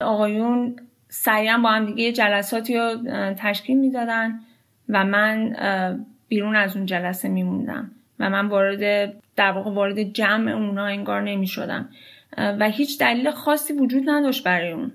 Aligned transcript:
آقایون 0.00 0.76
سریعا 1.08 1.58
با 1.58 1.70
هم 1.70 1.86
دیگه 1.86 2.12
جلساتی 2.12 2.76
رو 2.76 2.96
تشکیل 3.38 3.78
می‌دادن 3.78 4.40
و 4.88 5.04
من 5.04 5.56
بیرون 6.28 6.56
از 6.56 6.76
اون 6.76 6.86
جلسه 6.86 7.28
میموندم 7.28 7.90
و 8.18 8.30
من 8.30 8.46
وارد 8.48 9.14
در 9.36 9.52
واقع 9.52 9.70
وارد 9.70 10.02
جمع 10.02 10.52
اونا 10.52 10.86
انگار 10.86 11.22
نمی 11.22 11.46
شدم 11.46 11.88
و 12.36 12.70
هیچ 12.70 13.00
دلیل 13.00 13.30
خاصی 13.30 13.72
وجود 13.72 14.02
نداشت 14.06 14.44
برای 14.44 14.72
اون. 14.72 14.92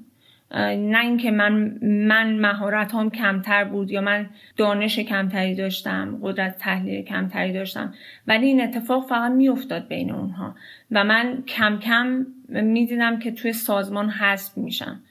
نه 0.53 0.99
اینکه 0.99 1.31
من 1.31 1.77
من 1.81 2.39
مهارت 2.39 2.93
هم 2.93 3.09
کمتر 3.09 3.63
بود 3.63 3.91
یا 3.91 4.01
من 4.01 4.29
دانش 4.57 4.99
کمتری 4.99 5.55
داشتم 5.55 6.19
قدرت 6.21 6.57
تحلیل 6.57 7.01
کمتری 7.01 7.53
داشتم 7.53 7.93
ولی 8.27 8.45
این 8.45 8.61
اتفاق 8.61 9.07
فقط 9.09 9.31
میافتاد 9.31 9.87
بین 9.87 10.11
اونها 10.11 10.55
و 10.91 11.03
من 11.03 11.43
کم 11.47 11.79
کم 11.79 12.25
می‌دیدم 12.49 13.19
که 13.19 13.31
توی 13.31 13.53
سازمان 13.53 14.09
حذف 14.09 14.57
میشم. 14.57 15.03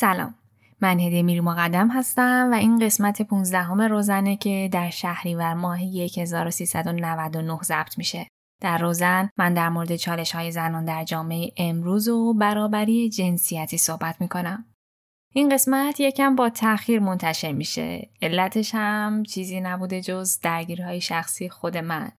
سلام 0.00 0.34
من 0.80 1.00
هدیه 1.00 1.22
میری 1.22 1.40
مقدم 1.40 1.88
هستم 1.88 2.48
و 2.52 2.54
این 2.54 2.78
قسمت 2.78 3.22
15 3.22 3.58
همه 3.58 3.88
روزنه 3.88 4.36
که 4.36 4.68
در 4.72 4.90
شهریور 4.90 5.54
ماه 5.54 5.80
1399 5.80 7.58
ضبط 7.62 7.98
میشه. 7.98 8.28
در 8.62 8.78
روزن 8.78 9.30
من 9.36 9.54
در 9.54 9.68
مورد 9.68 9.96
چالش 9.96 10.34
های 10.34 10.52
زنان 10.52 10.84
در 10.84 11.04
جامعه 11.04 11.52
امروز 11.56 12.08
و 12.08 12.34
برابری 12.34 13.08
جنسیتی 13.08 13.78
صحبت 13.78 14.20
می‌کنم. 14.20 14.64
این 15.34 15.48
قسمت 15.48 16.00
یکم 16.00 16.36
با 16.36 16.50
تاخیر 16.50 17.00
منتشر 17.00 17.52
میشه. 17.52 18.08
علتش 18.22 18.74
هم 18.74 19.22
چیزی 19.22 19.60
نبوده 19.60 20.00
جز 20.00 20.40
درگیرهای 20.40 21.00
شخصی 21.00 21.48
خود 21.48 21.76
من. 21.76 22.12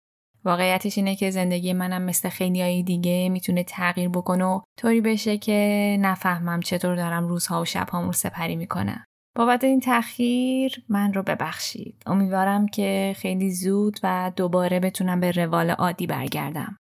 واقعیتش 0.45 0.97
اینه 0.97 1.15
که 1.15 1.31
زندگی 1.31 1.73
منم 1.73 2.01
مثل 2.01 2.29
خیلی 2.29 2.61
های 2.61 2.83
دیگه 2.83 3.29
می‌تونه 3.29 3.63
تغییر 3.63 4.09
بکنه 4.09 4.45
و 4.45 4.61
طوری 4.77 5.01
بشه 5.01 5.37
که 5.37 5.97
نفهمم 5.99 6.59
چطور 6.59 6.95
دارم 6.95 7.27
روزها 7.27 7.61
و 7.61 7.65
شبهامو 7.65 8.11
سپری 8.11 8.55
می‌کنم. 8.55 9.03
بابت 9.37 9.63
این 9.63 9.79
تأخیر 9.79 10.83
من 10.89 11.13
رو 11.13 11.23
ببخشید. 11.23 12.03
امیدوارم 12.05 12.67
که 12.67 13.15
خیلی 13.17 13.51
زود 13.51 13.99
و 14.03 14.31
دوباره 14.35 14.79
بتونم 14.79 15.19
به 15.19 15.31
روال 15.31 15.69
عادی 15.69 16.07
برگردم. 16.07 16.77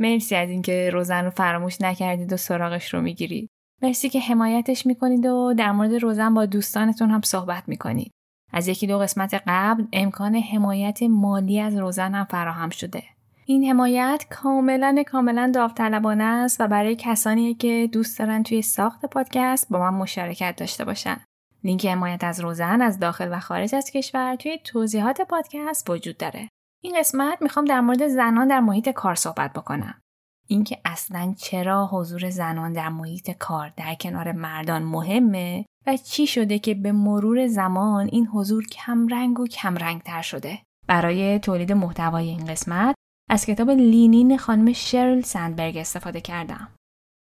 مرسی 0.00 0.34
از 0.34 0.50
اینکه 0.50 0.90
روزن 0.92 1.24
رو 1.24 1.30
فراموش 1.30 1.80
نکردید 1.80 2.32
و 2.32 2.36
سراغش 2.36 2.94
رو 2.94 3.00
می‌گیرید. 3.00 3.50
مرسی 3.82 4.08
که 4.08 4.20
حمایتش 4.20 4.86
می‌کنید 4.86 5.26
و 5.26 5.54
در 5.58 5.72
مورد 5.72 5.94
روزن 5.94 6.34
با 6.34 6.46
دوستانتون 6.46 7.10
هم 7.10 7.20
صحبت 7.20 7.68
می‌کنید. 7.68 8.12
از 8.54 8.68
یکی 8.68 8.86
دو 8.86 8.98
قسمت 8.98 9.42
قبل 9.46 9.84
امکان 9.92 10.34
حمایت 10.34 11.02
مالی 11.02 11.60
از 11.60 11.76
روزن 11.76 12.14
هم 12.14 12.24
فراهم 12.24 12.70
شده. 12.70 13.02
این 13.46 13.64
حمایت 13.64 14.26
کاملا 14.30 15.02
کاملا 15.06 15.50
داوطلبانه 15.54 16.24
است 16.24 16.60
و 16.60 16.68
برای 16.68 16.96
کسانی 16.96 17.54
که 17.54 17.88
دوست 17.92 18.18
دارن 18.18 18.42
توی 18.42 18.62
ساخت 18.62 19.06
پادکست 19.06 19.68
با 19.70 19.78
من 19.78 19.98
مشارکت 19.98 20.54
داشته 20.56 20.84
باشن. 20.84 21.16
لینک 21.64 21.86
حمایت 21.86 22.24
از 22.24 22.40
روزن 22.40 22.82
از 22.82 22.98
داخل 22.98 23.28
و 23.32 23.40
خارج 23.40 23.74
از 23.74 23.90
کشور 23.90 24.36
توی 24.36 24.58
توضیحات 24.64 25.20
پادکست 25.20 25.90
وجود 25.90 26.16
داره. 26.16 26.48
این 26.82 26.98
قسمت 26.98 27.42
می‌خوام 27.42 27.64
در 27.64 27.80
مورد 27.80 28.08
زنان 28.08 28.48
در 28.48 28.60
محیط 28.60 28.88
کار 28.88 29.14
صحبت 29.14 29.52
بکنم. 29.52 29.94
اینکه 30.46 30.78
اصلا 30.84 31.34
چرا 31.38 31.86
حضور 31.86 32.30
زنان 32.30 32.72
در 32.72 32.88
محیط 32.88 33.30
کار 33.30 33.72
در 33.76 33.94
کنار 33.94 34.32
مردان 34.32 34.82
مهمه 34.82 35.64
و 35.86 35.96
چی 35.96 36.26
شده 36.26 36.58
که 36.58 36.74
به 36.74 36.92
مرور 36.92 37.46
زمان 37.46 38.08
این 38.12 38.26
حضور 38.26 38.66
کمرنگ 38.66 39.40
و 39.40 39.46
کمرنگ 39.46 40.02
تر 40.02 40.22
شده. 40.22 40.58
برای 40.86 41.38
تولید 41.38 41.72
محتوای 41.72 42.28
این 42.28 42.44
قسمت 42.44 42.94
از 43.30 43.46
کتاب 43.46 43.70
لینین 43.70 44.36
خانم 44.36 44.72
شرل 44.72 45.20
سندبرگ 45.20 45.76
استفاده 45.76 46.20
کردم. 46.20 46.68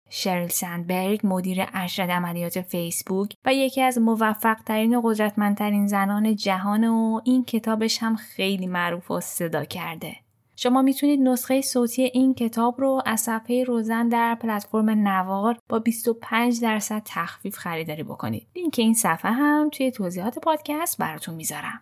شرل 0.10 0.48
سندبرگ 0.48 1.20
مدیر 1.24 1.66
ارشد 1.74 2.10
عملیات 2.10 2.62
فیسبوک 2.62 3.34
و 3.46 3.54
یکی 3.54 3.82
از 3.82 3.98
موفق 3.98 4.58
ترین 4.66 4.96
و 4.96 5.02
قدرتمندترین 5.02 5.88
زنان 5.88 6.36
جهان 6.36 6.88
و 6.88 7.22
این 7.26 7.46
کتابش 7.46 8.04
هم 8.04 8.16
خیلی 8.16 8.68
معروف 8.68 9.12
و 9.12 9.20
صدا 9.20 9.66
کرده. 9.66 10.16
شما 10.64 10.82
می‌تونید 10.82 11.20
نسخه 11.22 11.62
صوتی 11.62 12.04
این 12.04 12.34
کتاب 12.34 12.82
رو 12.82 13.02
از 13.06 13.22
صفحه 13.22 13.64
روزن 13.64 14.08
در 14.08 14.36
پلتفرم 14.36 14.90
نوار 14.90 15.58
با 15.70 15.80
25 15.80 16.62
درصد 16.62 17.02
تخفیف 17.06 17.58
خریداری 17.58 18.04
بکنید. 18.04 18.48
لینک 18.56 18.76
این 18.78 18.94
صفحه 18.94 19.32
هم 19.32 19.70
توی 19.70 19.92
توضیحات 19.92 20.40
پادکست 20.40 20.98
براتون 20.98 21.36
می‌ذارم. 21.36 21.82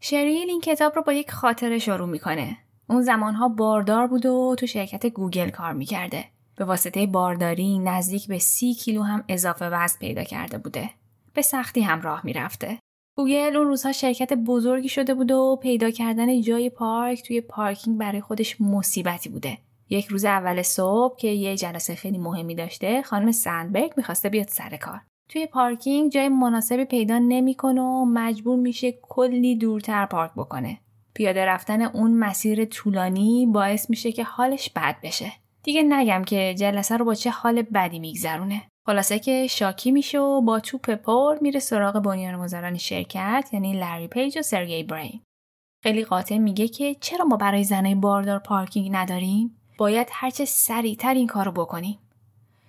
شریل 0.00 0.50
این 0.50 0.60
کتاب 0.60 0.96
رو 0.96 1.02
با 1.02 1.12
یک 1.12 1.30
خاطره 1.30 1.78
شروع 1.78 2.08
می‌کنه. 2.08 2.56
اون 2.88 3.02
زمانها 3.02 3.48
باردار 3.48 4.06
بود 4.06 4.26
و 4.26 4.56
تو 4.58 4.66
شرکت 4.66 5.06
گوگل 5.06 5.50
کار 5.50 5.72
می‌کرده. 5.72 6.24
به 6.56 6.64
واسطه 6.64 7.06
بارداری 7.06 7.78
نزدیک 7.78 8.28
به 8.28 8.38
سی 8.38 8.74
کیلو 8.74 9.02
هم 9.02 9.24
اضافه 9.28 9.68
وزن 9.68 9.98
پیدا 9.98 10.24
کرده 10.24 10.58
بوده. 10.58 10.90
به 11.34 11.42
سختی 11.42 11.80
هم 11.80 12.00
راه 12.00 12.20
می‌رفته. 12.24 12.78
گوگل 13.16 13.56
اون 13.56 13.66
روزها 13.66 13.92
شرکت 13.92 14.32
بزرگی 14.32 14.88
شده 14.88 15.14
بود 15.14 15.30
و 15.30 15.58
پیدا 15.62 15.90
کردن 15.90 16.40
جای 16.40 16.70
پارک 16.70 17.22
توی 17.22 17.40
پارکینگ 17.40 17.98
برای 17.98 18.20
خودش 18.20 18.60
مصیبتی 18.60 19.28
بوده. 19.28 19.58
یک 19.90 20.06
روز 20.06 20.24
اول 20.24 20.62
صبح 20.62 21.16
که 21.16 21.28
یه 21.28 21.56
جلسه 21.56 21.94
خیلی 21.94 22.18
مهمی 22.18 22.54
داشته 22.54 23.02
خانم 23.02 23.32
سندبرگ 23.32 23.92
می‌خواسته 23.96 24.28
بیاد 24.28 24.48
سر 24.48 24.76
کار. 24.76 25.00
توی 25.28 25.46
پارکینگ 25.46 26.12
جای 26.12 26.28
مناسبی 26.28 26.84
پیدا 26.84 27.18
نمی‌کنه 27.18 27.80
و 27.80 28.04
مجبور 28.04 28.56
میشه 28.56 28.92
کلی 29.02 29.56
دورتر 29.56 30.06
پارک 30.06 30.30
بکنه. 30.36 30.78
پیاده 31.14 31.44
رفتن 31.44 31.82
اون 31.82 32.14
مسیر 32.14 32.64
طولانی 32.64 33.46
باعث 33.46 33.90
میشه 33.90 34.12
که 34.12 34.24
حالش 34.24 34.70
بد 34.70 34.96
بشه. 35.02 35.32
دیگه 35.62 35.82
نگم 35.82 36.24
که 36.24 36.54
جلسه 36.58 36.96
رو 36.96 37.04
با 37.04 37.14
چه 37.14 37.30
حال 37.30 37.62
بدی 37.62 37.98
میگذرونه. 37.98 38.62
خلاصه 38.86 39.18
که 39.18 39.46
شاکی 39.46 39.90
میشه 39.90 40.18
و 40.18 40.40
با 40.40 40.60
توپ 40.60 40.90
پر 40.90 41.38
میره 41.40 41.60
سراغ 41.60 42.02
بنیانگذاران 42.02 42.78
شرکت 42.78 43.48
یعنی 43.52 43.72
لری 43.72 44.08
پیج 44.08 44.38
و 44.38 44.42
سرگی 44.42 44.82
برین. 44.82 45.20
خیلی 45.82 46.04
قاطع 46.04 46.38
میگه 46.38 46.68
که 46.68 46.94
چرا 46.94 47.24
ما 47.24 47.36
برای 47.36 47.64
زنای 47.64 47.94
باردار 47.94 48.38
پارکینگ 48.38 48.90
نداریم؟ 48.92 49.56
باید 49.78 50.08
هرچه 50.12 50.44
سریعتر 50.44 51.14
این 51.14 51.26
کارو 51.26 51.52
بکنیم. 51.52 51.98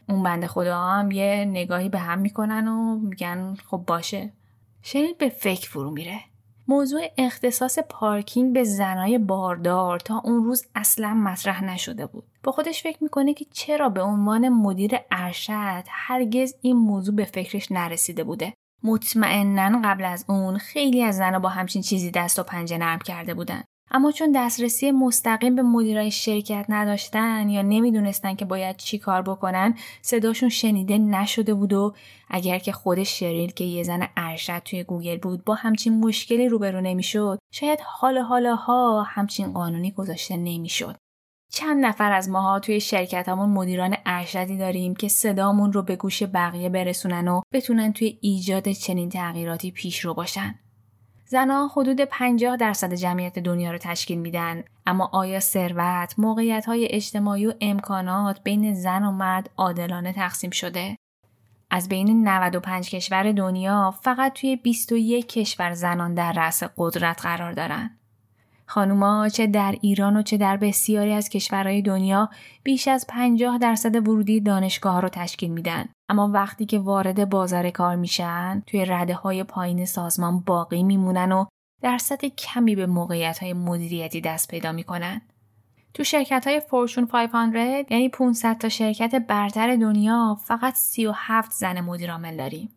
اون 0.10 0.24
بند 0.24 0.46
خدا 0.46 0.80
هم 0.80 1.12
یه 1.12 1.46
نگاهی 1.50 1.90
به 1.90 2.00
هم 2.00 2.20
می‌کنن 2.20 2.68
و 2.68 2.96
میگن 2.96 3.56
خب 3.70 3.78
باشه. 3.78 4.34
شنید 4.82 5.18
به 5.18 5.30
فکر 5.30 5.70
فرو 5.70 5.92
میره. 5.92 6.20
موضوع 6.68 7.02
اختصاص 7.18 7.80
پارکینگ 7.80 8.54
به 8.54 8.64
زنای 8.64 9.18
باردار 9.18 10.00
تا 10.00 10.22
اون 10.24 10.44
روز 10.44 10.66
اصلا 10.76 11.14
مطرح 11.14 11.64
نشده 11.64 12.06
بود. 12.06 12.24
با 12.44 12.52
خودش 12.52 12.84
فکر 12.84 13.04
می‌کنه 13.04 13.34
که 13.34 13.46
چرا 13.52 13.90
به 13.90 14.02
عنوان 14.02 14.50
مدیر 14.50 14.92
ارشد 15.12 15.84
هرگز 15.90 16.54
این 16.62 16.78
موضوع 16.78 17.16
به 17.16 17.26
فکرش 17.26 17.72
نرسیده 17.72 18.24
بوده. 18.24 18.54
مطمئنا 18.84 19.82
قبل 19.84 20.06
از 20.06 20.26
اون 20.30 20.58
خیلی 20.58 21.04
از 21.04 21.18
زنها 21.18 21.40
با 21.40 21.50
همچین 21.50 21.82
چیزی 21.82 22.12
دست 22.12 22.40
و 22.40 22.44
پنجه 22.44 22.78
نرم 22.78 23.00
کرده 23.00 23.34
بودن. 23.34 23.64
اما 23.92 24.12
چون 24.12 24.32
دسترسی 24.32 24.92
مستقیم 24.92 25.56
به 25.56 25.62
مدیرای 25.62 26.12
شرکت 26.12 26.66
نداشتن 26.70 27.50
یا 27.50 27.62
نمی‌دونستن 27.62 28.36
که 28.36 28.46
باید 28.46 28.78
چی 28.78 28.98
کار 28.98 29.22
بکنن 29.22 29.76
صداشون 30.02 30.50
شنیده 30.50 30.98
نشده 30.98 31.54
بود 31.54 31.74
و 31.74 31.94
اگر 32.30 32.60
که 32.60 32.72
خود 32.72 33.04
شریل 33.04 33.52
که 33.52 33.64
یه 33.64 33.84
زن 33.84 34.08
ارشد 34.18 34.62
توی 34.66 34.84
گوگل 34.84 35.18
بود 35.18 35.44
با 35.44 35.56
همچین 35.56 36.00
مشکلی 36.00 36.50
روبرو 36.50 36.82
نمی‌شد 36.82 37.40
شاید 37.52 37.80
حال 37.86 38.18
حالاها 38.18 39.04
همچین 39.04 39.54
قانونی 39.54 39.92
گذاشته 39.92 40.38
نمی‌شد 40.38 40.96
چند 41.52 41.86
نفر 41.86 42.12
از 42.12 42.30
ماها 42.30 42.60
توی 42.60 42.80
شرکتمون 42.80 43.50
مدیران 43.50 43.96
ارشدی 44.06 44.58
داریم 44.58 44.96
که 44.96 45.08
صدامون 45.08 45.74
رو 45.74 45.82
به 45.82 45.96
گوش 45.96 46.24
بقیه 46.24 46.70
برسونن 46.70 47.28
و 47.28 47.42
بتونن 47.54 47.94
توی 47.94 48.18
ایجاد 48.22 48.72
چنین 48.72 49.10
تغییراتی 49.10 49.72
پیش 49.72 50.00
رو 50.00 50.14
باشن. 50.14 50.60
زنها 51.28 51.68
حدود 51.68 52.02
50 52.02 52.58
درصد 52.58 52.94
جمعیت 52.94 53.40
دنیا 53.40 53.72
رو 53.72 53.78
تشکیل 53.78 54.18
میدن 54.18 54.64
اما 54.86 55.10
آیا 55.14 55.40
ثروت، 55.40 56.14
موقعیت 56.18 56.66
اجتماعی 56.70 57.48
و 57.48 57.54
امکانات 57.62 58.44
بین 58.44 58.74
زن 58.74 59.04
و 59.04 59.12
مرد 59.12 59.50
عادلانه 59.58 60.14
تقسیم 60.14 60.50
شده؟ 60.50 60.98
از 61.70 61.90
بین 61.90 62.28
95 62.28 62.90
کشور 62.90 63.32
دنیا 63.32 63.94
فقط 64.02 64.34
توی 64.34 64.56
21 64.56 65.28
کشور 65.28 65.74
زنان 65.74 66.14
در 66.14 66.32
رأس 66.32 66.64
قدرت 66.78 67.22
قرار 67.22 67.52
دارن. 67.52 67.98
خانوما 68.66 69.30
چه 69.30 69.48
در 69.48 69.76
ایران 69.82 70.18
و 70.18 70.22
چه 70.22 70.38
در 70.38 70.58
بسیاری 70.58 71.14
از 71.14 71.30
کشورهای 71.30 71.82
دنیا 71.82 72.30
بیش 72.64 72.88
از 72.88 73.06
50 73.10 73.58
درصد 73.58 73.96
ورودی 73.96 74.42
دانشگاه 74.42 75.02
رو 75.02 75.10
تشکیل 75.10 75.52
میدن. 75.52 75.86
اما 76.10 76.28
وقتی 76.34 76.66
که 76.66 76.80
وارد 76.80 77.30
بازار 77.30 77.70
کار 77.70 77.96
میشن 77.96 78.64
توی 78.68 78.86
رده 78.86 79.14
های 79.14 79.44
پایین 79.44 79.86
سازمان 79.86 80.40
باقی 80.40 80.84
میمونن 80.84 81.32
و 81.32 81.46
درصد 81.82 82.26
کمی 82.26 82.76
به 82.76 82.86
موقعیت 82.86 83.40
های 83.40 83.54
مدیریتی 83.54 84.22
دست 84.22 84.48
پیدا 84.48 84.72
می‌کنن. 84.72 85.22
تو 85.94 86.04
شرکت 86.04 86.48
های 86.48 86.60
فورچون 86.60 87.06
500 87.06 87.92
یعنی 87.92 88.10
500 88.10 88.58
تا 88.58 88.70
شرکت 88.70 89.16
برتر 89.16 89.76
دنیا 89.76 90.38
فقط 90.44 90.74
37 90.74 91.52
زن 91.52 91.82
مدیرعامل 91.82 92.38
داریم. 92.38 92.70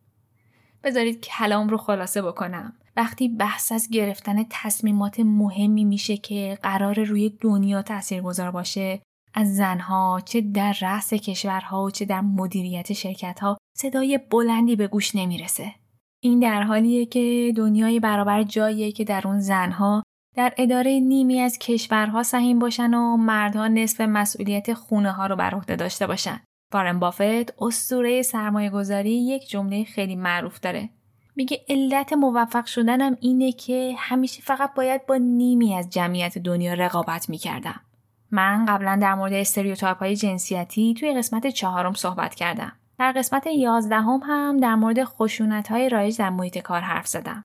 بذارید 0.84 1.20
کلام 1.20 1.68
رو 1.68 1.76
خلاصه 1.76 2.22
بکنم. 2.22 2.72
وقتی 2.98 3.28
بحث 3.28 3.72
از 3.72 3.88
گرفتن 3.90 4.44
تصمیمات 4.50 5.20
مهمی 5.20 5.84
میشه 5.84 6.16
که 6.16 6.58
قرار 6.62 7.04
روی 7.04 7.30
دنیا 7.40 7.82
تاثیرگذار 7.82 8.50
باشه 8.50 9.00
از 9.34 9.56
زنها 9.56 10.20
چه 10.24 10.40
در 10.40 10.76
رأس 10.80 11.14
کشورها 11.14 11.84
و 11.84 11.90
چه 11.90 12.04
در 12.04 12.20
مدیریت 12.20 12.92
شرکتها 12.92 13.58
صدای 13.76 14.20
بلندی 14.30 14.76
به 14.76 14.86
گوش 14.86 15.14
نمی‌رسه. 15.14 15.74
این 16.22 16.40
در 16.40 16.62
حالیه 16.62 17.06
که 17.06 17.52
دنیای 17.56 18.00
برابر 18.00 18.42
جاییه 18.42 18.92
که 18.92 19.04
در 19.04 19.28
اون 19.28 19.40
زنها 19.40 20.02
در 20.36 20.54
اداره 20.56 21.00
نیمی 21.00 21.40
از 21.40 21.58
کشورها 21.58 22.22
سهیم 22.22 22.58
باشن 22.58 22.94
و 22.94 23.16
مردها 23.16 23.68
نصف 23.68 24.00
مسئولیت 24.00 24.74
خونه 24.74 25.12
ها 25.12 25.26
رو 25.26 25.36
بر 25.36 25.54
عهده 25.54 25.76
داشته 25.76 26.06
باشن. 26.06 26.40
وارن 26.74 26.98
بافت 26.98 27.62
اسطوره 27.62 28.22
سرمایه 28.22 28.70
گذاری 28.70 29.26
یک 29.26 29.48
جمله 29.48 29.84
خیلی 29.84 30.16
معروف 30.16 30.60
داره. 30.60 30.97
میگه 31.38 31.64
علت 31.68 32.12
موفق 32.12 32.66
شدنم 32.66 33.16
اینه 33.20 33.52
که 33.52 33.94
همیشه 33.98 34.42
فقط 34.42 34.74
باید 34.74 35.06
با 35.06 35.16
نیمی 35.16 35.74
از 35.74 35.90
جمعیت 35.90 36.38
دنیا 36.38 36.74
رقابت 36.74 37.30
می‌کردم. 37.30 37.80
من 38.30 38.64
قبلا 38.64 38.98
در 39.02 39.14
مورد 39.14 39.32
استریوتایپ 39.32 39.98
های 39.98 40.16
جنسیتی 40.16 40.94
توی 40.94 41.14
قسمت 41.14 41.46
چهارم 41.46 41.92
صحبت 41.92 42.34
کردم. 42.34 42.72
در 42.98 43.12
قسمت 43.12 43.46
یازدهم 43.46 44.20
هم 44.24 44.56
در 44.56 44.74
مورد 44.74 45.04
خشونت 45.04 45.68
های 45.68 45.88
رایج 45.88 46.18
در 46.18 46.30
محیط 46.30 46.58
کار 46.58 46.80
حرف 46.80 47.06
زدم. 47.06 47.42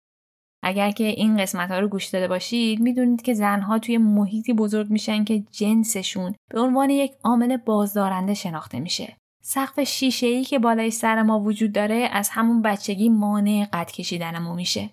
اگر 0.63 0.91
که 0.91 1.03
این 1.03 1.37
قسمت 1.37 1.71
ها 1.71 1.79
رو 1.79 1.87
گوش 1.87 2.05
داده 2.05 2.27
باشید 2.27 2.79
می‌دونید 2.79 3.21
که 3.21 3.33
زنها 3.33 3.79
توی 3.79 3.97
محیطی 3.97 4.53
بزرگ 4.53 4.89
میشن 4.89 5.23
که 5.23 5.43
جنسشون 5.51 6.35
به 6.49 6.59
عنوان 6.61 6.89
یک 6.89 7.13
عامل 7.23 7.57
بازدارنده 7.57 8.33
شناخته 8.33 8.79
میشه. 8.79 9.17
سقف 9.45 9.79
شیشه 9.79 10.27
ای 10.27 10.43
که 10.43 10.59
بالای 10.59 10.91
سر 10.91 11.21
ما 11.21 11.39
وجود 11.39 11.71
داره 11.71 12.09
از 12.11 12.29
همون 12.29 12.61
بچگی 12.61 13.09
مانع 13.09 13.67
قد 13.73 13.91
کشیدنمون 13.91 14.55
میشه. 14.55 14.89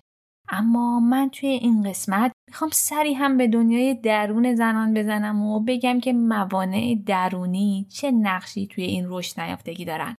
اما 0.49 0.99
من 0.99 1.29
توی 1.29 1.49
این 1.49 1.83
قسمت 1.83 2.31
می‌خوام 2.49 2.69
سری 2.73 3.13
هم 3.13 3.37
به 3.37 3.47
دنیای 3.47 3.93
درون 3.93 4.55
زنان 4.55 4.93
بزنم 4.93 5.41
و 5.41 5.59
بگم 5.59 5.99
که 5.99 6.13
موانع 6.13 6.95
درونی 7.05 7.87
چه 7.89 8.11
نقشی 8.11 8.67
توی 8.67 8.83
این 8.83 9.05
رشد 9.07 9.41
نیافتگی 9.41 9.85
دارن. 9.85 10.15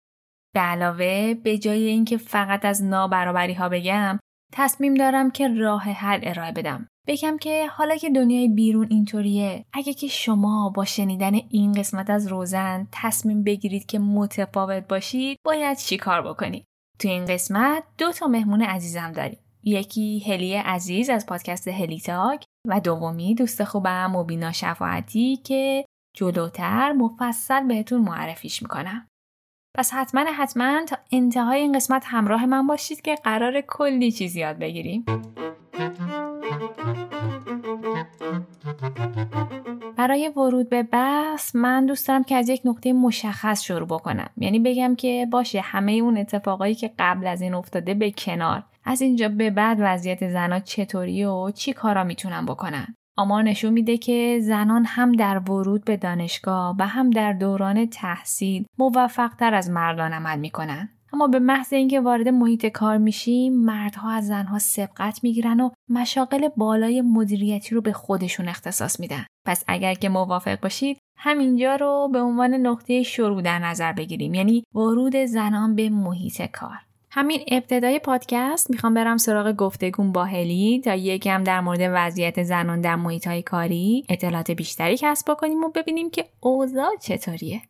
به 0.54 0.60
علاوه 0.60 1.34
به 1.34 1.58
جای 1.58 1.82
اینکه 1.82 2.16
فقط 2.16 2.64
از 2.64 2.84
نابرابری 2.84 3.54
ها 3.54 3.68
بگم 3.68 4.18
تصمیم 4.52 4.94
دارم 4.94 5.30
که 5.30 5.48
راه 5.48 5.82
حل 5.82 6.20
ارائه 6.22 6.52
بدم. 6.52 6.88
بگم 7.08 7.38
که 7.38 7.66
حالا 7.66 7.96
که 7.96 8.10
دنیای 8.10 8.48
بیرون 8.48 8.86
اینطوریه 8.90 9.64
اگه 9.72 9.94
که 9.94 10.06
شما 10.06 10.72
با 10.76 10.84
شنیدن 10.84 11.34
این 11.34 11.72
قسمت 11.72 12.10
از 12.10 12.26
روزن 12.26 12.88
تصمیم 12.92 13.44
بگیرید 13.44 13.86
که 13.86 13.98
متفاوت 13.98 14.88
باشید 14.88 15.38
باید 15.44 15.78
چی 15.78 15.96
کار 15.96 16.22
بکنید 16.22 16.64
تو 16.98 17.08
این 17.08 17.24
قسمت 17.24 17.82
دو 17.98 18.12
تا 18.12 18.26
مهمون 18.26 18.62
عزیزم 18.62 19.12
داریم. 19.12 19.38
یکی 19.64 20.24
هلی 20.26 20.54
عزیز 20.54 21.10
از 21.10 21.26
پادکست 21.26 21.68
هلی 21.68 22.00
تاک 22.00 22.44
و 22.68 22.80
دومی 22.80 23.34
دوست 23.34 23.64
خوبم 23.64 24.06
مبینا 24.06 24.52
شفاعتی 24.52 25.36
که 25.36 25.84
جلوتر 26.16 26.92
مفصل 26.92 27.66
بهتون 27.66 28.00
معرفیش 28.00 28.62
می‌کنم. 28.62 29.08
پس 29.76 29.92
حتما 29.92 30.24
حتما 30.38 30.84
تا 30.84 30.96
انتهای 31.12 31.60
این 31.60 31.72
قسمت 31.72 32.02
همراه 32.06 32.46
من 32.46 32.66
باشید 32.66 33.00
که 33.00 33.14
قرار 33.14 33.60
کلی 33.60 34.12
چیز 34.12 34.36
یاد 34.36 34.58
بگیریم. 34.58 35.04
برای 39.96 40.28
ورود 40.28 40.68
به 40.68 40.82
بحث 40.82 41.56
من 41.56 41.86
دوست 41.86 42.08
دارم 42.08 42.24
که 42.24 42.36
از 42.36 42.48
یک 42.48 42.60
نقطه 42.64 42.92
مشخص 42.92 43.62
شروع 43.62 43.86
بکنم. 43.86 44.30
یعنی 44.36 44.58
بگم 44.58 44.94
که 44.94 45.26
باشه 45.30 45.60
همه 45.60 45.92
اون 45.92 46.18
اتفاقایی 46.18 46.74
که 46.74 46.90
قبل 46.98 47.26
از 47.26 47.42
این 47.42 47.54
افتاده 47.54 47.94
به 47.94 48.10
کنار. 48.10 48.62
از 48.84 49.02
اینجا 49.02 49.28
به 49.28 49.50
بعد 49.50 49.76
وضعیت 49.80 50.28
زنها 50.28 50.60
چطوری 50.60 51.24
و 51.24 51.50
چی 51.50 51.72
کارا 51.72 52.04
می‌تونن 52.04 52.46
بکنن 52.46 52.96
آمار 53.16 53.42
نشون 53.42 53.72
میده 53.72 53.96
که 53.96 54.38
زنان 54.42 54.84
هم 54.84 55.12
در 55.12 55.38
ورود 55.38 55.84
به 55.84 55.96
دانشگاه 55.96 56.76
و 56.78 56.86
هم 56.86 57.10
در 57.10 57.32
دوران 57.32 57.86
تحصیل 57.86 58.64
موفقتر 58.78 59.54
از 59.54 59.70
مردان 59.70 60.12
عمل 60.12 60.38
می‌کنن. 60.38 60.88
اما 61.12 61.26
به 61.26 61.38
محض 61.38 61.72
اینکه 61.72 62.00
وارد 62.00 62.28
محیط 62.28 62.66
کار 62.66 62.98
میشیم 62.98 63.52
مردها 63.52 64.10
از 64.10 64.26
زنها 64.26 64.58
سبقت 64.58 65.24
می‌گیرن 65.24 65.60
و 65.60 65.70
مشاقل 65.88 66.48
بالای 66.56 67.00
مدیریتی 67.00 67.74
رو 67.74 67.80
به 67.80 67.92
خودشون 67.92 68.48
اختصاص 68.48 69.00
میدن. 69.00 69.26
پس 69.46 69.64
اگر 69.66 69.94
که 69.94 70.08
موافق 70.08 70.60
باشید 70.60 70.98
همینجا 71.16 71.76
رو 71.76 72.08
به 72.12 72.20
عنوان 72.20 72.54
نقطه 72.54 73.02
شروع 73.02 73.42
در 73.42 73.58
نظر 73.58 73.92
بگیریم 73.92 74.34
یعنی 74.34 74.64
ورود 74.74 75.16
زنان 75.16 75.74
به 75.74 75.90
محیط 75.90 76.42
کار. 76.52 76.78
همین 77.10 77.40
ابتدای 77.48 77.98
پادکست 77.98 78.70
می‌خوام 78.70 78.94
برم 78.94 79.16
سراغ 79.16 79.52
گفتگون 79.52 80.12
با 80.12 80.24
هلی 80.24 80.80
تا 80.84 80.94
یکم 80.94 81.44
در 81.44 81.60
مورد 81.60 81.80
وضعیت 81.82 82.42
زنان 82.42 82.80
در 82.80 82.96
محیط 82.96 83.28
کاری 83.28 84.04
اطلاعات 84.08 84.50
بیشتری 84.50 84.96
کسب 84.96 85.30
بکنیم 85.30 85.64
و 85.64 85.68
ببینیم 85.68 86.10
که 86.10 86.24
اوضاع 86.40 86.96
چطوریه. 87.00 87.62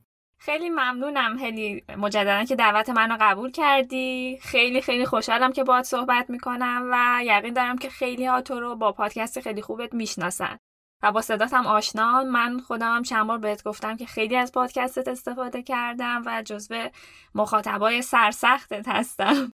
خیلی 0.45 0.71
ممنونم. 0.71 1.39
هلی 1.39 1.85
مجددا 1.97 2.45
که 2.45 2.57
دعوت 2.57 2.91
منو 2.91 3.17
قبول 3.21 3.51
کردی. 3.51 4.39
خیلی 4.43 4.81
خیلی 4.81 5.07
خوشحالم 5.07 5.53
که 5.53 5.65
باهات 5.65 5.85
صحبت 5.85 6.31
می‌کنم 6.31 6.89
و 6.93 7.25
یقین 7.25 7.55
دارم 7.55 7.79
که 7.79 7.91
خیلی 7.91 8.27
ها 8.27 8.41
تو 8.41 8.61
رو 8.61 8.77
با 8.77 8.93
پادکست 8.93 9.41
خیلی 9.41 9.63
خوبت 9.63 9.95
می‌شناسن. 9.95 10.59
و 11.03 11.13
با 11.13 11.23
هم 11.53 11.67
آشنا 11.67 12.25
من 12.25 12.59
خودم 12.59 12.97
هم 12.97 13.03
چند 13.03 13.27
بار 13.27 13.39
بهت 13.39 13.65
گفتم 13.65 13.97
که 13.97 14.07
خیلی 14.07 14.37
از 14.37 14.53
پادکستت 14.53 15.09
استفاده 15.09 15.63
کردم 15.63 16.23
و 16.27 16.43
جزو 16.43 16.89
مخاطبای 17.35 18.03
سرسختت 18.03 18.89
هستم. 18.89 19.53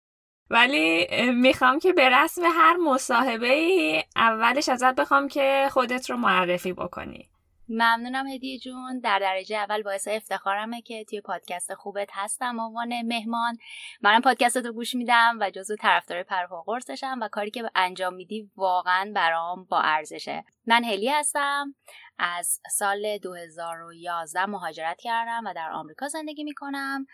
ولی 0.50 1.06
می‌خوام 1.32 1.78
که 1.78 1.92
به 1.92 2.08
رسم 2.08 2.42
هر 2.44 2.76
مصاحبه 2.76 3.52
ای 3.52 4.04
اولش 4.16 4.68
ازت 4.68 4.94
بخوام 4.94 5.28
که 5.28 5.68
خودت 5.70 6.10
رو 6.10 6.16
معرفی 6.16 6.72
بکنی. 6.72 7.28
ممنونم 7.68 8.26
هدیه 8.26 8.58
جون. 8.58 9.00
در 9.00 9.18
درجه 9.18 9.56
اول 9.56 9.82
باعث 9.82 10.08
افتخارمه 10.08 10.82
که 10.82 11.04
توی 11.04 11.20
پادکست 11.20 11.74
خوبت 11.74 12.08
هستم. 12.12 12.60
عنوان 12.60 13.02
مهمان 13.02 13.56
منم 14.00 14.20
پادکست 14.20 14.56
رو 14.56 14.72
گوش 14.72 14.94
میدم 14.94 15.38
و 15.40 15.50
جزو 15.50 15.76
طرفدار 15.76 16.22
پرها 16.22 16.62
قرصشم 16.62 17.18
و 17.22 17.28
کاری 17.28 17.50
که 17.50 17.70
انجام 17.74 18.14
میدی 18.14 18.50
واقعا 18.56 19.12
برام 19.14 19.64
با 19.64 19.80
ارزشه. 19.80 20.44
من 20.66 20.84
هلی 20.84 21.08
هستم. 21.08 21.74
از 22.18 22.60
سال 22.70 23.18
2011 23.18 24.46
مهاجرت 24.46 24.98
کردم 25.00 25.42
و 25.46 25.54
در 25.54 25.70
آمریکا 25.70 26.08
زندگی 26.08 26.44
می‌کنم 26.44 27.06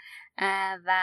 و 0.86 0.94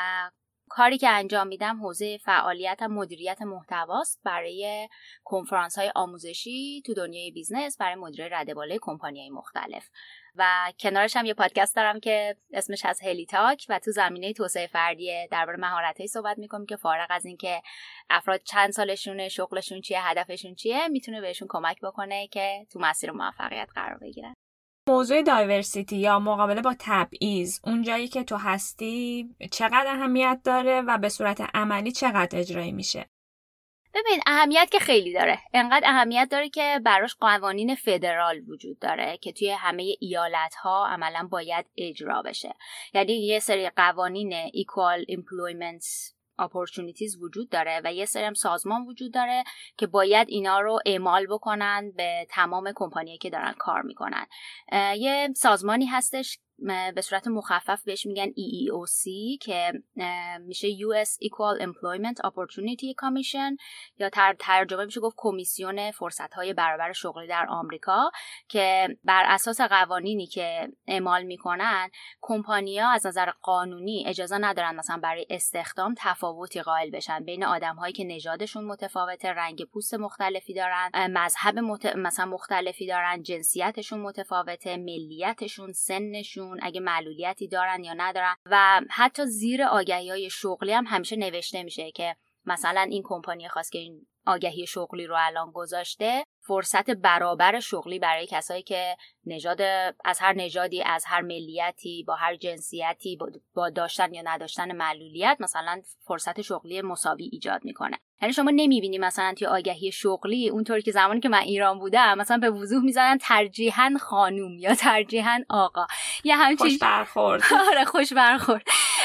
کاری 0.73 0.97
که 0.97 1.09
انجام 1.09 1.47
میدم 1.47 1.81
حوزه 1.81 2.17
فعالیت 2.17 2.81
مدیریت 2.81 3.41
محتواست 3.41 4.21
برای 4.23 4.89
کنفرانس 5.23 5.77
های 5.77 5.91
آموزشی 5.95 6.81
تو 6.85 6.93
دنیای 6.93 7.31
business 7.31 7.77
برای 7.77 7.95
مدیر 7.95 8.39
رده 8.39 8.53
بالای 8.53 8.79
کمپانی 8.81 9.29
مختلف. 9.29 9.89
و 10.35 10.73
کنارش 10.79 11.15
هم 11.17 11.25
یه 11.25 11.33
پادکست 11.33 11.75
دارم 11.75 11.99
که 11.99 12.37
اسمش 12.53 12.85
از 12.85 13.01
هلی 13.01 13.25
تاک 13.25 13.65
و 13.69 13.79
تو 13.79 13.91
زمینه 13.91 14.33
توسعه 14.33 14.67
فردی 14.67 15.27
درباره 15.31 15.57
مهارت 15.57 16.05
صحبت 16.05 16.37
می‌کنم 16.37 16.65
که 16.65 16.75
فارغ 16.75 17.07
از 17.09 17.25
اینکه 17.25 17.61
افراد 18.09 18.41
چند 18.43 18.71
سالشونه 18.71 19.29
شغلشون 19.29 19.81
چیه 19.81 20.01
هدفشون 20.01 20.55
چیه 20.55 20.87
می‌تونه 20.87 21.21
بهشون 21.21 21.47
کمک 21.51 21.81
بکنه 21.81 22.27
که 22.27 22.65
تو 22.71 22.79
مسیر 22.79 23.11
موفقیت 23.11 23.69
قرار 23.75 23.97
بگیرن. 23.97 24.33
موضوع 24.88 25.21
diversity 25.21 25.97
یا 25.97 26.19
مقابله 26.19 26.61
با 26.61 26.75
تبعیض 26.79 27.59
اون 27.63 27.81
جایی 27.81 28.07
که 28.07 28.23
تو 28.23 28.35
هستی 28.35 29.29
چقدر 29.51 29.88
اهمیت 29.88 30.39
داره 30.43 30.81
و 30.81 30.97
به 30.97 31.09
صورت 31.09 31.41
عملی 31.53 31.91
چقدر 31.91 32.39
اجرایی 32.39 32.71
میشه. 32.71 33.09
ببین 33.93 34.19
اهمیت 34.25 34.69
که 34.71 34.79
خیلی 34.79 35.13
داره. 35.13 35.39
انقدر 35.53 35.88
اهمیت 35.88 36.27
داره 36.31 36.50
که 36.50 36.79
براش 36.85 37.15
قوانین 37.15 37.75
فدرال 37.75 38.41
وجود 38.47 38.79
داره 38.79 39.17
که 39.17 39.31
توی 39.31 39.50
همه 39.50 39.83
ایالت 40.00 40.55
ها 40.55 40.88
عملا 40.88 41.27
باید 41.31 41.65
اجرا 41.77 42.21
بشه. 42.21 42.55
یعنی 42.93 43.13
یه 43.13 43.39
سری 43.39 43.69
قوانین 43.69 44.47
Equal 44.47 45.05
Employment 45.11 45.85
اپورتونیتیز 46.39 47.17
وجود 47.21 47.50
داره 47.50 47.81
و 47.83 47.93
یه 47.93 48.05
سری 48.05 48.23
هم 48.23 48.33
سازمان 48.33 48.85
وجود 48.85 49.13
داره 49.13 49.43
که 49.77 49.88
باید 49.88 50.27
اینا 50.29 50.59
رو 50.59 50.79
اعمال 50.85 51.27
بکنن 51.27 51.91
به 51.97 52.27
تمام 52.29 52.71
کمپانیایی 52.75 53.17
که 53.17 53.29
دارن 53.29 53.53
کار 53.59 53.81
می‌کنن. 53.81 54.25
یه 54.97 55.29
سازمانی 55.35 55.85
هستش 55.85 56.39
به 56.95 57.01
صورت 57.01 57.27
مخفف 57.27 57.83
بهش 57.83 58.05
میگن 58.05 58.27
EEOC 58.27 59.07
که 59.41 59.73
میشه 60.39 60.67
US 60.67 61.09
Equal 61.09 61.61
Employment 61.61 62.29
Opportunity 62.29 62.93
Commission 63.03 63.57
یا 63.97 64.09
تر 64.09 64.35
ترجمه 64.39 64.85
میشه 64.85 65.01
گفت 65.01 65.15
کمیسیون 65.17 65.91
فرصت 65.91 66.33
های 66.33 66.53
برابر 66.53 66.91
شغلی 66.91 67.27
در 67.27 67.45
آمریکا 67.49 68.11
که 68.47 68.87
بر 69.03 69.23
اساس 69.27 69.61
قوانینی 69.61 70.27
که 70.27 70.67
اعمال 70.87 71.23
می‌کنن 71.23 71.89
کمپانیا 72.21 72.89
از 72.89 73.05
نظر 73.05 73.31
قانونی 73.41 74.03
اجازه 74.07 74.37
ندارن 74.37 74.75
مثلا 74.75 74.97
برای 74.97 75.25
استخدام 75.29 75.95
تفاوتی 75.97 76.61
قائل 76.61 76.89
بشن. 76.89 77.23
بین 77.23 77.43
آدم 77.43 77.75
هایی 77.75 77.93
که 77.93 78.03
نژادشون 78.03 78.65
متفاوته 78.65 79.29
رنگ 79.29 79.63
پوست 79.65 79.93
مختلفی 79.93 80.53
دارن 80.53 80.91
مذهب 80.93 81.59
مثلا 81.95 82.25
مختلفی 82.25 82.87
دارن 82.87 83.23
جنسیتشون 83.23 83.99
متفاوته 83.99 84.77
ملیتشون 84.77 85.73
سنشون 85.73 86.50
اگه 86.62 86.79
معلولیتی 86.79 87.48
دارن 87.48 87.84
یا 87.84 87.93
ندارن. 87.93 88.36
و 88.46 88.81
حتی 88.89 89.25
زیر 89.25 89.63
آگهی 89.63 90.10
های 90.10 90.29
شغلی 90.29 90.74
هم 90.74 90.86
همیشه 90.88 91.15
نوشته 91.15 91.63
میشه 91.63 91.91
که 91.91 92.15
مثلا 92.46 92.81
این 92.81 93.03
کمپانی 93.05 93.50
خواست 93.50 93.72
که 93.72 93.79
این 93.79 94.08
آگهی 94.25 94.67
شغلی 94.67 95.08
رو 95.08 95.15
الان 95.20 95.51
گذاشته. 95.51 96.25
فرصت 96.43 96.89
برابر 96.89 97.60
شغلی 97.60 98.00
برای 98.00 98.27
کسایی 98.27 98.63
که 98.63 98.98
نژاد 99.25 99.62
از 100.05 100.19
هر 100.19 100.33
نژادی 100.33 100.83
از 100.83 101.05
هر 101.07 101.21
ملیتی 101.21 102.03
با 102.07 102.15
هر 102.15 102.36
جنسیتی 102.36 103.17
با 103.53 103.69
داشتن 103.69 104.13
یا 104.13 104.21
نداشتن 104.25 104.75
معلولیت 104.75 105.38
مثلا 105.39 105.81
فرصت 106.07 106.41
شغلی 106.41 106.81
مساوی 106.81 107.29
ایجاد 107.31 107.65
می‌کنه. 107.65 108.00
یعنی 108.21 108.33
شما 108.33 108.51
نمی‌بینی 108.51 108.98
مثلا 108.98 109.33
توی 109.33 109.48
آگهی 109.48 109.91
شغلی 109.91 110.50
اونطوری 110.50 110.81
که 110.81 110.91
زمانی 110.91 111.19
که 111.19 111.29
من 111.29 111.39
ایران 111.39 111.79
بودم 111.79 112.17
مثلا 112.17 112.38
به 112.38 112.50
وضوح 112.50 112.83
می‌زنن 112.83 113.17
ترجیحاً 113.17 113.93
خانوم 114.00 114.60
یا 114.60 114.75
ترجیحاً 114.75 115.39
آقا. 115.50 115.86
یه 116.24 116.36
همچین 116.36 116.67
خوش 116.67 116.79
برخورد. 116.79 117.41
آره 117.71 117.86
خوش 117.86 118.13
برخورد. 118.13 118.63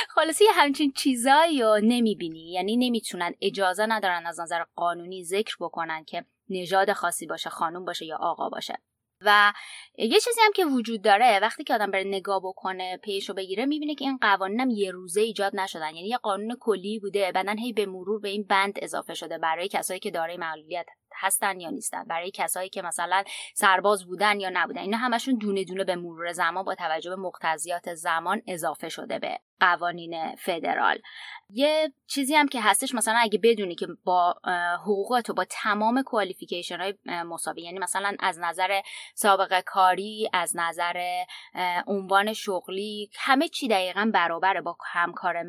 خلاصی 0.08 0.44
یه 0.44 0.50
همچین 0.54 0.92
چیزایی 0.92 1.62
رو 1.62 1.80
نمی‌بینی. 1.82 2.52
یعنی 2.52 2.76
نمی‌تونن 2.76 3.34
اجازه 3.40 3.86
ندارن 3.86 4.26
از 4.26 4.40
نظر 4.40 4.62
قانونی 4.76 5.24
ذکر 5.24 5.56
بکنن 5.60 6.04
که 6.04 6.24
نژاد 6.48 6.92
خاصی 6.92 7.26
باشه 7.26 7.50
خانوم 7.50 7.84
باشه 7.84 8.06
یا 8.06 8.16
آقا 8.16 8.48
باشه. 8.48 8.78
و 9.20 9.52
یه 9.98 10.20
چیزی 10.20 10.40
هم 10.44 10.52
که 10.52 10.64
وجود 10.64 11.02
داره 11.02 11.38
وقتی 11.42 11.64
که 11.64 11.74
آدم 11.74 11.90
بره 11.90 12.04
نگاه 12.04 12.40
بکنه 12.44 12.96
پیشو 12.96 13.34
بگیره 13.34 13.66
می‌بینه 13.66 13.94
که 13.94 14.04
این 14.04 14.18
قوانین 14.20 14.60
هم 14.60 14.70
یه 14.70 14.90
روزه 14.90 15.20
ایجاد 15.20 15.56
نشدن. 15.56 15.94
یعنی 15.94 16.08
یه 16.08 16.16
قانون 16.16 16.56
کلی 16.60 16.98
بوده 16.98 17.32
بعدن 17.32 17.58
هی 17.58 17.72
به 17.72 17.86
مرور 17.86 18.20
به 18.20 18.28
این 18.28 18.42
بند 18.42 18.78
اضافه 18.82 19.14
شده 19.14 19.38
برای 19.38 19.68
کسایی 19.68 20.00
که 20.00 20.10
دارای 20.10 20.36
معلولیت 20.36 20.86
هستن 21.14 21.60
یا 21.60 21.70
نیستن. 21.70 22.04
برای 22.04 22.30
کسایی 22.30 22.68
که 22.68 22.82
مثلا 22.82 23.24
سرباز 23.54 24.06
بودن 24.06 24.40
یا 24.40 24.50
نبودن. 24.52 24.80
اینا 24.80 24.96
همشون 24.96 25.38
دونه 25.38 25.64
دونه 25.64 25.84
به 25.84 25.96
مرور 25.96 26.32
زمان 26.32 26.64
با 26.64 26.74
توجه 26.74 27.10
به 27.10 27.16
مقتضیات 27.16 27.94
زمان 27.94 28.42
اضافه 28.46 28.88
شده 28.88 29.18
به 29.18 29.40
قوانین 29.60 30.36
فدرال. 30.36 30.98
یه 31.50 31.92
چیزی 32.06 32.34
هم 32.34 32.48
که 32.48 32.60
هستش 32.60 32.94
مثلا 32.94 33.18
اگه 33.18 33.40
بدونی 33.42 33.74
که 33.74 33.86
با 34.04 34.34
حقوق 34.82 35.20
تو 35.24 35.34
با 35.34 35.44
تمام 35.50 36.02
کوالیفیکیشن 36.02 36.80
های 36.80 36.94
مساوی 37.06 37.62
یعنی 37.62 37.78
مثلا 37.78 38.16
از 38.20 38.38
نظر 38.38 38.80
سابقه 39.14 39.62
کاری 39.62 40.30
از 40.32 40.56
نظر 40.56 41.24
عنوان 41.86 42.32
شغلی 42.32 43.10
همه 43.18 43.48
چی 43.48 43.68
دقیقا 43.68 44.10
برابره 44.14 44.60
با 44.60 44.76
همکار 44.92 45.44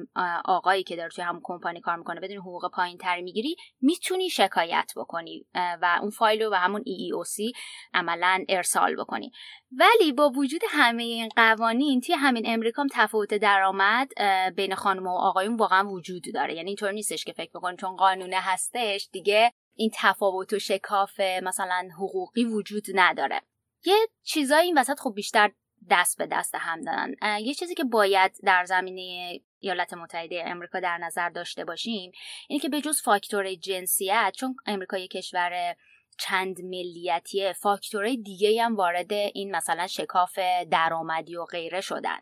آقایی 0.45 0.83
که 0.83 0.95
داره 0.95 1.09
توی 1.09 1.23
هم 1.23 1.39
کمپانی 1.43 1.81
کار 1.81 1.95
می‌کنه. 1.95 2.19
بدون 2.19 2.37
حقوق 2.37 2.71
پایین 2.73 2.97
تری 2.97 3.21
می‌گیری 3.21 3.55
می‌تونی 3.81 4.29
شکایت 4.29 4.91
بکنی. 4.95 5.45
و 5.55 5.99
اون 6.01 6.09
فایل 6.09 6.43
رو 6.43 6.49
به 6.49 6.57
همون 6.57 6.81
EEOC 6.81 7.57
عملا 7.93 8.45
ارسال 8.49 8.95
بکنی. 8.95 9.31
ولی 9.71 10.11
با 10.11 10.29
وجود 10.29 10.61
همه 10.69 11.03
این 11.03 11.29
قوانین 11.35 12.01
توی 12.01 12.15
همین 12.15 12.43
امریکا 12.47 12.81
هم 12.81 12.87
تفاوت 12.91 13.33
درآمد 13.33 14.11
بین 14.55 14.75
خانم 14.75 15.07
و 15.07 15.17
آقایون 15.17 15.55
واقعا 15.55 15.89
وجود 15.89 16.23
داره. 16.33 16.53
یعنی 16.55 16.67
اینطور 16.67 16.91
نیستش 16.91 17.25
که 17.25 17.33
فکر 17.33 17.51
بکنید 17.55 17.79
چون 17.79 17.95
قانونه 17.95 18.37
هستش 18.39 19.09
دیگه 19.11 19.53
این 19.75 19.91
تفاوت 19.93 20.53
و 20.53 20.59
شکاف 20.59 21.19
مثلا 21.19 21.89
حقوقی 21.97 22.45
وجود 22.45 22.83
نداره. 22.93 23.41
یه 23.85 23.95
چیزایی 24.23 24.65
این 24.65 24.77
وسط 24.77 24.99
خب 24.99 25.13
بیشتر 25.15 25.51
دست 25.89 26.17
به 26.17 26.27
دست 26.31 26.55
هم 26.55 26.81
دادن 26.81 27.39
یه 27.39 27.53
چیزی 27.53 27.75
که 27.75 27.83
باید 27.83 28.31
در 28.43 28.65
زمینه 28.65 29.39
ایالات 29.59 29.93
متحده 29.93 30.43
امریکا 30.45 30.79
در 30.79 30.97
نظر 30.97 31.29
داشته 31.29 31.65
باشیم 31.65 32.11
اینه 32.47 32.61
که 32.61 32.69
به 32.69 32.81
جز 32.81 33.01
فاکتور 33.01 33.55
جنسیت 33.55 34.33
چون 34.37 34.55
امریکا 34.65 34.97
یک 34.97 35.11
کشور 35.11 35.75
چند 36.17 36.61
ملیتیه 36.61 37.53
فاکتورهای 37.53 38.17
دیگه 38.17 38.63
هم 38.63 38.75
وارد 38.75 39.13
این 39.13 39.55
مثلا 39.55 39.87
شکاف 39.87 40.39
درآمدی 40.71 41.35
و 41.35 41.45
غیره 41.45 41.81
شدن. 41.81 42.19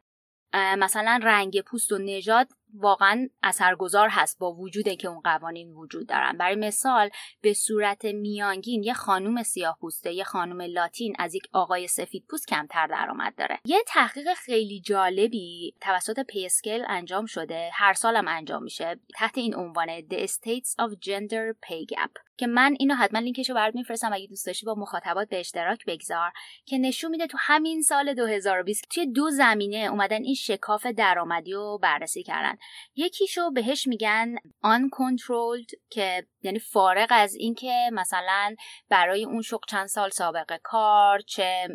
مثلا 0.54 1.20
رنگ 1.24 1.62
پوست 1.62 1.92
و 1.92 1.98
نژاد 1.98 2.48
واقعا 2.80 3.30
اثرگذار 3.44 4.10
هست 4.10 4.40
با 4.40 4.54
وجود 4.54 4.90
که 4.90 5.08
اون 5.08 5.20
قوانین 5.20 5.72
وجود 5.72 6.08
دارن. 6.08 6.38
برای 6.38 6.56
مثال 6.56 7.10
به 7.42 7.54
صورت 7.54 8.06
میانگین 8.06 8.84
یه 8.84 8.94
خانوم 8.94 9.44
سیاه 9.44 9.78
پوسته 9.82 10.14
یه 10.14 10.24
خانوم 10.24 10.62
لاتین 10.62 11.16
از 11.20 11.36
یک 11.36 11.44
آقای 11.54 11.88
سفید 11.88 12.26
پوست 12.30 12.48
کمتر 12.48 12.88
درآمد 12.88 13.36
داره. 13.38 13.60
یه 13.66 13.84
تحقیق 13.88 14.34
خیلی 14.34 14.82
جالبی 14.82 15.74
توسط 15.82 16.20
پیسکل 16.20 16.84
انجام 16.88 17.26
شده. 17.26 17.70
هر 17.74 17.94
سالم 17.94 18.28
انجام 18.28 18.64
میشه. 18.64 19.00
تحت 19.16 19.38
این 19.38 19.56
عنوان 19.56 20.00
The 20.00 20.28
States 20.28 20.70
of 20.82 20.92
Gender 20.92 21.54
Pay 21.68 21.96
Gap. 21.96 22.26
که 22.38 22.48
من 22.48 22.76
اینو 22.80 22.96
حتما 22.96 23.20
لینکشو 23.20 23.54
برات 23.54 23.76
میفرستم. 23.76 24.14
اگه 24.14 24.28
دوست 24.28 24.46
داشتی 24.46 24.66
با 24.66 24.76
مخاطبات 24.76 25.30
به 25.30 25.40
اشتراک 25.40 25.86
بگذار. 25.88 26.32
که 26.66 26.78
نشون 26.78 27.12
میده 27.12 27.28
تو 27.28 27.38
همین 27.42 27.82
سال 27.82 28.14
2020 28.14 28.84
توی 28.90 29.08
دو 29.08 29.30
زمینه 29.30 29.78
اومدن 29.78 30.24
این 30.24 30.36
شکاف 30.36 30.86
درآمدی 30.86 31.54
رو 31.54 31.80
بررسی 31.82 32.24
کردن. 32.24 32.58
یکیشو 32.96 33.52
بهش 33.52 33.88
میگن 33.88 34.36
uncontrolled 34.66 35.74
که 35.90 36.28
یعنی 36.42 36.60
فارغ 36.60 37.08
از 37.10 37.36
اینکه 37.36 37.90
مثلا 37.94 38.56
برای 38.90 39.26
اون 39.26 39.42
شغل 39.42 39.66
چند 39.68 39.88
سال 39.88 40.10
سابقه 40.10 40.60
کار 40.64 41.20
چه 41.20 41.68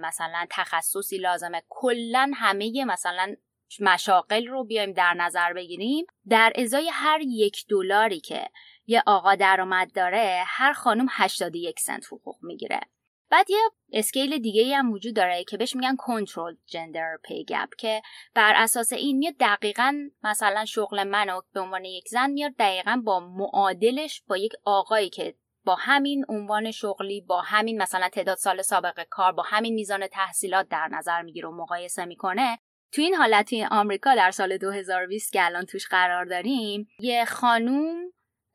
مثلا 0.00 0.46
تخصصی 0.50 1.18
لازمه. 1.18 1.62
کلا 1.68 2.30
همه 2.34 2.84
مثلا 2.84 3.34
مشاقل 3.80 4.46
رو 4.46 4.64
بیایم 4.64 4.92
در 4.92 5.14
نظر 5.14 5.52
بگیریم. 5.52 6.06
در 6.28 6.52
ازای 6.56 6.90
هر 6.92 7.20
یک 7.20 7.64
دلاری 7.68 8.20
که 8.20 8.48
یه 8.86 9.02
آقا 9.06 9.34
درآمد 9.34 9.92
داره 9.92 10.42
هر 10.46 10.72
خانم 10.72 11.06
81 11.10 11.80
سنت 11.80 12.06
حقوق 12.06 12.36
می‌گیره. 12.42 12.80
بعد 13.30 13.50
یه 13.50 13.58
اسکیل 13.92 14.38
دیگه 14.38 14.76
هم 14.76 14.92
وجود 14.92 15.16
داره 15.16 15.44
که 15.44 15.56
بهش 15.56 15.76
میگن 15.76 15.96
کنترل 15.96 16.54
جندر 16.66 17.18
پی 17.24 17.44
گپ 17.44 17.74
که 17.78 18.02
بر 18.34 18.52
اساس 18.56 18.92
این 18.92 19.18
میاد 19.18 19.34
دقیقا 19.40 20.08
مثلا 20.22 20.64
شغل 20.64 21.04
منو 21.04 21.40
به 21.52 21.60
عنوان 21.60 21.84
یک 21.84 22.08
زن 22.08 22.30
میاد 22.30 22.52
دقیقا 22.58 23.02
با 23.04 23.20
معادلش 23.20 24.22
با 24.28 24.36
یک 24.36 24.52
آقایی 24.64 25.10
که 25.10 25.34
با 25.64 25.74
همین 25.74 26.24
عنوان 26.28 26.70
شغلی 26.70 27.20
با 27.20 27.40
همین 27.40 27.82
مثلا 27.82 28.08
تعداد 28.08 28.36
سال 28.36 28.62
سابقه 28.62 29.04
کار 29.10 29.32
با 29.32 29.42
همین 29.42 29.74
میزان 29.74 30.06
تحصیلات 30.06 30.68
در 30.68 30.88
نظر 30.88 31.22
می‌گیره 31.22 31.48
و 31.48 31.52
مقایسه 31.52 32.04
می‌کنه. 32.04 32.58
تو 32.92 33.02
این 33.02 33.14
حالت 33.14 33.50
آمریکا 33.70 34.14
در 34.14 34.30
سال 34.30 34.56
2020 34.56 35.32
که 35.32 35.44
الان 35.44 35.64
توش 35.64 35.86
قرار 35.86 36.24
داریم 36.24 36.88
یه 37.00 37.24
خانوم 37.24 38.12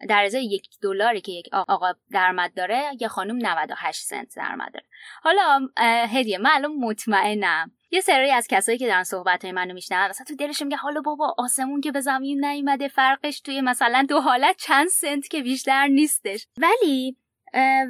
در 0.09 0.23
ازای 0.23 0.45
یک 0.45 0.67
دلاری 0.81 1.21
که 1.21 1.31
یک 1.31 1.49
آقا 1.53 1.93
درآمد 2.11 2.53
داره 2.53 2.83
یه 2.99 3.07
خانم 3.07 3.35
98 3.47 4.01
سنت 4.01 4.35
درآمد 4.35 4.73
داره. 4.73 4.85
حالا 5.21 5.67
هدیه 6.07 6.39
الان 6.45 6.75
مطمئنم. 6.75 7.71
یه 7.91 8.01
سری 8.01 8.31
از 8.31 8.47
کسایی 8.47 8.77
که 8.77 8.87
دارن 8.87 9.03
صحبت 9.03 9.45
های 9.45 9.51
منو 9.51 9.73
میشنون 9.73 10.07
مثلا 10.09 10.25
تو 10.25 10.35
دلش 10.35 10.61
میگه 10.61 10.77
حالا 10.77 11.01
بابا 11.01 11.35
آسمون 11.37 11.81
که 11.81 11.91
به 11.91 12.01
زمین 12.01 12.45
نیومده 12.45 12.87
فرقش 12.87 13.39
توی 13.39 13.61
مثلا 13.61 14.05
دو 14.09 14.21
حالت 14.21 14.55
چند 14.57 14.87
سنت 14.87 15.27
که 15.27 15.41
بیشتر 15.41 15.87
نیستش. 15.87 16.47
ولی 16.57 17.17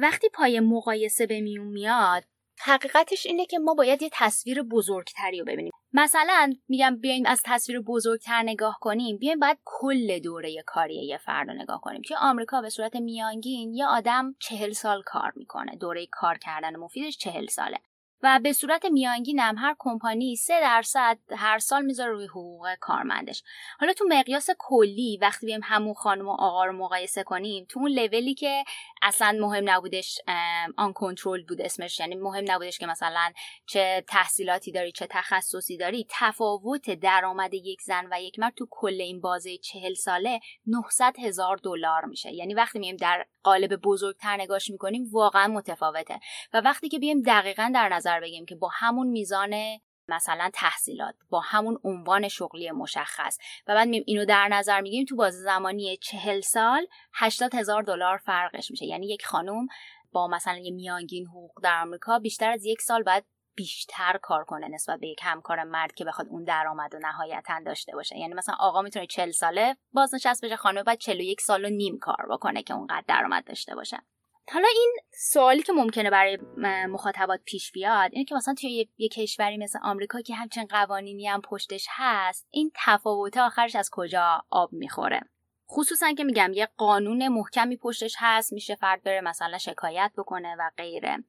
وقتی 0.00 0.28
پای 0.28 0.60
مقایسه 0.60 1.26
به 1.26 1.40
میون 1.40 1.66
میاد 1.66 2.24
حقیقتش 2.58 3.26
اینه 3.26 3.46
که 3.46 3.58
ما 3.58 3.74
باید 3.74 4.02
یه 4.02 4.08
تصویر 4.12 4.62
بزرگتری 4.62 5.38
رو 5.38 5.44
ببینیم. 5.44 5.72
مثلا 5.92 6.52
میگم 6.68 6.96
بیایم 6.96 7.26
از 7.26 7.42
تصویر 7.44 7.80
بزرگتر 7.80 8.42
نگاه 8.42 8.78
کنیم 8.80 9.18
بیایم 9.18 9.40
باید 9.40 9.58
کل 9.64 10.18
دوره 10.18 10.62
کاری 10.66 11.06
یه 11.06 11.18
فرد 11.18 11.48
رو 11.48 11.54
نگاه 11.54 11.80
کنیم 11.80 12.02
توی 12.02 12.16
آمریکا 12.16 12.60
به 12.60 12.68
صورت 12.68 12.96
میانگین 12.96 13.74
یه 13.74 13.86
آدم 13.86 14.34
چهل 14.38 14.72
سال 14.72 15.02
کار 15.02 15.32
می‌کنه. 15.36 15.76
دوره 15.76 16.06
کار 16.10 16.38
کردن 16.38 16.76
مفیدش 16.76 17.18
چهل 17.18 17.46
ساله. 17.46 17.78
و 18.24 18.40
به 18.42 18.52
صورت 18.52 18.84
میانگین 18.84 19.38
هم 19.38 19.56
هر 19.58 19.76
کمپانی 19.78 20.36
سه 20.36 20.60
درصد 20.60 21.18
هر 21.36 21.58
سال 21.58 21.84
می‌ذاره 21.84 22.12
روی 22.12 22.26
حقوق 22.26 22.74
کارمندش. 22.80 23.42
حالا 23.80 23.92
تو 23.92 24.04
مقیاس 24.08 24.48
کلی 24.58 25.18
وقتی 25.22 25.46
بیم 25.46 25.60
همون 25.62 25.94
خانم 25.94 26.28
و 26.28 26.30
آقا 26.30 26.64
رو 26.64 26.72
مقایسه 26.72 27.22
کنیم 27.22 27.66
تو 27.68 27.80
اون 27.80 27.90
لولی 27.90 28.34
که 28.34 28.64
اصلا 29.02 29.38
مهم 29.40 29.70
نبودش 29.70 30.20
آن 30.76 30.92
کنترل 30.92 31.42
بود 31.42 31.60
اسمش. 31.60 32.00
یعنی 32.00 32.14
مهم 32.14 32.44
نبودش 32.48 32.78
که 32.78 32.86
مثلا 32.86 33.32
چه 33.66 34.04
تحصیلاتی 34.08 34.72
داری 34.72 34.92
چه 34.92 35.06
تخصصی 35.10 35.76
داری. 35.76 36.06
تفاوت 36.10 36.90
درآمد 36.90 37.54
یک 37.54 37.82
زن 37.82 38.08
و 38.10 38.22
یک 38.22 38.38
مرد 38.38 38.54
تو 38.54 38.68
کل 38.70 39.00
این 39.00 39.20
بازه 39.20 39.56
چهل 39.56 39.94
ساله 39.94 40.40
900 40.66 41.14
هزار 41.18 41.56
دلار 41.56 42.04
میشه. 42.04 42.32
یعنی 42.32 42.54
وقتی 42.54 42.78
میم 42.78 42.96
در 42.96 43.26
قالب 43.42 43.76
بزرگتر 43.76 44.36
نگاش 44.36 44.70
می‌کنیم 44.70 45.08
واقعا 45.12 45.48
متفاوته. 45.48 46.20
و 46.52 46.60
وقتی 46.60 46.88
که 46.88 46.98
بیم 46.98 47.22
دقیقا 47.22 47.70
در 47.74 47.88
نظر 47.88 48.13
بگیم 48.20 48.46
که 48.46 48.54
با 48.54 48.70
همون 48.72 49.06
میزان 49.06 49.54
مثلا 50.08 50.50
تحصیلات 50.54 51.14
با 51.30 51.40
همون 51.40 51.78
عنوان 51.84 52.28
شغلی 52.28 52.70
مشخص. 52.70 53.38
و 53.66 53.74
بعد 53.74 53.88
اینو 54.06 54.24
در 54.24 54.48
نظر 54.48 54.80
می‌گیریم 54.80 55.06
تو 55.06 55.16
بازه 55.16 55.38
زمانی 55.38 55.96
چهل 55.96 56.40
سال 56.40 56.86
هشتاد 57.14 57.54
هزار 57.54 57.82
دلار 57.82 58.16
فرقش 58.16 58.70
میشه. 58.70 58.86
یعنی 58.86 59.06
یک 59.06 59.26
خانم 59.26 59.66
با 60.12 60.28
مثلا 60.28 60.56
یه 60.58 60.70
میانگین 60.70 61.26
حقوق 61.26 61.62
در 61.62 61.82
آمریکا 61.82 62.18
بیشتر 62.18 62.50
از 62.50 62.64
یک 62.64 62.82
سال 62.82 63.02
بعد 63.02 63.24
بیشتر 63.56 64.18
کار 64.22 64.44
کنه 64.44 64.68
نسبت 64.68 65.00
به 65.00 65.08
یک 65.08 65.20
همکار 65.22 65.64
مرد 65.64 65.94
که 65.94 66.04
بخواد 66.04 66.28
اون 66.28 66.44
درآمد 66.44 66.94
و 66.94 66.98
نهایتا 66.98 67.60
داشته 67.66 67.92
باشه. 67.92 68.18
یعنی 68.18 68.34
مثلا 68.34 68.54
آقا 68.58 68.82
می‌تونه 68.82 69.06
40 69.06 69.30
ساله 69.30 69.76
بازنشست 69.92 70.44
بشه 70.44 70.56
خانم 70.56 70.82
بعد 70.82 70.98
41 70.98 71.40
سال 71.40 71.64
و 71.64 71.68
نیم 71.68 71.98
کار 71.98 72.26
بکنه 72.30 72.62
که 72.62 72.74
اونقدر 72.74 73.04
درآمد 73.08 73.44
داشته 73.44 73.74
باشه. 73.74 73.98
حالا 74.52 74.68
این 74.74 74.96
سوالی 75.12 75.62
که 75.62 75.72
ممکنه 75.72 76.10
برای 76.10 76.38
مخاطبات 76.88 77.40
پیش 77.44 77.72
بیاد 77.72 78.10
اینه 78.12 78.24
که 78.24 78.34
مثلا 78.34 78.54
توی 78.54 78.88
یه 78.96 79.08
کشوری 79.08 79.56
مثل 79.56 79.78
آمریکا 79.82 80.20
که 80.20 80.34
همچین 80.34 80.66
قوانینی 80.66 81.26
هم 81.26 81.40
پشتش 81.40 81.86
هست 81.90 82.46
این 82.50 82.70
تفاوت 82.74 83.36
آخرش 83.36 83.76
از 83.76 83.90
کجا 83.92 84.42
آب 84.50 84.72
می‌خوره؟ 84.72 85.20
خصوصا 85.70 86.12
که 86.12 86.24
میگم 86.24 86.50
یه 86.54 86.68
قانون 86.76 87.28
محکمی 87.28 87.76
پشتش 87.76 88.14
هست 88.18 88.52
میشه 88.52 88.74
فرد 88.74 89.02
بره 89.02 89.20
مثلا 89.20 89.58
شکایت 89.58 90.12
بکنه 90.16 90.56
و 90.58 90.70
غیره. 90.76 91.24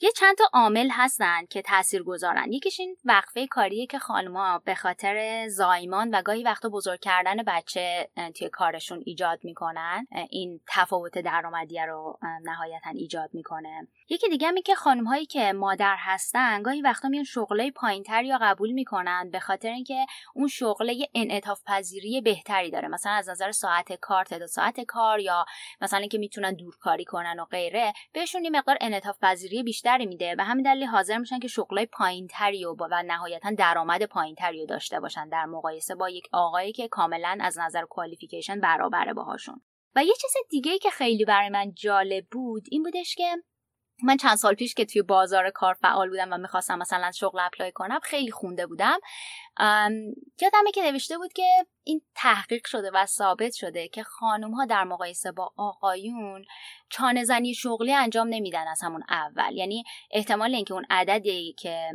یه 0.00 0.10
چند 0.16 0.36
تا 0.36 0.44
عامل 0.52 0.88
هستن 0.92 1.46
که 1.46 1.62
تاثیر 1.62 2.02
گذارن 2.02 2.52
یکیش 2.52 2.80
این 2.80 2.96
وقفه 3.04 3.46
کاریه 3.46 3.86
که 3.86 3.98
خانمها 3.98 4.58
به 4.58 4.74
خاطر 4.74 5.48
زایمان 5.48 6.14
و 6.14 6.22
گاهی 6.22 6.42
وقتا 6.42 6.68
بزرگ 6.68 7.00
کردن 7.00 7.36
بچه 7.46 8.10
توی 8.34 8.48
کارشون 8.48 9.02
ایجاد 9.06 9.40
می‌کنن. 9.44 10.06
این 10.30 10.60
تفاوت 10.68 11.18
درآمدی 11.18 11.78
رو 11.78 12.18
نهایتا 12.44 12.90
ایجاد 12.94 13.30
می‌کنه. 13.32 13.88
یکی 14.10 14.28
دیگه 14.28 14.50
می 14.50 14.62
که 14.62 14.74
خانم 14.74 15.04
هایی 15.04 15.26
که 15.26 15.52
مادر 15.52 15.96
هستن 15.98 16.62
گاهی 16.62 16.82
وقتا 16.82 17.08
میان 17.08 17.24
شغله 17.24 17.70
پایینتر 17.70 18.24
یا 18.24 18.38
قبول 18.42 18.70
می‌کنن 18.70 19.30
به 19.30 19.40
خاطر 19.40 19.68
اینکه 19.68 20.06
اون 20.34 20.48
شغله 20.48 21.08
انعطاف 21.14 21.60
پذیری 21.66 22.20
بهتری 22.20 22.70
داره. 22.70 22.88
مثلا 22.88 23.12
از 23.12 23.28
نظر 23.28 23.52
ساعت 23.52 23.92
کار 23.92 24.24
تعداد 24.24 24.48
ساعت 24.48 24.80
کار 24.80 25.20
یا 25.20 25.44
مثلا 25.80 26.00
اینکه 26.00 26.18
می‌تونن 26.18 26.54
دورکاری 26.54 27.04
کنن 27.04 27.40
و 27.40 27.44
غیره 27.44 27.92
بهشون 28.12 28.44
یه 28.44 28.50
مقدار 28.50 28.76
انعطاف 28.80 29.18
پذیری 29.22 29.57
بیشتری 29.62 30.06
میده 30.06 30.34
و 30.38 30.44
همین 30.44 30.64
دلیل 30.64 30.84
حاضر 30.84 31.18
میشن 31.18 31.38
که 31.38 31.48
شغلای 31.48 31.86
پایینتری 31.86 32.64
و, 32.64 32.74
و 32.90 33.02
نهایتا 33.06 33.50
درآمد 33.50 34.02
پایینتری 34.02 34.66
داشته 34.66 35.00
باشن 35.00 35.28
در 35.28 35.44
مقایسه 35.44 35.94
با 35.94 36.10
یک 36.10 36.28
آقایی 36.32 36.72
که 36.72 36.88
کاملا 36.88 37.38
از 37.40 37.58
نظر 37.58 37.84
کوالیفیکیشن 37.84 38.60
برابره 38.60 39.14
باهاشون. 39.14 39.60
و 39.96 40.04
یه 40.04 40.14
چیز 40.20 40.32
دیگه 40.50 40.78
که 40.78 40.90
خیلی 40.90 41.24
برای 41.24 41.48
من 41.48 41.72
جالب 41.74 42.26
بود 42.30 42.62
این 42.70 42.82
بودش 42.82 43.14
که 43.14 43.36
من 44.02 44.16
چند 44.16 44.36
سال 44.36 44.54
پیش 44.54 44.74
که 44.74 44.84
توی 44.84 45.02
بازار 45.02 45.50
کار 45.50 45.74
فعال 45.74 46.08
بودم 46.08 46.32
و 46.32 46.36
می‌خواستم 46.36 46.78
مثلا 46.78 47.10
شغل 47.10 47.40
اپلای 47.40 47.72
کنم 47.72 48.00
خیلی 48.02 48.30
خونده 48.30 48.66
بودم. 48.66 48.98
یادمه 50.40 50.70
که 50.74 50.82
نوشته 50.82 51.18
بود 51.18 51.32
که 51.32 51.66
این 51.84 52.02
تحقیق 52.14 52.66
شده 52.66 52.90
و 52.94 53.06
ثابت 53.06 53.54
شده 53.54 53.88
که 53.88 54.02
خانم 54.02 54.54
ها 54.54 54.64
در 54.64 54.84
مقایسه 54.84 55.32
با 55.32 55.52
آقایون 55.56 56.44
چانه 56.88 57.24
زنی 57.24 57.54
شغلی 57.54 57.94
انجام 57.94 58.28
نمیدن 58.28 58.68
از 58.68 58.80
همون 58.82 59.02
اول. 59.08 59.52
یعنی 59.56 59.84
احتمال 60.10 60.54
اینکه 60.54 60.74
اون 60.74 60.86
عددی 60.90 61.54
که 61.58 61.90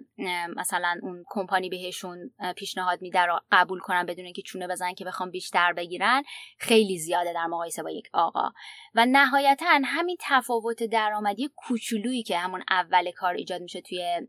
مثلا 0.55 0.99
اون 1.01 1.23
کمپانی 1.29 1.69
بهشون 1.69 2.33
پیشنهاد 2.55 3.01
میده 3.01 3.21
رو 3.21 3.39
قبول 3.51 3.79
کنن 3.79 4.05
بدون 4.05 4.25
اینکه 4.25 4.41
چونه 4.41 4.67
بزنن 4.67 4.93
که 4.93 5.05
بخوام 5.05 5.31
بیشتر 5.31 5.73
بگیرن 5.73 6.23
خیلی 6.57 6.97
زیاده 6.97 7.33
در 7.33 7.45
مقایسه 7.45 7.83
با 7.83 7.91
یک 7.91 8.09
آقا. 8.13 8.51
و 8.95 9.05
نهایتا 9.05 9.65
همین 9.85 10.17
تفاوت 10.19 10.83
درآمدی 10.83 11.49
کوچولویی 11.55 12.23
که 12.23 12.37
همون 12.37 12.63
اول 12.69 13.11
کار 13.11 13.33
ایجاد 13.33 13.61
میشه 13.61 13.81
توی 13.81 14.27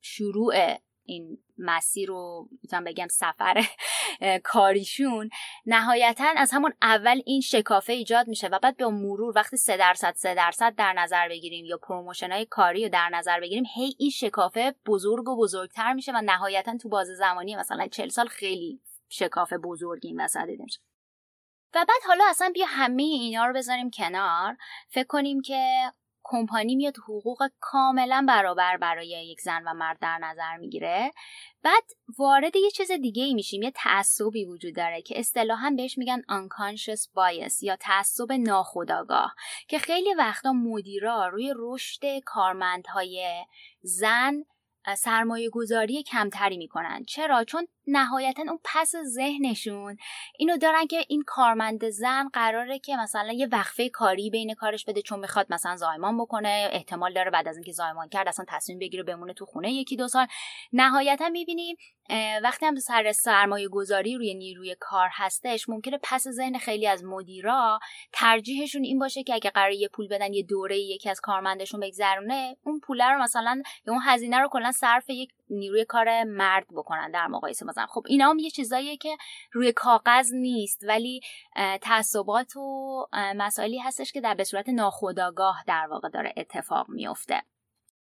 شروع 0.00 0.76
این 1.06 1.38
مسیر 1.58 2.08
رو 2.08 2.48
می‌تونم 2.62 2.84
بگم 2.84 3.06
سفر 3.08 3.64
کاریشون 4.44 5.30
نهایتا 5.66 6.24
از 6.36 6.50
همون 6.52 6.72
اول 6.82 7.20
این 7.26 7.40
شکافه 7.40 7.92
ایجاد 7.92 8.28
میشه 8.28 8.48
و 8.48 8.58
بعد 8.58 8.76
به 8.76 8.86
مرور 8.86 9.32
وقتی 9.36 9.56
سه 9.56 9.76
درصد 9.76 10.14
سه 10.16 10.34
درصد 10.34 10.74
در 10.74 10.92
نظر 10.92 11.28
بگیریم 11.28 11.64
یا 11.64 11.78
promotion 11.78 12.32
های 12.32 12.46
کاری 12.46 12.82
رو 12.82 12.88
در 12.88 13.08
نظر 13.08 13.40
بگیریم 13.40 13.64
هی 13.74 13.96
این 13.98 14.10
شکافه 14.10 14.74
بزرگ 14.86 15.28
و 15.28 15.36
بزرگتر 15.36 15.92
میشه 15.92 16.12
و 16.12 16.20
نهایتا 16.24 16.76
تو 16.76 16.88
باز 16.88 17.06
زمانی 17.06 17.56
مثلا 17.56 17.86
چل 17.86 18.08
سال 18.08 18.26
خیلی 18.26 18.80
شکافه 19.08 19.58
بزرگی 19.58 20.08
این 20.08 20.20
وسط 20.20 20.48
میشه. 20.58 20.80
و 21.74 21.84
بعد 21.88 22.02
حالا 22.06 22.24
اصلا 22.28 22.50
بیا 22.54 22.66
همه 22.68 23.02
اینا 23.02 23.46
رو 23.46 23.54
بذاریم 23.54 23.90
کنار. 23.90 24.56
فکر 24.88 25.06
کنیم 25.06 25.40
که 25.40 25.92
کمپانی 26.28 26.76
میاد 26.76 26.96
حقوق 26.96 27.48
کاملا 27.60 28.24
برابر 28.28 28.76
برای 28.76 29.08
یک 29.08 29.40
زن 29.40 29.62
و 29.66 29.74
مرد 29.74 29.98
در 30.00 30.18
نظر 30.18 30.56
می‌گیره 30.56 31.12
بعد 31.62 31.82
وارد 32.18 32.56
یه 32.56 32.70
چیز 32.70 32.92
دیگه 32.92 33.24
ای 33.24 33.34
میشیم 33.34 33.62
یه 33.62 33.70
تعصبی 33.70 34.44
وجود 34.44 34.76
داره 34.76 35.02
که 35.02 35.18
اصطلاحا 35.18 35.74
بهش 35.76 35.98
میگن 35.98 36.22
unconscious 36.22 37.00
bias 37.00 37.62
یا 37.62 37.76
تعصب 37.76 38.32
ناخودآگاه 38.32 39.34
که 39.68 39.78
خیلی 39.78 40.14
وقتا 40.14 40.52
مدیرا 40.52 41.28
روی 41.28 41.54
رشد 41.56 42.18
کارمندهای 42.24 43.44
زن 43.82 44.44
سرمایه 44.96 45.50
گذاری 45.50 46.02
کمتری 46.02 46.56
می‌کنن 46.56 47.04
چرا؟ 47.04 47.44
چون 47.44 47.68
نهایتا 47.86 48.42
اون 48.42 48.58
پس 48.64 48.92
ذهنشون. 49.04 49.96
اینو 50.38 50.56
دارن 50.56 50.86
که 50.86 51.04
این 51.08 51.22
کارمند 51.26 51.88
زن 51.88 52.28
قراره 52.28 52.78
که 52.78 52.96
مثلا 52.96 53.32
یه 53.32 53.46
وقفه 53.52 53.88
کاری 53.88 54.30
بین 54.30 54.54
کارش 54.54 54.84
بده 54.84 55.02
چون 55.02 55.18
می‌خواد 55.18 55.46
مثلا 55.50 55.76
زایمان 55.76 56.18
بکنه 56.18 56.68
احتمال 56.72 57.12
داره 57.12 57.30
بعد 57.30 57.48
از 57.48 57.56
اینکه 57.56 57.72
زایمان 57.72 58.08
کرد 58.08 58.28
اصلا 58.28 58.44
تصمیم 58.48 58.78
بگیره 58.78 59.02
بمونه 59.02 59.32
تو 59.32 59.46
خونه 59.46 59.72
یکی 59.72 59.96
دو 59.96 60.08
سال. 60.08 60.26
نهایتا 60.72 61.28
می‌بینیم 61.28 61.76
وقتی 62.42 62.66
هم 62.66 62.76
سر 62.76 63.12
سرمایه 63.12 63.68
گذاری 63.68 64.16
روی 64.16 64.34
نیروی 64.34 64.76
کار 64.80 65.08
هستش 65.12 65.68
ممکنه 65.68 65.98
پس 66.02 66.28
ذهن 66.28 66.58
خیلی 66.58 66.86
از 66.86 67.04
مدیرا 67.04 67.78
ترجیحشون 68.12 68.84
این 68.84 68.98
باشه 68.98 69.22
که 69.22 69.34
اگه 69.34 69.50
قرار 69.50 69.72
یه 69.72 69.88
پول 69.88 70.08
بدن 70.08 70.32
یه 70.32 70.42
دوره 70.42 70.78
یکی 70.78 71.10
از 71.10 71.20
کارمندشون 71.20 71.80
بگذرونه 71.80 72.56
اون 72.62 72.80
پول 72.80 73.02
رو 73.02 73.22
مثلا 73.22 73.62
اون 73.86 74.00
هزینه 74.04 74.38
رو 74.38 74.48
کلا 74.48 74.72
صرف 74.72 75.10
یک 75.10 75.32
نیروی 75.50 75.84
کار 75.84 76.24
مرد 76.24 76.66
بکنن 76.72 77.10
در 77.10 77.26
مقایسه 77.26 77.66
مثلا. 77.66 77.86
خب 77.86 78.04
اینا 78.08 78.30
هم 78.30 78.38
یه 78.38 78.50
چیزاییه 78.50 78.96
که 78.96 79.16
روی 79.52 79.72
کاغذ 79.72 80.32
نیست 80.34 80.84
ولی 80.88 81.20
تعصبات 81.80 82.56
و 82.56 83.06
مسائلی 83.12 83.78
هستش 83.78 84.12
که 84.12 84.20
در 84.20 84.34
به 84.34 84.44
صورت 84.44 84.68
ناخودآگاه 84.68 85.64
در 85.66 85.86
واقع 85.90 86.08
داره 86.08 86.34
اتفاق 86.36 86.88
میفته. 86.88 87.42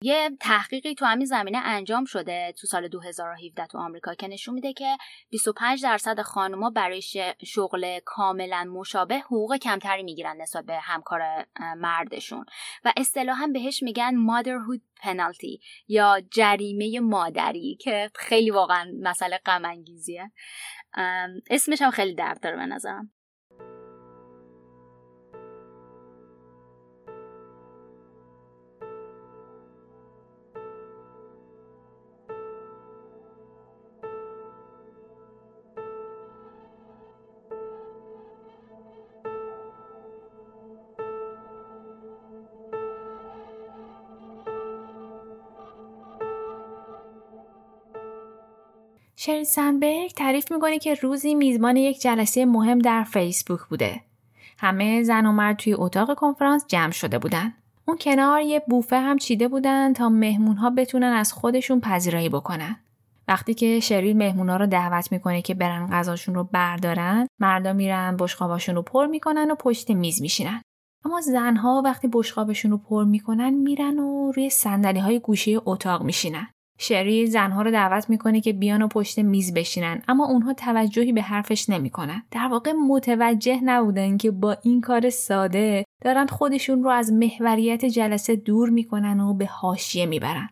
یه 0.01 0.29
تحقیقی 0.39 0.95
تو 0.95 1.05
همین 1.05 1.25
زمینه 1.25 1.57
انجام 1.57 2.05
شده 2.05 2.53
تو 2.57 2.67
سال 2.67 2.87
2017 2.87 3.67
تو 3.67 3.77
آمریکا 3.77 4.13
که 4.13 4.27
نشون 4.27 4.53
میده 4.53 4.73
که 4.73 4.97
25 5.29 5.83
درصد 5.83 6.21
خانوما 6.21 6.69
برای 6.69 7.01
شغل 7.45 7.99
کاملا 8.05 8.63
مشابه 8.63 9.19
حقوق 9.19 9.55
کمتری 9.55 10.03
می‌گیرن 10.03 10.41
نسبت 10.41 10.65
به 10.65 10.79
همکار 10.79 11.45
مردشون. 11.77 12.45
و 12.85 12.93
اصطلاحا 12.97 13.47
بهش 13.53 13.83
میگن 13.83 14.13
motherhood 14.27 15.03
penalty 15.03 15.59
یا 15.87 16.21
جریمه 16.31 16.99
مادری 16.99 17.77
که 17.81 18.11
خیلی 18.15 18.49
واقعا 18.49 18.91
مسئله 19.01 19.39
غم 19.45 19.61
اسمش 21.49 21.81
هم 21.81 21.91
خیلی 21.91 22.15
درد 22.15 22.39
داره 22.39 22.55
به 22.55 22.65
نظرم. 22.65 23.11
شری 49.27 49.45
سنبرگ 49.45 50.11
تعریف 50.15 50.51
می‌کنه 50.51 50.79
که 50.79 50.93
روزی 50.93 51.35
میزبان 51.35 51.75
یک 51.75 52.01
جلسه 52.01 52.45
مهم 52.45 52.79
در 52.79 53.03
فیسبوک 53.03 53.59
بوده. 53.69 54.01
همه 54.57 55.03
زن 55.03 55.25
و 55.25 55.31
مرد 55.31 55.57
توی 55.57 55.73
اتاق 55.73 56.15
کنفرانس 56.15 56.65
جمع 56.67 56.91
شده 56.91 57.19
بودن. 57.19 57.53
اون 57.85 57.97
کنار 57.97 58.41
یه 58.41 58.61
بوفه 58.67 58.99
هم 58.99 59.17
چیده 59.17 59.47
بودن 59.47 59.93
تا 59.93 60.09
مهمون 60.09 60.55
ها 60.55 60.69
بتونن 60.69 61.07
از 61.07 61.33
خودشون 61.33 61.79
پذیرایی 61.79 62.29
بکنن. 62.29 62.75
وقتی 63.27 63.53
که 63.53 63.79
شریل 63.79 64.17
مهمونا 64.17 64.57
رو 64.57 64.67
دعوت 64.67 65.11
می‌کنه 65.11 65.41
که 65.41 65.53
برن 65.53 65.87
غذاشون 65.91 66.35
رو 66.35 66.43
بردارن، 66.43 67.27
مردا 67.39 67.73
میرن 67.73 68.17
بشقاباشون 68.19 68.75
رو 68.75 68.81
پر 68.81 69.05
می‌کنن 69.05 69.51
و 69.51 69.55
پشت 69.55 69.91
میز 69.91 70.21
میشینن. 70.21 70.61
اما 71.05 71.21
زنها 71.21 71.81
وقتی 71.85 72.09
بشقابشون 72.13 72.71
رو 72.71 72.77
پر 72.77 73.03
می‌کنن 73.03 73.49
میرن 73.49 73.99
و 73.99 74.31
روی 74.31 74.49
صندلی 74.49 74.99
های 74.99 75.19
گوشه 75.19 75.57
اتاق 75.65 76.03
میشینن. 76.03 76.47
شری 76.77 77.27
زنها 77.27 77.61
رو 77.61 77.71
دعوت 77.71 78.09
می‌کنه 78.09 78.41
که 78.41 78.53
بیان 78.53 78.81
و 78.81 78.87
پشت 78.87 79.19
میز 79.19 79.53
بشینن 79.53 80.01
اما 80.07 80.25
اونها 80.25 80.53
توجهی 80.53 81.13
به 81.13 81.21
حرفش 81.21 81.69
نمی‌کنن 81.69 82.23
در 82.31 82.47
واقع 82.47 82.71
متوجه 82.71 83.59
نبودن 83.63 84.17
که 84.17 84.31
با 84.31 84.57
این 84.63 84.81
کار 84.81 85.09
ساده 85.09 85.85
دارن 86.03 86.27
خودشون 86.27 86.83
رو 86.83 86.89
از 86.89 87.13
محوریت 87.13 87.85
جلسه 87.85 88.35
دور 88.35 88.69
می‌کنن 88.69 89.19
و 89.19 89.33
به 89.33 89.45
حاشیه 89.45 90.05
می‌برن 90.05 90.49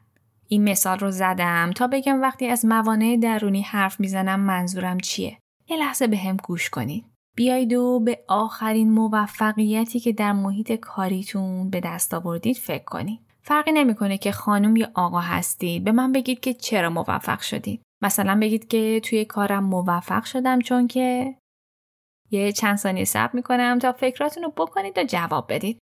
این 0.48 0.70
مثال 0.70 1.00
رو 1.00 1.12
زدم 1.12 1.72
تا 1.76 1.88
بگم 1.88 2.22
وقتی 2.22 2.48
از 2.48 2.66
موانع 2.66 3.18
درونی 3.18 3.62
حرف 3.62 4.00
می‌زنم 4.00 4.40
منظورم 4.40 5.00
چیه. 5.00 5.38
یه 5.70 5.78
لحظه 5.78 6.08
به 6.08 6.18
هم 6.18 6.38
گوش 6.38 6.70
کنید. 6.70 7.06
بیایید 7.36 7.74
و 7.74 8.00
به 8.00 8.20
آخرین 8.28 8.92
موفقیتی 8.92 10.00
که 10.00 10.14
در 10.14 10.34
محیط 10.34 10.72
کاریتون 10.72 11.70
به 11.70 11.80
دست 11.80 12.14
آوردید 12.14 12.56
فکر 12.56 12.84
کنید. 12.84 13.20
فرقی 13.48 13.72
نمی‌کنه 13.72 14.18
که 14.18 14.32
خانم 14.32 14.76
یا 14.76 14.92
آقا 14.94 15.20
هستید. 15.20 15.84
به 15.84 15.92
من 15.92 16.12
بگید 16.12 16.40
که 16.40 16.54
چرا 16.54 16.90
موفق 16.90 17.40
شدید. 17.40 17.82
مثلا 18.02 18.40
بگید 18.42 18.68
که 18.68 19.02
توی 19.04 19.26
کارم 19.26 19.64
موفق 19.64 20.24
شدم 20.24 20.60
چون 20.60 20.88
که 20.88 21.36
یه 22.32 22.52
چند 22.52 22.78
ثانیه 22.78 23.06
صبر 23.06 23.32
می‌کنم 23.34 23.80
تا 23.80 23.92
فکراتون 23.92 24.44
رو 24.44 24.54
بکنید 24.58 24.98
و 24.98 25.04
جواب 25.04 25.54
بدید. 25.54 25.80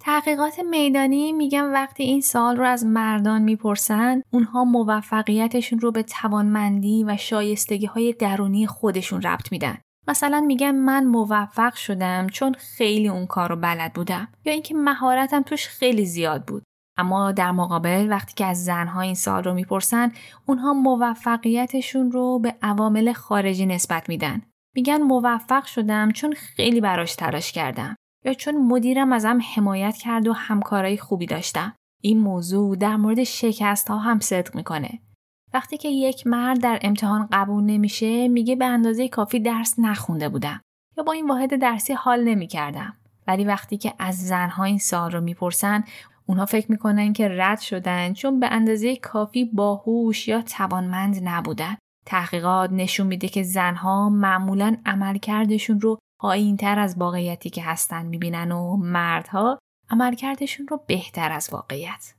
تحقیقات 0.00 0.58
میدانی 0.58 1.32
میگن 1.32 1.72
وقتی 1.72 2.02
این 2.02 2.20
سال 2.20 2.56
رو 2.56 2.64
از 2.64 2.86
مردان 2.86 3.42
می‌پرسن 3.42 4.22
اونها 4.32 4.64
موفقیتشون 4.64 5.80
رو 5.80 5.92
به 5.92 6.02
توانمندی 6.02 7.04
و 7.04 7.16
شایستگی 7.16 7.86
های 7.86 8.12
درونی 8.12 8.66
خودشون 8.66 9.22
ربط 9.22 9.52
میدن. 9.52 9.78
مثلا 10.08 10.40
میگن 10.40 10.70
من 10.70 11.04
موفق 11.04 11.74
شدم 11.74 12.26
چون 12.26 12.54
خیلی 12.54 13.08
اون 13.08 13.26
کار 13.26 13.48
رو 13.48 13.56
بلد 13.56 13.92
بودم 13.92 14.28
یا 14.44 14.52
اینکه 14.52 14.74
مهارتم 14.74 15.42
توش 15.42 15.68
خیلی 15.68 16.06
زیاد 16.06 16.44
بود. 16.44 16.62
اما 16.98 17.32
در 17.32 17.50
مقابل 17.50 18.06
وقتی 18.10 18.34
که 18.34 18.44
از 18.44 18.64
زنها 18.64 19.00
این 19.00 19.14
سال 19.14 19.44
رو 19.44 19.54
می‌پرسن 19.54 20.12
اونها 20.46 20.72
موفقیتشون 20.72 22.12
رو 22.12 22.38
به 22.38 22.56
عوامل 22.62 23.12
خارجی 23.12 23.66
نسبت 23.66 24.08
میدن. 24.08 24.42
میگن 24.74 25.02
موفق 25.02 25.64
شدم 25.64 26.10
چون 26.10 26.32
خیلی 26.32 26.80
براش 26.80 27.14
تلاش 27.14 27.52
کردم. 27.52 27.96
یا 28.24 28.34
چون 28.34 28.56
مدیرم 28.56 29.12
ازم 29.12 29.38
حمایت 29.54 29.96
کرد 29.96 30.28
و 30.28 30.32
همکارای 30.32 30.98
خوبی 30.98 31.26
داشتم. 31.26 31.74
این 32.02 32.18
موضوع 32.18 32.76
در 32.76 32.96
مورد 32.96 33.24
شکست 33.24 33.88
ها 33.88 33.98
هم 33.98 34.20
صدق 34.20 34.54
می‌کنه. 34.56 35.00
وقتی 35.54 35.76
که 35.76 35.88
یک 35.88 36.26
مرد 36.26 36.60
در 36.60 36.78
امتحان 36.82 37.28
قبول 37.32 37.64
نمیشه 37.64 38.28
میگه 38.28 38.56
به 38.56 38.64
اندازه 38.64 39.08
کافی 39.08 39.40
درس 39.40 39.74
نخونده 39.78 40.28
بودم 40.28 40.60
یا 40.96 41.04
با 41.04 41.12
این 41.12 41.28
واحد 41.28 41.56
درسی 41.56 41.92
حال 41.92 42.24
نمی‌کردم. 42.24 42.96
ولی 43.26 43.44
وقتی 43.44 43.76
که 43.76 43.94
از 43.98 44.26
زنها 44.26 44.64
این 44.64 44.78
سال 44.78 45.10
رو 45.10 45.20
می‌پرسن 45.20 45.84
اونها 46.26 46.46
فکر 46.46 46.70
می‌کنن 46.70 47.12
که 47.12 47.28
رد 47.28 47.60
شدن 47.60 48.12
چون 48.12 48.40
به 48.40 48.46
اندازه 48.46 48.96
کافی 48.96 49.44
باهوش 49.44 50.28
یا 50.28 50.42
توانمند 50.42 51.20
نبودن. 51.22 51.76
تحقیقات 52.06 52.72
نشون 52.72 53.06
میده 53.06 53.28
که 53.28 53.42
زنها 53.42 54.08
معمولا 54.08 54.76
عملکردشون 54.86 55.80
رو 55.80 55.98
پایین 56.20 56.56
تر 56.56 56.78
از 56.78 56.98
واقعیتی 56.98 57.50
که 57.50 57.62
هستن 57.62 58.06
می‌بینن 58.06 58.52
و 58.52 58.76
مردها 58.76 59.58
عملکردشون 59.90 60.66
رو 60.68 60.80
بهتر 60.86 61.32
از 61.32 61.48
واقعیت. 61.52 62.14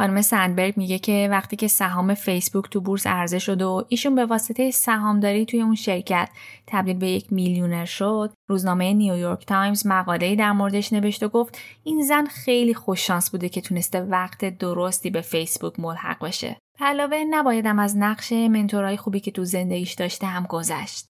خانم 0.00 0.22
سندبرگ 0.22 0.76
میگه 0.76 0.98
که 0.98 1.28
وقتی 1.30 1.56
که 1.56 1.68
سهام 1.68 2.14
فیسبوک 2.14 2.70
تو 2.70 2.80
بورس 2.80 3.06
عرضه 3.06 3.38
شد 3.38 3.62
و 3.62 3.84
ایشون 3.88 4.14
به 4.14 4.26
واسطه 4.26 4.70
سهامداری 4.70 5.44
توی 5.44 5.62
اون 5.62 5.74
شرکت 5.74 6.28
تبدیل 6.66 6.96
به 6.98 7.10
یک 7.10 7.32
میلیونر 7.32 7.84
شد 7.84 8.32
روزنامه 8.48 8.92
نیویورک 8.92 9.46
تایمز 9.46 9.86
مقاله‌ای 9.86 10.36
در 10.36 10.52
موردش 10.52 10.92
نوشت 10.92 11.22
و 11.22 11.28
گفت 11.28 11.58
این 11.84 12.02
زن 12.02 12.24
خیلی 12.24 12.74
خوششانس 12.74 13.30
بوده 13.30 13.48
که 13.48 13.60
تونسته 13.60 14.00
وقت 14.00 14.58
درستی 14.58 15.10
به 15.10 15.20
فیسبوک 15.20 15.80
ملحق 15.80 16.24
بشه. 16.24 16.56
به 16.78 16.93
علاوه 16.93 17.24
نبایدم 17.30 17.78
از 17.78 17.96
نقش 17.96 18.32
mentor 18.32 18.87
ای 18.87 18.96
خوبی 18.96 19.20
که 19.20 19.30
تو 19.30 19.44
زندگیش 19.44 19.92
داشته 19.92 20.26
هم 20.26 20.46
گذشت. 20.46 21.06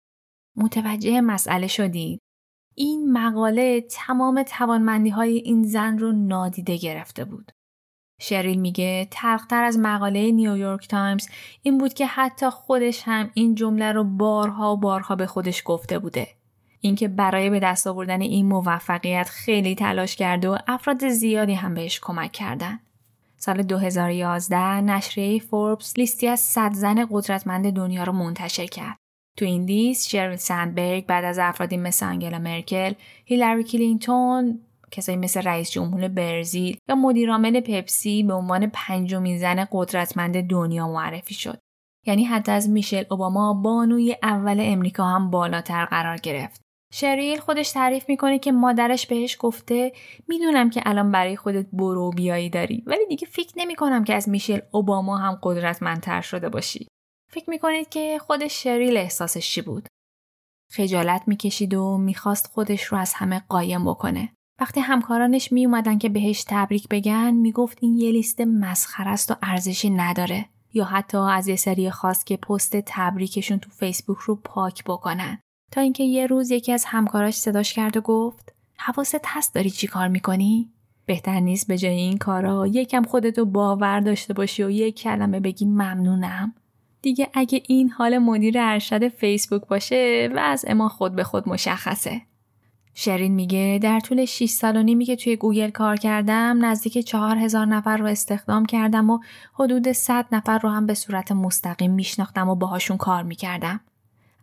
متوجه 0.58 1.22
مسئله 1.22 1.68
شدید 1.68 2.20
این 2.76 3.12
مقاله 3.12 3.82
تمام 3.82 4.44
توانمندی 4.44 5.10
های 5.10 5.38
این 5.38 5.64
زن 5.64 5.98
رو 5.98 6.12
نادیده 6.12 6.78
گرفته 6.78 7.26
بود. 7.26 7.52
شریل 8.20 8.60
میگه 8.60 9.08
تلختر 9.12 9.64
از 9.64 9.80
مقاله 9.80 10.32
نیویورک 10.32 10.88
تایمز 10.88 11.28
این 11.62 11.78
بود 11.78 11.94
که 11.94 12.06
حتی 12.06 12.50
خودش 12.50 13.04
هم 13.06 13.30
این 13.34 13.56
جمله 13.56 13.92
رو 13.92 14.04
بارها 14.04 14.74
و 14.74 14.78
بارها 14.78 15.16
به 15.16 15.26
خودش 15.28 15.62
گفته 15.66 16.00
بوده. 16.00 16.28
اینکه 16.82 17.08
برای 17.08 17.50
به 17.50 17.60
دست 17.60 17.88
آوردن 17.88 18.22
این 18.22 18.46
موفقیت 18.46 19.30
خیلی 19.30 19.76
تلاش 19.76 20.16
کرده 20.16 20.50
و 20.50 20.58
افراد 20.68 21.10
زیادی 21.10 21.54
هم 21.54 21.74
بهش 21.74 22.00
کمک 22.00 22.32
کردن. 22.32 22.80
سال 23.38 23.64
2011 23.64 24.82
نشریه 24.82 25.40
فوربس 25.40 25.98
لیستی 25.98 26.28
از 26.28 26.40
100 26.40 26.72
زن 26.74 27.08
قدرتمند 27.12 27.74
دنیا 27.74 28.04
رو 28.04 28.12
منتشر 28.12 28.66
کرد. 28.66 28.98
تو 29.38 29.46
این 29.46 29.66
لیست 29.66 30.10
شرل 30.10 30.36
سندبرگ 30.36 31.06
بعد 31.06 31.24
از 31.26 31.40
افرادی 31.40 31.78
مثل 31.78 32.06
انگلا 32.06 32.40
مرکل، 32.40 32.94
هیلاری 33.26 33.64
کلینتون، 33.64 34.60
کسایی 34.96 35.18
مثل 35.18 35.42
رئیس 35.42 35.72
جمهور 35.72 36.08
برزیل 36.08 36.78
یا 36.90 36.96
مدیرعامل 36.96 37.60
پپسی 37.60 38.24
به 38.24 38.34
عنوان 38.34 38.72
پنجمین 38.74 39.38
زن 39.38 39.68
قدرتمند 39.72 40.42
دنیا 40.42 40.88
معرفی 40.88 41.34
شد. 41.34 41.60
یعنی 42.08 42.24
حتی 42.24 42.52
از 42.52 42.70
میشل 42.70 43.04
اوباما 43.12 43.54
بانوی 43.54 44.16
اول 44.24 44.60
امریکا 44.60 45.04
هم 45.04 45.32
بالاتر 45.32 45.86
قرار 45.86 46.18
گرفت. 46.18 46.62
شریل 46.94 47.40
خودش 47.40 47.72
تعریف 47.72 48.10
می‌کنه 48.10 48.40
که 48.40 48.52
مادرش 48.52 49.08
بهش 49.08 49.38
گفته 49.40 49.92
می‌دونم 50.28 50.70
که 50.70 50.82
الان 50.86 51.12
برای 51.12 51.36
خودت 51.36 51.66
برو 51.74 52.12
بیایی 52.12 52.50
داری 52.50 52.84
ولی 52.88 53.06
دیگه 53.10 53.28
فکر 53.28 53.54
نمی 53.58 53.76
کنم 53.76 54.04
که 54.04 54.16
از 54.16 54.30
میشل 54.30 54.60
اوباما 54.72 55.18
هم 55.18 55.40
قدرتمندتر 55.44 56.22
شده 56.22 56.50
باشی. 56.50 56.88
فکر 57.32 57.50
می‌کنید 57.50 57.90
که 57.90 58.18
خود 58.22 58.48
شریل 58.48 58.98
احساسش 58.98 59.52
چی 59.52 59.62
بود؟ 59.62 59.88
خجالت 60.72 61.24
می‌کشید 61.28 61.74
و 61.74 61.98
می‌خواست 61.98 62.48
خودش 62.48 62.84
رو 62.84 62.98
از 62.98 63.14
همه 63.14 63.42
قایم 63.50 63.86
بکنه. 63.86 64.35
وقتی 64.60 64.80
همکارانش 64.80 65.52
می 65.52 65.66
اومدن 65.66 65.98
که 65.98 66.10
بهش 66.10 66.44
تبریک 66.48 66.88
بگن 66.90 67.32
می‌گفت 67.34 67.78
این 67.82 67.94
یه 67.94 68.12
لیست 68.12 68.42
مسخره 68.42 69.10
است 69.10 69.32
و 69.32 69.36
ارزشی 69.42 69.90
نداره 69.90 70.46
یا 70.74 70.86
حتی 70.86 71.18
از 71.18 71.48
یه 71.48 71.56
سری 71.56 71.90
خاص 71.90 72.24
که 72.24 72.38
پست 72.38 72.76
تبریکشون 72.86 73.60
تو 73.60 73.70
فیسبوک 73.70 74.18
رو 74.18 74.36
پاک 74.36 74.84
بکنن 74.84 75.40
تا 75.72 75.82
اینکه 75.82 76.04
یه 76.04 76.28
روز 76.28 76.52
یکی 76.52 76.72
از 76.72 76.86
همکاراش 76.86 77.34
صداش 77.34 77.74
کرد 77.74 77.98
و 77.98 78.02
گفت 78.02 78.54
حواست 78.78 79.22
هست 79.26 79.56
داری 79.56 79.70
چی 79.70 79.88
کار 79.88 80.08
می‌کنی؟ 80.08 80.72
بهتر 81.06 81.40
نیست 81.40 81.68
به 81.68 81.78
جای 81.78 81.96
این 81.96 82.18
کارا 82.18 82.68
یکم 82.68 83.04
خودتو 83.04 83.46
باور 83.46 84.00
داشته 84.00 84.34
باشی 84.34 84.64
و 84.64 84.70
یک 84.70 84.96
کلمه 84.96 85.40
بگی 85.40 85.66
ممنونم 85.66 86.54
دیگه 87.02 87.30
اگه 87.34 87.64
این 87.68 87.90
حال 87.90 88.18
مدیر 88.18 88.56
ارشد 88.60 89.08
فیسبوک 89.08 89.68
باشه 89.68 90.30
و 90.36 90.40
از 90.40 90.66
اما 90.68 90.90
خود 90.90 91.16
به 91.16 91.24
خود 91.24 91.50
مشخصه. 91.50 92.22
شرین 92.98 93.32
میگه 93.32 93.80
در 93.82 94.00
طول 94.00 94.26
6 94.26 94.50
سال 94.50 94.78
و 94.78 94.84
نیمی 94.84 95.06
که 95.06 95.16
توی 95.16 95.36
گوگل 95.36 95.70
کار 95.70 95.96
کردم 95.96 96.66
نزدیک 96.66 96.98
4000 96.98 97.66
نفر 97.66 97.98
رو 97.98 98.06
استخدام 98.06 98.66
کردم 98.66 99.10
و 99.10 99.20
حدود 99.54 99.92
100 99.92 100.26
نفر 100.32 100.60
رو 100.60 100.70
هم 100.70 100.86
به 100.86 100.94
صورت 100.94 101.32
مستقیم 101.32 101.92
میشناختم 101.92 102.50
و 102.50 102.56
باهاشون 102.56 102.98
کار 102.98 103.24
می‌کردم. 103.24 103.80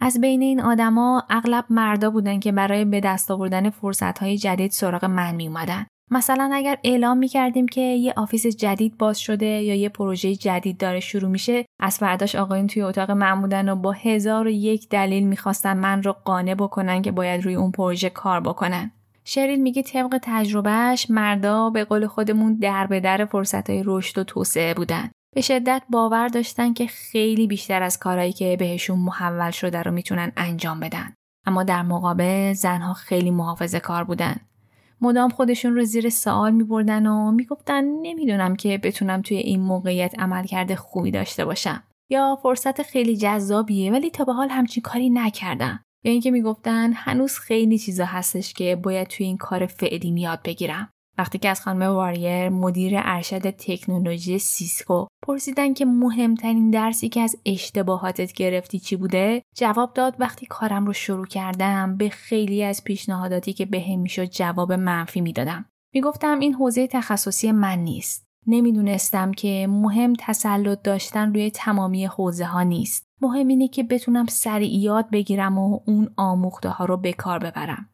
از 0.00 0.20
بین 0.20 0.42
این 0.42 0.60
آدما 0.60 1.24
اغلب 1.30 1.64
مردا 1.70 2.10
بودن 2.10 2.40
که 2.40 2.52
برای 2.52 2.84
به 2.84 3.00
دست 3.00 3.30
آوردن 3.30 3.70
فرصتهای 3.70 4.38
جدید 4.38 4.70
سراغ 4.70 5.04
من 5.04 5.34
می 5.34 5.48
اومدن. 5.48 5.86
مثلا 6.10 6.50
اگر 6.52 6.78
اعلام 6.84 7.18
می 7.18 7.28
کردیم 7.28 7.68
که 7.68 7.80
یه 7.80 8.12
office 8.16 8.46
جدید 8.46 8.98
باز 8.98 9.18
شده 9.18 9.46
یا 9.46 9.74
یه 9.74 9.88
پروژه 9.88 10.36
جدید 10.36 10.78
داره 10.78 11.00
شروع 11.00 11.30
میشه 11.30 11.64
از 11.80 11.98
فرداش 11.98 12.34
آقایون 12.34 12.66
توی 12.66 12.82
اتاق 12.82 13.10
من 13.10 13.68
و 13.68 13.76
با 13.76 13.92
هزار 13.92 14.46
و 14.46 14.50
یک 14.50 14.88
دلیل 14.88 15.26
می‌خواستن 15.26 15.76
من 15.76 16.02
رو 16.02 16.12
قانع 16.12 16.54
بکنن 16.54 17.02
که 17.02 17.10
باید 17.12 17.44
روی 17.44 17.54
اون 17.54 17.70
پروژه 17.70 18.10
کار 18.10 18.40
بکنن. 18.40 18.90
شریل 19.24 19.62
میگه 19.62 19.82
طبق 19.82 20.18
تجربهش 20.22 21.06
مردا 21.10 21.70
به 21.70 21.84
قول 21.84 22.06
خودمون 22.06 22.54
در 22.54 22.86
به 22.86 23.00
در 23.00 23.24
فرصتهای 23.24 23.82
رشد 23.86 24.18
و 24.18 24.24
توسعه 24.24 24.74
بودن. 24.74 25.10
به 25.34 25.40
شدت 25.40 25.82
باور 25.90 26.28
داشتن 26.28 26.72
که 26.72 26.86
خیلی 26.86 27.46
بیشتر 27.46 27.82
از 27.82 27.98
کارهایی 27.98 28.32
که 28.32 28.56
بهشون 28.56 28.98
محول 28.98 29.50
شده 29.50 29.82
رو 29.82 29.90
می‌تونن 29.90 30.32
انجام 30.36 30.80
بدن. 30.80 31.14
اما 31.46 31.62
در 31.62 31.82
مقابل 31.82 32.52
زنها 32.52 32.92
خیلی 32.92 33.30
محافظه 33.30 33.80
کار 33.80 34.04
بودن. 34.04 34.36
مدام 35.02 35.30
خودشون 35.30 35.74
رو 35.74 35.84
زیر 35.84 36.10
سوال 36.10 36.52
می 36.52 36.64
بردن 36.64 37.06
و 37.06 37.32
می‌گفتن 37.32 37.84
نمی‌دونم 37.84 38.56
که 38.56 38.78
بتونم 38.78 39.22
توی 39.22 39.36
این 39.36 39.60
موقعیت 39.60 40.18
عملکرد 40.18 40.74
خوبی 40.74 41.10
داشته 41.10 41.44
باشم. 41.44 41.82
یا 42.10 42.38
فرصت 42.42 42.82
خیلی 42.82 43.16
جذابیه 43.16 43.92
ولی 43.92 44.10
تا 44.10 44.24
به 44.24 44.32
حال 44.32 44.48
همچین 44.48 44.82
کاری 44.82 45.10
نکردم. 45.10 45.84
یا 46.04 46.12
اینکه 46.12 46.30
می‌گفتن 46.30 46.92
هنوز 46.92 47.38
خیلی 47.38 47.78
چیزا 47.78 48.04
هستش 48.04 48.54
که 48.54 48.76
باید 48.76 49.08
توی 49.08 49.26
این 49.26 49.36
کار 49.36 49.66
فعلی 49.66 50.20
یاد 50.20 50.40
بگیرم. 50.44 50.91
وقتی 51.18 51.38
که 51.38 51.48
از 51.48 51.60
خانم 51.60 51.82
واریر 51.82 52.48
مدیر 52.48 52.92
ارشد 52.96 53.50
تکنولوژی 53.50 54.38
سیسکو 54.38 55.06
پرسیدن 55.22 55.74
که 55.74 55.84
مهمترین 55.84 56.70
درسی 56.70 57.08
که 57.08 57.20
از 57.20 57.36
اشتباهاتت 57.46 58.32
گرفتی 58.32 58.78
چی 58.78 58.96
بوده 58.96 59.42
جواب 59.56 59.94
داد 59.94 60.16
وقتی 60.18 60.46
کارم 60.46 60.86
رو 60.86 60.92
شروع 60.92 61.26
کردم 61.26 61.96
به 61.96 62.08
خیلی 62.08 62.64
از 62.64 62.84
پیشنهاداتی 62.84 63.52
که 63.52 63.66
بهم 63.66 64.00
می‌شد 64.00 64.24
جواب 64.24 64.72
منفی 64.72 65.20
می‌دادم. 65.20 65.64
می‌گفتم 65.94 66.38
این 66.38 66.54
حوزه 66.54 66.86
تخصصی 66.86 67.52
من 67.52 67.78
نیست. 67.78 68.26
نمی‌دونستم 68.46 69.32
که 69.32 69.66
مهم 69.70 70.12
تسلط 70.18 70.82
داشتن 70.82 71.34
روی 71.34 71.50
تمامی 71.50 72.06
حوزه 72.06 72.44
ها 72.44 72.62
نیست. 72.62 73.04
مهم 73.20 73.48
اینه 73.48 73.68
که 73.68 73.82
بتونم 73.82 74.26
سریع 74.26 74.78
یاد 74.78 75.10
بگیرم 75.10 75.58
و 75.58 75.80
اون 75.86 76.10
آموخته 76.16 76.68
ها 76.68 76.84
رو 76.84 76.96
به 76.96 77.12
کار 77.12 77.38
ببرم. 77.38 77.88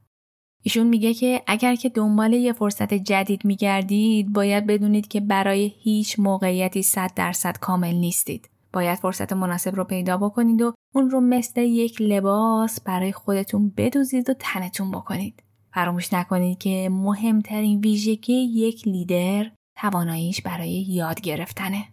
ایشون 0.68 0.87
میگه 0.87 1.14
که 1.14 1.42
اگر 1.46 1.74
که 1.74 1.88
دنبال 1.88 2.33
یه 2.33 2.52
فرصت 2.52 2.94
جدید 2.94 3.44
میگردید 3.44 4.33
باید 4.33 4.66
بدونید 4.66 5.09
که 5.09 5.20
برای 5.20 5.72
هیچ 5.78 6.18
موقعیتی 6.18 6.83
صد 6.83 7.11
درصد 7.16 7.59
کامل 7.59 7.94
نیستید. 7.94 8.48
باید 8.72 8.98
فرصت 8.98 9.33
مناسب 9.33 9.76
رو 9.76 9.85
پیدا 9.85 10.16
بکنید 10.16 10.62
و 10.62 10.72
اون 10.94 11.11
رو 11.11 11.20
مثل 11.20 11.61
یک 11.61 12.02
لباس 12.02 12.81
برای 12.81 13.12
خودتون 13.12 13.72
بدوزید 13.76 14.31
و 14.31 14.35
تنتون 14.38 14.90
بکنید. 14.90 15.42
فراموش 15.74 16.12
نکنید 16.12 16.59
که 16.59 16.88
مهمترین 16.92 17.81
ویژگی 17.81 18.33
یک 18.33 18.88
لیدر 18.88 19.50
تواناییش 19.76 20.42
برای 20.42 20.87
یاد 20.88 21.20
گرفتنه. 21.20 21.85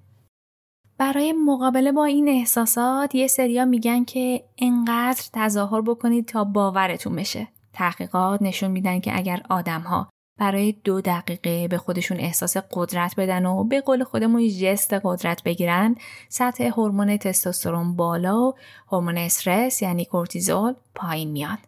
برای 0.97 1.33
مقابله 1.33 1.91
با 1.91 2.05
این 2.05 2.29
احساسات 2.29 3.15
یه 3.15 3.27
سریا 3.27 3.65
میگن 3.65 4.03
که 4.03 4.43
انقدر 4.57 5.23
تظاهر 5.33 5.81
بکنید 5.81 6.25
تا 6.25 6.43
باورتون 6.43 7.15
بشه. 7.15 7.54
تحقیقات 7.75 8.41
نشون 8.41 8.71
میدن 8.71 8.99
که 8.99 9.17
اگر 9.17 9.41
آدمها 9.49 10.09
برای 10.39 10.71
دو 10.71 11.01
دقیقه 11.01 11.67
به 11.67 11.77
خودشون 11.77 12.19
احساس 12.19 12.57
قدرت 12.71 13.15
بدن 13.17 13.45
و 13.45 13.63
به 13.63 13.81
قول 13.81 14.03
خودمون 14.03 14.49
جست 14.49 14.93
قدرت 15.03 15.43
بگیرن 15.43 15.95
سطح 16.29 16.63
هورمون 16.63 17.17
تستوسترون 17.17 17.95
بالا 17.95 18.41
و 18.41 18.53
هورمون 18.91 19.17
استرس 19.17 19.81
یعنی 19.81 20.05
کورتیزول 20.05 20.73
پایین 20.95 21.31
میاد. 21.31 21.59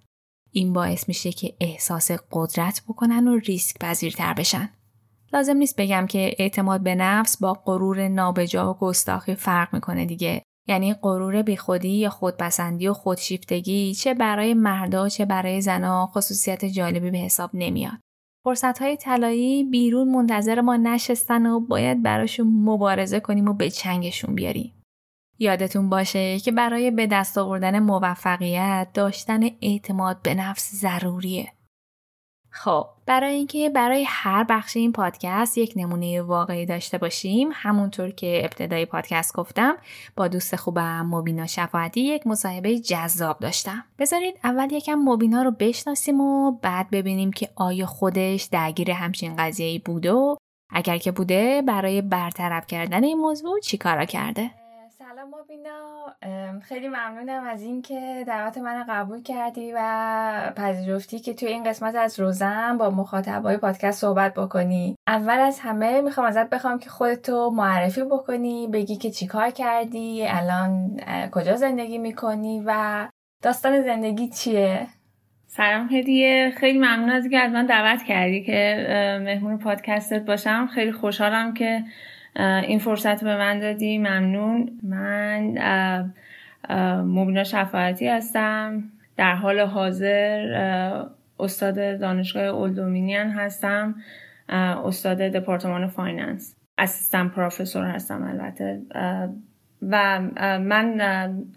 این 0.52 0.74
باعث 0.74 1.08
میشه 1.08 1.32
که 1.32 1.54
احساس 1.60 2.12
قدرت 2.32 2.82
بکنن 2.88 3.28
و 3.28 3.38
ریسک 3.38 3.80
پذیرتر 3.80 4.34
بشن. 4.34 4.70
لازم 5.34 5.58
نیست 5.58 5.76
بگم 5.76 6.08
که 6.08 6.36
اعتماد 6.40 6.82
به 6.82 6.96
نفس 6.96 7.38
با 7.38 7.54
غرور 7.54 8.08
نابجا 8.08 8.72
و 8.72 8.78
گستاخی 8.78 9.36
فرق 9.36 9.74
می‌کنه 9.74 10.06
دیگه. 10.06 10.44
یعنی 10.68 10.94
غرور 10.94 11.42
بیخودی 11.42 11.90
یا 11.90 12.10
خودپسندی 12.10 12.88
و 12.88 12.94
خودشیفتگی 12.94 13.94
چه 13.94 14.14
برای 14.14 14.54
مردا 14.54 15.10
چه 15.10 15.26
برای 15.26 15.62
زنها 15.62 16.12
خصوصیت 16.14 16.66
جالبی 16.66 17.12
به 17.12 17.18
حساب 17.18 17.50
نمیاد 17.54 17.98
فرصت 18.48 18.82
های 18.82 18.98
طلایی 18.98 19.64
بیرون 19.64 20.10
منتظر 20.10 20.62
ما 20.62 20.76
نشستن 20.76 21.46
و 21.46 21.60
باید 21.60 22.04
براشون 22.04 22.48
مبارزه 22.48 23.20
کنیم 23.20 23.48
و 23.48 23.54
به 23.54 23.70
چنگشون 23.70 24.36
بیاریم. 24.36 24.74
یادتون 25.40 25.90
باشه 25.90 26.40
که 26.40 26.52
برای 26.52 26.92
به 26.92 27.08
دست 27.08 27.38
آوردن 27.38 27.80
موفقیت 27.80 28.88
داشتن 28.94 29.44
اعتماد 29.62 30.22
به 30.22 30.36
نفس 30.36 30.76
ضروریه. 30.76 31.54
خب 32.58 32.88
برای 33.06 33.36
اینکه 33.36 33.70
برای 33.70 34.06
هر 34.08 34.44
بخش 34.44 34.78
این 34.78 34.92
پادکست 34.92 35.58
یک 35.58 35.74
نمونه 35.76 36.22
واقعی 36.22 36.66
داشته 36.66 36.98
باشیم 36.98 37.50
همونطور 37.54 38.10
که 38.10 38.42
ابتدای 38.44 38.86
پادکست 38.86 39.36
گفتم 39.36 39.78
با 40.16 40.28
دوست 40.28 40.56
خوبم 40.56 41.06
مبینا 41.06 41.48
شفاعتی 41.48 42.02
یک 42.02 42.28
مصاحبه 42.28 42.80
جذاب 42.80 43.40
داشتم. 43.40 43.84
بذارید 44.00 44.40
اول 44.44 44.72
یکم 44.72 44.96
مبینا 44.96 45.42
رو 45.42 45.52
بشناسیم 45.52 46.22
و 46.22 46.52
بعد 46.52 46.90
ببینیم 46.90 47.32
که 47.32 47.50
آیا 47.56 47.86
خودش 47.86 48.44
درگیر 48.44 48.92
همچین 48.92 49.36
قضیه 49.36 49.80
بوده 49.80 50.12
و 50.12 50.36
اگر 50.70 50.98
که 50.98 51.12
بوده 51.12 51.62
برای 51.68 52.02
برطرف 52.02 52.68
کردن 52.68 53.04
این 53.04 53.18
موضوع 53.18 53.60
چیکارا 53.60 54.06
کرده. 54.06 54.52
سلام 55.10 55.30
مبینا 55.40 56.60
خیلی 56.62 56.88
ممنونم 56.88 57.44
از 57.44 57.64
اینکه 57.64 58.24
دعوت 58.28 58.58
من 58.58 58.86
قبول 58.90 59.22
کردی 59.22 59.74
و 59.76 60.54
پذیرفتی 60.56 61.20
که 61.20 61.34
توی 61.34 61.48
این 61.48 61.64
قسمت 61.64 61.96
از 61.96 62.20
روزم 62.20 62.78
با 62.78 62.90
مخاطبای 62.90 63.58
پادکست 63.58 64.02
صحبت 64.02 64.34
بکنی. 64.34 64.96
اول 65.08 65.40
از 65.40 65.60
همه 65.60 66.02
می‌خوام 66.02 66.28
ازت 66.28 66.50
بخوام 66.50 66.80
که 66.80 66.90
خودتو 66.90 67.50
معرفی 67.50 68.04
بکنی 68.04 68.68
بگی 68.68 68.96
که 68.96 69.12
چیکار 69.12 69.50
کردی 69.50 70.26
الان 70.28 71.00
کجا 71.32 71.56
زندگی 71.56 71.98
می‌کنی 71.98 72.64
و 72.66 73.08
داستان 73.44 73.82
زندگی 73.82 74.30
چیه؟ 74.30 74.88
سلام 75.48 75.90
هدیه. 75.92 76.54
خیلی 76.58 76.78
ممنون 76.78 77.10
از 77.10 77.24
اینکه 77.24 77.40
از 77.40 77.52
من 77.52 77.66
دعوت 77.66 78.04
کردی 78.04 78.44
که 78.44 78.88
مهمون 79.24 79.58
پادکستت 79.58 80.26
باشم. 80.26 80.68
خیلی 80.68 80.92
خوشحالم 80.92 81.54
که 81.54 81.84
این 82.38 82.80
فرصت 82.80 83.24
به 83.24 83.38
من 83.38 83.60
دادی 83.60 83.98
ممنون. 83.98 84.80
من 84.84 86.14
مبینا 87.04 87.44
شفاعتی 87.44 88.08
هستم. 88.08 88.84
در 89.18 89.36
حال 89.36 89.60
حاضر 89.60 90.56
استاد 91.40 92.00
دانشگاه 92.00 92.44
Old 92.44 92.67
Dominion 92.67 93.30
هستم. 93.30 93.96
استاد 94.50 95.18
دپارتمان 95.18 95.88
finance. 95.88 96.56
assistant 96.78 97.30
professor 97.30 97.86
هستم 97.86 98.24
البته. 98.24 98.82
و 99.82 100.20
من 100.60 101.02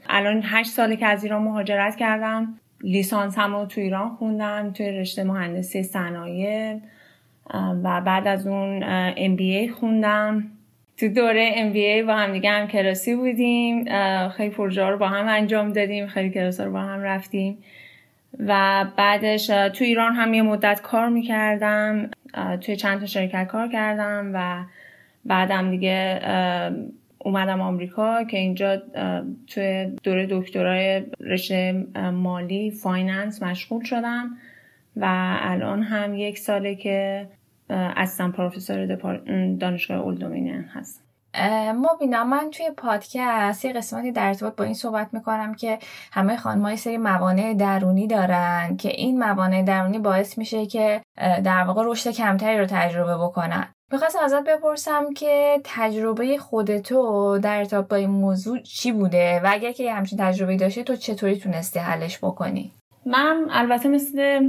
الان 0.08 0.42
هشت 0.44 0.70
ساله 0.70 0.96
که 0.96 1.06
از 1.06 1.24
ایران 1.24 1.42
مهاجرت 1.42 1.96
کردم 1.96 2.54
لیسانس 2.80 3.38
هم 3.38 3.56
رو 3.56 3.66
تو 3.66 3.80
ایران 3.80 4.08
خوندم 4.08 4.70
توی 4.72 4.90
رشته 4.90 5.24
مهندسی 5.24 5.82
صنایع. 5.82 6.76
و 7.82 8.00
بعد 8.00 8.26
از 8.26 8.46
اون 8.46 8.80
MBA 9.14 9.70
خوندم. 9.70 10.44
تو 11.00 11.08
دوره 11.08 11.52
MBA 11.72 12.06
با 12.06 12.14
هم 12.14 12.32
دیگه 12.32 12.50
هم 12.50 12.66
کلاسی 12.66 13.14
بودیم 13.14 13.84
خیلی 14.28 14.50
پروژه 14.50 14.86
رو 14.86 14.98
با 14.98 15.08
هم 15.08 15.28
انجام 15.28 15.72
دادیم 15.72 16.06
خیلی 16.06 16.30
کلاس 16.30 16.60
رو 16.60 16.72
با 16.72 16.80
هم 16.80 17.02
رفتیم. 17.02 17.58
و 18.38 18.84
بعدش 18.96 19.46
تو 19.46 19.84
ایران 19.84 20.12
هم 20.12 20.34
یه 20.34 20.42
مدت 20.42 20.80
کار 20.80 21.08
می‌کردم. 21.08 22.10
توی 22.60 22.76
چند 22.76 23.00
تا 23.00 23.06
شرکت 23.06 23.46
کار 23.46 23.68
کردم 23.68 24.30
و 24.34 24.64
بعدم 25.24 25.70
دیگه 25.70 26.20
اومدم 27.18 27.60
آمریکا 27.60 28.24
که 28.24 28.38
اینجا 28.38 28.82
توی 29.46 29.92
دوره 30.02 30.26
دکترای 30.30 31.02
رشته 31.20 31.72
مالی 32.12 32.70
finance 32.70 33.42
مشغول 33.42 33.84
شدم. 33.84 34.30
و 34.96 35.36
الان 35.40 35.82
هم 35.82 36.14
یک 36.14 36.38
ساله 36.38 36.74
که 36.74 37.26
assistant 37.70 38.30
professor 38.30 38.86
دانشگاه 39.60 39.98
Old 39.98 40.16
Dominion 40.16 40.64
هست. 40.74 41.04
مبینا 41.74 42.24
من 42.24 42.50
توی 42.50 42.70
پادکست 42.76 43.64
یه 43.64 43.72
قسمتی 43.72 44.12
در 44.12 44.26
ارتباط 44.26 44.56
با 44.56 44.64
این 44.64 44.74
صحبت 44.74 45.08
می‌کنم 45.12 45.54
که 45.54 45.78
همه 46.12 46.36
خانم‌ها 46.36 46.76
سری 46.76 46.98
موانع 46.98 47.54
درونی 47.54 48.06
دارن 48.06 48.76
که 48.76 48.88
این 48.88 49.18
موانع 49.18 49.62
درونی 49.62 49.98
باعث 49.98 50.38
میشه 50.38 50.66
که 50.66 51.00
در 51.16 51.64
واقع 51.64 51.82
رشد 51.86 52.10
کمتری 52.10 52.58
رو 52.58 52.66
تجربه 52.66 53.16
بکنن. 53.16 53.68
می‌خواستم 53.92 54.18
ازت 54.24 54.44
بپرسم 54.44 55.14
که 55.16 55.60
تجربه 55.64 56.38
خودتو 56.38 57.38
در 57.38 57.58
ارتباط 57.58 57.88
با 57.88 57.96
این 57.96 58.10
موضوع 58.10 58.58
چی 58.58 58.92
بوده 58.92 59.40
و 59.44 59.48
اگر 59.50 59.72
که 59.72 59.92
همچین 59.92 60.18
تجربه 60.18 60.56
داشتی 60.56 60.84
تو 60.84 60.96
چطوری 60.96 61.36
تونستی 61.36 61.78
حلش 61.78 62.18
بکنی؟ 62.18 62.72
من 63.06 63.46
البته 63.50 63.88
مثل 63.88 64.40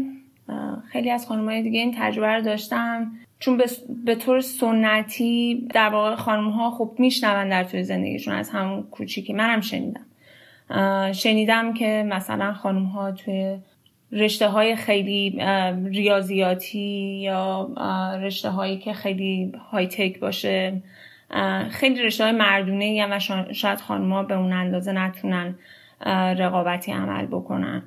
خیلی 0.92 1.10
از 1.10 1.28
خانمهای 1.28 1.62
دیگه 1.62 1.80
این 1.80 1.96
تجربه 1.98 2.28
رو 2.28 2.42
داشتم 2.42 3.12
چون 3.40 3.62
به 4.06 4.16
طور 4.16 4.42
سنتی 4.42 5.68
در 5.74 5.90
واقع 5.90 6.16
خانم 6.16 6.50
ها 6.50 6.72
خب 6.72 6.96
میشنون 7.00 7.50
در 7.50 7.64
توی 7.64 7.84
زندگیشون 7.84 8.34
از 8.34 8.50
همون 8.50 8.84
کوچیکی. 8.84 9.34
منم 9.34 9.62
شنیدم. 9.62 10.06
شنیدم 11.12 11.74
که 11.74 12.06
مثلا 12.08 12.54
خانم 12.54 12.84
ها 12.86 13.12
توی 13.12 13.58
رشته 14.12 14.48
های 14.48 14.76
خیلی 14.76 15.30
ریاضیاتی 15.86 17.20
یا 17.24 17.70
رشته 18.24 18.50
هایی 18.50 18.78
که 18.78 18.94
خیلی 18.94 19.52
های 19.72 19.88
تک 19.88 20.20
باشه 20.20 20.82
خیلی 21.70 22.04
رشته 22.04 22.24
های 22.24 22.34
مردونه 22.34 23.08
و 23.16 23.20
شاید 23.54 23.80
خانم 23.80 24.14
ها 24.14 24.24
به 24.24 24.36
اون 24.36 24.54
اندازه 24.54 24.92
نتونن 24.92 25.56
رقابتی 26.38 26.92
عمل 26.92 27.26
بکنن. 27.26 27.84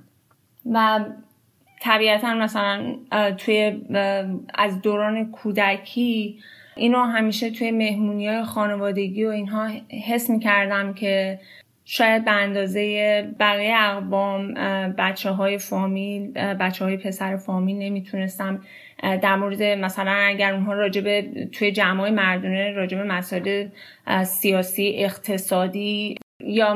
و 0.73 1.05
طبیعتا 1.81 2.35
مثلا 2.35 2.97
توی 3.39 3.81
از 4.55 4.83
دوران 4.83 5.31
کودکی 5.31 6.39
اینو 6.77 6.99
همیشه 6.99 7.51
توی 7.51 7.71
مهمونی 7.71 8.29
های 8.29 8.45
خانوادگی 8.45 9.25
و 9.25 9.29
اینها 9.29 9.69
حس 10.07 10.31
می‌کردم 10.31 10.95
که 10.95 11.41
شاید 11.85 12.25
به 12.25 12.31
اندازه 12.31 12.83
بقیه 13.41 13.75
اقوام 13.79 14.55
بچه 14.99 15.31
های 15.31 15.59
فامیل 15.59 16.33
بچه 16.33 16.85
های 16.85 16.97
پسر 16.97 17.37
فامیل 17.37 17.79
نمی‌تونستم 17.79 18.61
در 19.03 19.37
مورد 19.37 19.63
مثلا 19.63 20.13
اگر 20.13 20.55
اونها 20.55 20.73
راجب 20.73 21.21
توی 21.47 21.73
جمعای 21.73 22.11
مردونه 22.11 22.73
راجب 22.73 22.99
مسائل 22.99 23.69
سیاسی 24.25 24.95
اقتصادی 24.97 26.17
یا 26.41 26.75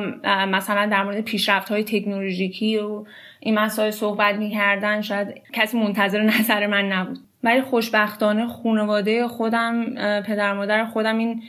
مثلا 0.49 0.87
در 0.87 1.05
مورد 1.05 1.21
پیشرفت 1.21 1.69
های 1.69 1.85
تکنولوژیکی 1.85 2.77
و 2.77 3.05
این 3.41 3.59
مسائل 3.59 3.91
صحبت 3.91 4.35
می‌کردن 4.35 5.01
شاید 5.01 5.43
کسی 5.53 5.81
منتظر 5.81 6.23
نظر 6.23 6.67
من 6.67 6.93
نبود. 6.93 7.19
ولی 7.45 7.63
خوشبختانه 7.63 8.47
خانواده 8.47 9.29
خودم 9.29 9.85
پدر 10.23 10.53
مادر 10.53 10.85
خودم 10.85 11.19
این 11.19 11.43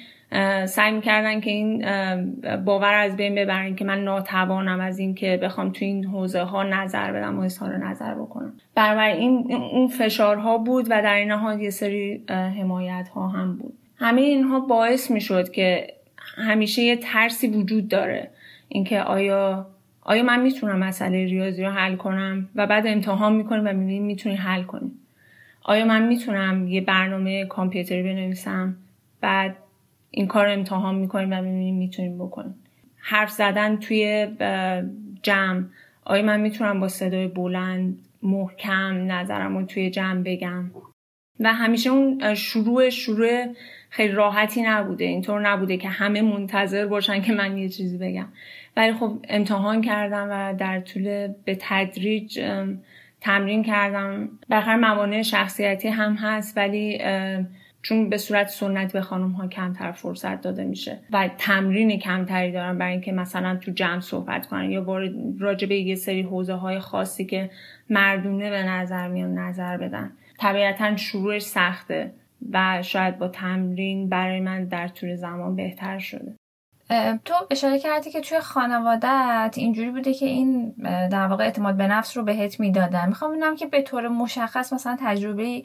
سعی 0.66 0.92
می‌کردن 0.92 1.40
که 1.40 1.52
این 1.52 1.86
باور 2.66 2.94
از 2.94 3.18
بین 3.18 3.36
ببرن 3.36 3.76
که 3.76 3.86
من 3.86 4.04
ناتوانم 4.04 4.80
از 4.80 5.00
این 5.00 5.16
که 5.16 5.40
بخوام 5.44 5.72
تو 5.72 5.86
این 5.86 6.06
حوزه 6.06 6.42
ها 6.42 6.64
نظر 6.64 7.12
بدم 7.12 7.40
و 7.40 7.42
اظهار 7.42 7.78
نظر 7.78 8.14
بکنم. 8.14 8.54
این 8.98 9.54
اون 9.74 9.88
فشارها 9.88 10.58
بود 10.58 10.86
و 10.90 11.02
در 11.02 11.16
این 11.16 11.32
حال 11.32 11.62
یه 11.62 11.70
سری 11.70 12.24
حمایت 12.30 13.10
ها 13.16 13.28
هم 13.28 13.58
بود. 13.58 13.74
همه 13.98 14.22
اینها 14.22 14.60
باعث 14.60 15.12
می‌شد 15.12 15.52
که 15.52 15.88
همیشه 16.38 16.82
یه 16.82 16.96
ترسی 16.96 17.48
وجود 17.48 17.88
داره. 17.88 18.30
اینکه 18.68 19.02
آیا 19.02 19.68
آیا 20.10 20.24
من 20.24 20.42
می‌تونم 20.42 20.80
مسئله 20.80 21.26
ریاضی 21.26 21.64
رو 21.64 21.70
حل 21.70 21.96
کنم؟ 21.96 22.50
و 22.56 22.68
بعد 22.68 22.88
امتحان 22.88 23.36
می‌کنیم 23.36 23.64
و 23.66 23.74
می‌بینیم 23.74 24.04
می‌تونی 24.04 24.36
حل 24.36 24.64
کنی. 24.64 24.92
آیا 25.64 25.86
من 25.86 26.08
می‌تونم 26.08 26.68
یه 26.68 26.82
برنامه 26.82 27.46
کامپیوتری 27.46 28.04
بنویسم؟ 28.04 28.76
بعد 29.22 29.56
این 30.12 30.28
کار 30.28 30.46
رو 30.46 30.52
امتحان 30.54 30.96
می‌کنیم 30.96 31.30
و 31.32 31.36
می‌بینیم 31.42 31.76
می‌تونیم 31.76 32.18
بکنیم. 32.18 32.56
حرف 32.98 33.30
زدن 33.32 33.78
توی 33.78 34.28
جمع. 35.24 35.64
آیا 36.06 36.24
من 36.24 36.40
می‌تونم 36.40 36.80
با 36.80 36.88
صدای 36.88 37.28
بلند 37.28 38.00
محکم 38.24 39.12
نظرم 39.12 39.58
رو 39.58 39.66
توی 39.66 39.90
جمع 39.90 40.24
بگم؟ 40.24 40.72
و 41.40 41.54
همیشه 41.54 41.90
اون 41.90 42.34
شروع 42.34 42.90
شروع 42.90 43.46
خیلی 43.90 44.14
راحتی 44.14 44.62
نبوده. 44.62 45.06
اینطور 45.06 45.50
نبوده 45.50 45.78
که 45.78 45.90
همه 45.90 46.22
منتظر 46.22 46.88
باشن 46.88 47.22
که 47.22 47.34
من 47.34 47.58
یه 47.58 47.70
چیزی 47.70 47.98
بگم. 47.98 48.28
ولی 48.80 48.94
خب 48.94 49.20
امتحان 49.30 49.82
کردم 49.82 50.28
و 50.32 50.54
در 50.58 50.80
طول 50.80 51.28
به 51.46 51.58
تدریج 51.60 52.40
تمرین 53.22 53.64
کردم. 53.64 54.30
بخیر 54.50 54.76
موانع 54.76 55.22
شخصیتی 55.22 55.88
هم 55.88 56.14
هست 56.14 56.58
ولی 56.58 57.02
چون 57.82 58.10
به 58.10 58.18
صورت 58.18 58.48
سنت 58.48 58.94
به 58.94 59.02
خانم 59.02 59.32
ها 59.32 59.48
کمتر 59.48 59.92
فرصت 59.92 60.42
داده 60.42 60.64
میشه 60.64 61.00
و 61.12 61.30
تمرین 61.38 62.00
کمتری 62.00 62.52
دارن 62.52 62.78
برای 62.78 62.92
اینکه 62.92 63.12
مثلا 63.12 63.56
تو 63.56 63.72
جمع 63.72 64.00
صحبت 64.00 64.46
کنن 64.46 64.72
یا 64.72 64.86
راجع 65.40 65.68
به 65.68 65.76
یه 65.76 65.96
سری 65.96 66.22
حوزه 66.22 66.54
های 66.54 66.80
خاصی 66.80 67.26
که 67.26 67.50
مردونه 67.90 68.50
به 68.50 68.64
نظر 68.64 69.08
میان 69.08 69.34
نظر 69.38 69.78
بدن. 69.78 70.12
طبیعتا 70.38 70.96
شروعش 70.96 71.42
سخته 71.42 72.12
و 72.52 72.84
شاید 72.84 73.18
با 73.18 73.28
تمرین 73.28 74.10
برای 74.10 74.40
من 74.40 74.66
در 74.66 74.88
طول 74.88 75.16
زمان 75.16 75.56
بهتر 75.56 76.00
شده. 76.00 76.39
تو 77.26 77.34
اشاره 77.52 77.80
کردی 77.80 78.12
که 78.12 78.22
توی 78.22 78.40
خانوادت 78.40 79.54
اینجوری 79.56 79.92
بوده 79.92 80.14
که 80.14 80.26
این 80.26 80.70
در 81.12 81.28
واقع 81.28 81.44
اعتماد 81.44 81.78
به 81.78 81.88
نفس 81.88 82.18
رو 82.18 82.24
بهت 82.24 82.60
می‌دادن. 82.60 83.08
می‌خوام 83.08 83.32
ببینم 83.32 83.56
که 83.56 83.66
به 83.66 83.82
طور 83.82 84.08
مشخص 84.08 84.74
مثلا 84.74 84.98
تجربه 85.02 85.64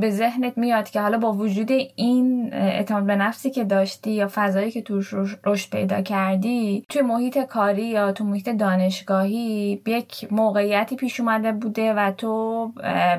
به 0.00 0.10
ذهنت 0.10 0.58
میاد 0.58 0.90
که 0.90 1.00
حالا 1.00 1.18
با 1.18 1.32
وجود 1.32 1.70
این 1.96 2.50
اعتماد 2.52 3.06
به 3.06 3.16
نفسی 3.16 3.50
که 3.50 3.64
داشتی 3.64 4.10
یا 4.10 4.30
فضایی 4.34 4.70
که 4.70 4.82
توش 4.82 5.14
رشد 5.44 5.70
پیدا 5.70 6.02
کردی 6.02 6.86
توی 6.88 7.02
محیط 7.02 7.38
کاری 7.38 7.86
یا 7.86 8.12
تو 8.12 8.24
محیط 8.24 8.48
دانشگاهی 8.48 9.82
یک 9.86 10.32
موقعیتی 10.32 10.96
پیش 10.96 11.20
اومده 11.20 11.52
بوده 11.52 11.94
و 11.94 12.10
تو 12.10 12.66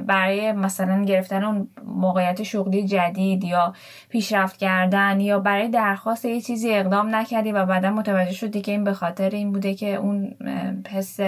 برای 0.07 0.51
مثلا 0.51 1.03
گرفتن 1.03 1.43
اون 1.43 1.67
موقعیت 1.85 2.43
شغلی 2.43 2.87
جدید 2.87 3.43
یا 3.43 3.73
پیشرفت 4.09 4.57
کردن 4.57 5.19
یا 5.19 5.39
برای 5.39 5.67
درخواست 5.67 6.25
یه 6.25 6.41
چیزی 6.41 6.73
اقدام 6.73 7.15
نکردی 7.15 7.51
و 7.51 7.65
بعدا 7.65 7.91
متوجه 7.91 8.33
شدی 8.33 8.61
که 8.61 8.71
این 8.71 8.83
به 8.83 8.93
خاطر 8.93 9.29
این 9.29 9.51
بوده 9.51 9.73
که 9.73 9.95
اون 9.95 10.35
حس 10.89 11.19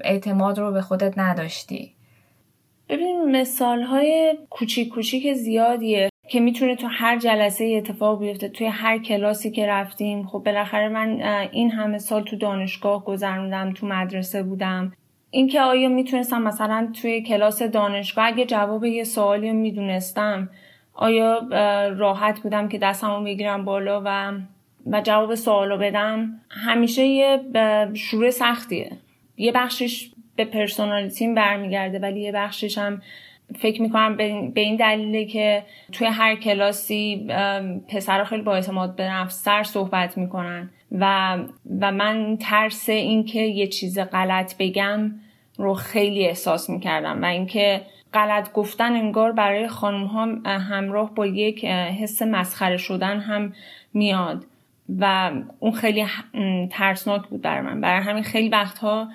اعتماد 0.00 0.58
رو 0.58 0.72
به 0.72 0.82
خودت 0.82 1.18
نداشتی. 1.18 1.95
ببین 2.88 3.36
مثال 3.36 3.82
های 3.82 4.38
کوچیک 4.50 4.88
کوچیک 4.88 5.32
زیادیه 5.32 6.08
که 6.28 6.40
می‌تونه 6.40 6.76
تو 6.76 6.86
هر 6.90 7.18
جلسه 7.18 7.64
اتفاق 7.64 8.20
بیفته 8.20 8.48
توی 8.48 8.66
هر 8.66 8.98
کلاسی 8.98 9.50
که 9.50 9.66
رفتیم. 9.66 10.26
خب 10.26 10.38
بالاخره 10.38 10.88
من 10.88 11.22
این 11.52 11.70
همه 11.70 11.98
سال 11.98 12.22
تو 12.22 12.36
دانشگاه 12.36 13.04
گذروندم 13.04 13.72
تو 13.72 13.86
مدرسه 13.86 14.42
بودم. 14.42 14.92
اینکه 15.30 15.60
آیا 15.60 15.88
می‌تونستم 15.88 16.42
مثلا 16.42 16.92
توی 17.02 17.22
کلاس 17.22 17.62
دانشگاه 17.62 18.26
اگه 18.26 18.44
جواب 18.44 18.84
یه 18.84 19.04
سوالی 19.04 19.48
رو 19.48 19.54
می‌دونستم 19.54 20.50
آیا 20.94 21.38
راحت 21.98 22.40
بودم 22.40 22.68
که 22.68 22.78
دستمو 22.78 23.24
بگیرم 23.24 23.64
بالا 23.64 24.02
و 24.04 24.32
و 24.86 25.00
جواب 25.00 25.34
سوالو 25.34 25.78
بدم؟ 25.78 26.40
همیشه 26.50 27.04
یه 27.04 27.40
شروع 27.94 28.30
سختیه. 28.30 28.92
یه 29.36 29.52
بخشش 29.52 30.10
به 30.36 30.44
پرسونالیتیم 30.44 31.34
برمیگرده 31.34 31.98
ولی 31.98 32.20
یه 32.20 32.32
بخشش 32.32 32.78
هم 32.78 33.02
فکر 33.58 33.82
می‌کنم 33.82 34.16
به 34.54 34.60
این 34.60 34.76
دلیله 34.76 35.24
که 35.24 35.62
توی 35.92 36.06
هر 36.06 36.34
کلاسی 36.34 37.26
پسرها 37.88 38.24
خیلی 38.24 38.42
با 38.42 38.54
اعتماد 38.54 38.96
به 38.96 39.10
نفس 39.10 39.42
سر 39.42 39.62
صحبت 39.62 40.18
می‌کنن 40.18 40.70
و 40.92 41.36
و 41.80 41.92
من 41.92 42.36
ترس 42.40 42.88
اینکه 42.88 43.40
یه 43.40 43.66
چیز 43.66 43.98
غلط 43.98 44.54
بگم 44.58 45.12
رو 45.56 45.74
خیلی 45.74 46.26
احساس 46.26 46.70
می‌کردم 46.70 47.22
و 47.22 47.24
اینکه 47.24 47.80
غلط 48.14 48.52
گفتن 48.52 48.92
انگار 48.92 49.32
برای 49.32 49.68
خانم 49.68 50.04
ها 50.04 50.24
همراه 50.58 51.14
با 51.14 51.26
یک 51.26 51.64
حس 51.64 52.22
مسخره 52.22 52.76
شدن 52.76 53.20
هم 53.20 53.52
میاد 53.94 54.44
و 54.98 55.32
اون 55.58 55.72
خیلی 55.72 56.06
ترسناک 56.70 57.26
بود 57.26 57.42
برای 57.42 57.60
من. 57.60 57.80
برای 57.80 58.02
همین 58.02 58.22
خیلی 58.22 58.48
وقتها 58.48 59.08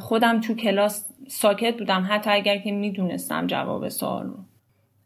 خودم 0.00 0.40
تو 0.40 0.54
کلاس 0.54 1.08
ساکت 1.28 1.78
بودم. 1.78 2.06
حتی 2.10 2.30
اگر 2.30 2.58
که 2.58 2.72
می‌دونستم 2.72 3.46
جواب 3.46 3.88
سوال 3.88 4.26
رو. 4.26 4.36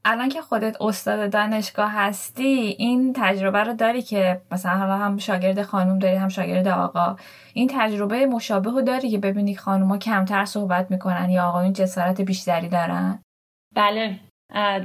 الان 0.08 0.28
که 0.28 0.40
خودت 0.40 0.82
استاد 0.82 1.32
دانشگاه 1.32 1.92
هستی 1.92 2.76
این 2.78 3.12
تجربه 3.16 3.64
رو 3.64 3.74
داری 3.74 4.02
که 4.02 4.40
مثلا 4.52 4.76
حالا 4.76 4.96
هم 4.96 5.18
شاگرد 5.18 5.62
خانم 5.62 5.98
داری 5.98 6.16
هم 6.16 6.28
شاگرد 6.28 6.68
آقا. 6.68 7.16
این 7.54 7.70
تجربه 7.72 8.26
مشابه 8.26 8.70
رو 8.70 8.82
داری 8.82 9.10
که 9.10 9.18
ببینی 9.18 9.56
خانوما 9.56 9.98
کمتر 9.98 10.44
صحبت 10.44 10.90
می‌کنن 10.90 11.30
یا 11.30 11.48
آقایون 11.48 11.72
جسارت 11.72 12.20
بیشتری 12.20 12.68
دارن؟ 12.68 13.22
بله. 13.74 14.20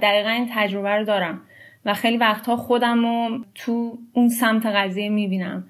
دقیقا 0.02 0.30
این 0.30 0.50
تجربه 0.56 0.96
رو 0.96 1.06
دارم. 1.06 1.42
و 1.86 1.94
خیلی 1.94 2.18
وقتها 2.18 2.58
خودم 2.58 3.02
رو 3.06 3.46
تو 3.56 3.98
اون 4.14 4.30
سمت 4.30 4.66
قضیه 4.66 5.10
می‌بینم. 5.10 5.68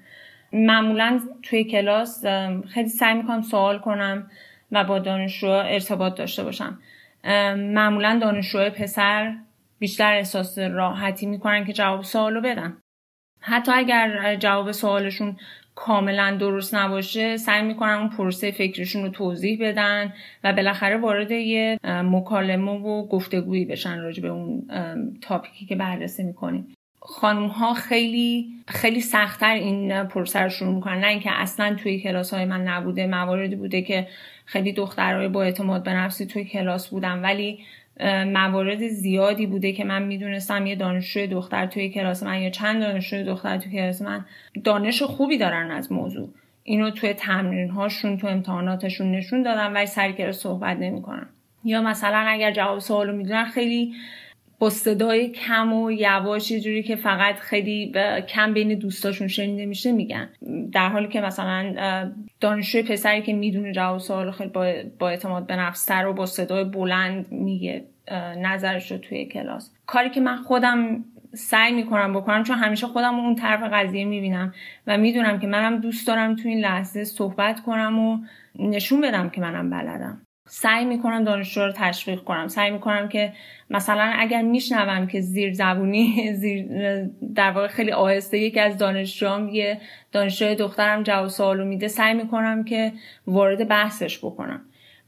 معمولا 0.52 1.20
توی 1.42 1.64
کلاس 1.64 2.24
خیلی 2.68 2.88
سعی 2.88 3.14
می‌کنم 3.14 3.42
سوال 3.42 3.78
کنم 3.78 4.30
و 4.72 4.84
با 4.84 4.98
دانشجو 4.98 5.48
ارتباط 5.48 6.18
داشته 6.18 6.44
باشم. 6.44 6.78
معمولا 7.56 8.18
دانشجو 8.22 8.70
پسر 8.70 9.34
بیشتر 9.78 10.12
احساس 10.12 10.58
راحتی 10.58 11.26
می‌کنن 11.26 11.64
که 11.64 11.72
جواب 11.72 12.02
سوالو 12.02 12.40
بدن. 12.40 12.76
حتی 13.40 13.72
اگر 13.72 14.36
جواب 14.36 14.72
سوالشون 14.72 15.36
کاملا 15.74 16.36
درست 16.40 16.74
نباشه 16.74 17.36
سعی 17.36 17.62
می‌کنن 17.62 17.92
اون 17.92 18.08
پروسه 18.08 18.50
فکرشون 18.50 19.02
رو 19.02 19.08
توضیح 19.08 19.58
بدن 19.60 20.12
و 20.44 20.52
بالاخره 20.52 20.96
وارد 20.96 21.30
یه 21.30 21.78
مکالمه 21.84 22.70
و 22.70 23.08
گفتگویی 23.08 23.64
بشن 23.64 23.98
راجع 23.98 24.22
به 24.22 24.28
اون 24.28 24.68
تاپیکی 25.22 25.66
که 25.66 25.76
بررسی 25.76 26.22
می‌کنیم. 26.22 26.74
خانم 27.04 27.46
ها 27.46 27.74
خیلی 27.74 28.48
خیلی 28.68 29.00
سختتر 29.00 29.54
این 29.54 30.04
پروسه 30.04 30.40
رو 30.40 30.48
شروع 30.48 30.74
می‌کنن. 30.74 31.00
نه 31.00 31.06
اینکه 31.06 31.30
اصلا 31.32 31.74
توی 31.74 32.00
کلاس 32.00 32.34
های 32.34 32.44
من 32.44 32.68
نبوده 32.68 33.06
مواردی 33.06 33.56
بوده 33.56 33.82
که 33.82 34.08
خیلی 34.44 34.72
دخترهای 34.72 35.28
با 35.28 35.42
اعتماد 35.42 35.82
به 35.82 35.92
نفسی 35.92 36.26
توی 36.26 36.44
کلاس 36.44 36.88
بودم 36.88 37.22
ولی 37.22 37.58
موارد 38.26 38.88
زیادی 38.88 39.46
بوده 39.46 39.72
که 39.72 39.84
من 39.84 40.02
می‌دونستم 40.02 40.66
یه 40.66 40.76
دانشجوی 40.76 41.26
دختر 41.26 41.66
توی 41.66 41.88
کلاس 41.88 42.22
من 42.22 42.42
یا 42.42 42.50
چند 42.50 42.80
دانشجوی 42.80 43.24
دختر 43.24 43.58
توی 43.58 43.72
کلاس 43.72 44.02
من 44.02 44.24
دانش 44.64 45.02
خوبی 45.02 45.38
دارن 45.38 45.70
از 45.70 45.92
موضوع. 45.92 46.28
اینو 46.62 46.90
توی 46.90 47.14
تمرین 47.14 47.70
هاشون 47.70 48.18
تو 48.18 48.26
امتحاناتشون 48.26 49.12
نشون 49.12 49.42
دادم 49.42 49.74
ولی 49.74 49.86
سر 49.86 50.12
کلاس 50.12 50.38
صحبت 50.38 50.76
نمی‌کنن. 50.76 51.26
یا 51.64 51.82
مثلا 51.82 52.24
اگر 52.28 52.52
جواب 52.52 52.78
سوالو 52.78 53.16
می‌دونن 53.16 53.44
خیلی 53.44 53.94
با 54.62 54.70
صدای 54.70 55.28
کم 55.28 55.72
و 55.72 55.90
یواش 55.90 56.50
یه 56.50 56.60
جوری 56.60 56.82
که 56.82 56.96
فقط 56.96 57.38
خیلی 57.38 57.92
کم 58.28 58.54
بین 58.54 58.78
دوستاشون 58.78 59.28
شنیده 59.28 59.66
میشه 59.66 59.92
میگن. 59.92 60.28
در 60.72 60.88
حالی 60.88 61.08
که 61.08 61.20
مثلا 61.20 61.74
دانشجوی 62.40 62.82
پسری 62.82 63.22
که 63.22 63.32
می‌دونه 63.32 63.72
جواب 63.72 63.98
سوال 63.98 64.30
خیلی 64.30 64.50
با, 64.98 65.08
اعتماد 65.08 65.46
به 65.46 65.56
نفس 65.56 65.90
و 65.90 66.12
با 66.12 66.26
صدای 66.26 66.64
بلند 66.64 67.32
میگه 67.32 67.84
نظرش 68.36 68.92
رو 68.92 68.98
توی 68.98 69.24
کلاس. 69.24 69.74
کاری 69.86 70.10
که 70.10 70.20
من 70.20 70.36
خودم 70.36 71.04
سعی 71.34 71.72
می‌کنم 71.72 72.14
بکنم 72.14 72.42
چون 72.42 72.56
همیشه 72.56 72.86
خودم 72.86 73.14
اون 73.14 73.34
طرف 73.34 73.62
قضیه 73.72 74.04
می‌بینم 74.04 74.54
و 74.86 74.98
می‌دونم 74.98 75.38
که 75.38 75.46
منم 75.46 75.80
دوست 75.80 76.06
دارم 76.06 76.36
تو 76.36 76.48
این 76.48 76.58
لحظه 76.58 77.04
صحبت 77.04 77.60
کنم 77.60 77.98
و 77.98 78.18
نشون 78.58 79.00
بدم 79.00 79.30
که 79.30 79.40
منم 79.40 79.70
بلدم. 79.70 80.22
سعی 80.46 80.84
می‌کنم 80.84 81.24
دانشجو 81.24 81.60
رو 81.60 81.72
تشویق 81.72 82.20
کنم. 82.20 82.48
سعی 82.48 82.70
می‌کنم 82.70 83.08
که 83.08 83.32
مثلا 83.70 84.12
اگر 84.16 84.42
میشنوم 84.42 85.06
که 85.06 85.20
زیر 85.20 85.52
زبونی 85.52 86.32
زیر 86.40 86.66
در 87.34 87.50
واقع 87.50 87.66
خیلی 87.66 87.92
آهسته 87.92 88.38
یکی 88.38 88.60
از 88.60 88.78
دانشجوام 88.78 89.48
یه 89.48 89.80
دانشجوی 90.12 90.54
دخترم 90.54 91.02
جواب 91.02 91.28
سوالو 91.28 91.64
میده 91.64 91.88
سعی 91.88 92.14
می‌کنم 92.14 92.64
که 92.64 92.92
وارد 93.26 93.68
بحثش 93.68 94.18
بکنم 94.18 94.60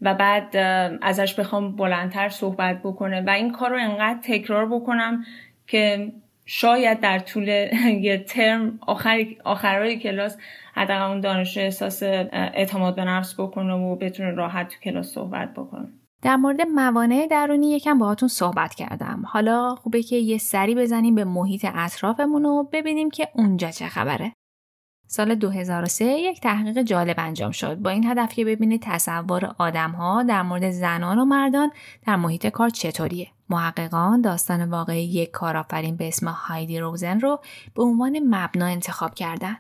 و 0.03 0.15
بعد 0.15 0.57
ازش 1.03 1.35
بخوام 1.35 1.77
بلندتر 1.77 2.29
صحبت 2.29 2.83
بکنه 2.83 3.21
و 3.21 3.31
این 3.31 3.53
کار 3.53 3.71
رو 3.71 3.79
انقدر 3.81 4.19
تکرار 4.23 4.67
بکنم 4.67 5.25
که 5.67 6.13
شاید 6.47 7.01
در 7.01 7.19
طول 7.19 7.49
یه 8.07 8.19
ترم 8.19 8.79
آخر 8.81 9.27
آخرای 9.45 9.99
کلاس 9.99 10.37
حداقل 10.75 11.11
اون 11.11 11.21
دانشجو 11.21 11.61
احساس 11.61 12.03
اعتماد 12.03 12.97
به 12.97 13.05
نفس 13.05 13.41
بکنه 13.41 13.73
و 13.73 13.97
بتونه 13.97 14.31
راحت 14.31 14.69
تو 14.69 14.81
کلاس 14.83 15.13
صحبت 15.13 15.55
بکنه. 15.55 15.89
در 16.23 16.37
مورد 16.37 16.63
موانع 16.63 17.27
درونی 17.31 17.71
یکم 17.71 17.99
باهاتون 17.99 18.29
صحبت 18.29 18.75
کردم. 18.75 19.23
حالا 19.27 19.75
خوبه 19.75 20.03
که 20.03 20.17
یه 20.17 20.39
سری 20.39 20.75
بزنیم 20.75 21.15
به 21.15 21.25
محیط 21.25 21.67
اطرافمون 21.75 22.47
و 22.47 22.65
ببینیم 22.73 23.11
که 23.11 23.29
اونجا 23.35 23.71
چه 23.71 23.89
خبره. 23.89 24.33
سال 25.07 25.35
2003 25.35 26.05
یک 26.05 26.41
تحقیق 26.41 26.83
جالب 26.83 27.17
انجام 27.19 27.51
شد. 27.51 27.75
با 27.75 27.91
این 27.91 28.07
هدف 28.07 28.35
که 28.35 28.45
ببینید 28.45 28.83
تصور 28.85 29.55
آدمها 29.59 30.23
در 30.23 30.43
مورد 30.43 30.71
زنان 30.71 31.19
و 31.19 31.25
مردان 31.25 31.71
در 32.07 32.17
محیط 32.17 32.47
کار 32.47 32.69
چطوریه. 32.69 33.29
محققان 33.49 34.21
داستان 34.21 34.71
واقعی 34.71 35.05
یک 35.05 35.31
کارآفرین 35.31 35.97
به 35.97 36.09
اسم 36.09 36.29
هایدی 36.29 36.79
روزن 36.79 37.21
رو 37.21 37.41
به 37.75 37.83
عنوان 37.83 38.19
مبنا 38.19 38.67
انتخاب 38.67 39.15
کردند. 39.15 39.57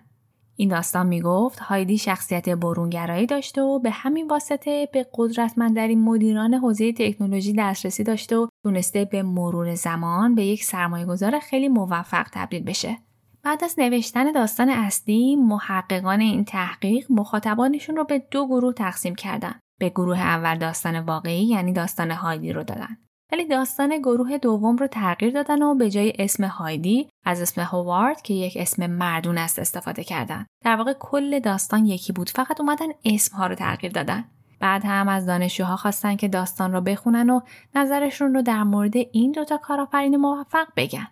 این 0.56 0.68
داستان 0.68 1.06
می‌گفت 1.06 1.58
هایدی 1.58 1.98
شخصیت 1.98 2.48
برونگرایی 2.48 3.26
داشته 3.26 3.62
و 3.62 3.78
به 3.78 3.90
همین 3.90 4.26
واسطه 4.28 4.88
به 4.92 5.06
قدرتمندترین 5.14 6.00
مدیران 6.00 6.54
حوزه 6.54 6.92
تکنولوژی 6.92 7.52
دسترسی 7.52 8.04
داشته 8.04 8.36
و 8.36 8.46
تونسته 8.62 9.04
به 9.04 9.22
مرور 9.22 9.74
زمان 9.74 10.34
به 10.34 10.44
یک 10.44 10.64
سرمایه 10.64 11.06
گذار 11.06 11.38
خیلی 11.38 11.68
موفق 11.68 12.26
تبدیل 12.32 12.62
بشه. 12.62 12.98
بعد 13.42 13.64
از 13.64 13.74
نوشتن 13.78 14.32
داستان 14.32 14.70
اصلی 14.70 15.36
محققان 15.36 16.20
این 16.20 16.44
تحقیق 16.44 17.06
مخاطبانشون 17.10 17.96
رو 17.96 18.04
به 18.04 18.18
دو 18.30 18.46
گروه 18.46 18.72
تقسیم 18.72 19.14
کردن. 19.14 19.54
به 19.78 19.88
گروه 19.88 20.20
اول 20.20 20.58
داستان 20.58 21.00
واقعی 21.00 21.44
یعنی 21.44 21.72
داستان 21.72 22.10
هایدی 22.10 22.52
رو 22.52 22.62
دادن. 22.62 22.96
ولی 23.34 23.44
داستان 23.44 23.98
گروه 23.98 24.38
دوم 24.38 24.76
رو 24.76 24.86
تغییر 24.86 25.32
دادن 25.32 25.62
و 25.62 25.74
به 25.74 25.90
جای 25.90 26.12
اسم 26.18 26.44
هایدی 26.44 27.08
از 27.24 27.40
اسم 27.40 27.60
هوارد 27.60 28.22
که 28.22 28.34
یک 28.34 28.56
اسم 28.60 28.86
مردون 28.86 29.38
است 29.38 29.58
استفاده 29.58 30.04
کردن. 30.04 30.46
در 30.64 30.76
واقع 30.76 30.92
کل 30.92 31.40
داستان 31.40 31.86
یکی 31.86 32.12
بود 32.12 32.30
فقط 32.30 32.60
اومدن 32.60 32.86
اسم 33.04 33.36
ها 33.36 33.46
رو 33.46 33.54
تغییر 33.54 33.92
دادن. 33.92 34.24
بعد 34.60 34.84
هم 34.84 35.08
از 35.08 35.26
دانشجوها 35.26 35.76
خواستن 35.76 36.16
که 36.16 36.28
داستان 36.28 36.72
رو 36.72 36.80
بخونن 36.80 37.30
و 37.30 37.40
نظرشون 37.74 38.34
رو 38.34 38.42
در 38.42 38.62
مورد 38.62 38.96
این 38.96 39.32
دوتا 39.32 39.56
کارآفرین 39.56 40.16
موفق 40.16 40.66
بگن. 40.76 41.08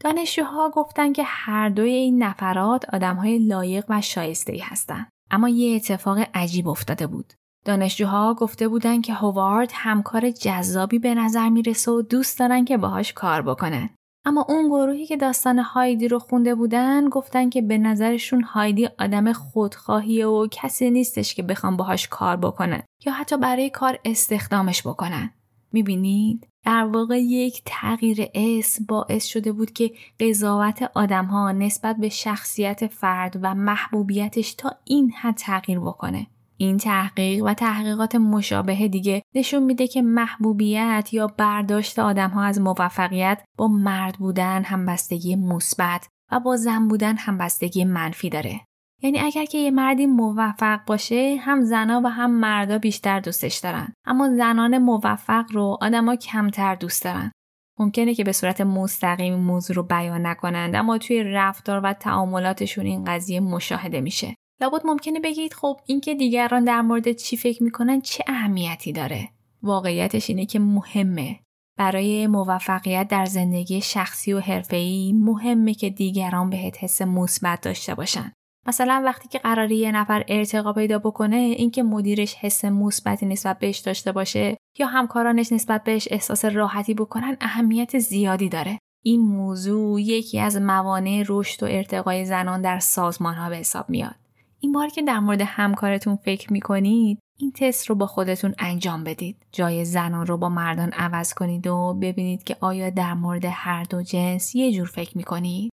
دانشجوها 0.00 0.70
گفتن 0.70 1.12
که 1.12 1.22
هر 1.26 1.68
دوی 1.68 1.92
این 1.92 2.22
نفرات 2.22 2.94
آدمهای 2.94 3.38
لایق 3.38 3.84
و 3.88 4.00
شایسته 4.00 4.52
ای 4.52 4.60
هستند. 4.60 5.08
اما 5.30 5.48
یه 5.48 5.76
اتفاق 5.76 6.18
عجیب 6.34 6.68
افتاده 6.68 7.06
بود. 7.06 7.32
دانشجوها 7.64 8.34
گفته 8.34 8.68
بودن 8.68 9.00
که 9.00 9.14
هوارد 9.14 9.70
همکار 9.74 10.30
جذابی 10.30 10.98
به 10.98 11.14
نظر 11.14 11.48
می‌رسه 11.48 11.90
و 11.90 12.02
دوست 12.02 12.38
دارن 12.38 12.64
که 12.64 12.76
باهاش 12.76 13.12
کار 13.12 13.42
بکنن. 13.42 13.90
اما 14.24 14.46
اون 14.48 14.68
گروهی 14.68 15.06
که 15.06 15.16
داستان 15.16 15.58
هایدی 15.58 16.08
رو 16.08 16.18
خونده 16.18 16.54
بودن 16.54 17.08
گفتن 17.08 17.50
که 17.50 17.62
به 17.62 17.78
نظرشون 17.78 18.42
هایدی 18.42 18.88
آدم 18.98 19.32
خودخواهیه 19.32 20.26
و 20.26 20.48
کسی 20.50 20.90
نیستش 20.90 21.34
که 21.34 21.42
بخوام 21.42 21.76
باهاش 21.76 22.08
کار 22.08 22.36
بکنن 22.36 22.82
یا 23.06 23.12
حتی 23.12 23.36
برای 23.36 23.70
کار 23.70 23.98
استخدامش 24.04 24.86
بکنن. 24.86 25.30
می‌بینید؟ 25.72 26.46
در 26.64 26.84
واقع 26.84 27.20
یک 27.20 27.62
تغییر 27.66 28.30
اسم 28.34 28.84
باعث 28.84 29.26
شده 29.26 29.52
بود 29.52 29.72
که 29.72 29.90
قضاوت 30.20 30.90
آدمها 30.94 31.52
نسبت 31.52 31.96
به 31.96 32.08
شخصیت 32.08 32.86
فرد 32.86 33.38
و 33.42 33.54
محبوبیتش 33.54 34.54
تا 34.54 34.70
این 34.84 35.10
حد 35.10 35.34
تغییر 35.34 35.80
بکنه. 35.80 36.26
این 36.62 36.76
تحقیق 36.76 37.44
و 37.44 37.54
تحقیقات 37.54 38.14
مشابه 38.14 38.88
دیگه 38.88 39.22
نشون 39.34 39.62
میده 39.62 39.86
که 39.86 40.02
محبوبیت 40.02 41.08
یا 41.12 41.26
برداشت 41.26 41.98
آدم 41.98 42.30
ها 42.30 42.42
از 42.42 42.60
موفقیت 42.60 43.44
با 43.56 43.68
مرد 43.68 44.14
بودن 44.18 44.64
همبستگی 44.64 45.36
مثبت 45.36 46.08
و 46.32 46.40
با 46.40 46.56
زن 46.56 46.88
بودن 46.88 47.16
همبستگی 47.16 47.84
منفی 47.84 48.30
داره. 48.30 48.60
یعنی 49.02 49.20
اگر 49.20 49.44
که 49.44 49.58
یه 49.58 49.70
مردی 49.70 50.06
موفق 50.06 50.84
باشه 50.86 51.36
هم 51.40 51.62
زنا 51.62 52.00
و 52.04 52.06
هم 52.06 52.30
مردا 52.30 52.78
بیشتر 52.78 53.20
دوستش 53.20 53.56
دارن. 53.56 53.92
اما 54.04 54.36
زنان 54.36 54.78
موفق 54.78 55.44
رو 55.52 55.78
آدما 55.80 56.16
کمتر 56.16 56.74
دوست 56.74 57.04
دارن. 57.04 57.32
ممکنه 57.78 58.14
که 58.14 58.24
به 58.24 58.32
صورت 58.32 58.60
مستقیم 58.60 59.34
موضوع 59.34 59.76
رو 59.76 59.82
بیان 59.82 60.26
نکنند 60.26 60.76
اما 60.76 60.98
توی 60.98 61.22
رفتار 61.22 61.80
و 61.84 61.92
تعاملاتشون 61.92 62.86
این 62.86 63.04
قضیه 63.04 63.40
مشاهده 63.40 64.00
میشه. 64.00 64.34
لابد 64.62 64.86
ممکنه 64.86 65.20
بگید 65.20 65.52
خب 65.52 65.80
اینکه 65.86 66.14
دیگران 66.14 66.64
در 66.64 66.80
مورد 66.80 67.12
چی 67.12 67.36
فکر 67.36 67.62
می‌کنن 67.62 68.00
چه 68.00 68.24
اهمیتی 68.26 68.92
داره؟ 68.92 69.28
واقعیتش 69.62 70.30
اینه 70.30 70.46
که 70.46 70.58
مهمه. 70.58 71.40
برای 71.78 72.26
موفقیت 72.26 73.08
در 73.08 73.24
زندگی 73.24 73.80
شخصی 73.80 74.32
و 74.32 74.40
حرفه‌ای 74.40 75.12
مهمه 75.12 75.74
که 75.74 75.90
دیگران 75.90 76.50
بهت 76.50 76.84
حس 76.84 77.02
مثبت 77.02 77.60
داشته 77.60 77.94
باشن. 77.94 78.32
مثلا 78.66 79.02
وقتی 79.04 79.28
که 79.28 79.38
قراره 79.38 79.74
یه 79.74 79.92
نفر 79.92 80.24
ارتقا 80.28 80.72
پیدا 80.72 80.98
بکنه 80.98 81.36
اینکه 81.36 81.82
مدیرش 81.82 82.34
حس 82.34 82.64
مثبتی 82.64 83.26
نسبت 83.26 83.58
بهش 83.58 83.78
داشته 83.78 84.12
باشه 84.12 84.56
یا 84.78 84.86
همکارانش 84.86 85.52
نسبت 85.52 85.84
بهش 85.84 86.08
احساس 86.10 86.44
راحتی 86.44 86.94
بکنن 86.94 87.36
اهمیت 87.40 87.98
زیادی 87.98 88.48
داره. 88.48 88.78
این 89.04 89.20
موضوع 89.20 90.00
یکی 90.00 90.40
از 90.40 90.56
موانع 90.56 91.24
رشد 91.28 91.62
و 91.62 91.66
ارتقای 91.66 92.24
زنان 92.24 92.62
در 92.62 92.78
سازمان 92.78 93.34
ها 93.34 93.48
به 93.48 93.56
حساب 93.56 93.90
میاد. 93.90 94.21
این 94.62 94.72
بار 94.72 94.88
که 94.88 95.02
در 95.02 95.18
مورد 95.20 95.40
همکارتون 95.40 96.16
فکر 96.16 96.52
می‌کنید 96.52 97.18
این 97.38 97.52
تست 97.52 97.86
رو 97.86 97.94
با 97.94 98.06
خودتون 98.06 98.54
انجام 98.58 99.04
بدید. 99.04 99.46
جای 99.52 99.84
زنان 99.84 100.26
رو 100.26 100.36
با 100.36 100.48
مردان 100.48 100.92
عوض 100.92 101.34
کنید 101.34 101.66
و 101.66 101.94
ببینید 102.02 102.44
که 102.44 102.56
آیا 102.60 102.90
در 102.90 103.14
مورد 103.14 103.44
هر 103.44 103.82
دو 103.82 104.02
جنس 104.02 104.54
یه 104.54 104.72
جور 104.72 104.86
فکر 104.86 105.16
می‌کنید. 105.16 105.70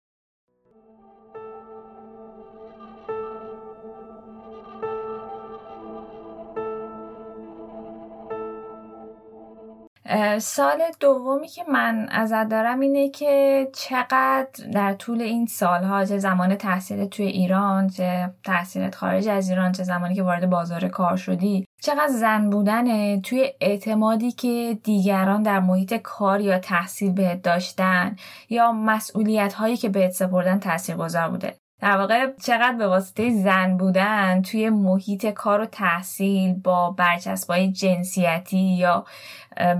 سال 10.38 10.82
دومی 11.00 11.48
که 11.48 11.64
من 11.72 12.08
ازت 12.10 12.48
دارم 12.48 12.80
اینه 12.80 13.08
که 13.10 13.68
چقدر 13.74 14.48
در 14.72 14.94
طول 14.94 15.22
این 15.22 15.46
سالها 15.46 16.04
چه 16.04 16.18
زمان 16.18 16.56
تحصیل 16.56 17.04
توی 17.04 17.26
ایران 17.26 17.88
چه 17.88 18.30
تحصیلت 18.44 18.94
خارج 18.94 19.28
از 19.28 19.50
ایران 19.50 19.72
چه 19.72 19.82
زمانی 19.82 20.14
که 20.14 20.22
وارد 20.22 20.50
بازار 20.50 20.88
کار 20.88 21.16
شدی 21.16 21.66
چقدر 21.82 22.08
زن 22.08 22.50
بودنه 22.50 23.20
توی 23.20 23.52
اعتمادی 23.60 24.32
که 24.32 24.78
دیگران 24.82 25.42
در 25.42 25.60
محیط 25.60 25.94
کار 25.94 26.40
یا 26.40 26.58
تحصیل 26.58 27.12
بهت 27.12 27.42
داشتن 27.42 28.16
یا 28.48 28.72
مسئولیت 28.72 29.52
هایی 29.52 29.76
که 29.76 29.88
بهت 29.88 30.10
سپردن 30.10 30.58
تاثیر 30.58 30.96
گذار 30.96 31.28
بوده. 31.28 31.54
در 31.80 31.96
واقع 31.96 32.32
چقدر 32.46 32.76
به 32.76 32.86
واسطه 32.86 33.30
زن 33.30 33.76
بودن 33.76 34.42
توی 34.42 34.70
محیط 34.70 35.26
کار 35.26 35.60
و 35.60 35.66
تحصیل 35.66 36.54
با 36.54 36.90
برچسبای 36.90 37.72
جنسیتی 37.72 38.58
یا 38.58 39.06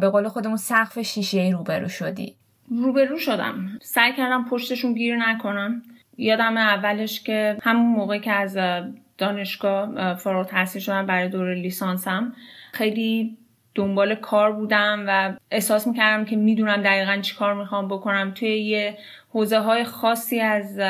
به 0.01 0.09
قول 0.09 0.29
خودمون 0.29 0.57
سقف 0.57 1.03
شیشه 1.03 1.41
ای 1.41 1.53
روبرو 1.53 1.89
شدی؟ 1.89 2.37
روبرو 2.71 3.19
شدم. 3.19 3.79
سعی 3.83 4.13
کردم 4.13 4.45
پشتشون 4.45 4.95
گیر 4.95 5.17
نکنم 5.17 5.83
یادم 6.17 6.57
اولش 6.57 7.23
که 7.23 7.59
همون 7.63 7.97
موقع 7.97 8.19
که 8.19 8.33
از 8.33 8.59
دانشگاه 9.19 10.15
فارغ 10.15 10.47
تحصیل 10.47 10.83
شدم 10.83 11.07
برای 11.07 11.29
دور 11.29 11.55
لیسانسم 11.55 12.33
خیلی 12.73 13.37
دنبال 13.77 14.15
کار 14.15 14.53
بودم 14.53 15.05
و 15.09 15.35
احساس 15.51 15.87
می‌کردم 15.87 16.25
که 16.25 16.37
می‌دونم 16.37 16.83
دقیقا 16.83 17.17
چی 17.17 17.37
کار 17.37 17.55
می‌خوام 17.55 17.89
بکنم. 17.89 18.33
توی 18.35 18.49
یه 18.49 18.99
حوزه 19.31 19.59
های 19.59 19.85
خاصی 19.85 20.41
از 20.41 20.81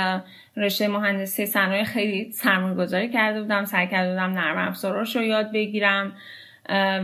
رشته 0.56 0.88
مهندسی 0.88 1.46
صنایع 1.46 1.84
خیلی 1.84 2.32
سرمایه 2.32 2.74
گذاری 2.74 3.08
کرده 3.08 3.42
بودم 3.42 3.64
سعی 3.64 3.86
کرده 3.86 4.10
بودم 4.10 4.30
نرم 4.30 4.68
افزاراش 4.68 5.16
رو 5.16 5.22
یاد 5.22 5.52
بگیرم 5.52 6.12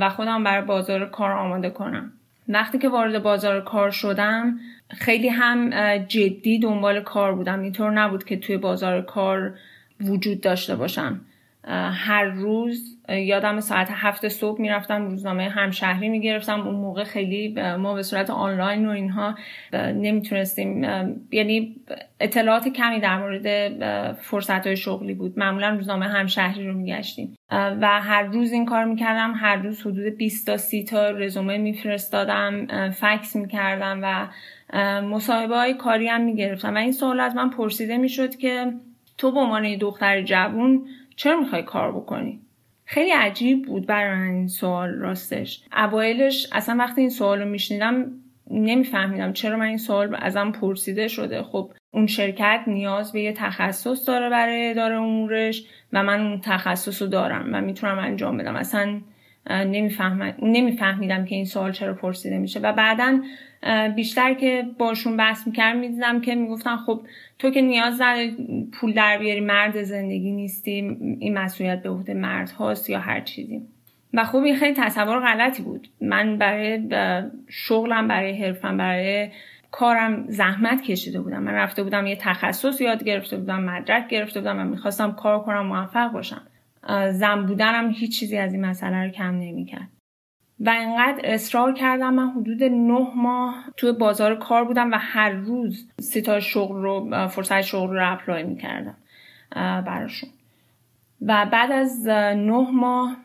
و 0.00 0.08
خودم 0.08 0.44
برای 0.44 0.64
بازار 0.64 1.08
کار 1.08 1.32
آماده 1.32 1.70
کنم. 1.70 2.12
وقتی 2.48 2.78
که 2.78 2.88
وارد 2.88 3.22
بازار 3.22 3.60
کار 3.60 3.90
شدم 3.90 4.58
خیلی 4.90 5.28
هم 5.28 5.70
جدی 5.98 6.58
دنبال 6.58 7.00
کار 7.00 7.34
بودم. 7.34 7.60
اینطور 7.60 7.90
نبود 7.90 8.24
که 8.24 8.36
توی 8.36 8.56
بازار 8.56 9.02
کار 9.02 9.54
وجود 10.00 10.40
داشته 10.40 10.76
باشم. 10.76 11.20
هر 11.64 12.24
روز 12.24 12.98
یادم 13.08 13.60
ساعت 13.60 13.88
هفت 13.90 14.28
صبح 14.28 14.60
می‌رفتم 14.60 15.06
روزنامه 15.06 15.48
همشهری 15.48 16.08
می‌گرفتم. 16.08 16.60
اون 16.60 16.74
موقع 16.74 17.04
خیلی 17.04 17.54
ما 17.78 17.94
به 17.94 18.02
صورت 18.02 18.30
آنلاین 18.30 18.86
و 18.86 18.90
اینها 18.90 19.34
نمی‌تونستیم 19.72 20.82
یعنی 21.32 21.76
اطلاعات 22.20 22.68
کمی 22.68 23.00
در 23.00 23.18
مورد 23.18 24.14
فرصت 24.14 24.66
های 24.66 24.76
شغلی 24.76 25.14
بود. 25.14 25.38
معمولا 25.38 25.68
روزنامه 25.68 26.06
همشهری 26.06 26.66
رو 26.66 26.74
میگشتیم. 26.74 27.36
و 27.50 28.00
هر 28.00 28.22
روز 28.22 28.52
این 28.52 28.66
کار 28.66 28.84
می‌کردم. 28.84 29.32
هر 29.36 29.56
روز 29.56 29.80
حدود 29.80 30.16
20 30.16 30.46
تا 30.46 30.56
30 30.56 30.84
تا 30.84 31.10
رزومه 31.10 31.58
میفرستادم 31.58 32.66
فکس 32.90 33.36
می‌کردم 33.36 34.00
و 34.02 34.28
مصاحبه 35.00 35.56
های 35.56 35.74
کاری 35.74 36.08
هم 36.08 36.20
می‌گرفتم. 36.20 36.74
و 36.74 36.78
این 36.78 36.92
سوال 36.92 37.20
از 37.20 37.36
من 37.36 37.50
پرسیده 37.50 37.96
می‌شد 37.96 38.36
که 38.36 38.72
تو 39.18 39.32
به 39.32 39.40
عنوان 39.40 39.76
دختر 39.76 40.22
جوون 40.22 40.86
چرا 41.16 41.40
می‌خوای 41.40 41.62
کار 41.62 41.92
بکنی؟ 41.92 42.40
خیلی 42.84 43.10
عجیب 43.10 43.66
بود 43.66 43.86
برای 43.86 44.16
من 44.16 44.34
این 44.34 44.48
سوال 44.48 44.90
راستش. 44.90 45.62
اوایلش 45.72 46.48
اصلا 46.52 46.76
وقتی 46.78 47.00
این 47.00 47.10
سوال 47.10 47.38
رو 47.38 47.48
میشنیدم 47.48 48.06
نمیفهمیدم 48.50 49.32
چرا 49.32 49.56
من 49.56 49.66
این 49.66 49.78
سوال 49.78 50.16
ازم 50.18 50.50
پرسیده 50.50 51.08
شده. 51.08 51.42
خب 51.42 51.72
اون 51.90 52.06
شرکت 52.06 52.60
نیاز 52.66 53.12
به 53.12 53.20
یه 53.20 53.32
تخصص 53.32 54.08
داره 54.08 54.30
برای 54.30 54.70
اداره 54.70 54.94
امورش 54.94 55.64
و 55.92 56.02
من 56.02 56.20
اون 56.20 56.40
تخصص 56.40 57.02
رو 57.02 57.08
دارم 57.08 57.48
و 57.52 57.60
می‌تونم 57.60 57.98
انجام 57.98 58.36
بدم. 58.36 58.56
اصلا 58.56 59.00
نمیفهمیدم 60.42 61.24
که 61.24 61.34
این 61.34 61.44
سوال 61.44 61.72
چرا 61.72 61.94
پرسیده 61.94 62.38
میشه. 62.38 62.60
و 62.60 62.72
بعدا 62.72 63.20
بیشتر 63.96 64.34
که 64.34 64.64
باشون 64.78 65.16
بحث 65.16 65.46
می‌کردم 65.46 65.78
می‌دیدم 65.78 66.20
که 66.20 66.34
می‌گفتن 66.34 66.76
خب 66.76 67.02
تو 67.38 67.50
که 67.50 67.60
نیاز 67.60 68.00
نداری 68.00 68.36
پول 68.72 68.92
در 68.92 69.18
بیاری 69.18 69.40
مرد 69.40 69.82
زندگی 69.82 70.32
نیستی 70.32 70.70
این 71.20 71.38
مسئولیت 71.38 71.82
به 71.82 71.90
عهده 71.90 72.14
مرد 72.14 72.50
هاست 72.50 72.90
یا 72.90 72.98
هر 72.98 73.20
چیزی. 73.20 73.62
و 74.14 74.24
خب 74.24 74.38
این 74.38 74.56
خیلی 74.56 74.74
تصور 74.74 75.20
غلطی 75.20 75.62
بود. 75.62 75.88
من 76.00 76.38
برای 76.38 76.88
شغلم 77.48 78.08
برای 78.08 78.42
حرفم 78.42 78.76
برای 78.76 79.28
کارم 79.70 80.24
زحمت 80.28 80.82
کشیده 80.82 81.20
بودم. 81.20 81.42
من 81.42 81.52
رفته 81.52 81.82
بودم 81.82 82.06
یه 82.06 82.16
تخصص 82.16 82.80
یاد 82.80 83.04
گرفته 83.04 83.36
بودم 83.36 83.62
مدرک 83.62 84.08
گرفته 84.08 84.40
بودم 84.40 84.60
و 84.60 84.64
می‌خواستم 84.64 85.12
کار 85.12 85.42
کنم 85.42 85.66
موفق 85.66 86.12
باشم. 86.12 86.42
زن 87.12 87.46
بودنم 87.46 87.90
هیچ 87.90 88.20
چیزی 88.20 88.38
از 88.38 88.52
این 88.52 88.66
مسئله 88.66 89.04
رو 89.04 89.10
کم 89.10 89.34
نمی‌کرد. 89.34 89.88
و 90.60 90.72
انقدر 90.76 91.20
اصرار 91.24 91.74
کردم 91.74 92.14
من 92.14 92.30
حدود 92.30 92.62
نه 92.62 93.06
ماه 93.16 93.64
توی 93.76 93.92
بازار 93.92 94.38
کار 94.38 94.64
بودم 94.64 94.90
و 94.90 94.94
هر 94.98 95.30
روز 95.30 95.88
سیتا 96.00 96.40
شغل 96.40 96.82
رو 96.82 97.28
فرصت 97.28 97.60
شغل 97.60 97.96
رو 97.96 98.12
اپلای 98.12 98.42
می‌کردم 98.42 98.96
براشون. 99.86 100.30
و 101.26 101.46
بعد 101.52 101.72
از 101.72 102.08
نه 102.08 102.70
ماه 102.70 103.16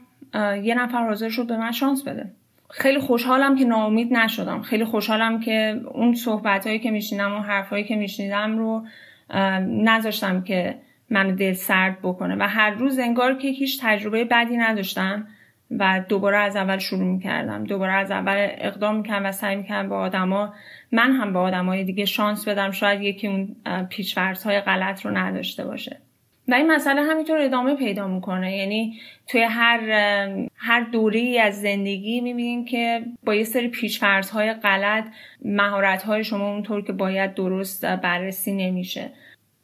یه 0.64 0.76
نفر 0.76 1.08
حاضر 1.08 1.30
شد 1.30 1.48
به 1.48 1.58
من 1.58 1.72
شانس 1.72 2.08
بده. 2.08 2.32
خیلی 2.70 3.00
خوشحالم 3.00 3.56
که 3.56 3.66
ناامید 3.66 4.14
نشدم. 4.14 4.62
خیلی 4.62 4.86
خوشحالم 4.86 5.40
که 5.40 5.82
اون 5.92 6.14
صحبت 6.14 6.68
هایی 6.68 6.80
که 6.80 6.92
میشنیدم 6.92 7.34
و 7.34 7.40
حرف 7.40 7.70
هایی 7.70 7.84
که 7.84 7.96
میشنیدم 7.96 8.58
رو 8.58 8.86
نذاشتم 9.60 10.44
که 10.44 10.78
منو 11.10 11.36
دل 11.36 11.54
سرد 11.54 11.98
بکنه. 12.04 12.36
و 12.36 12.48
هر 12.48 12.70
روز 12.70 13.00
انگار 13.00 13.38
که 13.38 13.48
هیچ 13.48 13.80
تجربه 13.82 14.26
بدی 14.26 14.58
نداشتم 14.58 15.28
و 15.72 16.04
دوباره 16.10 16.38
از 16.38 16.56
اول 16.56 16.78
شروع 16.78 17.04
می‌کردم. 17.04 17.64
دوباره 17.64 17.94
از 17.94 18.12
اول 18.12 18.48
اقدام 18.58 18.96
می‌کردم 18.96 19.26
و 19.26 19.32
سعی 19.32 19.56
می‌کردم 19.56 19.90
به 19.90 19.96
آدما 19.96 20.54
من 20.92 21.12
هم 21.12 21.34
به 21.34 21.40
آدمای 21.40 21.84
دیگه 21.84 22.06
شانس 22.06 22.48
بدم 22.48 22.72
شاید 22.72 23.02
یکی 23.02 23.28
اون 23.28 23.56
پیشورس 23.90 24.44
های 24.44 24.60
غلط 24.60 25.06
رو 25.06 25.18
نداشته 25.18 25.66
باشه. 25.66 25.98
و 26.48 26.54
این 26.54 26.72
مسئله 26.72 27.02
همینطور 27.02 27.38
ادامه 27.38 27.76
پیدا 27.76 28.08
می‌کنه. 28.08 28.58
یعنی 28.58 29.00
توی 29.28 29.42
هر 29.42 29.80
هر 30.56 30.82
دوره 30.82 31.40
از 31.44 31.62
زندگی 31.62 32.22
می‌بینیم 32.22 32.66
که 32.66 33.02
با 33.26 33.36
یه 33.36 33.44
سری 33.44 33.68
پیشفرض 33.68 34.30
های 34.30 34.54
غلط 34.54 35.06
مهارت 35.46 36.04
های 36.04 36.24
شما 36.24 36.52
اونطور 36.52 36.82
که 36.82 36.94
باید 36.94 37.34
درست 37.34 37.86
بررسی 37.86 38.52
نمیشه. 38.52 39.10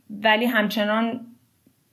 ولی 0.09 0.45
همچنان 0.45 1.25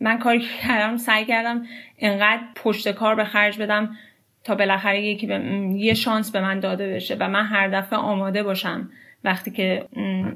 من 0.01 0.19
کاری 0.19 0.41
کردم 0.63 0.97
سعی 0.97 1.25
کردم 1.25 1.67
انقدر 1.99 2.43
پشت 2.57 2.89
کار 2.89 3.15
به 3.15 3.25
خرج 3.25 3.59
بدم 3.59 3.97
تا 4.45 4.55
بالاخره 4.55 5.03
یکی 5.03 5.27
به 5.27 5.35
یه 5.77 5.95
شانس 5.95 6.31
به 6.31 6.41
من 6.41 6.61
داده 6.61 6.95
بشه 6.95 7.17
و 7.21 7.29
من 7.29 7.47
هر 7.47 7.69
دفعه 7.69 7.99
آماده 7.99 8.43
باشم 8.43 8.91
وقتی 9.25 9.51
که 9.51 9.89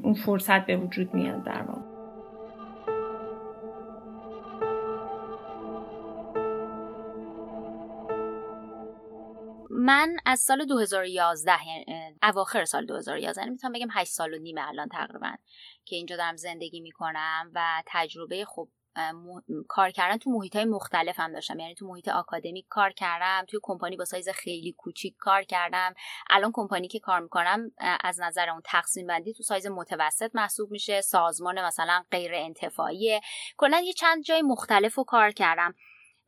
اون 0.02 0.14
فرصت 0.14 0.66
به 0.66 0.76
وجود 0.76 1.14
میاد 1.14 1.44
در 1.44 1.62
واقع. 1.62 1.94
من 9.70 10.16
از 10.26 10.40
سال 10.40 10.64
2011 10.64 11.52
اواخر 12.22 12.64
سال 12.64 12.86
2011 12.86 13.40
یعنی 13.40 13.50
می‌تونم 13.50 13.72
بگم 13.72 13.88
8 13.90 14.12
سال 14.12 14.34
و 14.34 14.38
نیم 14.38 14.56
الان 14.58 14.88
تقریبا 14.88 15.32
که 15.84 15.96
اینجا 15.96 16.16
دارم 16.16 16.36
زندگی 16.36 16.80
می‌کنم 16.80 17.50
و 17.54 17.82
تجربه 17.86 18.44
خب 18.94 19.42
کار 19.68 19.90
کردن 19.90 20.16
تو 20.16 20.30
محیط 20.30 20.56
های 20.56 20.64
مختلف 20.64 21.20
هم 21.20 21.32
داشتم. 21.32 21.58
یعنی 21.58 21.74
تو 21.74 21.86
محیط 21.86 22.08
آکادمیک 22.08 22.66
کار 22.68 22.92
کردم 22.92 23.44
توی 23.48 23.60
کمپانی 23.62 23.96
با 23.96 24.04
سایز 24.04 24.28
خیلی 24.28 24.72
کوچیک 24.72 25.14
کار 25.18 25.42
کردم. 25.42 25.94
الان 26.30 26.52
کمپانی 26.54 26.88
که 26.88 26.98
کار 26.98 27.20
می‌کنم 27.20 27.70
از 27.78 28.20
نظر 28.20 28.50
اون 28.50 28.62
تقسیم 28.64 29.06
بندی 29.06 29.32
تو 29.32 29.42
سایز 29.42 29.66
متوسط 29.66 30.30
محسوب 30.34 30.70
میشه. 30.70 31.00
سازمان 31.00 31.64
مثلا 31.64 32.04
غیر 32.10 32.34
انتفاعی 32.34 33.20
کلا 33.56 33.80
یه 33.84 33.92
چند 33.92 34.22
جای 34.22 34.42
مختلف 34.42 34.94
رو 34.94 35.04
کار 35.04 35.30
کردم. 35.30 35.74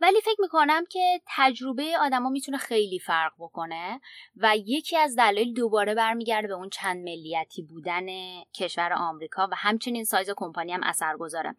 ولی 0.00 0.20
فکر 0.20 0.40
می‌کنم 0.40 0.84
که 0.90 1.20
تجربه 1.36 1.98
آدما 2.00 2.28
می‌تونه 2.28 2.58
خیلی 2.58 2.98
فرق 2.98 3.32
بکنه 3.38 4.00
و 4.36 4.56
یکی 4.56 4.96
از 4.96 5.16
دلایل 5.16 5.54
دوباره 5.54 5.94
برمیگرده 5.94 6.48
به 6.48 6.54
اون 6.54 6.70
چند 6.70 6.96
ملیتی 6.96 7.62
بودن 7.62 8.06
کشور 8.54 8.92
آمریکا 8.92 9.48
و 9.52 9.54
همچنین 9.56 10.04
سایز 10.04 10.30
کمپانی 10.36 10.72
هم 10.72 10.82
اثر 10.84 11.16
گذاره 11.16 11.56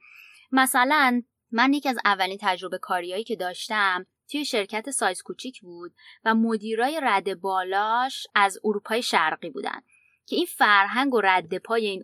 مثلا 0.51 1.21
من 1.51 1.73
یکی 1.73 1.89
از 1.89 1.97
اولین 2.05 2.37
تجربه 2.41 2.77
کاریایی 2.77 3.23
که 3.23 3.35
داشتم 3.35 4.05
توی 4.31 4.45
شرکت 4.45 4.91
سایز 4.91 5.21
کوچیک 5.21 5.61
بود 5.61 5.91
و 6.25 6.35
مدیرای 6.35 6.99
رد 7.03 7.41
بالاش 7.41 8.27
از 8.35 8.59
اروپای 8.63 9.01
شرقی 9.01 9.49
بودن 9.49 9.81
که 10.25 10.35
این 10.35 10.45
فرهنگ 10.45 11.13
و 11.13 11.21
رد 11.21 11.57
پای 11.57 11.85
این 11.85 12.01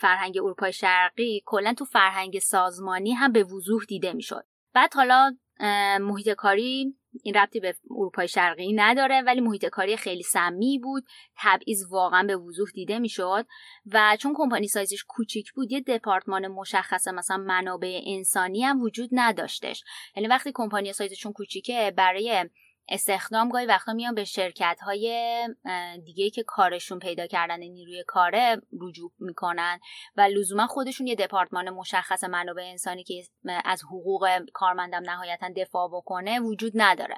فرهنگ 0.00 0.38
اروپای 0.38 0.72
شرقی 0.72 1.42
کلا 1.44 1.74
تو 1.74 1.84
فرهنگ 1.84 2.38
سازمانی 2.38 3.12
هم 3.12 3.32
به 3.32 3.44
وضوح 3.44 3.84
دیده 3.84 4.12
می‌شد. 4.12 4.46
بعد 4.74 4.94
حالا 4.94 5.36
محیط 6.00 6.28
کاری 6.28 6.94
این 7.22 7.34
ربطی 7.34 7.60
به 7.60 7.74
اروپای 7.90 8.28
شرقی 8.28 8.72
نداره 8.72 9.22
ولی 9.26 9.40
محیط 9.40 9.66
کاری 9.66 9.96
خیلی 9.96 10.22
سمی 10.22 10.78
بود. 10.78 11.04
تبعیض 11.38 11.84
واقعا 11.90 12.22
به 12.22 12.36
وضوح 12.36 12.70
دیده 12.70 12.98
می‌شد. 12.98 13.46
و 13.86 14.16
چون 14.20 14.34
کمپانی 14.36 14.68
سایزش 14.68 15.04
کوچیک 15.08 15.52
بود 15.52 15.72
یه 15.72 15.80
دپارتمان 15.80 16.48
مشخص 16.48 17.08
مثلا 17.08 17.36
منابع 17.36 18.00
انسانی 18.06 18.62
هم 18.62 18.82
وجود 18.82 19.08
نداشتش. 19.12 19.84
یعنی 20.16 20.28
وقتی 20.28 20.50
کمپانی 20.54 20.92
سایزشون 20.92 21.32
کوچیکه 21.32 21.92
برای 21.96 22.48
استخدام 22.88 23.48
گاهی 23.48 23.66
وقتا 23.66 23.92
میان 23.92 24.14
به 24.14 24.24
شرکت 24.24 24.80
های 24.82 25.38
دیگه 26.04 26.30
که 26.30 26.42
کارشون 26.42 26.98
پیدا 26.98 27.26
کردن 27.26 27.60
نیروی 27.60 28.04
کاره 28.06 28.62
رجوع 28.80 29.12
می‌کنن 29.18 29.80
و 30.16 30.20
لزوما 30.20 30.66
خودشون 30.66 31.06
یه 31.06 31.14
دپارتمان 31.14 31.70
مشخص 31.70 32.24
منابع 32.24 32.62
انسانی 32.62 33.04
که 33.04 33.22
از 33.64 33.82
حقوق 33.82 34.28
کارمندم 34.52 35.02
نهایتا 35.10 35.48
دفاع 35.56 35.88
بکنه 35.88 36.40
وجود 36.40 36.72
نداره. 36.74 37.16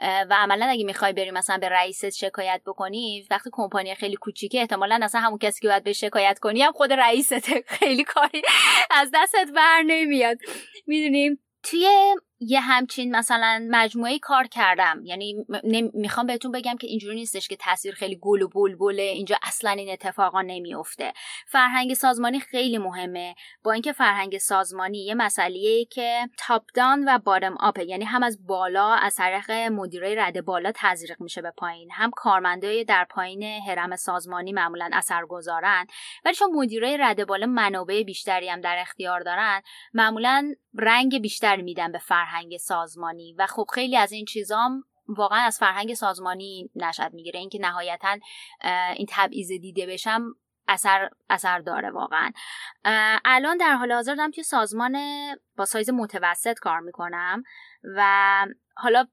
و 0.00 0.34
عملا 0.38 0.66
اگه 0.66 0.84
می‌خوای 0.84 1.12
بری 1.12 1.30
مثلا 1.30 1.58
به 1.58 1.68
رئیست 1.68 2.10
شکایت 2.10 2.62
بکنی 2.66 3.26
وقتی 3.30 3.50
کمپانی 3.52 3.94
خیلی 3.94 4.16
کوچیکه 4.16 4.60
احتمالا 4.60 5.00
اصلا 5.02 5.20
همون 5.20 5.38
کسی 5.38 5.60
که 5.60 5.68
باید 5.68 5.84
به 5.84 5.92
شکایت 5.92 6.38
کنی 6.38 6.62
هم 6.62 6.72
خود 6.72 6.92
رئیست. 6.92 7.34
خیلی 7.78 8.04
کاری 8.04 8.42
از 8.90 9.10
دستت 9.14 9.48
بر 9.54 9.82
نمیاد. 9.86 10.38
می‌دونیم 10.86 11.38
توی 11.62 12.14
یه 12.40 12.60
همچین 12.60 13.16
مثلا 13.16 13.66
مجموعه 13.70 14.18
کار 14.18 14.46
کردم. 14.46 15.00
یعنی 15.04 15.46
می‌خوام 15.94 16.26
بهتون 16.26 16.52
بگم 16.52 16.76
که 16.76 16.86
اینجوری 16.86 17.14
نیستش 17.14 17.48
که 17.48 17.56
تاثیر 17.56 17.94
خیلی 17.94 18.18
گل 18.22 18.42
و 18.42 18.48
بلبله 18.48 19.02
اینجا 19.02 19.36
اصلا 19.42 19.70
این 19.70 19.90
اتفاقا 19.92 20.42
نمیفته 20.42 21.12
فرهنگ 21.46 21.94
سازمانی 21.94 22.40
خیلی 22.40 22.78
مهمه. 22.78 23.34
با 23.62 23.72
اینکه 23.72 23.92
فرهنگ 23.92 24.38
سازمانی 24.38 25.04
یه 25.04 25.14
مسئله 25.14 25.84
که 25.84 26.28
تاپ 26.38 26.62
دان 26.74 27.04
و 27.08 27.18
بادم 27.18 27.56
آپه 27.60 27.84
یعنی 27.84 28.04
هم 28.04 28.22
از 28.22 28.46
بالا 28.46 28.94
از 28.94 29.14
طریق 29.14 29.50
مدیرای 29.50 30.14
رده 30.14 30.42
بالا 30.42 30.72
تزریق 30.74 31.20
میشه 31.20 31.42
به 31.42 31.50
پایین. 31.50 31.90
هم 31.92 32.10
کارمندای 32.10 32.84
در 32.84 33.06
پایین 33.10 33.42
هرم 33.42 33.96
سازمانی 33.96 34.52
معمولا 34.52 34.90
اثر 34.92 35.26
گذارن 35.26 35.86
ولی 36.24 36.34
چون 36.34 36.50
مدیرای 36.54 36.96
رده 36.96 37.24
بالا 37.24 37.46
منابع 37.46 38.02
بیشتری 38.02 38.48
هم 38.48 38.60
در 38.60 38.76
اختیار 38.78 39.20
دارن 39.20 39.62
معمولا 39.94 40.54
رنگ 40.78 41.22
بیشتری 41.22 41.62
میدن 41.62 41.92
به 41.92 41.98
فرهنگ 41.98 42.23
فرهنگ 42.24 42.56
سازمانی. 42.56 43.34
و 43.38 43.46
خب 43.46 43.66
خیلی 43.74 43.96
از 43.96 44.12
این 44.12 44.24
چیزام 44.24 44.84
واقعا 45.08 45.38
از 45.38 45.58
فرهنگ 45.58 45.94
سازمانی 45.94 46.70
نشد 46.76 47.12
می‌گیره. 47.12 47.40
اینکه 47.40 47.58
نهایتا 47.58 48.18
این 48.96 49.06
تبعیض 49.10 49.48
دیده 49.48 49.86
بشم 49.86 50.34
اثر 50.68 51.10
اثر 51.30 51.58
داره 51.58 51.90
واقعا. 51.90 52.32
الان 53.24 53.56
در 53.56 53.72
حال 53.72 53.92
حاضر 53.92 54.14
دارم 54.14 54.30
توی 54.30 54.44
سازمان 54.44 54.98
با 55.56 55.64
سایز 55.64 55.90
متوسط 55.90 56.58
کار 56.58 56.80
می‌کنم. 56.80 57.42
و 57.96 58.46
حالا 58.76 59.06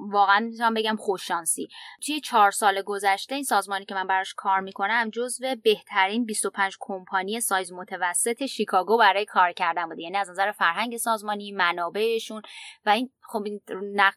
واقعا 0.00 0.40
می‌تونم 0.40 0.74
بگم 0.74 0.96
خوششانسی. 0.96 1.68
توی 2.06 2.20
چهار 2.20 2.50
سال 2.50 2.82
گذشته 2.82 3.34
این 3.34 3.44
سازمانی 3.44 3.84
که 3.84 3.94
من 3.94 4.06
براش 4.06 4.34
کار 4.34 4.60
می‌کنم 4.60 5.10
جزو 5.10 5.56
بهترین 5.64 6.24
25 6.24 6.76
کمپانی 6.80 7.40
سایز 7.40 7.72
متوسط 7.72 8.46
شیکاگو 8.46 8.98
برای 8.98 9.24
کار 9.24 9.52
کردن 9.52 9.88
بوده. 9.88 10.02
یعنی 10.02 10.16
از 10.16 10.30
نظر 10.30 10.52
فرهنگ 10.52 10.96
سازمانی 10.96 11.52
منابعشون 11.52 12.42
و 12.86 12.90
این 12.90 13.10
خب 13.20 13.42
این 13.44 13.60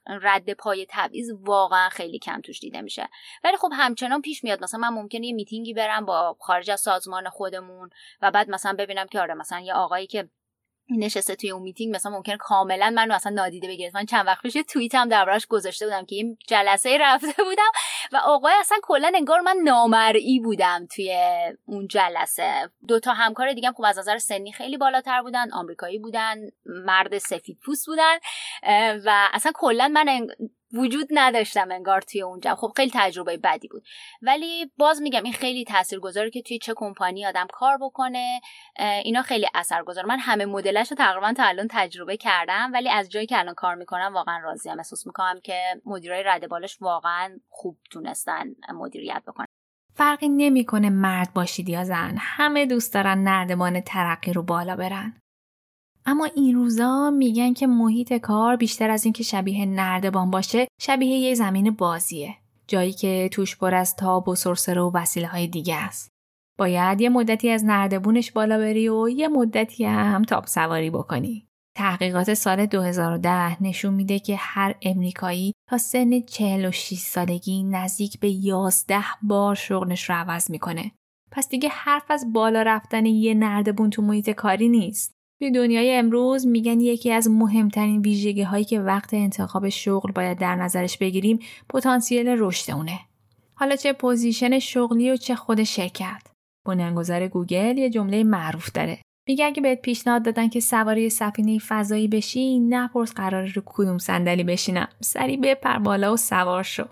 رد 0.07 0.53
پای 0.53 0.85
تبعیض 0.89 1.31
واقعا 1.39 1.89
خیلی 1.89 2.19
کم 2.19 2.41
توش 2.41 2.59
دیده 2.59 2.81
میشه. 2.81 3.09
ولی 3.43 3.57
خب 3.57 3.69
همچنان 3.73 4.21
پیش 4.21 4.43
میاد. 4.43 4.63
مثلا 4.63 4.79
من 4.79 4.89
ممکنه 4.89 5.27
یه 5.27 5.33
میتینگی 5.33 5.73
برم 5.73 6.05
با 6.05 6.37
خارج 6.39 6.71
از 6.71 6.81
سازمان 6.81 7.29
خودمون 7.29 7.89
و 8.21 8.31
بعد 8.31 8.49
مثلا 8.49 8.73
ببینم 8.73 9.07
که 9.07 9.19
آره 9.19 9.33
مثلا 9.33 9.59
یه 9.59 9.73
آقایی 9.73 10.07
که 10.07 10.29
نشسته 10.97 11.35
توی 11.35 11.51
اون 11.51 11.61
میتینگ 11.63 11.95
مثلا 11.95 12.11
ممکن 12.11 12.37
کاملا 12.37 12.89
منو 12.89 13.13
اصلا 13.13 13.31
نادیده 13.31 13.67
بگیره. 13.67 13.91
من 13.93 14.05
چند 14.05 14.27
وقت 14.27 14.41
پیش 14.41 14.57
توییت 14.67 14.95
هم 14.95 15.09
دربارش 15.09 15.47
گذاشته 15.47 15.85
بودم 15.85 16.05
که 16.05 16.15
یه 16.15 16.37
جلسه 16.47 16.97
رفته 17.01 17.43
بودم 17.43 17.71
و 18.11 18.17
آقای 18.17 18.53
اصلا 18.59 18.77
کلا 18.83 19.11
انگار 19.15 19.39
من 19.39 19.57
نامرئی 19.63 20.39
بودم 20.39 20.87
توی 20.95 21.15
اون 21.65 21.87
جلسه. 21.87 22.69
دو 22.87 22.99
تا 22.99 23.13
همکار 23.13 23.53
دیگه 23.53 23.71
خب 23.71 23.83
از 23.85 23.99
نظر 23.99 24.17
سنی 24.17 24.51
خیلی 24.51 24.77
بالاتر 24.77 25.21
بودن 25.21 25.51
آمریکایی 25.51 25.99
بودن 25.99 26.35
مرد 26.65 27.17
سفید 27.17 27.57
پوست 27.65 27.85
بودن 27.85 28.17
و 29.05 29.29
اصلا 29.33 29.51
کلا 29.55 29.87
من 29.87 30.27
وجود 30.73 31.07
نداشتم 31.11 31.71
انگار 31.71 32.01
توی 32.01 32.21
اونجا 32.21 32.55
خب 32.55 32.71
خیلی 32.75 32.91
تجربه 32.93 33.37
بدی 33.37 33.67
بود. 33.67 33.83
ولی 34.21 34.71
باز 34.77 35.01
میگم 35.01 35.23
این 35.23 35.33
خیلی 35.33 35.65
تاثیرگذاره 35.65 36.29
که 36.29 36.41
توی 36.41 36.59
چه 36.59 36.73
کمپانی 36.75 37.25
آدم 37.25 37.47
کار 37.53 37.77
بکنه. 37.81 38.41
اینا 39.03 39.21
خیلی 39.21 39.47
اثرگذار. 39.53 40.05
من 40.05 40.19
همه 40.19 40.45
مدلش 40.45 40.91
رو 40.91 40.97
تقریبا 40.97 41.33
تا 41.33 41.43
الان 41.43 41.67
تجربه 41.69 42.17
کردم 42.17 42.71
ولی 42.73 42.89
از 42.89 43.09
جایی 43.09 43.25
که 43.25 43.39
الان 43.39 43.53
کار 43.53 43.75
می‌کنم 43.75 44.11
واقعا 44.13 44.39
راضیم. 44.43 44.77
احساس 44.77 45.07
می‌کنم 45.07 45.39
که 45.43 45.63
مدیرای 45.85 46.23
رده 46.23 46.47
بالش 46.47 46.77
واقعا 46.81 47.39
خوب 47.49 47.77
تونستن 47.91 48.45
مدیریت 48.73 49.23
بکنن. 49.27 49.45
فرقی 49.95 50.29
نمی‌کنه 50.29 50.89
مرد 50.89 51.33
باشید 51.33 51.69
یا 51.69 51.83
زن. 51.83 52.15
همه 52.19 52.65
دوست 52.65 52.93
دارن 52.93 53.17
نردبان 53.17 53.81
ترقی 53.81 54.33
رو 54.33 54.43
بالا 54.43 54.75
برن. 54.75 55.20
اما 56.05 56.25
این 56.35 56.55
روزا 56.55 57.09
میگن 57.09 57.53
که 57.53 57.67
محیط 57.67 58.13
کار 58.13 58.55
بیشتر 58.55 58.89
از 58.89 59.05
اینکه 59.05 59.23
شبیه 59.23 59.65
نردبان 59.65 60.31
باشه 60.31 60.67
شبیه 60.81 61.17
یه 61.17 61.35
زمین 61.35 61.71
بازیه 61.71 62.35
جایی 62.67 62.93
که 62.93 63.29
توش 63.31 63.57
پر 63.57 63.75
از 63.75 63.95
تاب 63.95 64.27
و 64.27 64.35
سرسره 64.35 64.81
و 64.81 64.91
وسیله 64.93 65.27
های 65.27 65.47
دیگه 65.47 65.75
است 65.75 66.11
باید 66.59 67.01
یه 67.01 67.09
مدتی 67.09 67.49
از 67.49 67.65
نردبونش 67.65 68.31
بالا 68.31 68.57
بری 68.57 68.89
و 68.89 69.09
یه 69.09 69.27
مدتی 69.27 69.85
هم 69.85 70.23
تاب 70.23 70.45
سواری 70.45 70.89
بکنی 70.89 71.47
تحقیقات 71.75 72.33
سال 72.33 72.65
2010 72.65 73.63
نشون 73.63 73.93
میده 73.93 74.19
که 74.19 74.35
هر 74.39 74.75
امریکایی 74.81 75.53
تا 75.69 75.77
سن 75.77 76.19
46 76.19 76.97
سالگی 76.97 77.63
نزدیک 77.63 78.19
به 78.19 78.29
11 78.29 79.03
بار 79.23 79.55
شغلش 79.55 80.09
رو 80.09 80.15
عوض 80.15 80.51
می‌کنه. 80.51 80.91
پس 81.31 81.49
دیگه 81.49 81.69
حرف 81.69 82.11
از 82.11 82.33
بالا 82.33 82.61
رفتن 82.61 83.05
یه 83.05 83.33
نردبون 83.33 83.89
تو 83.89 84.01
محیط 84.01 84.29
کاری 84.29 84.69
نیست. 84.69 85.20
توی 85.41 85.51
دنیای 85.51 85.95
امروز 85.95 86.47
میگن 86.47 86.79
یکی 86.79 87.11
از 87.11 87.29
مهمترین 87.29 88.01
ویژگی 88.01 88.41
هایی 88.41 88.63
که 88.63 88.79
وقت 88.79 89.13
انتخاب 89.13 89.69
شغل 89.69 90.11
باید 90.11 90.37
در 90.37 90.55
نظرش 90.55 90.97
بگیریم 90.97 91.39
پتانسیل 91.69 92.27
رشد 92.27 92.71
اونه. 92.71 92.99
حالا 93.53 93.75
چه 93.75 93.93
position 93.93 94.59
شغلی 94.59 95.11
و 95.11 95.17
چه 95.17 95.35
خود 95.35 95.63
شرکت. 95.63 96.27
بنیانگذار 96.67 97.27
گوگل 97.27 97.77
یه 97.77 97.89
جمله 97.89 98.23
معروف 98.23 98.71
داره. 98.71 98.97
میگه 99.27 99.45
اگه 99.45 99.61
بهت 99.61 99.81
پیشنهاد 99.81 100.23
دادن 100.23 100.49
که 100.49 100.59
سواری 100.59 101.09
سفینه 101.09 101.59
فضایی 101.59 102.07
بشی 102.07 102.59
نپرس 102.59 103.13
قرار 103.13 103.45
رو 103.45 103.61
کدوم 103.65 103.97
صندلی 103.97 104.43
بشینم 104.43 104.87
سری 104.99 105.37
بپر 105.37 105.77
بالا 105.77 106.13
و 106.13 106.17
سوار 106.17 106.63
شو 106.63 106.85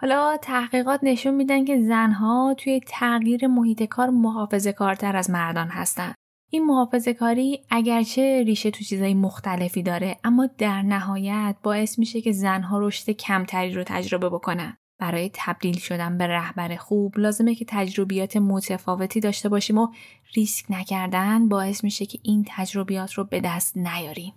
حالا 0.00 0.36
تحقیقات 0.42 1.00
نشون 1.02 1.34
میدن 1.34 1.64
که 1.64 1.82
زنها 1.82 2.54
توی 2.58 2.80
تغییر 2.86 3.46
محیط 3.46 3.82
کار 3.82 4.10
محافظه 4.10 4.72
کارتر 4.72 5.16
از 5.16 5.30
مردان 5.30 5.68
هستن 5.68 6.14
این 6.50 6.64
محافظه 6.64 7.14
کاری 7.14 7.64
اگرچه 7.70 8.42
ریشه 8.46 8.70
تو 8.70 8.84
چیزای 8.84 9.14
مختلفی 9.14 9.82
داره 9.82 10.16
اما 10.24 10.48
در 10.58 10.82
نهایت 10.82 11.56
باعث 11.62 11.98
میشه 11.98 12.20
که 12.20 12.32
زنها 12.32 12.78
رشد 12.78 13.10
کمتری 13.10 13.74
رو 13.74 13.84
تجربه 13.84 14.28
بکنن. 14.28 14.76
برای 14.98 15.30
تبدیل 15.34 15.78
شدن 15.78 16.18
به 16.18 16.26
رهبر 16.26 16.76
خوب 16.76 17.18
لازمه 17.18 17.54
که 17.54 17.64
تجربیات 17.68 18.36
متفاوتی 18.36 19.20
داشته 19.20 19.48
باشیم 19.48 19.78
و 19.78 19.88
ریسک 20.36 20.64
نکردن 20.70 21.48
باعث 21.48 21.84
میشه 21.84 22.06
که 22.06 22.18
این 22.22 22.44
تجربیات 22.48 23.12
رو 23.12 23.24
به 23.24 23.40
دست 23.40 23.76
نیاریم. 23.76 24.32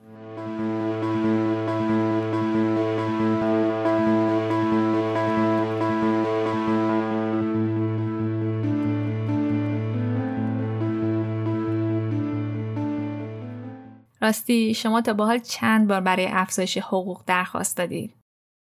راستی 14.30 14.74
شما 14.74 15.02
تا 15.02 15.14
به 15.14 15.26
حال 15.26 15.40
چند 15.40 15.88
بار 15.88 16.02
برای 16.02 16.28
افزایش 16.32 16.78
حقوق 16.78 17.22
درخواست 17.26 17.78
دادید؟ 17.78 18.16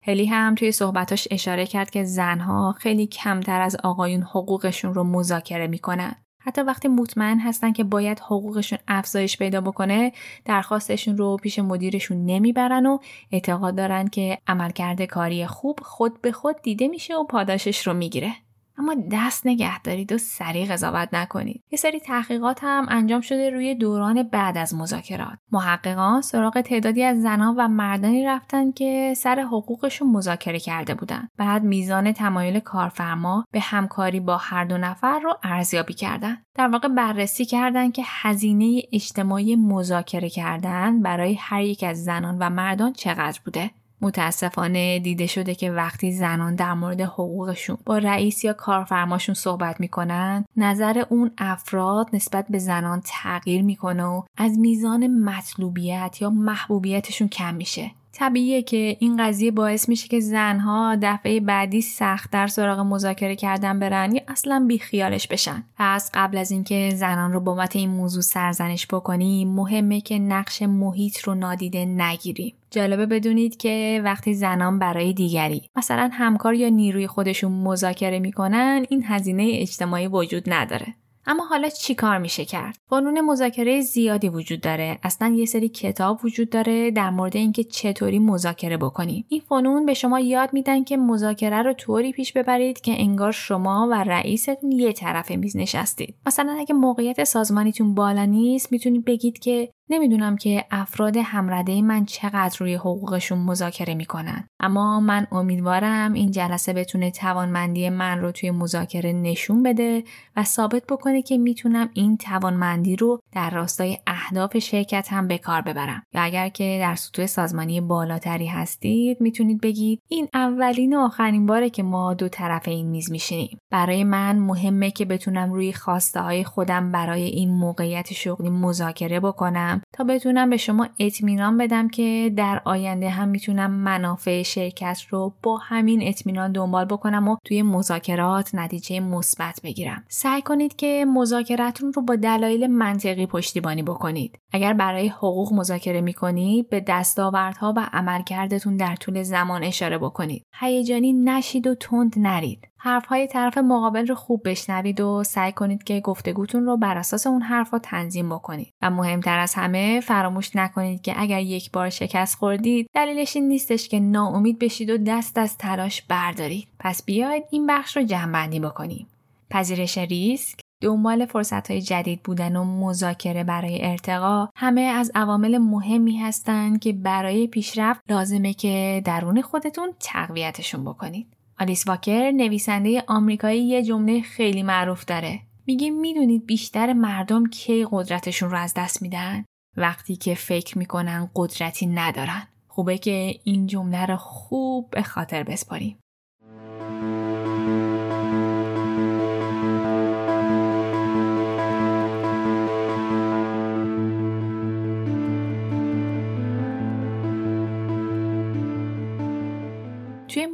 هلی 0.03 0.25
هم 0.25 0.55
توی 0.55 0.71
صحبتاش 0.71 1.27
اشاره 1.31 1.65
کرد 1.65 1.89
که 1.89 2.03
زنها 2.03 2.71
خیلی 2.71 3.07
کمتر 3.07 3.61
از 3.61 3.75
آقایون 3.83 4.21
حقوقشون 4.21 4.93
رو 4.93 5.03
مذاکره 5.03 5.67
می‌کنن. 5.67 6.15
حتی 6.41 6.61
وقتی 6.61 6.87
مطمئن 6.87 7.39
هستن 7.39 7.71
که 7.71 7.83
باید 7.83 8.19
حقوقشون 8.19 8.79
افزایش 8.87 9.37
پیدا 9.37 9.61
بکنه 9.61 10.11
درخواستشون 10.45 11.17
رو 11.17 11.37
پیش 11.37 11.59
مدیرشون 11.59 12.25
نمی‌برن 12.25 12.85
و 12.85 12.97
اعتقاد 13.31 13.75
دارن 13.75 14.07
که 14.07 14.37
عملکرد 14.47 15.01
کاری 15.01 15.45
خوب 15.45 15.79
خود 15.83 16.21
به 16.21 16.31
خود 16.31 16.61
دیده 16.61 16.87
میشه 16.87 17.15
و 17.15 17.23
پاداشش 17.23 17.87
رو 17.87 17.93
می‌گیره. 17.93 18.35
اما 18.77 18.95
دست 19.11 19.47
نگه 19.47 19.81
دارید 19.81 20.11
و 20.11 20.17
سریع 20.17 20.73
قضاوت 20.73 21.09
نکنید. 21.13 21.63
یه 21.71 21.77
سری 21.77 21.99
تحقیقات 21.99 22.59
هم 22.61 22.85
انجام 22.89 23.21
شده 23.21 23.49
روی 23.49 23.75
دوران 23.75 24.23
بعد 24.23 24.57
از 24.57 24.73
مذاکرات. 24.73 25.37
محققان 25.51 26.21
سراغ 26.21 26.61
تعدادی 26.61 27.03
از 27.03 27.21
زنان 27.21 27.55
و 27.55 27.67
مردانی 27.67 28.25
رفتن 28.25 28.71
که 28.71 29.13
سر 29.17 29.39
حقوقشون 29.39 30.11
مذاکره 30.11 30.59
کرده 30.59 30.93
بودن. 30.93 31.27
بعد 31.37 31.63
میزان 31.63 32.11
تمایل 32.11 32.59
کارفرما 32.59 33.45
به 33.51 33.59
همکاری 33.59 34.19
با 34.19 34.37
هر 34.37 34.65
دو 34.65 34.77
نفر 34.77 35.19
رو 35.19 35.33
ارزیابی 35.43 35.93
کردن. 35.93 36.37
در 36.55 36.67
واقع 36.67 36.87
بررسی 36.87 37.45
کردن 37.45 37.91
که 37.91 38.03
هزینه 38.05 38.81
اجتماعی 38.93 39.55
مذاکره 39.55 40.29
کردن 40.29 41.01
برای 41.01 41.33
هر 41.33 41.61
یک 41.61 41.83
از 41.83 42.03
زنان 42.03 42.37
و 42.39 42.49
مردان 42.49 42.93
چقدر 42.93 43.39
بوده. 43.45 43.71
متاسفانه 44.01 44.99
دیده 44.99 45.27
شده 45.27 45.55
که 45.55 45.71
وقتی 45.71 46.11
زنان 46.11 46.55
در 46.55 46.73
مورد 46.73 47.01
حقوقشون 47.01 47.77
با 47.85 47.97
رئیس 47.97 48.43
یا 48.43 48.53
کارفرماشون 48.53 49.35
صحبت 49.35 49.79
می‌کنن 49.79 50.45
نظر 50.57 51.03
اون 51.09 51.31
افراد 51.37 52.09
نسبت 52.13 52.45
به 52.49 52.59
زنان 52.59 53.01
تغییر 53.05 53.61
می‌کنه 53.61 54.03
و 54.03 54.21
از 54.37 54.59
میزان 54.59 55.07
مطلوبیت 55.07 56.17
یا 56.21 56.29
محبوبیتشون 56.29 57.27
کم 57.27 57.55
میشه. 57.55 57.91
طبیعیه 58.17 58.61
که 58.61 58.97
این 58.99 59.17
قضیه 59.17 59.51
باعث 59.51 59.89
میشه 59.89 60.07
که 60.07 60.19
زنها 60.19 60.97
دفعه 61.01 61.39
بعدی 61.39 61.81
سخت 61.81 62.31
در 62.31 62.47
سراغ 62.47 62.79
مذاکره 62.79 63.35
کردن 63.35 63.79
برن 63.79 64.15
یا 64.15 64.21
اصلا 64.27 64.65
بیخیالش 64.67 65.27
بشن. 65.27 65.63
پس 65.77 66.11
قبل 66.13 66.37
از 66.37 66.51
اینکه 66.51 66.91
زنان 66.95 67.33
رو 67.33 67.39
بابت 67.39 67.75
این 67.75 67.89
موضوع 67.89 68.21
سرزنش 68.21 68.87
بکنیم 68.87 69.47
مهمه 69.47 70.01
که 70.01 70.19
نقش 70.19 70.61
محیط 70.61 71.19
رو 71.19 71.35
نادیده 71.35 71.85
نگیریم. 71.85 72.53
جالبه 72.71 73.05
بدونید 73.05 73.57
که 73.57 74.01
وقتی 74.03 74.33
زنان 74.33 74.79
برای 74.79 75.13
دیگری 75.13 75.69
مثلا 75.75 76.09
همکار 76.13 76.53
یا 76.53 76.69
نیروی 76.69 77.07
خودشون 77.07 77.51
مذاکره 77.51 78.19
می‌کنن 78.19 78.85
این 78.89 79.03
هزینه 79.07 79.49
اجتماعی 79.53 80.07
وجود 80.07 80.43
نداره. 80.47 80.95
اما 81.27 81.45
حالا 81.45 81.69
چی 81.69 81.95
کار 81.95 82.17
میشه 82.17 82.45
کرد؟ 82.45 82.77
فنون 82.89 83.21
مذاکره 83.21 83.81
زیادی 83.81 84.29
وجود 84.29 84.61
داره. 84.61 84.99
اصلا 85.03 85.27
یه 85.27 85.45
سری 85.45 85.69
کتاب 85.69 86.19
وجود 86.23 86.49
داره 86.49 86.91
در 86.91 87.09
مورد 87.09 87.35
اینکه 87.35 87.63
چطوری 87.63 88.19
مذاکره 88.19 88.77
بکنیم. 88.77 89.25
این 89.29 89.41
فنون 89.49 89.85
به 89.85 89.93
شما 89.93 90.19
یاد 90.19 90.53
میدن 90.53 90.83
که 90.83 90.97
مذاکره 90.97 91.61
رو 91.61 91.73
طوری 91.73 92.11
پیش 92.11 92.33
ببرید 92.33 92.81
که 92.81 93.01
انگار 93.01 93.31
شما 93.31 93.87
و 93.91 94.03
رئیستون 94.03 94.71
یه 94.71 94.93
طرف 94.93 95.31
میز 95.31 95.57
نشستید. 95.57 96.15
مثلا 96.25 96.55
اگه 96.59 96.75
موقعیت 96.75 97.23
سازمانیتون 97.23 97.95
بالا 97.95 98.25
نیست 98.25 98.71
می‌تونید 98.71 99.05
بگید 99.05 99.39
که 99.39 99.69
نمی‌دونم 99.89 100.35
که 100.35 100.65
افراد 100.71 101.17
همرده 101.17 101.81
من 101.81 102.05
چقدر 102.05 102.57
روی 102.59 102.75
حقوقشون 102.75 103.39
مذاکره 103.39 103.93
می‌کنن. 103.95 104.47
اما 104.59 104.99
من 104.99 105.27
امیدوارم 105.31 106.13
این 106.13 106.31
جلسه 106.31 106.73
بتونه 106.73 107.11
توانمندی 107.11 107.89
من 107.89 108.19
رو 108.19 108.31
توی 108.31 108.51
مذاکره 108.51 109.13
نشون 109.13 109.63
بده 109.63 110.03
و 110.35 110.43
ثابت 110.43 110.83
بکنه 110.89 111.21
که 111.21 111.37
می‌تونم 111.37 111.89
این 111.93 112.17
توانمندی 112.17 112.95
رو 112.95 113.19
در 113.31 113.49
راستای 113.49 113.97
اهداف 114.07 114.57
شرکت 114.57 115.07
هم 115.11 115.27
به 115.27 115.37
کار 115.37 115.61
ببرم. 115.61 116.03
یا 116.13 116.21
اگر 116.21 116.49
که 116.49 116.77
در 116.81 116.95
سطوح 116.95 117.25
سازمانی 117.25 117.81
بالاتری 117.81 118.47
هستید 118.47 119.21
می‌تونید 119.21 119.61
بگید 119.61 120.01
این 120.07 120.27
اولین 120.33 120.95
و 120.95 120.99
آخرین 120.99 121.45
باره 121.45 121.69
که 121.69 121.83
ما 121.83 122.13
دو 122.13 122.29
طرف 122.29 122.67
این 122.67 122.87
میز 122.87 123.11
میشینیم. 123.11 123.59
برای 123.71 124.03
من 124.03 124.39
مهمه 124.39 124.91
که 124.91 125.05
بتونم 125.05 125.53
روی 125.53 125.73
خواسته 125.73 126.21
های 126.21 126.43
خودم 126.43 126.91
برای 126.91 127.23
این 127.23 127.53
موقعیت 127.53 128.13
شغلی 128.13 128.49
مذاکره 128.49 129.19
بکنم 129.19 129.74
تا 129.93 130.03
بتونم 130.03 130.49
به 130.49 130.57
شما 130.57 130.87
اطمینان 130.99 131.57
بدم 131.57 131.87
که 131.87 132.33
در 132.37 132.61
آینده 132.65 133.09
هم 133.09 133.27
می‌تونم 133.27 133.71
منافع 133.71 134.43
شرکت 134.43 135.01
رو 135.09 135.33
با 135.43 135.57
همین 135.57 136.07
اطمینان 136.07 136.51
دنبال 136.51 136.85
بکنم 136.85 137.27
و 137.27 137.37
توی 137.45 137.61
مذاکرات 137.61 138.55
نتیجه 138.55 138.99
مثبت 138.99 139.59
بگیرم. 139.63 140.03
سعی 140.09 140.41
کنید 140.41 140.75
که 140.75 141.05
مذاکرتون 141.07 141.93
رو 141.93 142.01
با 142.01 142.15
دلایل 142.15 142.67
منطقی 142.67 143.25
پشتیبانی 143.25 143.83
بکنید. 143.83 144.39
اگر 144.51 144.73
برای 144.73 145.07
حقوق 145.07 145.53
مذاکره 145.53 146.01
می‌کنید 146.01 146.69
به 146.69 146.83
دستاوردها 146.87 147.73
و 147.77 147.89
عملکردتون 147.93 148.77
در 148.77 148.95
طول 148.95 149.23
زمان 149.23 149.63
اشاره 149.63 149.97
بکنید. 149.97 150.43
هیجانی 150.59 151.13
نشید 151.13 151.67
و 151.67 151.75
تند 151.75 152.13
نرید. 152.17 152.67
حرفهای 152.85 153.27
طرف 153.27 153.57
مقابل 153.57 154.07
رو 154.07 154.15
خوب 154.15 154.41
بشنوید 154.49 155.01
و 155.01 155.23
سعی 155.23 155.51
کنید 155.51 155.83
که 155.83 155.99
گفتگوتون 155.99 156.65
رو 156.65 156.77
بر 156.77 156.97
اساس 156.97 157.27
اون 157.27 157.41
حرفها 157.41 157.79
تنظیم 157.79 158.29
بکنید. 158.29 158.73
و 158.81 158.89
مهمتر 158.89 159.39
از 159.39 159.53
همه 159.53 159.99
فراموش 159.99 160.55
نکنید 160.55 161.01
که 161.01 161.13
اگر 161.17 161.39
یک 161.39 161.71
بار 161.71 161.89
شکست 161.89 162.37
خوردید 162.37 162.87
دلیلش 162.93 163.35
این 163.35 163.47
نیستش 163.47 163.89
که 163.89 163.99
ناامید 163.99 164.59
بشید 164.59 164.89
و 164.89 164.97
دست 164.97 165.37
از 165.37 165.57
تلاش 165.57 166.01
بردارید. 166.01 166.67
پس 166.79 167.03
بیاید 167.03 167.43
این 167.51 167.67
بخش 167.67 167.97
رو 167.97 168.03
جمعبندی 168.03 168.59
بکنیم. 168.59 169.07
پذیرش 169.49 169.97
ریسک 169.97 170.59
دنبال 170.81 171.25
فرصت 171.25 171.71
های 171.71 171.81
جدید 171.81 172.23
بودن 172.23 172.55
و 172.55 172.63
مذاکره 172.63 173.43
برای 173.43 173.85
ارتقا 173.85 174.47
همه 174.55 174.81
از 174.81 175.11
عوامل 175.15 175.57
مهمی 175.57 176.17
هستند 176.17 176.79
که 176.79 176.93
برای 176.93 177.47
پیشرفت 177.47 178.01
لازمه 178.09 178.53
که 178.53 179.01
درون 179.05 179.41
خودتون 179.41 179.93
تقویتشون 179.99 180.83
بکنید. 180.83 181.34
آلیس 181.59 181.87
واکر 181.87 182.31
نویسنده 182.31 183.03
آمریکایی 183.07 183.67
یه 183.67 183.83
جمله 183.83 184.21
خیلی 184.21 184.63
معروف 184.63 185.05
داره. 185.05 185.39
میگه 185.67 185.89
می‌دونید 185.89 186.45
بیشتر 186.45 186.93
مردم 186.93 187.45
کی 187.45 187.87
قدرتشون 187.91 188.51
رو 188.51 188.57
از 188.57 188.73
دست 188.77 189.01
میدن؟ 189.01 189.45
وقتی 189.77 190.15
که 190.15 190.35
فکر 190.35 190.77
می‌کنن 190.77 191.29
قدرتی 191.35 191.85
ندارن. 191.85 192.47
خوبه 192.67 192.97
که 192.97 193.35
این 193.43 193.67
جمله 193.67 194.05
رو 194.05 194.17
خوب 194.17 194.89
به 194.89 195.03
خاطر 195.03 195.43
بسپاریم. 195.43 195.97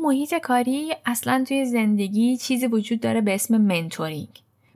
محیط 0.02 0.36
کاری 0.36 0.94
اصلا 1.06 1.44
توی 1.48 1.66
زندگی 1.66 2.38
چیزی 2.38 2.68
وجود 2.68 3.00
داره 3.00 3.22
به 3.22 3.36
اسم 3.36 3.58
mentoring. 3.58 4.30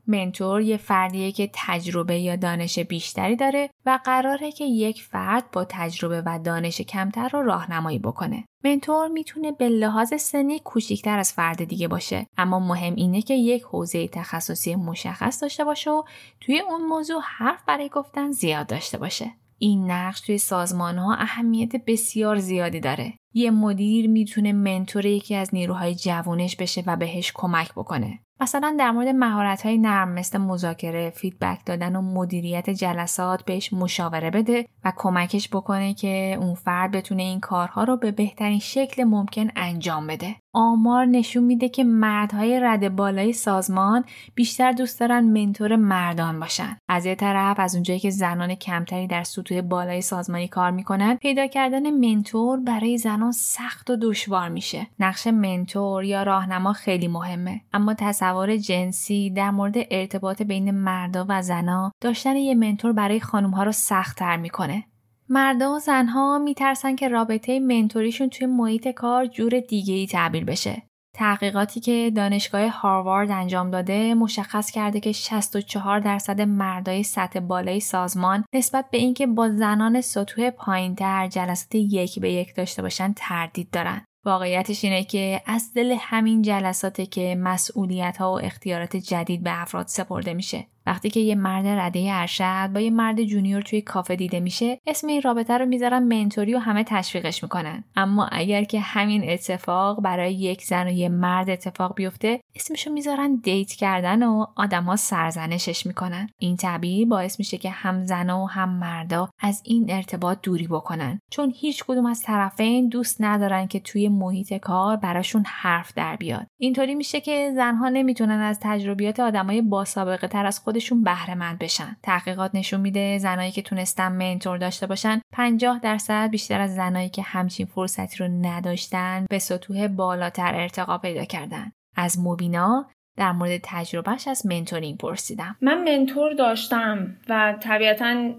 mentor 0.08 0.62
یه 0.62 0.78
فردیه 0.78 1.32
که 1.32 1.50
تجربه 1.54 2.20
یا 2.20 2.36
دانش 2.36 2.80
بیشتری 2.80 3.36
داره 3.36 3.70
و 3.86 4.00
قراره 4.04 4.52
که 4.52 4.66
یک 4.66 5.04
فرد 5.04 5.52
با 5.52 5.66
تجربه 5.70 6.24
و 6.26 6.40
دانش 6.44 6.82
کمتر 6.82 7.30
رو 7.30 7.42
راهنمایی 7.42 8.00
بکنه. 8.00 8.46
mentor 8.64 9.08
می‌تونه 9.08 9.52
به 9.52 9.70
لحاظ 9.70 10.14
سنی 10.14 10.60
کوچیکتر 10.60 11.20
از 11.20 11.34
فرد 11.34 11.64
دیگه 11.64 11.88
باشه 11.88 12.28
اما 12.38 12.60
مهم 12.60 12.96
اینه 12.96 13.22
که 13.22 13.34
یک 13.34 13.64
حوزه 13.64 14.08
تخصصی 14.08 14.76
مشخص 14.76 15.42
داشته 15.42 15.64
باشه 15.64 15.92
و 15.92 16.04
توی 16.42 16.60
اون 16.60 16.86
موضوع 16.86 17.22
حرف 17.24 17.64
برای 17.68 17.90
گفتن 17.90 18.32
زیاد 18.32 18.68
داشته 18.68 18.98
باشه. 18.98 19.32
این 19.58 19.92
نقش 19.92 20.22
توی 20.22 20.38
سازمان 20.38 20.98
ها 20.98 21.16
اهمیت 21.16 21.76
بسیار 21.76 22.40
زیادی 22.40 22.80
داره. 22.80 23.14
یه 23.38 23.52
مدیر 23.52 24.10
می‌تونه 24.10 24.54
mentor 24.54 25.06
یکی 25.06 25.36
از 25.36 25.56
نیروهای 25.56 25.96
جوانش 25.96 26.56
بشه 26.56 26.84
و 26.88 26.96
بهش 26.96 27.32
کمک 27.36 27.74
بکنه. 27.74 28.20
مثلا 28.42 28.76
در 28.80 28.92
مورد 28.92 29.08
مهارت 29.08 29.66
های 29.66 29.78
نرم 29.78 30.12
مثل 30.12 30.38
مذاکره، 30.38 31.10
feedback 31.10 31.60
دادن 31.66 31.96
و 31.96 32.02
مدیریت 32.02 32.70
جلسات 32.70 33.46
بهش 33.46 33.74
مشاوره 33.74 34.30
بده 34.30 34.66
و 34.86 34.94
کمکش 34.98 35.50
بکنه 35.50 35.94
که 35.94 36.38
اون 36.40 36.54
فرد 36.54 36.92
بتونه 36.92 37.24
این 37.24 37.40
کارها 37.40 37.84
رو 37.84 37.98
به 37.98 38.12
بهترین 38.12 38.60
شکل 38.60 39.04
ممکن 39.04 39.48
انجام 39.56 40.08
بده. 40.08 40.36
آمار 40.54 41.06
نشون 41.06 41.44
میده 41.44 41.70
که 41.70 41.84
مردهای 41.84 42.60
رد 42.60 42.96
بالای 42.96 43.34
سازمان 43.34 44.06
بیشتر 44.36 44.72
دوست 44.72 45.00
دارن 45.00 45.24
منتور 45.24 45.76
مردان 45.76 46.40
باشن. 46.40 46.78
از 46.90 47.06
یه 47.06 47.16
طرف 47.16 47.60
از 47.60 47.76
اونجایی 47.76 48.00
که 48.00 48.10
زنان 48.10 48.56
کمتری 48.56 49.08
در 49.08 49.24
سطوح 49.24 49.62
بالای 49.62 50.02
سازمانی 50.02 50.48
کار 50.48 50.72
می‌کنن، 50.72 51.16
پیدا 51.16 51.48
کردن 51.48 51.90
منتور 51.90 52.60
برای 52.60 52.98
زنان 52.98 53.25
سخت 53.32 53.90
و 53.90 53.96
دشوار 54.02 54.50
میشه. 54.50 54.88
نقش 55.00 55.28
منتور 55.28 56.04
یا 56.04 56.24
راهنما 56.24 56.74
خیلی 56.74 57.08
مهمه، 57.08 57.62
اما 57.74 57.94
تصور 57.94 58.58
جنسی 58.58 59.30
در 59.30 59.52
مورد 59.52 59.76
ارتباط 59.92 60.42
بین 60.42 60.72
مردا 60.72 61.26
و 61.30 61.42
زنا 61.42 61.92
داشتن 62.02 62.36
یه 62.36 62.56
منتور 62.56 62.94
برای 62.94 63.20
خانمها 63.20 63.64
رو 63.64 63.72
سختتر 63.72 64.38
می‌کنه. 64.38 64.84
مردا 65.30 65.76
و 65.76 65.80
زنها 65.80 66.38
میترسن 66.38 66.96
که 66.96 67.08
رابطه 67.08 67.60
منتوریشون 67.60 68.30
توی 68.30 68.48
محیط 68.48 68.88
کار 68.88 69.26
جور 69.26 69.60
دیگه 69.60 69.94
ای 69.94 70.08
تعبیر 70.08 70.46
بشه. 70.46 70.84
تحقیقاتی 71.16 71.80
که 71.80 72.12
دانشگاه 72.16 72.68
هاروارد 72.68 73.32
انجام 73.32 73.72
داده 73.72 74.14
مشخص 74.14 74.72
کرده 74.72 75.00
که 75.00 75.12
64 75.12 76.00
درصد 76.00 76.42
مردای 76.42 77.04
سطح 77.04 77.40
بالای 77.40 77.80
سازمان 77.80 78.46
نسبت 78.56 78.86
به 78.92 78.98
اینکه 78.98 79.28
با 79.28 79.50
زنان 79.50 80.02
سطوح 80.02 80.50
پایینتر 80.50 81.28
جلسات 81.28 81.76
یک 81.76 82.20
به 82.20 82.32
یک 82.32 82.56
داشته 82.56 82.82
باشن 82.82 83.14
تردید 83.18 83.70
دارن. 83.72 84.06
واقعیتش 84.26 84.84
اینه 84.84 85.04
که 85.04 85.42
از 85.46 85.74
دل 85.74 85.96
همین 86.00 86.42
جلساته 86.42 87.06
که 87.06 87.36
مسئولیت 87.40 88.18
ها 88.18 88.34
و 88.34 88.42
اختیارات 88.42 88.96
جدید 88.96 89.44
به 89.44 89.62
افراد 89.62 89.88
سپرده 89.88 90.34
میشه. 90.34 90.68
وقتی 90.86 91.10
که 91.10 91.20
یه 91.20 91.36
مرد 91.36 91.68
رده 91.68 92.10
ارشد 92.12 92.70
با 92.74 92.80
یه 92.80 92.90
مرد 92.90 93.24
جونیور 93.24 93.62
توی 93.62 93.82
کافه 93.82 94.16
دیده 94.16 94.40
میشه 94.40 94.80
اسم 94.88 95.08
این 95.08 95.22
رابطه 95.22 95.58
رو 95.58 95.66
می‌ذارن 95.66 96.04
منتوری 96.04 96.56
و 96.56 96.60
همه 96.60 96.84
تشویقش 96.84 97.44
می‌کنن. 97.44 97.84
اما 97.96 98.28
اگر 98.32 98.64
که 98.64 98.80
همین 98.80 99.30
اتفاق 99.30 100.02
برای 100.02 100.34
یک 100.34 100.64
زن 100.64 100.88
و 100.88 100.92
یه 100.92 101.10
مرد 101.10 101.50
اتفاق 101.50 101.96
بیفته 101.96 102.42
اسمشو 102.56 102.92
می‌ذارن 102.92 103.36
دیت 103.36 103.72
کردن 103.72 104.24
و 104.24 104.46
آدما 104.56 104.96
سرزنشش 104.96 105.86
می‌کنن. 105.86 106.30
این 106.40 106.58
طبیعی 106.58 107.06
باعث 107.06 107.40
میشه 107.40 107.58
که 107.58 107.70
هم 107.70 108.04
زنا 108.04 108.44
و 108.44 108.50
هم 108.50 108.70
مردا 108.70 109.30
از 109.40 109.62
این 109.66 109.86
ارتباط 109.90 110.38
دوری 110.44 110.68
بکنن. 110.68 111.20
چون 111.32 111.54
هیچ 111.56 111.84
کدوم 111.88 112.06
از 112.06 112.22
طرفین 112.22 112.90
دوست 112.90 113.22
ندارن 113.22 113.68
که 113.68 113.80
توی 113.80 114.10
محیط 114.10 114.54
کار 114.54 114.96
براشون 114.96 115.44
حرف 115.48 115.94
در 115.94 116.16
بیاد. 116.16 116.48
اینطوری 116.58 116.96
میشه 116.96 117.22
که 117.22 117.52
زنها 117.56 117.90
نمی‌تونن 117.90 118.40
از 118.40 118.60
تجربیات 118.62 119.20
آدمای 119.20 119.62
با 119.62 119.86
سابقه 119.86 120.28
تر 120.28 120.46
از 120.46 120.60
خود 120.60 120.75
خودشون 120.76 121.04
بهره 121.04 121.36
مند 121.36 121.60
بشن. 121.60 121.98
تحقیقات 122.04 122.52
نشون 122.54 122.80
میده 122.82 123.18
زنایی 123.18 123.52
که 123.52 123.62
تونستن 123.62 124.12
منتور 124.12 124.58
داشته 124.58 124.88
باشن 124.88 125.22
50 125.34 125.80
درصد 125.80 126.30
بیشتر 126.30 126.62
از 126.62 126.76
زنایی 126.76 127.10
که 127.10 127.22
همچین 127.22 127.66
فرصتی 127.66 128.18
رو 128.18 128.28
نداشتن 128.28 129.26
به 129.30 129.40
سطوح 129.40 129.88
بالاتر 129.88 130.56
ارتقا 130.56 130.98
پیدا 130.98 131.26
کردن. 131.26 131.72
از 131.96 132.20
مبینا 132.20 132.86
در 133.18 133.32
مورد 133.32 133.60
تجربهش 133.64 134.28
از 134.28 134.46
منتورینگ 134.46 134.98
پرسیدم. 134.98 135.56
من 135.62 135.84
منتور 135.84 136.34
داشتم 136.34 137.16
و 137.30 137.56
طبیعتا 137.60 138.32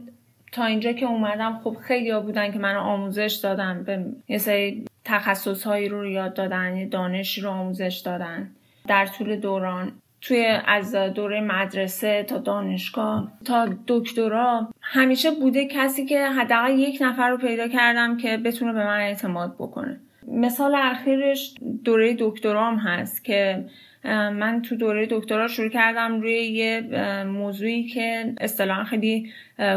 تا 0.52 0.64
اینجا 0.64 0.92
که 0.92 1.06
اومدم 1.06 1.60
خب 1.64 1.76
خیلی 1.80 2.10
ها 2.10 2.20
بودن 2.20 2.52
که 2.52 2.58
من 2.58 2.76
آموزش 2.76 3.40
دادن 3.42 3.84
به 3.84 4.04
یه 4.28 4.38
سری 4.38 4.84
تخصص 5.04 5.66
هایی 5.66 5.88
رو 5.88 6.06
یاد 6.06 6.34
دادن 6.34 6.76
یه 6.76 6.86
دانشی 6.86 7.40
رو 7.40 7.50
آموزش 7.50 8.02
دادن. 8.04 8.50
در 8.86 9.06
طول 9.06 9.36
دوران 9.36 9.92
توی 10.20 10.46
از 10.66 10.94
دوره 10.94 11.40
مدرسه 11.40 12.22
تا 12.22 12.38
دانشگاه 12.38 13.32
تا 13.44 13.68
دکترا 13.86 14.68
همیشه 14.80 15.30
بوده 15.30 15.66
کسی 15.66 16.06
که 16.06 16.26
حداقل 16.26 16.78
یک 16.78 16.98
نفر 17.00 17.30
رو 17.30 17.36
پیدا 17.36 17.68
کردم 17.68 18.16
که 18.16 18.36
بتونه 18.36 18.72
به 18.72 18.84
من 18.84 19.00
اعتماد 19.00 19.54
بکنه. 19.54 20.00
مثال 20.28 20.74
اخیرش 20.74 21.54
دوره 21.84 22.16
دکترام 22.18 22.76
هست 22.76 23.24
که 23.24 23.64
من 24.04 24.62
تو 24.62 24.76
دوره 24.76 25.06
دکترا 25.10 25.48
شروع 25.48 25.68
کردم 25.68 26.20
روی 26.20 26.34
یه 26.34 26.80
موضوعی 27.24 27.84
که 27.84 28.34
اصطلاحا 28.40 28.84
خیلی 28.84 29.32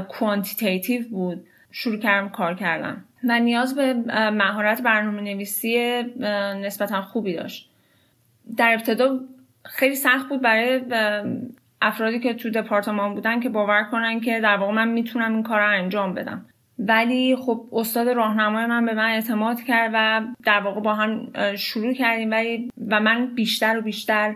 کوانتیتیتیو 0.09 1.07
بود. 1.09 1.45
شروع 1.71 1.99
کردم 1.99 2.29
کار 2.29 2.55
کردم. 2.55 3.03
و 3.23 3.39
نیاز 3.39 3.75
به 3.75 3.93
مهارت 4.31 4.81
برنامه 4.81 5.21
نویسی 5.21 6.03
نسبتا 6.63 7.01
خوبی 7.01 7.33
داشت. 7.33 7.69
در 8.57 8.73
ابتدا 8.73 9.19
خیلی 9.70 9.95
سخت 9.95 10.30
بود 10.30 10.41
برای 10.41 10.82
افرادی 11.82 12.20
که 12.20 12.34
تو 12.34 12.49
دپارتمان 12.49 13.13
بودن 13.13 13.39
که 13.39 13.49
باور 13.49 13.84
کنن 13.84 14.20
که 14.20 14.39
در 14.39 14.57
واقع 14.57 14.74
من 14.74 14.88
می‌تونم 14.88 15.34
این 15.34 15.43
کار 15.43 15.59
رو 15.59 15.67
انجام 15.67 16.13
بدم. 16.13 16.45
ولی 16.80 17.36
خب 17.36 17.65
استاد 17.72 18.07
راهنمای 18.07 18.65
من 18.65 18.86
به 18.86 18.93
من 18.93 19.09
اعتماد 19.11 19.61
کرد 19.61 19.91
و 19.93 20.22
در 20.45 20.59
واقع 20.59 20.82
با 20.82 20.93
هم 20.93 21.32
شروع 21.55 21.93
کردیم. 21.93 22.32
ولی 22.32 22.72
و 22.88 22.99
من 22.99 23.36
بیشتر 23.36 23.78
و 23.78 23.82
بیشتر 23.82 24.36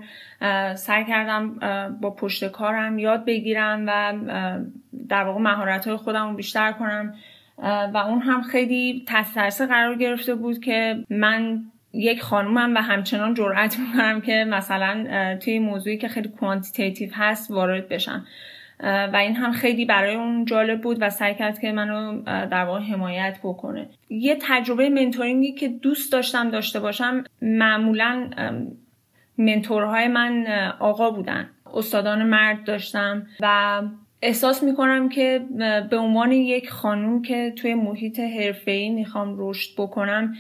سعی 0.76 1.06
کردم 1.06 1.60
با 2.02 2.12
پشت 2.12 2.48
کارم 2.48 3.00
یاد 3.00 3.26
بگیرم 3.26 3.84
و 3.88 4.14
در 5.10 5.24
واقع 5.24 5.42
مهارت 5.42 5.88
های 5.88 5.98
خودم 5.98 6.30
رو 6.30 6.36
بیشتر 6.36 6.72
کنم. 6.72 7.14
و 7.94 7.98
اون 7.98 8.22
هم 8.22 8.42
خیلی 8.42 9.06
تحت 9.08 9.62
قرار 9.62 9.96
گرفته 9.96 10.36
بود 10.36 10.60
که 10.60 11.04
من 11.10 11.64
یک 11.94 12.22
خانومم 12.22 12.76
و 12.76 12.78
همچنان 12.78 13.34
جرأت 13.34 13.80
می‌کنم 13.80 14.22
که 14.22 14.46
مثلا 14.50 15.38
توی 15.42 15.60
موضوعی 15.60 15.98
که 15.98 16.08
خیلی 16.08 16.30
کوانتیتیتیو 16.30 17.10
هست 17.14 17.52
وارد 17.52 17.90
بشم. 17.90 18.26
و 18.84 19.16
این 19.16 19.36
هم 19.36 19.52
خیلی 19.52 19.86
برای 19.86 20.16
اون 20.16 20.46
جالب 20.46 20.82
بود 20.82 20.98
و 21.02 21.10
سعی 21.10 21.36
کرد 21.36 21.60
که 21.60 21.72
منو 21.72 22.22
در 22.26 22.66
واقع 22.66 22.80
حمایت 22.80 23.40
بکنه. 23.44 23.90
یه 24.10 24.38
تجربه 24.42 24.90
منتورینگی 24.90 25.52
که 25.52 25.68
دوست 25.68 26.12
داشتم 26.12 26.50
داشته 26.50 26.80
باشم 26.80 27.24
معمولا 27.42 28.30
منتورهای 29.38 30.08
من 30.08 30.48
آقا 30.80 31.12
بودن. 31.12 31.50
استادان 31.74 32.24
مرد 32.24 32.64
داشتم 32.64 33.28
و 33.40 33.82
احساس 34.22 34.64
می‌کنم 34.64 35.10
که 35.10 35.46
به 35.90 35.98
عنوان 35.98 36.32
یک 36.32 36.70
خانوم 36.70 37.22
که 37.22 37.54
توی 37.56 37.74
محیط 37.74 38.20
حرفه‌ای 38.20 38.90
می‌خوام 38.90 39.36
رشد 39.38 39.70
بکنم 39.78 40.36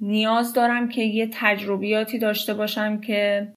نیاز 0.00 0.52
دارم 0.52 0.88
که 0.88 1.02
یه 1.02 1.28
تجربیاتی 1.32 2.18
داشته 2.18 2.54
باشم 2.54 3.00
که 3.00 3.48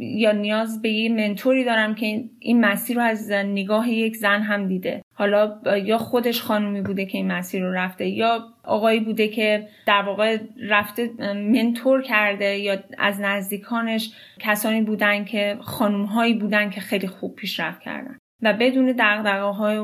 یا 0.00 0.32
نیاز 0.32 0.82
به 0.82 0.88
یه 0.88 1.08
منتوری 1.12 1.64
دارم 1.64 1.94
که 1.94 2.24
این 2.38 2.60
مسیر 2.60 2.96
رو 2.96 3.02
از 3.02 3.30
نگاه 3.30 3.90
یک 3.90 4.16
زن 4.16 4.40
هم 4.42 4.68
دیده. 4.68 5.02
حالا 5.14 5.60
یا 5.84 5.98
خودش 5.98 6.42
خانومی 6.42 6.82
بوده 6.82 7.06
که 7.06 7.18
این 7.18 7.32
مسیر 7.32 7.62
رو 7.62 7.72
رفته 7.72 8.06
یا 8.06 8.44
آقایی 8.64 9.00
بوده 9.00 9.28
که 9.28 9.68
در 9.86 10.02
واقع 10.02 10.38
رفته 10.68 11.10
منتور 11.34 12.02
کرده 12.02 12.58
یا 12.58 12.78
از 12.98 13.20
نزدیکانش 13.20 14.12
کسانی 14.38 14.82
بودن 14.82 15.24
که 15.24 15.58
خانومهایی 15.60 16.34
بودن 16.34 16.70
که 16.70 16.80
خیلی 16.80 17.06
خوب 17.06 17.34
پیشرفت 17.34 17.80
کردن. 17.80 18.18
و 18.42 18.52
بدون 18.52 18.92
دقدقه 18.92 19.40
های 19.40 19.78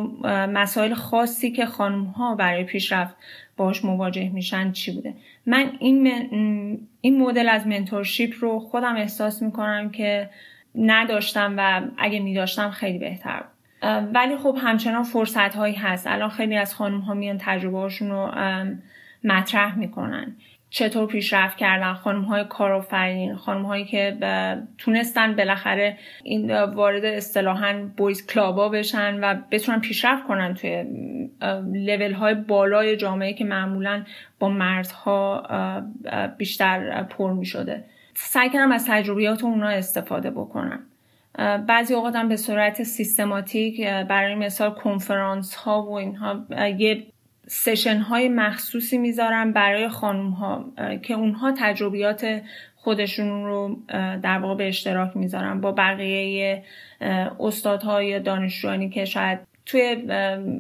مسائل 0.46 0.94
خاصی 0.94 1.50
که 1.50 1.66
خانم 1.66 2.04
ها 2.04 2.34
برای 2.34 2.64
پیشرفت 2.64 3.16
باش 3.56 3.84
مواجه 3.84 4.28
میشن 4.28 4.72
چی 4.72 4.92
بوده؟ 4.92 5.14
من 5.46 5.72
این, 5.78 6.06
این 7.00 7.18
مدل 7.22 7.48
از 7.48 7.66
منتورشیپ 7.66 8.34
رو 8.40 8.60
خودم 8.60 8.96
احساس 8.96 9.42
می‌کنم 9.42 9.90
که 9.90 10.30
نداشتم 10.74 11.54
و 11.58 11.82
اگه 11.98 12.20
میداشتم 12.20 12.70
خیلی 12.70 12.98
بهتر 12.98 13.36
بود. 13.36 13.54
ولی 14.14 14.36
خب 14.36 14.56
همچنان 14.60 15.02
فرصت 15.02 15.56
هایی 15.56 15.74
هست. 15.74 16.06
الان 16.06 16.28
خیلی 16.28 16.56
از 16.56 16.74
خانم 16.74 17.00
ها 17.00 17.14
میان 17.14 17.38
تجربه 17.40 17.78
هاشون 17.78 18.10
رو 18.10 18.30
مطرح 19.24 19.78
می‌کنن. 19.78 20.36
چطور 20.74 21.06
پیشرفت 21.06 21.56
کردن 21.56 21.94
خانم 21.94 22.22
های 22.22 22.44
کارآفرین 22.44 23.36
خانم 23.36 23.62
هایی 23.62 23.84
که 23.84 24.16
تونستن 24.78 25.36
بالاخره 25.36 25.98
این 26.22 26.62
وارد 26.62 27.04
اصطلاحا 27.04 27.88
بویز 27.96 28.26
کلابا 28.26 28.68
بشن 28.68 29.20
و 29.20 29.34
بتونن 29.50 29.80
پیشرفت 29.80 30.26
کنن 30.26 30.54
توی 30.54 30.84
لول 31.72 32.12
های 32.12 32.34
بالای 32.34 32.96
جامعه 32.96 33.32
که 33.32 33.44
معمولا 33.44 34.04
با 34.38 34.48
مردها 34.48 35.42
بیشتر 36.38 37.02
پر 37.02 37.32
می 37.32 37.46
شده 37.46 37.84
سعی 38.14 38.50
کردم 38.50 38.72
از 38.72 38.86
تجربیات 38.88 39.44
اونا 39.44 39.68
استفاده 39.68 40.30
بکنم. 40.30 40.80
بعضی 41.66 41.94
اوقات 41.94 42.16
هم 42.16 42.28
به 42.28 42.36
صورت 42.36 42.82
سیستماتیک 42.82 43.86
برای 43.86 44.34
مثال 44.34 44.70
کنفرانس 44.70 45.54
ها 45.54 45.82
و 45.82 45.92
اینها 45.92 46.46
یه 46.78 47.06
سشن 47.46 47.96
های 47.96 48.28
مخصوصی 48.28 48.98
می‌ذارم 48.98 49.52
برای 49.52 49.88
خانوم 49.88 50.30
ها 50.30 50.72
که 51.02 51.14
اونها 51.14 51.52
تجربیات 51.58 52.42
خودشون 52.76 53.44
رو 53.44 53.78
در 54.22 54.38
واقع 54.38 54.54
به 54.54 54.68
اشتراک 54.68 55.16
می‌ذارم 55.16 55.60
با 55.60 55.72
بقیه 55.72 56.62
استادهای 57.40 58.20
دانشجویانی 58.20 58.90
که 58.90 59.04
شاید 59.04 59.38
توی 59.66 59.96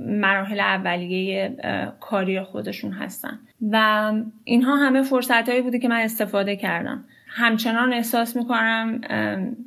مراحل 0.06 0.60
اولیه 0.60 1.56
کاری 2.00 2.40
خودشون 2.40 2.92
هستن. 2.92 3.38
و 3.70 4.12
اینها 4.44 4.76
همه 4.76 5.02
فرصت 5.02 5.48
هایی 5.48 5.62
بوده 5.62 5.78
که 5.78 5.88
من 5.88 6.00
استفاده 6.00 6.56
کردم. 6.56 7.04
همچنان 7.28 7.92
احساس 7.92 8.36
می‌کنم 8.36 9.00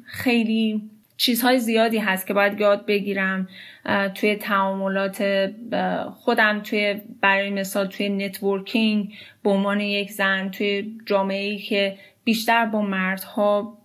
خیلی 0.05 0.89
چیزهای 1.18 1.59
زیادی 1.59 1.97
هست 1.97 2.28
که 2.28 2.34
باید 2.34 2.59
یاد 2.59 2.86
بگیرم 2.86 3.47
توی 4.15 4.36
تعاملات 4.36 5.49
خودم 6.13 6.59
توی 6.59 7.01
برای 7.22 7.49
مثال 7.49 7.88
توی 7.88 8.09
networking 8.09 9.13
به 9.43 9.49
عنوان 9.49 9.80
یک 9.80 10.11
زن 10.11 10.49
توی 10.49 10.97
جامعه 11.05 11.43
ای 11.43 11.57
که 11.57 11.97
بیشتر 12.24 12.65
با 12.65 12.82
مردها 12.82 13.78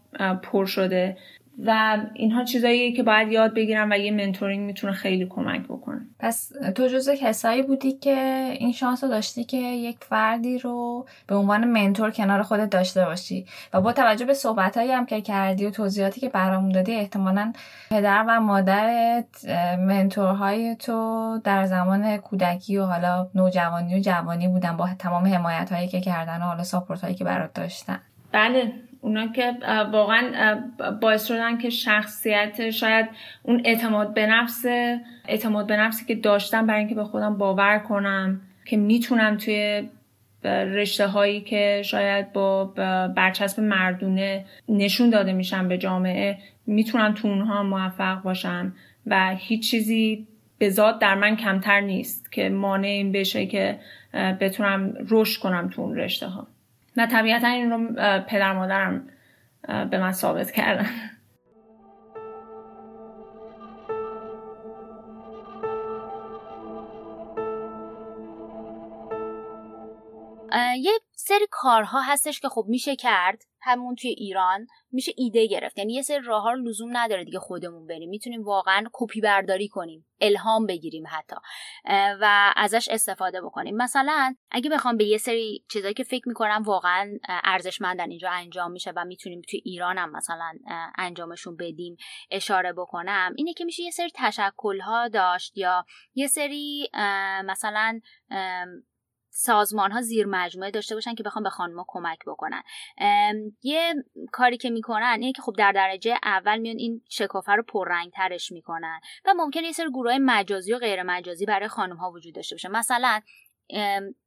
پر 0.43 0.67
شده. 0.67 1.17
و 1.67 1.99
اینها 2.15 2.45
چیزاییه 2.45 2.93
که 2.93 3.03
باید 3.03 3.33
یاد 3.33 3.55
بگیرم 3.55 3.91
و 3.91 3.99
یه 3.99 4.11
منتورینگ 4.11 4.67
می‌تونه 4.67 4.93
خیلی 4.93 5.27
کمک 5.27 5.63
بکنه. 5.63 6.01
پس 6.19 6.53
تو 6.75 6.87
جزو 6.89 7.15
کسایی 7.15 7.63
بودی 7.63 7.93
که 7.93 8.17
این 8.59 8.73
شانس 8.73 9.05
رو 9.05 9.11
داشتی 9.11 9.45
که 9.45 9.57
یک 9.57 9.97
فردی 10.01 10.59
رو 10.59 11.07
به 11.27 11.35
عنوان 11.35 11.65
منتور 11.65 12.11
کنار 12.11 12.43
خودت 12.43 12.71
داشته 12.71 13.05
باشی؟ 13.05 13.47
و 13.73 13.81
با 13.81 13.93
توجه 13.93 14.25
به 14.25 14.35
صحبتهایی 14.35 14.93
هم 14.93 15.07
که 15.07 15.21
کردی 15.21 15.67
و 15.67 15.71
توضیحاتی 15.71 16.21
که 16.21 16.29
برامون 16.29 16.73
دادی 16.73 16.95
احتمالا 16.95 17.53
پدر 17.91 18.25
و 18.29 18.41
مادرت 18.41 19.45
منتورهای 19.79 20.77
تو 20.77 21.39
در 21.45 21.67
زمان 21.67 22.17
کودکی 22.17 22.77
و 22.77 22.85
حالا 22.85 23.29
نوجوانی 23.35 23.97
و 23.97 24.01
جوانی 24.01 24.49
بودن 24.49 24.77
با 24.77 24.89
تمام 24.99 25.27
حمایت 25.27 25.73
هایی 25.73 25.89
که 25.89 26.01
کردن 26.01 26.37
و 26.37 26.45
حالا 26.45 26.63
ساپورت 26.63 27.01
هایی 27.01 27.15
که 27.15 27.25
برات 27.25 27.55
داشتن. 27.55 27.99
بله. 28.33 28.73
اونا 29.03 29.27
که 29.27 29.53
واقعا 29.93 30.57
باعث 31.01 31.27
شدن 31.27 31.59
که 31.59 31.71
شخصیت 31.71 32.71
شاید 32.71 33.09
اون 33.43 33.63
اعتماد 33.65 34.15
به 34.15 34.27
نفس 34.27 34.65
اعتماد 35.29 35.67
به 35.67 35.77
نفسی 35.77 36.05
که 36.05 36.15
داشتم 36.15 36.67
برای 36.67 36.81
اینکه 36.81 36.95
به 36.95 37.05
خودم 37.05 37.39
باور 37.39 37.79
کنم 37.79 38.41
که 38.65 38.77
می‌تونم 38.77 39.37
توی 39.37 39.89
رشته 40.45 41.07
هایی 41.07 41.41
که 41.41 41.83
شاید 41.85 42.33
با 42.33 42.65
برچسب 43.17 43.61
مردونه 43.61 44.45
نشون 44.69 45.11
داده 45.11 45.33
میشم 45.33 45.69
به 45.69 45.79
جامعه 45.79 46.39
می‌تونم 46.67 47.15
تو 47.15 47.29
اونها 47.29 47.63
موفق 47.63 48.23
باشم 48.23 48.73
و 49.07 49.35
هیچ 49.39 49.71
چیزی 49.71 50.27
به 50.59 50.71
ذات 50.71 50.99
در 50.99 51.15
من 51.15 51.37
کمتر 51.37 51.81
نیست 51.81 52.33
که 52.33 52.49
مانع 52.49 52.89
این 52.89 53.13
بشه 53.13 53.47
که 53.47 53.79
بتونم 54.41 54.95
رشد 55.11 55.41
کنم 55.41 55.69
تو 55.69 55.83
اون 55.83 55.97
رشته 55.97 56.27
ها 56.27 56.47
و 56.97 57.07
طبیعتا 57.07 57.49
این 57.49 57.71
رو 57.71 57.93
پدر 58.21 58.53
مادرم 58.53 59.09
به 59.91 59.99
من 59.99 60.13
ثابت 60.13 60.51
کردن. 60.51 60.87
یه 70.79 70.93
سری 71.13 71.47
کارها 71.51 72.01
هستش 72.01 72.41
که 72.41 72.49
خب 72.49 72.65
میشه 72.69 72.97
کرد. 72.97 73.45
همون 73.63 73.95
توی 73.95 74.11
ایران 74.11 74.67
میشه 74.93 75.13
ایده 75.17 75.47
گرفت. 75.47 75.79
یعنی 75.79 75.95
یه 75.95 76.03
سری 76.03 76.21
راه 76.25 76.43
ها 76.43 76.53
رو 76.53 76.63
لزوم 76.63 76.97
نداره 76.97 77.25
دیگه 77.25 77.39
خودمون 77.39 77.87
بریم. 77.87 78.11
می‌تونیم 78.11 78.43
واقعا 78.43 78.85
کپی 78.93 79.21
برداری 79.21 79.69
کنیم 79.69 80.07
الهام 80.21 80.67
بگیریم 80.67 81.05
حتی 81.09 81.37
و 82.21 82.53
ازش 82.57 82.89
استفاده 82.89 83.43
بکنیم. 83.43 83.77
مثلا 83.77 84.35
اگه 84.51 84.71
بخوام 84.71 84.97
به 84.97 85.05
یه 85.05 85.19
سری 85.19 85.65
چیزایی 85.73 85.95
که 85.95 86.05
فکر 86.05 86.29
می‌کنم 86.29 86.63
واقعا 86.67 87.19
ارزشمندن 87.29 88.11
اینجا 88.11 88.31
انجام 88.31 88.71
میشه 88.71 88.93
و 88.97 89.05
می‌تونیم 89.05 89.43
توی 89.51 89.61
ایران 89.65 89.99
هم 89.99 90.13
مثلا 90.13 90.53
انجامشون 90.99 91.57
بدیم 91.57 91.97
اشاره 92.31 92.73
بکنم 92.73 93.33
اینه 93.37 93.53
که 93.53 93.65
میشه 93.65 93.83
یه 93.83 93.91
سری 93.91 94.11
تشکل 94.15 94.81
ها 94.81 95.09
داشت 95.09 95.57
یا 95.57 95.85
یه 96.15 96.27
سری 96.27 96.89
مثلا 97.45 98.01
سازمان 99.35 99.93
ها 99.93 100.01
زیر 100.01 100.27
مجموعه 100.27 100.71
داشته 100.71 100.95
باشن 100.95 101.15
که 101.15 101.23
بخوام 101.23 101.43
به 101.43 101.51
خانمها 101.51 101.85
کمک 101.89 102.19
بکنن. 102.27 102.63
یه 103.63 103.95
کاری 104.33 104.57
که 104.57 104.71
می‌کنن 104.71 105.17
اینه 105.21 105.33
که 105.33 105.43
خب 105.43 105.55
در 105.59 105.73
درجه 105.73 106.19
اول 106.25 106.59
میان 106.59 106.77
این 106.77 107.03
شکافه 107.09 107.53
رو 107.53 107.63
پررنگ 107.63 108.11
ترش 108.11 108.53
می‌کنن 108.53 109.01
و 109.25 109.35
ممکن 109.37 109.65
یه 109.65 109.73
سری 109.73 109.91
گروه 109.91 110.19
مجازی 110.19 110.73
و 110.73 110.79
غیر 110.79 111.03
مجازی 111.03 111.47
برای 111.47 111.69
خانم 111.69 111.97
ها 111.97 112.11
وجود 112.11 112.35
داشته 112.35 112.55
باشه. 112.55 112.69
مثلا 112.69 113.21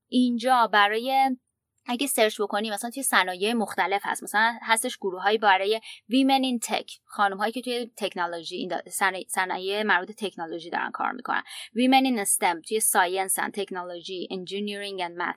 اینجا 0.07 0.69
برای 0.73 1.37
اگه 1.87 2.07
search 2.07 2.41
بکنی 2.41 2.69
مثلا 2.69 2.89
توی 2.89 3.03
صنایع 3.03 3.53
مختلف 3.53 4.01
هست. 4.05 4.23
مثلا 4.23 4.59
هستش 4.61 4.97
گروه 4.97 5.21
هایی 5.21 5.37
برای 5.37 5.81
women 6.09 6.43
in 6.43 6.59
tech 6.59 6.91
خانم 7.05 7.37
هایی 7.37 7.51
که 7.51 7.61
توی 7.61 7.91
تکنولوژی 7.97 8.69
صنایع 9.27 9.83
مربوط 9.83 10.11
تکنولوژی 10.11 10.69
دارن 10.69 10.91
کار 10.91 11.11
می‌کنن. 11.11 11.43
women 11.75 12.05
in 12.05 12.19
STEM 12.19 12.61
توی 12.61 12.79
science 12.79 13.39
and 13.39 13.53
technology 13.53 14.27
engineering 14.31 15.01
and 15.01 15.17
math 15.17 15.35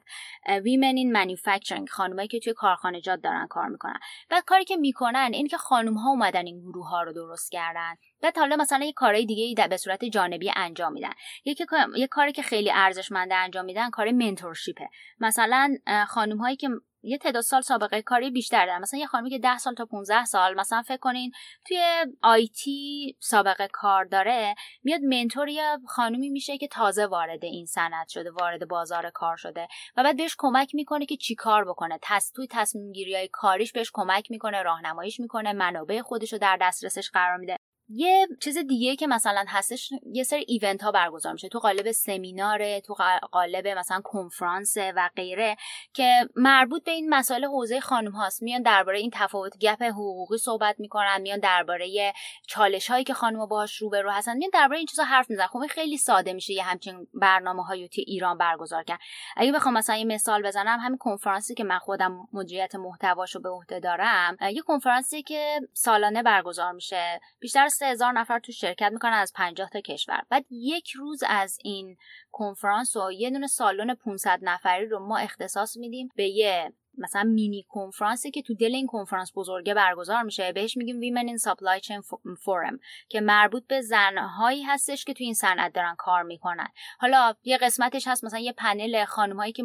women 0.64 0.96
in 0.96 1.12
manufacturing 1.12 1.88
هایی 1.88 2.28
که 2.28 2.40
توی 2.40 2.52
کارخانجات 2.52 3.20
دارن 3.20 3.46
کار 3.46 3.68
می‌کنن. 3.68 3.98
و 4.30 4.42
کاری 4.46 4.64
که 4.64 4.76
می‌کنن 4.76 5.30
این 5.32 5.48
که 5.48 5.56
خانم 5.56 5.94
ها 5.94 6.10
اومدن 6.10 6.46
این 6.46 6.60
گروه 6.60 6.88
ها 6.88 7.02
رو 7.02 7.12
درست 7.12 7.52
کردن. 7.52 7.94
بعد 8.22 8.38
حالا 8.38 8.56
مثلا 8.56 8.84
یه 8.84 8.92
کارهای 8.92 9.26
دیگه 9.26 9.68
به 9.68 9.76
صورت 9.76 10.04
جانبی 10.04 10.52
انجام 10.56 10.92
میدن. 10.92 11.12
یکی 11.44 11.64
یه 11.96 12.06
کاری 12.06 12.32
که 12.32 12.42
خیلی 12.42 12.70
ارزشمنده 12.70 13.34
انجام 13.34 13.64
میدن 13.64 13.90
کار 13.90 14.10
منتورشیپه. 14.10 14.88
مثلا 15.20 15.76
خانم 16.08 16.38
هایی 16.38 16.56
که 16.56 16.68
یه 17.02 17.18
تعداد 17.18 17.42
سال 17.42 17.60
سابقه 17.60 18.02
کاری 18.02 18.30
بیشتر 18.30 18.66
دارن. 18.66 18.80
مثلا 18.80 19.00
یه 19.00 19.06
خانمی 19.06 19.30
که 19.30 19.38
10 19.38 19.58
سال 19.58 19.74
تا 19.74 19.84
15 19.84 20.24
سال 20.24 20.54
مثلا 20.54 20.82
فکر 20.82 20.96
کنین 20.96 21.32
توی 21.66 21.78
آیتی 22.22 23.16
سابقه 23.20 23.68
کار 23.72 24.04
داره 24.04 24.54
میاد 24.82 25.00
منتور 25.00 25.48
یه 25.48 25.78
خانمی 25.86 26.28
میشه 26.28 26.58
که 26.58 26.68
تازه 26.68 27.06
وارد 27.06 27.44
این 27.44 27.66
صنعت 27.66 28.08
شده 28.08 28.30
وارد 28.30 28.68
بازار 28.68 29.10
کار 29.10 29.36
شده 29.36 29.68
و 29.96 30.02
بعد 30.02 30.16
بهش 30.16 30.34
کمک 30.38 30.74
می‌کنه 30.74 31.06
که 31.06 31.16
چی 31.16 31.34
کار 31.34 31.64
بکنه. 31.64 31.98
تص 32.02 32.32
توی 32.32 32.46
تصمیم 32.50 32.92
گیری 32.92 33.14
های 33.14 33.28
کاریش 33.32 33.72
بهش 33.72 33.90
کمک 33.94 34.30
می‌کنه 34.30 34.62
راهنماییش 34.62 35.20
می‌کنه 35.20 35.52
منابع 35.52 36.02
خودش 36.02 36.32
رو 36.32 36.38
در 36.38 36.58
دسترسش 36.60 37.10
قرار 37.10 37.36
میده. 37.36 37.56
یه 37.90 38.26
چیز 38.40 38.58
دیگه 38.58 38.96
که 38.96 39.06
مثلا 39.06 39.44
هستش 39.48 39.92
یه 40.12 40.22
سری 40.22 40.44
ایونت 40.48 40.82
ها 40.82 40.92
برگزار 40.92 41.32
میشه. 41.32 41.48
تو 41.48 41.58
قالب 41.58 41.90
سمیناره 41.90 42.80
تو 42.80 42.94
قالب 43.32 43.68
مثلا 43.68 44.00
کنفرانس 44.04 44.76
و 44.96 45.10
غیره 45.16 45.56
که 45.92 46.28
مربوط 46.36 46.84
به 46.84 46.90
این 46.90 47.14
مسائل 47.14 47.44
حوزه 47.44 47.80
خانم 47.80 48.10
هاست. 48.10 48.42
میان 48.42 48.62
درباره 48.62 48.98
این 48.98 49.10
تفاوت 49.14 49.58
گپ 49.58 49.82
حقوقی 49.82 50.38
صحبت 50.38 50.76
می‌کنن 50.78 51.20
میان 51.20 51.38
درباره 51.38 52.12
چالش 52.48 52.90
هایی 52.90 53.04
که 53.04 53.14
خانم 53.14 53.46
باهاش 53.46 53.76
روبرو 53.76 54.10
هستن 54.10 54.36
میان 54.36 54.50
درباره 54.54 54.78
این 54.78 54.86
چیزا 54.86 55.04
حرف 55.04 55.30
می‌زنن. 55.30 55.46
خب 55.46 55.66
خیلی 55.70 55.96
ساده 55.96 56.32
میشه 56.32 56.52
یه 56.52 56.62
همچین 56.62 57.06
برنامه 57.14 57.64
هایی 57.64 57.88
تو 57.88 58.02
ایران 58.06 58.38
برگزار 58.38 58.84
کرد. 58.84 59.00
اگه 59.36 59.52
بخوام 59.52 59.74
مثلا 59.74 59.96
یه 59.96 60.04
مثال 60.04 60.42
بزنم 60.42 60.78
همین 60.82 60.98
کنفرانسی 60.98 61.54
که 61.54 61.64
من 61.64 61.78
خودم 61.78 62.28
مدیریت 62.32 62.74
محتواشو 62.74 63.40
به 63.40 63.48
عهده 63.48 63.80
دارم 63.80 64.36
یه 64.52 64.62
کنفرانسی 64.62 65.22
که 65.22 65.60
سالانه 65.72 66.22
برگزار 66.22 66.72
میشه. 66.72 67.20
بیشتر 67.40 67.68
از 67.82 67.92
هزار 67.92 68.12
نفر 68.12 68.38
تو 68.38 68.52
شرکت 68.52 68.92
می‌کنن 68.92 69.12
از 69.12 69.32
50 69.32 69.68
تا 69.68 69.80
کشور. 69.80 70.22
بعد 70.28 70.44
یک 70.50 70.90
روز 70.90 71.22
از 71.28 71.58
این 71.64 71.96
کنفرانس 72.32 72.96
و 72.96 73.12
یه 73.12 73.30
دونه 73.30 73.46
سالن 73.46 73.94
500 73.94 74.38
نفری 74.42 74.86
رو 74.86 75.06
ما 75.06 75.18
اختصاص 75.18 75.76
میدیم 75.76 76.08
به 76.16 76.28
یه 76.28 76.72
مثلا 76.98 77.22
مینی 77.22 77.66
کنفرانسی 77.68 78.30
که 78.30 78.42
تو 78.42 78.54
دل 78.54 78.74
این 78.74 78.86
کنفرانس 78.86 79.32
بزرگه 79.34 79.74
برگزار 79.74 80.22
میشه. 80.22 80.52
بهش 80.52 80.76
میگیم 80.76 81.00
ویمن 81.00 81.26
این 81.26 81.36
سپلای 81.36 81.80
چین 81.80 82.02
فورم 82.44 82.78
که 83.08 83.20
مربوط 83.20 83.66
به 83.66 83.80
زنهایی 83.80 84.62
هستش 84.62 85.04
که 85.04 85.12
تو 85.12 85.24
این 85.24 85.34
صنعت 85.34 85.72
دارن 85.72 85.94
کار 85.98 86.22
می‌کنن. 86.22 86.68
حالا 86.98 87.34
یه 87.44 87.58
قسمتش 87.58 88.08
هست 88.08 88.24
مثلا 88.24 88.40
یه 88.40 88.52
پنل 88.52 89.04
خانمهایی 89.04 89.52
که 89.52 89.62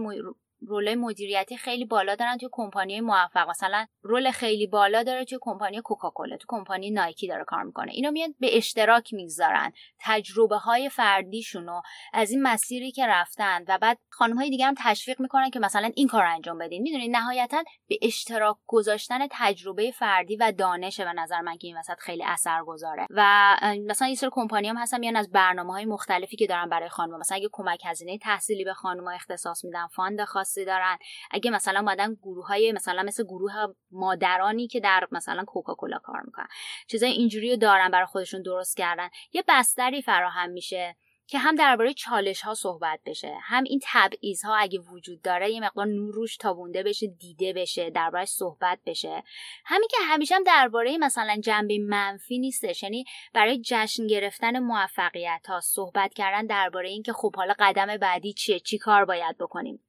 رول 0.68 0.95
مدیریتی 0.95 1.57
خیلی 1.57 1.86
بالا 1.86 2.16
دارن 2.16 2.38
توی 2.38 2.49
کمپانی 2.51 3.01
موفق. 3.01 3.49
مثلا 3.49 3.86
رول 4.01 4.32
خیلی 4.32 4.68
بالا 4.68 5.03
داره 5.03 5.26
توی 5.26 5.38
کمپانی 5.41 5.82
کوکاکولا 5.82 6.38
تو 6.38 6.45
کمپانی 6.47 6.91
نایکی 6.91 7.28
داره 7.28 7.43
کار 7.43 7.64
می‌کنه. 7.64 7.91
اینو 7.91 8.11
میان 8.11 8.36
به 8.39 8.57
اشتراک 8.57 9.14
می‌گذارن. 9.14 9.72
تجربه 9.99 10.57
های 10.57 10.89
فردیشون 10.89 11.68
رو 11.68 11.82
از 12.14 12.32
این 12.32 12.41
مسیری 12.41 12.91
که 12.91 13.07
رفتن 13.07 13.66
و 13.68 13.78
بعد 13.78 13.97
خانم 14.09 14.38
های 14.38 14.49
دیگه 14.49 14.66
هم 14.66 14.76
تشویق 14.78 15.22
می‌کنن 15.22 15.49
که 15.49 15.59
مثلا 15.59 15.91
این 15.95 16.07
کار 16.07 16.26
انجام 16.26 16.57
بدین. 16.57 16.82
می‌دونید 16.82 17.16
نهایتا 17.16 17.64
به 17.88 17.99
اشتراک 18.01 18.57
گذاشتن 18.68 19.28
تجربه 19.32 19.91
فردی 19.91 20.36
و 20.36 20.51
دانش 20.57 20.99
به 20.99 21.14
نظر 21.14 21.41
من 21.41 21.57
که 21.57 21.68
این 21.68 21.78
وسط 21.78 21.99
خیلی 21.99 22.24
اثرگذاره. 22.24 23.07
و 23.09 23.55
مثلا 23.88 24.07
یه 24.07 24.16
سری 24.16 24.30
کمپانی 24.34 24.68
هم 24.68 24.78
هستن 24.78 24.99
میان 24.99 25.16
از 25.16 25.32
برنامه 25.32 25.74
های 25.74 25.86
مختلفی 25.86 26.36
که 26.36 26.47
دارن 26.47 26.70
برای 26.70 26.89
خانم 26.89 27.20
مثلا 27.20 27.38
اگه 27.38 27.49
کمک 27.51 27.82
هزینه 27.86 28.18
تحصیلی 28.18 28.64
به 28.64 28.74
خانم 28.74 29.07
اختصاص 29.07 29.66
میدن 29.66 29.88
فاند 29.88 30.24
خاص 30.24 30.53
دارن. 30.60 30.97
اگه 31.32 31.51
مثلا 31.51 31.82
مادن 31.82 32.14
گروه 32.14 32.47
های 32.47 32.72
مثلا 32.72 33.04
مثل 33.04 33.24
گروه 33.24 33.54
مادرانی 33.91 34.68
که 34.68 34.80
در 34.80 35.08
مثلا 35.12 35.43
کوکاکولا 35.43 35.97
کار 35.97 36.22
می‌کنن. 36.26 36.47
چیزای 36.88 37.12
اینجوری 37.12 37.49
رو 37.49 37.58
دارن 37.58 37.91
برای 37.91 38.06
خودشون 38.06 38.41
درست 38.41 38.78
کردن. 38.78 39.10
یه 39.34 39.43
بستری 39.47 40.01
فراهم 40.01 40.49
میشه 40.49 40.95
که 41.28 41.39
هم 41.39 41.56
درباره 41.56 41.93
چالش 41.93 42.41
ها 42.41 42.54
صحبت 42.54 42.99
بشه. 43.06 43.38
هم 43.41 43.64
این 43.64 43.80
تبعیض 43.84 44.45
ها 44.45 44.56
اگه 44.56 44.80
وجود 44.80 45.22
داره 45.22 45.51
یه 45.51 45.60
مقدار 45.60 45.86
نور 45.86 46.14
روش 46.14 46.38
تابونده 46.38 46.84
بشه 46.84 47.08
دیده 47.08 47.54
بشه 47.54 47.89
درباره 47.89 48.26
صحبت 48.26 48.80
بشه. 48.86 49.24
همین 49.66 49.88
که 49.91 49.97
همیشه 50.01 50.36
هم 50.36 50.43
درباره 50.43 50.97
مثلا 50.97 51.41
جنبه 51.43 51.80
منفی 51.80 52.39
نیستش. 52.39 52.84
یعنی 52.84 53.06
برای 53.34 53.62
جشن 53.62 54.08
گرفتن 54.08 54.60
موفقیت 54.60 55.45
ها 55.47 55.60
صحبت 55.60 56.14
کردن 56.14 56.45
درباره 56.45 56.89
اینکه 56.89 57.14
خب 57.14 57.36
حالا 57.36 57.54
قدم 57.60 57.97
بعدی 57.97 58.34
چیه؟ 58.34 58.60
چی 58.60 58.78
کار 58.78 59.06
باید 59.06 59.38
بکنیم؟ 59.38 59.84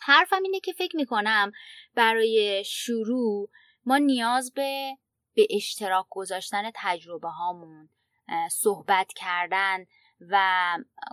حرفم 0.00 0.42
اینه 0.42 0.60
که 0.60 0.72
فکر 0.72 0.96
می‌کنم 0.96 1.52
برای 1.94 2.62
شروع 2.66 3.50
ما 3.86 3.98
نیاز 3.98 4.52
به 4.54 4.96
به 5.34 5.46
اشتراک 5.50 6.06
گذاشتن 6.10 6.70
تجربه 6.74 7.28
هامون 7.28 7.88
صحبت 8.50 9.12
کردن 9.16 9.86
و 10.30 10.38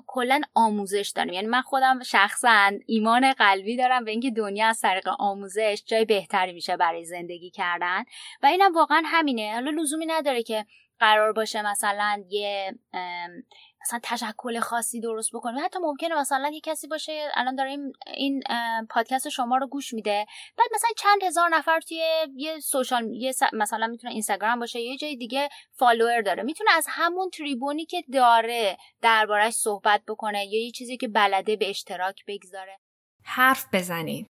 کلا 0.08 0.42
آموزش 0.54 1.12
داریم. 1.16 1.34
یعنی 1.34 1.48
من 1.48 1.62
خودم 1.62 2.04
شخصا 2.04 2.72
ایمان 2.86 3.34
قلبی 3.34 3.78
دارم 3.78 4.06
به 4.06 4.12
اینکه 4.12 4.32
دنیا 4.32 4.68
از 4.68 4.82
طریق 4.82 5.08
آموزش 5.20 5.84
جای 5.86 6.06
بهتری 6.06 6.54
میشه 6.54 6.78
برای 6.78 7.06
زندگی 7.06 7.50
کردن. 7.50 8.04
و 8.44 8.46
اینم 8.46 8.74
واقعا 8.74 9.02
همینه. 9.06 9.54
حالا 9.54 9.72
لزومی 9.72 10.06
نداره 10.06 10.44
که 10.44 10.66
قرار 11.00 11.34
باشه 11.34 11.62
مثلا 11.62 12.24
یه 12.30 12.80
مثلا 13.82 14.00
تشکل 14.04 14.60
خاصی 14.60 15.02
درست 15.02 15.30
بکنیم. 15.34 15.66
حتی 15.66 15.80
ممکنه 15.80 16.16
مثلا 16.16 16.50
یه 16.54 16.62
کسی 16.62 16.88
باشه 16.88 17.32
الان 17.34 17.56
داره 17.56 17.78
این 18.08 18.44
پادکست 18.90 19.30
شما 19.30 19.58
رو 19.58 19.68
گوش 19.68 19.94
میده. 19.94 20.26
بعد 20.58 20.68
مثلا 20.76 20.90
چند 20.98 21.24
هزار 21.24 21.50
نفر 21.50 21.80
توی 21.80 22.04
یه 22.36 22.60
سوشال 22.60 23.16
یه 23.16 23.34
مثلا 23.54 23.88
می‌تونه 23.88 24.14
اینستاگرام 24.14 24.60
باشه 24.60 24.80
یه 24.80 24.98
جای 24.98 25.16
دیگه 25.16 25.50
فالوور 25.72 26.22
داره. 26.22 26.44
می‌تونه 26.44 26.72
از 26.74 26.86
همون 26.90 27.30
تریبونی 27.30 27.86
که 27.86 28.04
داره 28.14 28.78
دربارش 29.02 29.54
صحبت 29.54 30.02
بکنه 30.08 30.46
یا 30.46 30.66
یه 30.66 30.72
چیزی 30.72 30.98
که 30.98 31.08
بلده 31.08 31.56
به 31.56 31.70
اشتراک 31.70 32.24
بگذاره. 32.28 32.80
حرف 33.24 33.66
بزنید. 33.74 34.31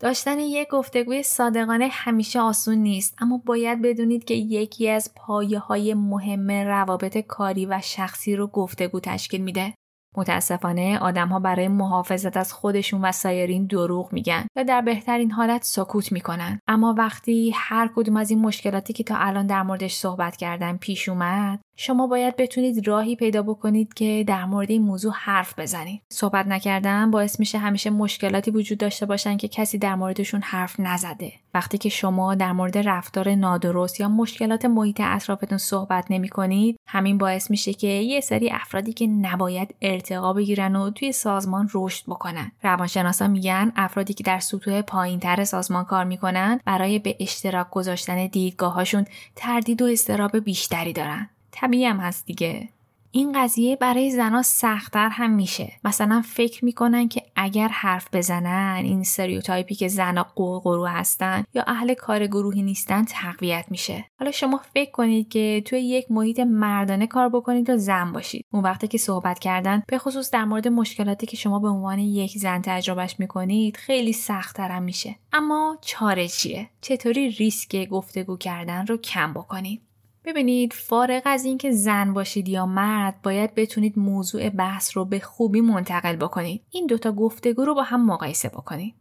داشتن 0.00 0.38
یک 0.38 0.68
گفتگوی 0.68 1.22
صادقانه 1.22 1.88
همیشه 1.92 2.40
آسون 2.40 2.78
نیست 2.78 3.14
اما 3.18 3.42
باید 3.46 3.82
بدونید 3.82 4.24
که 4.24 4.34
یکی 4.34 4.88
از 4.88 5.14
پایه 5.16 5.58
های 5.58 5.94
مهم 5.94 6.50
روابط 6.50 7.18
کاری 7.18 7.66
و 7.66 7.80
شخصی 7.82 8.36
رو 8.36 8.46
گفتگو 8.46 9.00
تشکیل 9.00 9.40
میده. 9.40 9.74
متاسفانه 10.18 10.98
آدمها 10.98 11.38
برای 11.38 11.68
محافظت 11.68 12.36
از 12.36 12.52
خودشون 12.52 13.00
و 13.00 13.12
سایرین 13.12 13.66
دروغ 13.66 14.12
میگن 14.12 14.46
و 14.56 14.64
در 14.64 14.80
بهترین 14.80 15.30
حالت 15.30 15.64
سکوت 15.64 16.12
می‌کنن 16.12 16.60
اما 16.68 16.94
وقتی 16.98 17.52
هر 17.54 17.90
کدوم 17.96 18.16
از 18.16 18.30
این 18.30 18.40
مشکلاتی 18.40 18.92
که 18.92 19.04
تا 19.04 19.16
الان 19.16 19.46
در 19.46 19.62
موردش 19.62 19.94
صحبت 19.94 20.36
کردم 20.36 20.76
پیش 20.76 21.08
اومد 21.08 21.60
شما 21.80 22.06
باید 22.06 22.36
بتونید 22.36 22.88
راهی 22.88 23.16
پیدا 23.16 23.42
بکنید 23.42 23.94
که 23.94 24.24
در 24.26 24.44
مورد 24.44 24.70
این 24.70 24.82
موضوع 24.82 25.12
حرف 25.16 25.58
بزنید. 25.58 26.02
صحبت 26.12 26.46
نکردن 26.46 27.10
باعث 27.10 27.40
میشه 27.40 27.58
همیشه 27.58 27.90
مشکلاتی 27.90 28.50
وجود 28.50 28.78
داشته 28.78 29.06
باشن 29.06 29.36
که 29.36 29.48
کسی 29.48 29.78
در 29.78 29.94
موردشون 29.94 30.40
حرف 30.42 30.80
نزده. 30.80 31.32
وقتی 31.58 31.78
که 31.78 31.88
شما 31.88 32.34
در 32.34 32.52
مورد 32.52 32.78
رفتار 32.78 33.34
نادرست 33.34 34.00
یا 34.00 34.08
مشکلات 34.08 34.64
محیط 34.64 35.00
اطرافتون 35.04 35.58
صحبت 35.58 36.06
نمی 36.10 36.28
کنید، 36.28 36.80
همین 36.86 37.18
باعث 37.18 37.50
میشه 37.50 37.72
که 37.72 37.86
یه 37.86 38.20
سری 38.20 38.50
افرادی 38.50 38.92
که 38.92 39.06
نباید 39.06 39.74
ارتقا 39.82 40.32
بگیرن 40.32 40.76
و 40.76 40.90
توی 40.90 41.12
سازمان 41.12 41.70
رشد 41.74 42.04
بکنن. 42.06 42.52
روانشناسا 42.62 43.28
میگن 43.28 43.72
افرادی 43.76 44.14
که 44.14 44.24
در 44.24 44.38
سطوح 44.38 44.82
پایینتر 44.82 45.44
سازمان 45.44 45.84
کار 45.84 46.04
می‌کنن 46.04 46.60
برای 46.64 46.98
به 46.98 47.16
اشتراک 47.20 47.70
گذاشتن 47.70 48.26
دیدگاهاشون 48.26 49.04
تردید 49.36 49.82
و 49.82 49.84
استراب 49.84 50.36
بیشتری 50.36 50.92
دارن. 50.92 51.28
طبیعی 51.52 51.84
هم 51.84 51.96
هست 51.96 52.26
دیگه 52.26 52.68
این 53.10 53.42
قضیه 53.42 53.76
برای 53.76 54.10
زنها 54.10 54.42
سختتر 54.42 55.08
هم 55.08 55.30
میشه. 55.30 55.72
مثلا 55.84 56.22
فکر 56.26 56.64
می‌کنن 56.64 57.08
که 57.08 57.22
اگر 57.36 57.68
حرف 57.68 58.08
بزنن 58.12 58.80
این 58.84 59.02
سریوتایپی 59.02 59.74
که 59.74 59.88
زنها 59.88 60.26
قرقرو 60.36 60.86
هستن 60.86 61.44
یا 61.54 61.64
اهل 61.66 61.94
کار 61.94 62.26
گروهی 62.26 62.62
نیستن 62.62 63.04
تقویت 63.04 63.64
میشه. 63.70 64.04
حالا 64.18 64.30
شما 64.30 64.60
فکر 64.74 64.90
کنید 64.90 65.28
که 65.28 65.62
توی 65.66 65.80
یک 65.80 66.10
محیط 66.10 66.40
مردانه 66.40 67.06
کار 67.06 67.28
بکنید 67.28 67.70
و 67.70 67.76
زن 67.76 68.12
باشید. 68.12 68.44
اون 68.52 68.62
وقتی 68.62 68.88
که 68.88 68.98
صحبت 68.98 69.38
کردن 69.38 69.82
به 69.88 69.98
خصوص 69.98 70.30
در 70.30 70.44
مورد 70.44 70.68
مشکلاتی 70.68 71.26
که 71.26 71.36
شما 71.36 71.58
به 71.58 71.68
عنوان 71.68 71.98
یک 71.98 72.38
زن 72.38 72.62
تجربهش 72.62 73.16
می‌کنید 73.18 73.76
خیلی 73.76 74.12
سختتر 74.12 74.68
هم 74.68 74.82
میشه. 74.82 75.16
اما 75.32 75.78
چاره 75.80 76.28
چیه؟ 76.28 76.70
چطوری 76.80 77.30
ریسک 77.30 77.88
گفتگو 77.88 78.36
کردن 78.36 78.86
رو 78.86 78.96
کم 78.96 79.32
بکنید؟ 79.32 79.87
ببینید 80.28 80.72
فارغ 80.72 81.22
از 81.24 81.44
اینکه 81.44 81.70
زن 81.70 82.12
باشید 82.12 82.48
یا 82.48 82.66
مرد 82.66 83.22
باید 83.22 83.54
بتونید 83.54 83.98
موضوع 83.98 84.48
بحث 84.48 84.96
رو 84.96 85.04
به 85.04 85.20
خوبی 85.20 85.60
منتقل 85.60 86.16
بکنید. 86.16 86.62
این 86.70 86.86
دوتا 86.86 87.12
گفتگو 87.12 87.64
رو 87.64 87.74
با 87.74 87.82
هم 87.82 88.06
مقایسه 88.06 88.48
بکنید. 88.48 88.94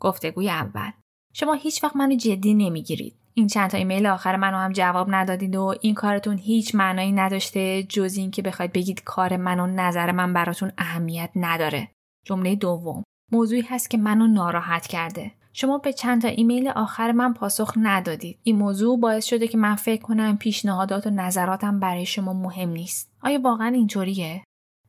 گفتگوی 0.00 0.50
اول. 0.50 0.90
شما 1.32 1.54
هیچ 1.54 1.84
وقت 1.84 1.96
منو 1.96 2.16
جدی 2.16 2.54
نمی‌گیرید. 2.54 3.16
این 3.34 3.46
چند 3.46 3.70
تا 3.70 3.78
ایمیل 3.78 4.06
آخر 4.06 4.36
منو 4.36 4.56
هم 4.56 4.72
جواب 4.72 5.14
ندادید 5.14 5.56
و 5.56 5.74
این 5.80 5.94
کارتون 5.94 6.38
هیچ 6.38 6.74
معنایی 6.74 7.12
نداشته 7.12 7.82
جز 7.82 8.16
اینکه 8.16 8.42
بخواید 8.42 8.72
بگید 8.72 9.04
کار 9.04 9.36
من 9.36 9.60
و 9.60 9.66
نظر 9.66 10.12
من 10.12 10.32
براتون 10.32 10.72
اهمیت 10.78 11.30
نداره. 11.36 11.88
جمله 12.24 12.56
دوم. 12.56 13.02
موضوعی 13.32 13.62
هست 13.62 13.90
که 13.90 13.98
منو 13.98 14.26
ناراحت 14.26 14.86
کرده. 14.86 15.32
شما 15.52 15.78
به 15.78 15.92
چند 15.92 16.22
تا 16.22 16.28
ایمیل 16.28 16.68
آخر 16.68 17.12
من 17.12 17.34
پاسخ 17.34 17.72
ندادید. 17.76 18.38
این 18.42 18.56
موضوع 18.56 19.00
باعث 19.00 19.24
شده 19.24 19.48
که 19.48 19.58
من 19.58 19.74
فکر 19.74 20.02
کنم 20.02 20.36
پیشنهادات 20.36 21.06
و 21.06 21.10
نظراتم 21.10 21.80
برای 21.80 22.06
شما 22.06 22.32
مهم 22.32 22.68
نیست. 22.68 23.10
آیا 23.22 23.40
واقعا 23.40 23.68
اینطوریه؟ 23.68 24.42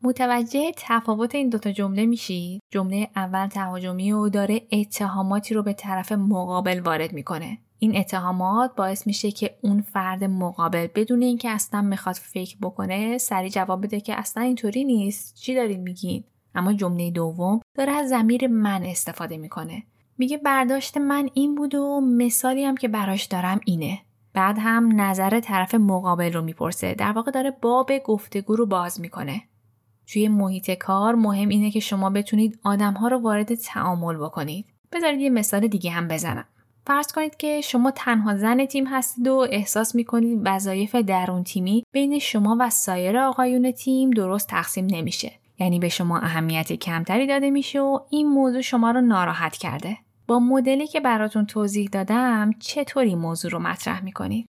متوجه 0.03 0.71
تفاوت 0.77 1.35
این 1.35 1.49
دوتا 1.49 1.71
جمله 1.71 2.05
میشید؟ 2.05 2.61
جمله 2.73 3.09
اول 3.15 3.47
تهاجمی 3.47 4.11
و 4.11 4.29
داره 4.29 4.61
اتهاماتی 4.71 5.53
رو 5.53 5.63
به 5.63 5.73
طرف 5.73 6.11
مقابل 6.11 6.79
وارد 6.79 7.13
می‌کنه. 7.13 7.57
این 7.79 7.97
اتهامات 7.97 8.75
باعث 8.75 9.07
میشه 9.07 9.31
که 9.31 9.57
اون 9.61 9.81
فرد 9.81 10.23
مقابل 10.23 10.87
بدون 10.95 11.21
اینکه 11.21 11.49
اصلا 11.49 11.81
می‌خواد 11.81 12.15
فکر 12.15 12.57
بکنه 12.61 13.17
سری 13.17 13.49
جواب 13.49 13.83
بده 13.83 13.99
که 13.99 14.15
اصلا 14.15 14.43
اینطوری 14.43 14.83
نیست 14.83 15.35
چی 15.35 15.55
دارین 15.55 15.79
میگین 15.79 16.23
اما 16.55 16.73
جمله 16.73 17.11
دوم 17.11 17.59
داره 17.77 17.91
از 17.91 18.09
زمیر 18.09 18.47
من 18.47 18.83
استفاده 18.83 19.37
می‌کنه 19.37 19.83
میگه 20.21 20.37
برداشت 20.37 20.97
من 20.97 21.29
این 21.33 21.55
بود 21.55 21.75
و 21.75 22.01
مثالی 22.01 22.65
هم 22.65 22.77
که 22.77 22.87
براش 22.87 23.25
دارم 23.25 23.59
اینه. 23.65 23.99
بعد 24.33 24.57
هم 24.59 25.01
نظر 25.01 25.39
طرف 25.39 25.75
مقابل 25.75 26.33
رو 26.33 26.41
می‌پرسه. 26.41 26.93
در 26.93 27.11
واقع 27.11 27.31
داره 27.31 27.51
باب 27.61 27.91
گفتگو 27.97 28.55
رو 28.55 28.65
باز 28.65 29.01
می‌کنه. 29.01 29.41
توی 30.07 30.27
محیط 30.27 30.71
کار 30.71 31.15
مهم 31.15 31.49
اینه 31.49 31.71
که 31.71 31.79
شما 31.79 32.09
بتونید 32.09 32.59
آدمها 32.63 33.07
رو 33.07 33.17
وارد 33.17 33.55
تعامل 33.55 34.17
بکنید. 34.17 34.65
بذارید 34.91 35.21
یه 35.21 35.29
مثال 35.29 35.67
دیگه 35.67 35.91
هم 35.91 36.07
بزنم. 36.07 36.45
فرض 36.87 37.11
کنید 37.11 37.37
که 37.37 37.61
شما 37.61 37.91
تنها 37.91 38.37
زن 38.37 38.65
تیم 38.65 38.87
هستید 38.87 39.27
و 39.27 39.47
احساس 39.51 39.95
می‌کنید 39.95 40.41
وظایف 40.45 40.95
درون 40.95 41.43
تیمی 41.43 41.83
بین 41.91 42.19
شما 42.19 42.57
و 42.59 42.69
سایر 42.69 43.17
آقایون 43.17 43.71
تیم 43.71 44.09
درست 44.09 44.47
تقسیم 44.47 44.85
نمیشه. 44.85 45.31
یعنی 45.59 45.79
به 45.79 45.89
شما 45.89 46.19
اهمیت 46.19 46.73
کمتری 46.73 47.27
داده 47.27 47.49
میشه 47.49 47.81
و 47.81 47.99
این 48.09 48.27
موضوع 48.27 48.61
شما 48.61 48.91
رو 48.91 49.01
ناراحت 49.01 49.57
کرده. 49.57 49.97
با 50.31 50.39
مدلی 50.39 50.87
که 50.87 50.99
براتون 50.99 51.45
توضیح 51.45 51.89
دادم 51.91 52.51
چطوری 52.59 53.15
موضوع 53.15 53.51
رو 53.51 53.59
مطرح 53.59 54.03
می‌کنید؟ 54.03 54.49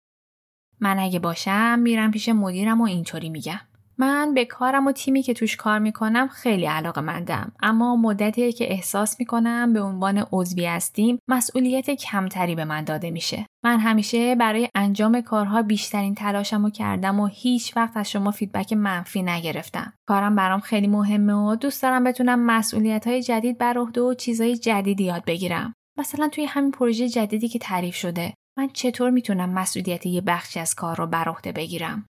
من 0.79 0.99
اگه 0.99 1.19
باشم 1.19 1.79
میرم 1.79 2.11
پیش 2.11 2.29
مدیرم 2.29 2.81
و 2.81 2.83
اینطوری 2.83 3.29
میگم. 3.29 3.59
من 3.97 4.33
به 4.33 4.45
کارم 4.45 4.87
و 4.87 4.91
تیمی 4.91 5.21
که 5.21 5.33
توش 5.33 5.55
کار 5.55 5.79
می‌کنم 5.79 6.27
خیلی 6.27 6.65
علاقه 6.65 7.01
مندم. 7.01 7.51
اما 7.61 7.95
مدتی 7.95 8.51
که 8.53 8.71
احساس 8.71 9.19
می‌کنم 9.19 9.73
به 9.73 9.81
عنوان 9.81 10.25
عضوی 10.31 10.65
هستیم 10.65 11.19
مسئولیت 11.27 11.89
کمتری 11.89 12.55
به 12.55 12.65
من 12.65 12.83
داده 12.83 13.11
میشه. 13.11 13.45
من 13.63 13.79
همیشه 13.79 14.35
برای 14.35 14.69
انجام 14.75 15.21
کارها 15.21 15.61
بیشترین 15.61 16.15
تلاشم 16.15 16.63
رو 16.63 16.69
کردم 16.69 17.19
و 17.19 17.27
هیچ 17.27 17.77
وقت 17.77 17.97
از 17.97 18.11
شما 18.11 18.31
فیدبک 18.31 18.73
منفی 18.73 19.23
نگرفتم. 19.23 19.93
کارم 20.07 20.35
برام 20.35 20.59
خیلی 20.59 20.87
مهمه 20.87 21.33
و 21.33 21.55
دوست 21.55 21.81
دارم 21.81 22.03
بتونم 22.03 22.39
مسئولیت 22.39 23.07
های 23.07 23.23
جدید 23.23 23.57
بر 23.57 23.77
عهده 23.77 24.01
و 24.01 24.13
چیزهای 24.13 24.57
جدیدی 24.57 25.03
یاد 25.03 25.25
بگیرم. 25.25 25.73
مثلا 25.97 26.27
توی 26.27 26.45
همین 26.45 26.71
پروژه 26.71 27.09
جدیدی 27.09 27.47
که 27.47 27.59
تعریف 27.59 27.95
شده 27.95 28.33
من 28.57 28.69
چطور 28.73 29.09
می‌تونم 29.09 29.49
مسئولیت 29.49 30.05
یه 30.05 30.21
بخشی 30.21 30.59
از 30.59 30.75
کار 30.75 30.97
رو 30.97 31.07
بر 31.07 31.29
عهده 31.29 31.51
بگیرم؟ 31.51 32.05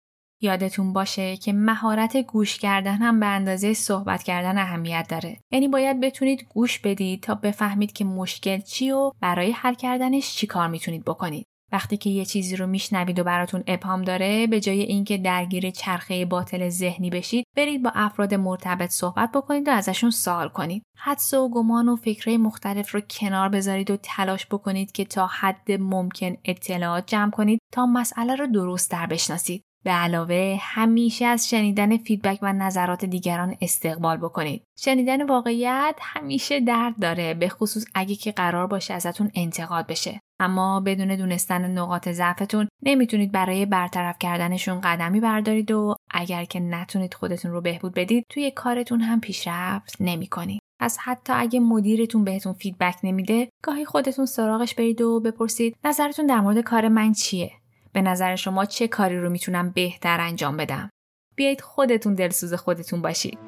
یادتون 0.43 0.93
باشه 0.93 1.37
که 1.37 1.53
مهارت 1.53 2.17
گوش 2.17 2.57
کردن 2.57 2.97
هم 2.97 3.19
به 3.19 3.25
اندازه 3.25 3.73
صحبت 3.73 4.23
کردن 4.23 4.57
اهمیت 4.57 5.05
داره. 5.09 5.37
یعنی 5.51 5.67
باید 5.67 5.99
بتونید 5.99 6.47
گوش 6.49 6.79
بدید 6.79 7.23
تا 7.23 7.35
بفهمید 7.35 7.91
که 7.91 8.05
مشکل 8.05 8.59
چی 8.59 8.91
و 8.91 9.11
برای 9.21 9.51
حل 9.51 9.73
کردنش 9.73 10.35
چی 10.35 10.47
کار 10.47 10.67
می‌تونید 10.67 11.05
بکنید. 11.05 11.45
وقتی 11.73 11.97
که 11.97 12.09
یه 12.09 12.25
چیزی 12.25 12.55
رو 12.55 12.67
میشنوید 12.67 13.19
و 13.19 13.23
براتون 13.23 13.63
ابهام 13.67 14.01
داره 14.01 14.47
به 14.47 14.59
جای 14.59 14.81
اینکه 14.81 15.17
درگیر 15.17 15.69
چرخه 15.69 16.25
باطل 16.25 16.69
ذهنی 16.69 17.09
بشید 17.09 17.45
برید 17.57 17.83
با 17.83 17.91
افراد 17.95 18.33
مرتبط 18.33 18.89
صحبت 18.89 19.31
بکنید 19.31 19.67
و 19.67 19.71
ازشون 19.71 20.09
سوال 20.09 20.49
کنید 20.49 20.83
حدس 20.97 21.33
و 21.33 21.49
گمان 21.49 21.89
و 21.89 21.95
فکرهای 21.95 22.37
مختلف 22.37 22.95
رو 22.95 23.01
کنار 23.01 23.49
بذارید 23.49 23.91
و 23.91 23.97
تلاش 23.97 24.45
بکنید 24.45 24.91
که 24.91 25.05
تا 25.05 25.27
حد 25.27 25.71
ممکن 25.71 26.37
اطلاعات 26.45 27.07
جمع 27.07 27.31
کنید 27.31 27.59
تا 27.73 27.85
مسئله 27.85 28.35
رو 28.35 28.47
درست 28.47 28.91
در 28.91 29.05
بشناسید 29.05 29.63
به 29.83 29.91
علاوه 29.91 30.57
همیشه 30.61 31.25
از 31.25 31.49
شنیدن 31.49 31.97
فیدبک 31.97 32.39
و 32.41 32.53
نظرات 32.53 33.05
دیگران 33.05 33.55
استقبال 33.61 34.17
بکنید. 34.17 34.63
شنیدن 34.79 35.25
واقعیت 35.25 35.95
همیشه 36.01 36.59
درد 36.59 36.99
داره 37.01 37.33
به 37.33 37.49
خصوص 37.49 37.85
اگه 37.95 38.15
که 38.15 38.31
قرار 38.31 38.67
باشه 38.67 38.93
ازتون 38.93 39.31
انتقاد 39.35 39.87
بشه. 39.87 40.19
اما 40.39 40.79
بدون 40.79 41.15
دونستن 41.15 41.71
نقاط 41.71 42.09
ضعفتون 42.09 42.67
نمی‌تونید 42.83 43.31
برای 43.31 43.65
برطرف 43.65 44.15
کردنشون 44.19 44.81
قدمی 44.81 45.19
بردارید 45.19 45.71
و 45.71 45.95
اگر 46.11 46.45
که 46.45 46.59
نتونید 46.59 47.13
خودتون 47.13 47.51
رو 47.51 47.61
بهبود 47.61 47.93
بدید 47.93 48.25
توی 48.29 48.51
کارتون 48.51 49.01
هم 49.01 49.21
پیشرفت 49.21 49.95
نمی‌کنید. 49.99 50.61
پس 50.79 50.97
حتی 51.01 51.33
اگه 51.35 51.59
مدیرتون 51.59 52.23
بهتون 52.23 52.53
فیدبک 52.53 52.95
نمیده 53.03 53.49
گاهی 53.63 53.85
خودتون 53.85 54.25
سراغش 54.25 54.75
برید 54.75 55.01
و 55.01 55.19
بپرسید 55.19 55.75
نظرتون 55.83 56.25
در 56.25 56.39
مورد 56.41 56.59
کار 56.59 56.87
من 56.87 57.13
چیه 57.13 57.51
به 57.93 58.01
نظر 58.01 58.35
شما 58.35 58.65
چه 58.65 58.87
کاری 58.87 59.19
رو 59.19 59.29
می‌تونم 59.29 59.69
بهتر 59.69 60.21
انجام 60.21 60.57
بدم؟ 60.57 60.89
بیایید 61.35 61.61
خودتون 61.61 62.13
دلسوز 62.13 62.53
خودتون 62.53 63.01
باشید. 63.01 63.39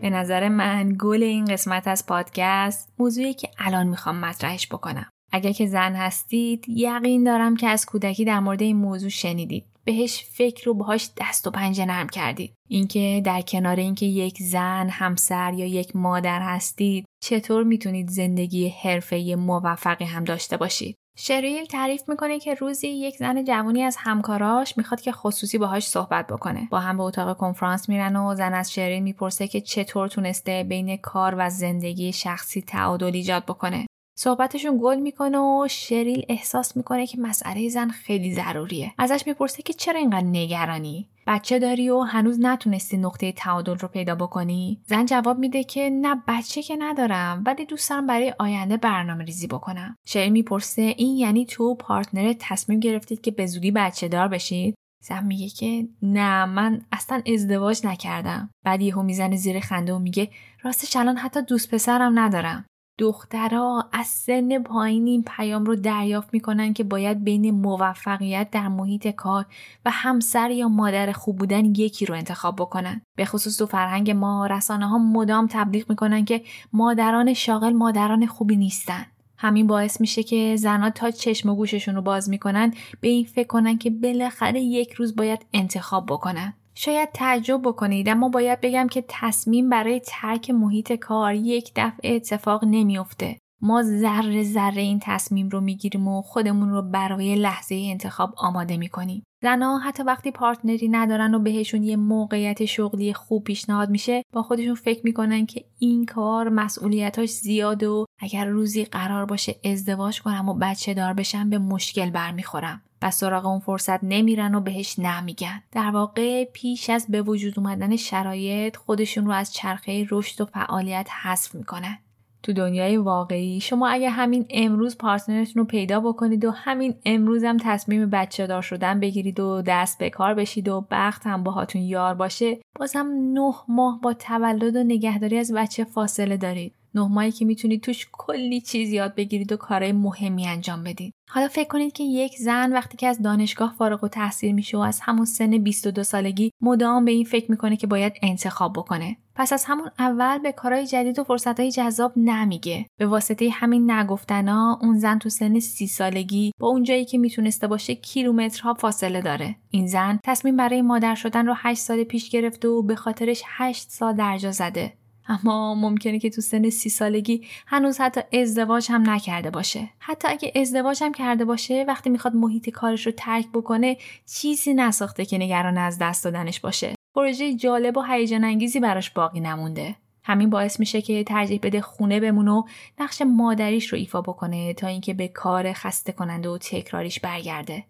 به 0.00 0.10
نظر 0.10 0.48
من 0.48 0.96
گل 0.98 1.22
این 1.22 1.44
قسمت 1.44 1.88
از 1.88 2.06
پادکست 2.06 2.92
موضوعی 2.98 3.34
که 3.34 3.50
الان 3.58 3.86
می‌خوام 3.86 4.20
مطرحش 4.20 4.68
بکنم. 4.68 5.10
اگر 5.36 5.52
که 5.52 5.66
زن 5.66 5.94
هستید 5.94 6.64
یقین 6.68 7.24
دارم 7.24 7.56
که 7.56 7.68
از 7.68 7.86
کودکی 7.86 8.24
در 8.24 8.40
مورد 8.40 8.62
این 8.62 8.76
موضوع 8.76 9.08
شنیدید. 9.08 9.64
بهش 9.84 10.24
فکر 10.32 10.64
رو 10.64 10.74
باهاش 10.74 11.10
دست 11.20 11.46
و 11.46 11.50
پنجه 11.50 11.84
نرم 11.84 12.08
کردید. 12.08 12.52
اینکه 12.68 13.22
در 13.24 13.40
کنار 13.40 13.76
اینکه 13.76 14.06
یک 14.06 14.42
زن 14.42 14.88
همسر 14.90 15.52
یا 15.52 15.66
یک 15.66 15.96
مادر 15.96 16.40
هستید 16.40 17.04
چطور 17.24 17.64
می‌تونید 17.64 18.10
زندگی 18.10 18.68
حرفه 18.68 19.36
موفقی 19.38 20.04
هم 20.04 20.24
داشته 20.24 20.56
باشید؟ 20.56 20.96
شریل 21.18 21.64
تعریف 21.64 22.08
می‌کنه 22.08 22.38
که 22.38 22.54
روزی 22.54 22.88
یک 22.88 23.16
زن 23.16 23.44
جوانی 23.44 23.82
از 23.82 23.96
همکاراش 23.98 24.78
می‌خواد 24.78 25.00
که 25.00 25.12
خصوصی 25.12 25.58
باهاش 25.58 25.86
صحبت 25.86 26.26
بکنه. 26.26 26.68
با 26.70 26.80
هم 26.80 26.96
به 26.96 27.02
اتاق 27.02 27.36
کنفرانس 27.36 27.88
میرن 27.88 28.16
و 28.16 28.34
زن 28.34 28.54
از 28.54 28.72
شریل 28.72 29.02
می‌پرسه 29.02 29.48
که 29.48 29.60
چطور 29.60 30.08
تونسته 30.08 30.64
بین 30.68 30.96
کار 30.96 31.34
و 31.38 31.50
زندگی 31.50 32.12
شخصی 32.12 32.62
تعادل 32.62 33.14
ایجاد 33.14 33.44
بکنه. 33.44 33.86
صحبتشون 34.18 34.78
گل 34.82 35.00
می‌کنه 35.00 35.38
و 35.38 35.66
شریل 35.70 36.24
احساس 36.28 36.76
می‌کنه 36.76 37.06
که 37.06 37.18
مسئله 37.20 37.68
زن 37.68 37.88
خیلی 37.88 38.34
ضروریه. 38.34 38.92
ازش 38.98 39.22
می‌پرسه 39.26 39.62
که 39.62 39.72
چرا 39.72 39.98
اینقدر 39.98 40.26
نگرانی؟ 40.26 41.08
بچه 41.26 41.58
داری 41.58 41.90
و 41.90 42.00
هنوز 42.00 42.40
نتونستی 42.40 42.96
نقطه 42.96 43.32
تعادل 43.32 43.78
رو 43.78 43.88
پیدا 43.88 44.14
بکنی؟ 44.14 44.80
زن 44.86 45.06
جواب 45.06 45.38
میده 45.38 45.64
که 45.64 45.90
نه 45.90 46.22
بچه 46.28 46.62
که 46.62 46.76
ندارم 46.76 47.42
ولی 47.46 47.64
دوست 47.64 47.90
دارم 47.90 48.06
برای 48.06 48.34
آینده 48.38 48.76
برنامه 48.76 49.24
ریزی 49.24 49.46
بکنم. 49.46 49.96
شریل 50.06 50.32
می‌پرسه 50.32 50.82
این 50.82 51.16
یعنی 51.16 51.46
تو 51.46 51.74
پارتنر 51.74 52.34
تصمیم 52.38 52.80
گرفتید 52.80 53.20
که 53.20 53.30
به 53.30 53.70
بچه 53.74 54.08
دار 54.08 54.28
بشید؟ 54.28 54.74
زن 55.02 55.24
میگه 55.24 55.48
که 55.48 55.88
نه 56.02 56.44
من 56.44 56.80
اصلا 56.92 57.22
ازدواج 57.34 57.86
نکردم. 57.86 58.50
بعد 58.64 58.82
یهو 58.82 59.02
می‌زنه 59.02 59.36
زیر 59.36 59.60
خنده 59.60 59.92
و 59.92 59.98
میگه 59.98 60.30
راستش 60.62 60.96
الان 60.96 61.16
حتی 61.16 61.42
دوست 61.42 61.74
پسرم 61.74 62.18
ندارم. 62.18 62.66
دخترها 62.98 63.88
از 63.92 64.06
سن 64.06 64.62
پایین 64.62 65.06
این 65.06 65.24
پیام 65.36 65.64
رو 65.64 65.76
دریافت 65.76 66.28
می‌کنن 66.32 66.72
که 66.72 66.84
باید 66.84 67.24
بین 67.24 67.50
موفقیت 67.50 68.50
در 68.50 68.68
محیط 68.68 69.08
کار 69.08 69.46
و 69.84 69.90
همسر 69.90 70.50
یا 70.50 70.68
مادر 70.68 71.12
خوب 71.12 71.38
بودن 71.38 71.64
یکی 71.64 72.06
رو 72.06 72.14
انتخاب 72.14 72.56
بکنن. 72.56 73.02
به 73.16 73.24
خصوص 73.24 73.56
تو 73.58 73.66
فرهنگ 73.66 74.10
ما 74.10 74.46
رسانه 74.46 74.88
ها 74.88 74.98
مدام 74.98 75.46
تبلیغ 75.50 75.88
می‌کنن 75.88 76.24
که 76.24 76.42
مادران 76.72 77.34
شاغل 77.34 77.72
مادران 77.72 78.26
خوبی 78.26 78.56
نیستن. 78.56 79.06
همین 79.38 79.66
باعث 79.66 80.00
میشه 80.00 80.22
که 80.22 80.56
زنها 80.56 80.90
تا 80.90 81.10
چشم 81.10 81.48
و 81.48 81.54
گوششون 81.54 81.94
رو 81.94 82.02
باز 82.02 82.30
می‌کنن 82.30 82.74
به 83.00 83.08
این 83.08 83.24
فکر 83.24 83.46
کنن 83.46 83.78
که 83.78 83.90
بالاخره 83.90 84.60
یک 84.60 84.92
روز 84.92 85.16
باید 85.16 85.46
انتخاب 85.52 86.06
بکنن. 86.06 86.54
شاید 86.78 87.12
تعجب 87.14 87.60
بکنید 87.64 88.08
اما 88.08 88.28
باید 88.28 88.60
بگم 88.60 88.86
که 88.90 89.04
تصمیم 89.08 89.68
برای 89.68 90.00
ترک 90.06 90.50
محیط 90.50 90.92
کار 90.92 91.34
یک 91.34 91.72
دفعه 91.76 92.16
اتفاق 92.16 92.64
نمیافته. 92.64 93.36
ما 93.60 93.82
ذره 93.82 94.42
ذره 94.44 94.82
این 94.82 94.98
تصمیم 95.02 95.48
رو 95.48 95.60
می‌گیریم 95.60 96.08
و 96.08 96.22
خودمون 96.22 96.70
رو 96.70 96.82
برای 96.82 97.34
لحظه 97.34 97.74
انتخاب 97.90 98.34
آماده 98.36 98.76
می‌کنیم. 98.76 99.22
زنها 99.42 99.78
حتی 99.78 100.02
وقتی 100.02 100.30
پارتنری 100.30 100.88
ندارن 100.88 101.34
و 101.34 101.38
بهشون 101.38 101.82
یه 101.82 101.96
موقعیت 101.96 102.64
شغلی 102.64 103.12
خوب 103.14 103.44
پیشنهاد 103.44 103.90
میشه 103.90 104.22
با 104.32 104.42
خودشون 104.42 104.74
فکر 104.74 105.00
می‌کنن 105.04 105.46
که 105.46 105.64
این 105.78 106.06
کار 106.06 106.48
مسئولیتاش 106.48 107.30
زیاده 107.30 107.88
و 107.88 108.04
اگر 108.18 108.46
روزی 108.46 108.84
قرار 108.84 109.26
باشه 109.26 109.54
ازدواج 109.64 110.22
کنم 110.22 110.48
و 110.48 110.54
بچه 110.54 110.94
دار 110.94 111.12
بشم 111.12 111.50
به 111.50 111.58
مشکل 111.58 112.10
برمیخورم. 112.10 112.82
و 113.02 113.10
سراغ 113.10 113.46
اون 113.46 113.58
فرصت 113.58 114.04
نمیرن 114.04 114.54
و 114.54 114.60
بهش 114.60 114.98
نمیگن 114.98 115.62
در 115.72 115.90
واقع 115.90 116.44
پیش 116.44 116.90
از 116.90 117.06
به 117.08 117.22
وجود 117.22 117.58
اومدن 117.58 117.96
شرایط 117.96 118.76
خودشون 118.76 119.26
رو 119.26 119.32
از 119.32 119.52
چرخه 119.52 120.06
رشد 120.10 120.40
و 120.40 120.44
فعالیت 120.44 121.08
حذف 121.22 121.54
می‌کنن. 121.54 121.98
تو 122.46 122.52
دنیای 122.52 122.96
واقعی 122.96 123.60
شما 123.60 123.88
اگه 123.88 124.10
همین 124.10 124.46
امروز 124.50 124.98
پارتنرتون 124.98 125.62
رو 125.62 125.64
پیدا 125.64 126.00
بکنید 126.00 126.44
و 126.44 126.50
همین 126.50 126.94
امروز 127.04 127.44
هم 127.44 127.56
تصمیم 127.56 128.10
بچه 128.10 128.46
دار 128.46 128.62
شدن 128.62 129.00
بگیرید 129.00 129.40
و 129.40 129.62
دست 129.66 129.98
به 129.98 130.10
کار 130.10 130.34
بشید 130.34 130.68
و 130.68 130.86
بخت 130.90 131.26
هم 131.26 131.42
باهاتون 131.42 131.82
یار 131.82 132.14
باشه 132.14 132.58
بازم 132.78 133.06
نه 133.32 133.54
ماه 133.68 134.00
با 134.02 134.12
تولد 134.12 134.76
و 134.76 134.84
نگهداری 134.84 135.38
از 135.38 135.52
بچه 135.52 135.84
فاصله 135.84 136.36
دارید. 136.36 136.72
نه 136.96 137.08
ماهی 137.08 137.32
که 137.32 137.44
می‌تونید 137.44 137.82
توش 137.82 138.08
کلی 138.12 138.60
چیز 138.60 138.90
یاد 138.90 139.14
بگیرید 139.14 139.52
و 139.52 139.56
کارهای 139.56 139.92
مهمی 139.92 140.46
انجام 140.46 140.84
بدید. 140.84 141.14
حالا 141.30 141.48
فکر 141.48 141.68
کنید 141.68 141.92
که 141.92 142.04
یک 142.04 142.36
زن 142.38 142.72
وقتی 142.72 142.96
که 142.96 143.06
از 143.06 143.22
دانشگاه 143.22 143.74
فارغ 143.78 144.04
و 144.04 144.08
تحصیل 144.08 144.54
میشه 144.54 144.76
و 144.76 144.80
از 144.80 145.00
همون 145.00 145.24
سن 145.24 145.58
22 145.58 146.02
سالگی 146.02 146.50
مدام 146.60 147.04
به 147.04 147.10
این 147.10 147.24
فکر 147.24 147.50
می‌کنه 147.50 147.76
که 147.76 147.86
باید 147.86 148.12
انتخاب 148.22 148.72
بکنه. 148.72 149.16
پس 149.34 149.52
از 149.52 149.64
همون 149.64 149.90
اول 149.98 150.38
به 150.38 150.52
کارهای 150.52 150.86
جدید 150.86 151.18
و 151.18 151.24
فرصتهای 151.24 151.70
جذاب 151.70 152.12
نمیگه. 152.16 152.86
به 152.98 153.06
واسطه 153.06 153.50
همین 153.50 153.90
نگفتنا 153.90 154.78
اون 154.82 154.98
زن 154.98 155.18
تو 155.18 155.28
سن 155.28 155.58
سی 155.58 155.86
سالگی 155.86 156.52
با 156.60 156.68
اون 156.68 156.82
جایی 156.82 157.04
که 157.04 157.18
می‌تونسته 157.18 157.66
باشه 157.66 157.94
کیلومترها 157.94 158.74
فاصله 158.74 159.20
داره. 159.20 159.56
این 159.70 159.86
زن 159.86 160.18
تصمیم 160.24 160.56
برای 160.56 160.82
مادر 160.82 161.14
شدن 161.14 161.46
رو 161.46 161.54
8 161.56 161.80
سال 161.80 162.04
پیش 162.04 162.30
گرفته 162.30 162.68
و 162.68 162.82
به 162.82 162.94
خاطرش 162.94 163.42
8 163.46 163.90
سال 163.90 164.16
درجا 164.16 164.50
زده. 164.50 164.92
اما 165.28 165.74
ممکنه 165.74 166.18
که 166.18 166.30
تو 166.30 166.40
سن 166.40 166.70
سی 166.70 166.88
سالگی 166.88 167.46
هنوز 167.66 168.00
حتی 168.00 168.40
ازدواج 168.40 168.86
هم 168.90 169.10
نکرده 169.10 169.50
باشه. 169.50 169.88
حتی 169.98 170.28
اگه 170.28 170.52
ازدواج 170.56 171.02
هم 171.02 171.12
کرده 171.12 171.44
باشه 171.44 171.84
وقتی 171.88 172.10
می‌خواد 172.10 172.34
محیط 172.34 172.70
کارش 172.70 173.06
رو 173.06 173.12
ترک 173.12 173.46
بکنه 173.54 173.96
چیزی 174.26 174.74
نساخته 174.74 175.24
که 175.24 175.38
نگران 175.38 175.78
از 175.78 175.98
دست 175.98 176.24
دادنش 176.24 176.60
باشه. 176.60 176.94
پروژه 177.14 177.54
جالب 177.54 177.96
و 177.96 178.02
هیجان 178.02 178.44
انگیزی 178.44 178.80
براش 178.80 179.10
باقی 179.10 179.40
نمونده. 179.40 179.96
همین 180.24 180.50
باعث 180.50 180.80
میشه 180.80 181.02
که 181.02 181.24
ترجیح 181.24 181.60
بده 181.62 181.80
خونه 181.80 182.20
بمونه 182.20 182.50
و 182.50 182.62
نقش 182.98 183.22
مادریش 183.22 183.92
رو 183.92 183.98
ایفا 183.98 184.20
بکنه 184.20 184.74
تا 184.74 184.86
اینکه 184.86 185.14
به 185.14 185.28
کار 185.28 185.72
خسته 185.72 186.12
کننده 186.12 186.48
و 186.48 186.58
تکراریش 186.58 187.20
برگرده. 187.20 187.84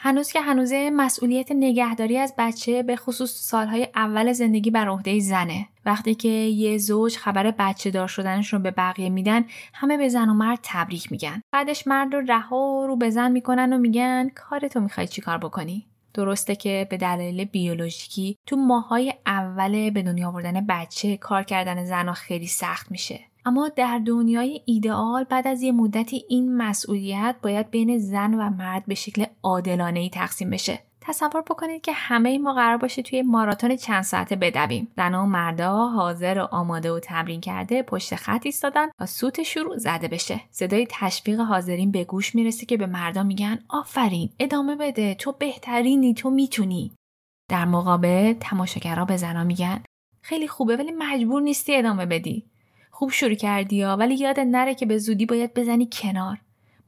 هنوز 0.00 0.32
که 0.32 0.40
هنوزه 0.40 0.90
مسئولیت 0.90 1.52
نگهداری 1.52 2.18
از 2.18 2.34
بچه 2.38 2.82
به 2.82 2.96
خصوص 2.96 3.30
سالهای 3.30 3.88
اول 3.94 4.32
زندگی 4.32 4.70
بر 4.70 4.88
عهده 4.88 5.20
زنه. 5.20 5.68
وقتی 5.84 6.14
که 6.14 6.28
یه 6.28 6.78
زوج 6.78 7.16
خبر 7.16 7.50
بچه 7.50 7.90
دار 7.90 8.08
شدنش 8.08 8.52
رو 8.52 8.58
به 8.58 8.70
بقیه 8.70 9.08
میدن 9.08 9.44
همه 9.74 9.96
به 9.96 10.08
زن 10.08 10.28
و 10.28 10.34
مرد 10.34 10.58
تبریک 10.62 11.12
میگن. 11.12 11.42
بعدش 11.52 11.86
مرد 11.86 12.14
رو 12.14 12.20
رها 12.20 12.84
رو 12.86 12.96
به 12.96 13.10
زن 13.10 13.32
می‌کنن 13.32 13.72
و 13.72 13.78
میگن 13.78 14.28
کارتو 14.28 14.80
می‌خوای 14.80 15.08
چیکار 15.08 15.38
بکنی؟ 15.38 15.86
درسته 16.14 16.56
که 16.56 16.86
به 16.90 16.96
دلایل 16.96 17.44
بیولوژیکی 17.44 18.36
تو 18.46 18.56
ماهای 18.56 19.14
اول 19.26 19.90
به 19.90 20.02
دنیا 20.02 20.28
آوردن 20.28 20.66
بچه 20.68 21.16
کار 21.16 21.42
کردن 21.42 21.84
زنها 21.84 22.14
خیلی 22.14 22.46
سخت 22.46 22.90
میشه. 22.90 23.27
اما 23.44 23.68
در 23.68 24.00
دنیای 24.06 24.62
ایدئال 24.64 25.24
بعد 25.24 25.48
از 25.48 25.62
یه 25.62 25.72
مدتی 25.72 26.24
این 26.28 26.56
مسئولیت 26.56 27.36
باید 27.42 27.70
بین 27.70 27.98
زن 27.98 28.34
و 28.34 28.50
مرد 28.50 28.86
به 28.86 28.94
شکل 28.94 29.24
عادلانه 29.42 30.00
ای 30.00 30.10
تقسیم 30.10 30.50
بشه. 30.50 30.78
تصور 31.00 31.42
بکنید 31.42 31.82
که 31.82 31.92
همه 31.92 32.38
ما 32.38 32.54
قرار 32.54 32.76
باشه 32.76 33.02
توی 33.02 33.22
ماراتون 33.22 33.76
چند 33.76 34.02
ساعته 34.02 34.36
بدویم. 34.36 34.88
زن 34.96 35.14
و 35.14 35.26
مردا 35.26 35.88
حاضر 35.88 36.38
و 36.38 36.54
آماده 36.54 36.92
و 36.92 36.98
تمرین 36.98 37.40
کرده 37.40 37.82
پشت 37.82 38.14
خط 38.14 38.40
ایستادن 38.44 38.88
و 39.00 39.06
سوت 39.06 39.42
شروع 39.42 39.76
زده 39.76 40.08
بشه. 40.08 40.40
صدای 40.50 40.86
تشویق 40.90 41.40
حاضرین 41.40 41.90
به 41.90 42.04
گوش 42.04 42.34
می‌رسه 42.34 42.66
که 42.66 42.76
به 42.76 42.86
مردا 42.86 43.22
میگن 43.22 43.58
آفرین 43.68 44.30
ادامه 44.38 44.76
بده 44.76 45.14
تو 45.14 45.32
بهترینی 45.32 46.14
تو 46.14 46.30
می‌تونی. 46.30 46.92
در 47.50 47.64
مقابل 47.64 48.32
تماشاگرها 48.32 49.04
به 49.04 49.16
زنا 49.16 49.44
میگن 49.44 49.82
خیلی 50.22 50.48
خوبه 50.48 50.76
ولی 50.76 50.92
مجبور 50.98 51.42
نیستی 51.42 51.76
ادامه 51.76 52.06
بدی. 52.06 52.44
خوب 52.98 53.10
شروع 53.10 53.34
کردی 53.34 53.76
یا؟ 53.76 53.96
ولی 53.96 54.14
یاد 54.14 54.40
نره 54.40 54.74
که 54.74 54.86
به 54.86 54.98
زودی 54.98 55.26
باید 55.26 55.54
بزنی 55.54 55.88
کنار. 55.92 56.38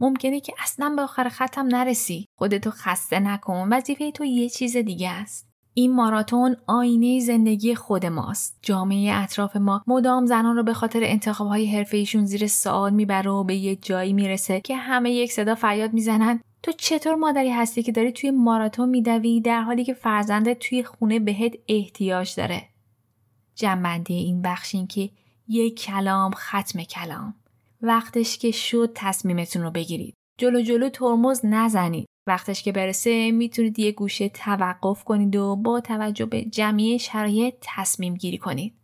ممکنه 0.01 0.41
که 0.41 0.55
اصلا 0.63 0.93
به 0.97 1.03
آخر 1.03 1.29
ختم 1.29 1.67
نرسی. 1.67 2.27
خودتو 2.37 2.71
خسته 2.71 3.21
نکن. 3.21 3.69
وظیفه 3.73 4.11
تو 4.11 4.25
یه 4.25 4.49
چیز 4.49 4.77
دیگه 4.77 5.11
است. 5.11 5.49
این 5.75 5.95
ماراتون 5.95 6.57
آینه 6.67 7.21
زندگی 7.21 7.75
خود 7.75 8.07
ماست. 8.07 8.59
جامعه 8.63 9.13
اطراف 9.15 9.57
ما 9.57 9.83
مدام 9.87 10.27
زنان 10.27 10.57
رو 10.57 10.63
به 10.63 10.75
خاطر 10.75 11.01
انتخابهای 11.03 11.67
حرفه 11.67 12.05
زیر 12.05 12.47
سوال 12.47 12.93
می‌بره 12.93 13.31
و 13.31 13.45
به 13.45 13.55
یه 13.55 13.77
جایی 13.77 14.13
می‌رسه 14.13 14.61
که 14.61 14.77
همه 14.77 15.11
یک 15.11 15.33
صدا 15.33 15.55
فریاد 15.55 15.93
می‌زنن. 15.93 16.41
تو 16.63 16.73
چطور 16.73 17.15
مادری 17.15 17.51
هستی 17.51 17.83
که 17.83 17.93
داری 17.93 18.13
توی 18.13 18.31
ماراتون 18.31 18.89
میدوی 18.89 19.41
در 19.41 19.63
حالی 19.63 19.85
که 19.85 19.95
فرزندت 19.95 20.59
توی 20.59 20.83
خونه 20.83 21.19
بهت 21.19 21.53
احتیاج 21.69 22.35
داره؟ 22.35 22.63
جنبندی 23.55 24.15
این 24.15 24.43
بخش 24.43 24.75
این 24.75 24.87
که 24.87 25.11
یک 25.51 25.81
کلام 25.83 26.31
ختم 26.35 26.83
کلام. 26.83 27.35
وقتش 27.83 28.39
که 28.39 28.51
شد 28.51 28.93
تصمیمتون 28.95 29.63
رو 29.63 29.71
بگیرید. 29.71 30.15
جلو 30.39 30.61
جلو 30.61 30.89
ترمز 30.89 31.41
نزنید. 31.45 32.07
وقتش 32.27 32.63
که 32.63 32.73
برسه 32.73 33.31
می‌تونید 33.31 33.79
یه 33.79 33.93
گوشه 33.93 34.29
توقف 34.29 35.05
کنید 35.05 35.37
و 35.37 35.57
با 35.57 35.81
توجه 35.81 36.27
به 36.27 36.45
جمعی 36.45 36.99
شرایط 36.99 37.55
تصمیم 37.61 38.15
گیری 38.15 38.39
کنید. 38.39 38.75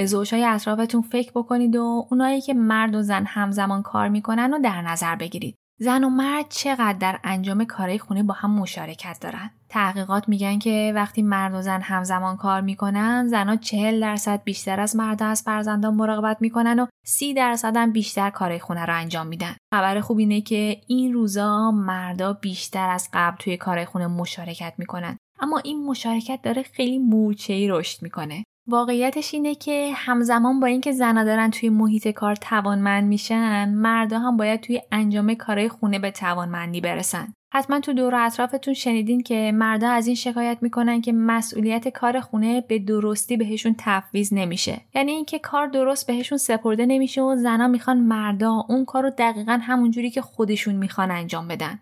به 0.00 0.06
زوجهای 0.06 0.44
اطرافتون 0.44 1.02
فکر 1.02 1.30
بکنید 1.34 1.76
و 1.76 2.06
اونایی 2.10 2.40
که 2.40 2.54
مرد 2.54 2.94
و 2.94 3.02
زن 3.02 3.24
همزمان 3.26 3.82
کار 3.82 4.08
می‌کنن 4.08 4.54
و 4.54 4.58
در 4.58 4.82
نظر 4.82 5.16
بگیرید. 5.16 5.54
زن 5.80 6.04
و 6.04 6.08
مرد 6.08 6.46
چقدر 6.48 6.98
در 6.98 7.20
انجام 7.24 7.64
کارهای 7.64 7.98
خونه 7.98 8.22
با 8.22 8.34
هم 8.34 8.50
مشارکت 8.50 9.18
دارن. 9.20 9.50
تحقیقات 9.68 10.28
میگن 10.28 10.58
که 10.58 10.92
وقتی 10.94 11.22
مرد 11.22 11.54
و 11.54 11.62
زن 11.62 11.80
همزمان 11.80 12.36
کار 12.36 12.60
می‌کنن 12.60 13.28
زنها 13.28 13.56
چهل 13.56 14.00
درصد 14.00 14.42
بیشتر 14.44 14.80
از 14.80 14.96
مرد 14.96 15.22
از 15.22 15.42
فرزندان 15.42 15.94
مراقبت 15.94 16.36
می‌کنن 16.40 16.78
و 16.78 16.86
سی 17.06 17.34
درصد 17.34 17.76
هم 17.76 17.92
بیشتر 17.92 18.30
کارهای 18.30 18.60
خونه 18.60 18.86
رو 18.86 18.96
انجام 18.96 19.26
میدن. 19.26 19.54
خبر 19.74 20.00
خوب 20.00 20.18
اینه 20.18 20.40
که 20.40 20.80
این 20.86 21.12
روزا 21.12 21.70
مردا 21.70 22.32
بیشتر 22.32 22.90
از 22.90 23.08
قبل 23.12 23.36
توی 23.36 23.56
کارهای 23.56 23.86
خونه 23.86 24.06
مشارکت 24.06 24.74
می‌کنن. 24.78 25.16
اما 25.40 25.58
این 25.58 25.86
مشارکت 25.86 26.38
داره 26.42 26.62
خیلی 26.62 26.98
مورچه‌ای 26.98 27.68
رشد 27.68 28.02
می‌کنه. 28.02 28.44
واقعیتش 28.70 29.34
اینه 29.34 29.54
که 29.54 29.92
همزمان 29.94 30.60
با 30.60 30.66
اینکه 30.66 30.92
زنا 30.92 31.24
دارن 31.24 31.50
توی 31.50 31.68
محیط 31.68 32.08
کار 32.08 32.36
توانمند 32.36 33.04
میشن 33.04 33.68
مردا 33.68 34.18
هم 34.18 34.36
باید 34.36 34.60
توی 34.60 34.80
انجام 34.92 35.34
کارهای 35.34 35.68
خونه 35.68 35.98
به 35.98 36.10
توانمندی 36.10 36.80
برسن. 36.80 37.34
حتما 37.52 37.80
تو 37.80 37.92
دور 37.92 38.14
اطرافتون 38.14 38.74
شنیدین 38.74 39.22
که 39.22 39.52
مردا 39.54 39.90
از 39.90 40.06
این 40.06 40.16
شکایت 40.16 40.58
می‌کنن 40.60 41.00
که 41.00 41.12
مسئولیت 41.12 41.88
کار 41.88 42.20
خونه 42.20 42.60
به 42.60 42.78
درستی 42.78 43.36
بهشون 43.36 43.74
تفویض 43.78 44.32
نمیشه. 44.32 44.80
یعنی 44.94 45.12
اینکه 45.12 45.38
کار 45.38 45.66
درست 45.66 46.06
بهشون 46.06 46.38
سپرده 46.38 46.86
نمیشه 46.86 47.22
و 47.22 47.36
زنا 47.36 47.68
می‌خوان 47.68 47.98
مردا 47.98 48.64
اون 48.68 48.84
کار 48.84 49.02
رو 49.02 49.10
دقیقا 49.18 49.58
همونجوری 49.62 50.10
که 50.10 50.22
خودشون 50.22 50.74
می‌خوان 50.74 51.10
انجام 51.10 51.48
بدن. 51.48 51.78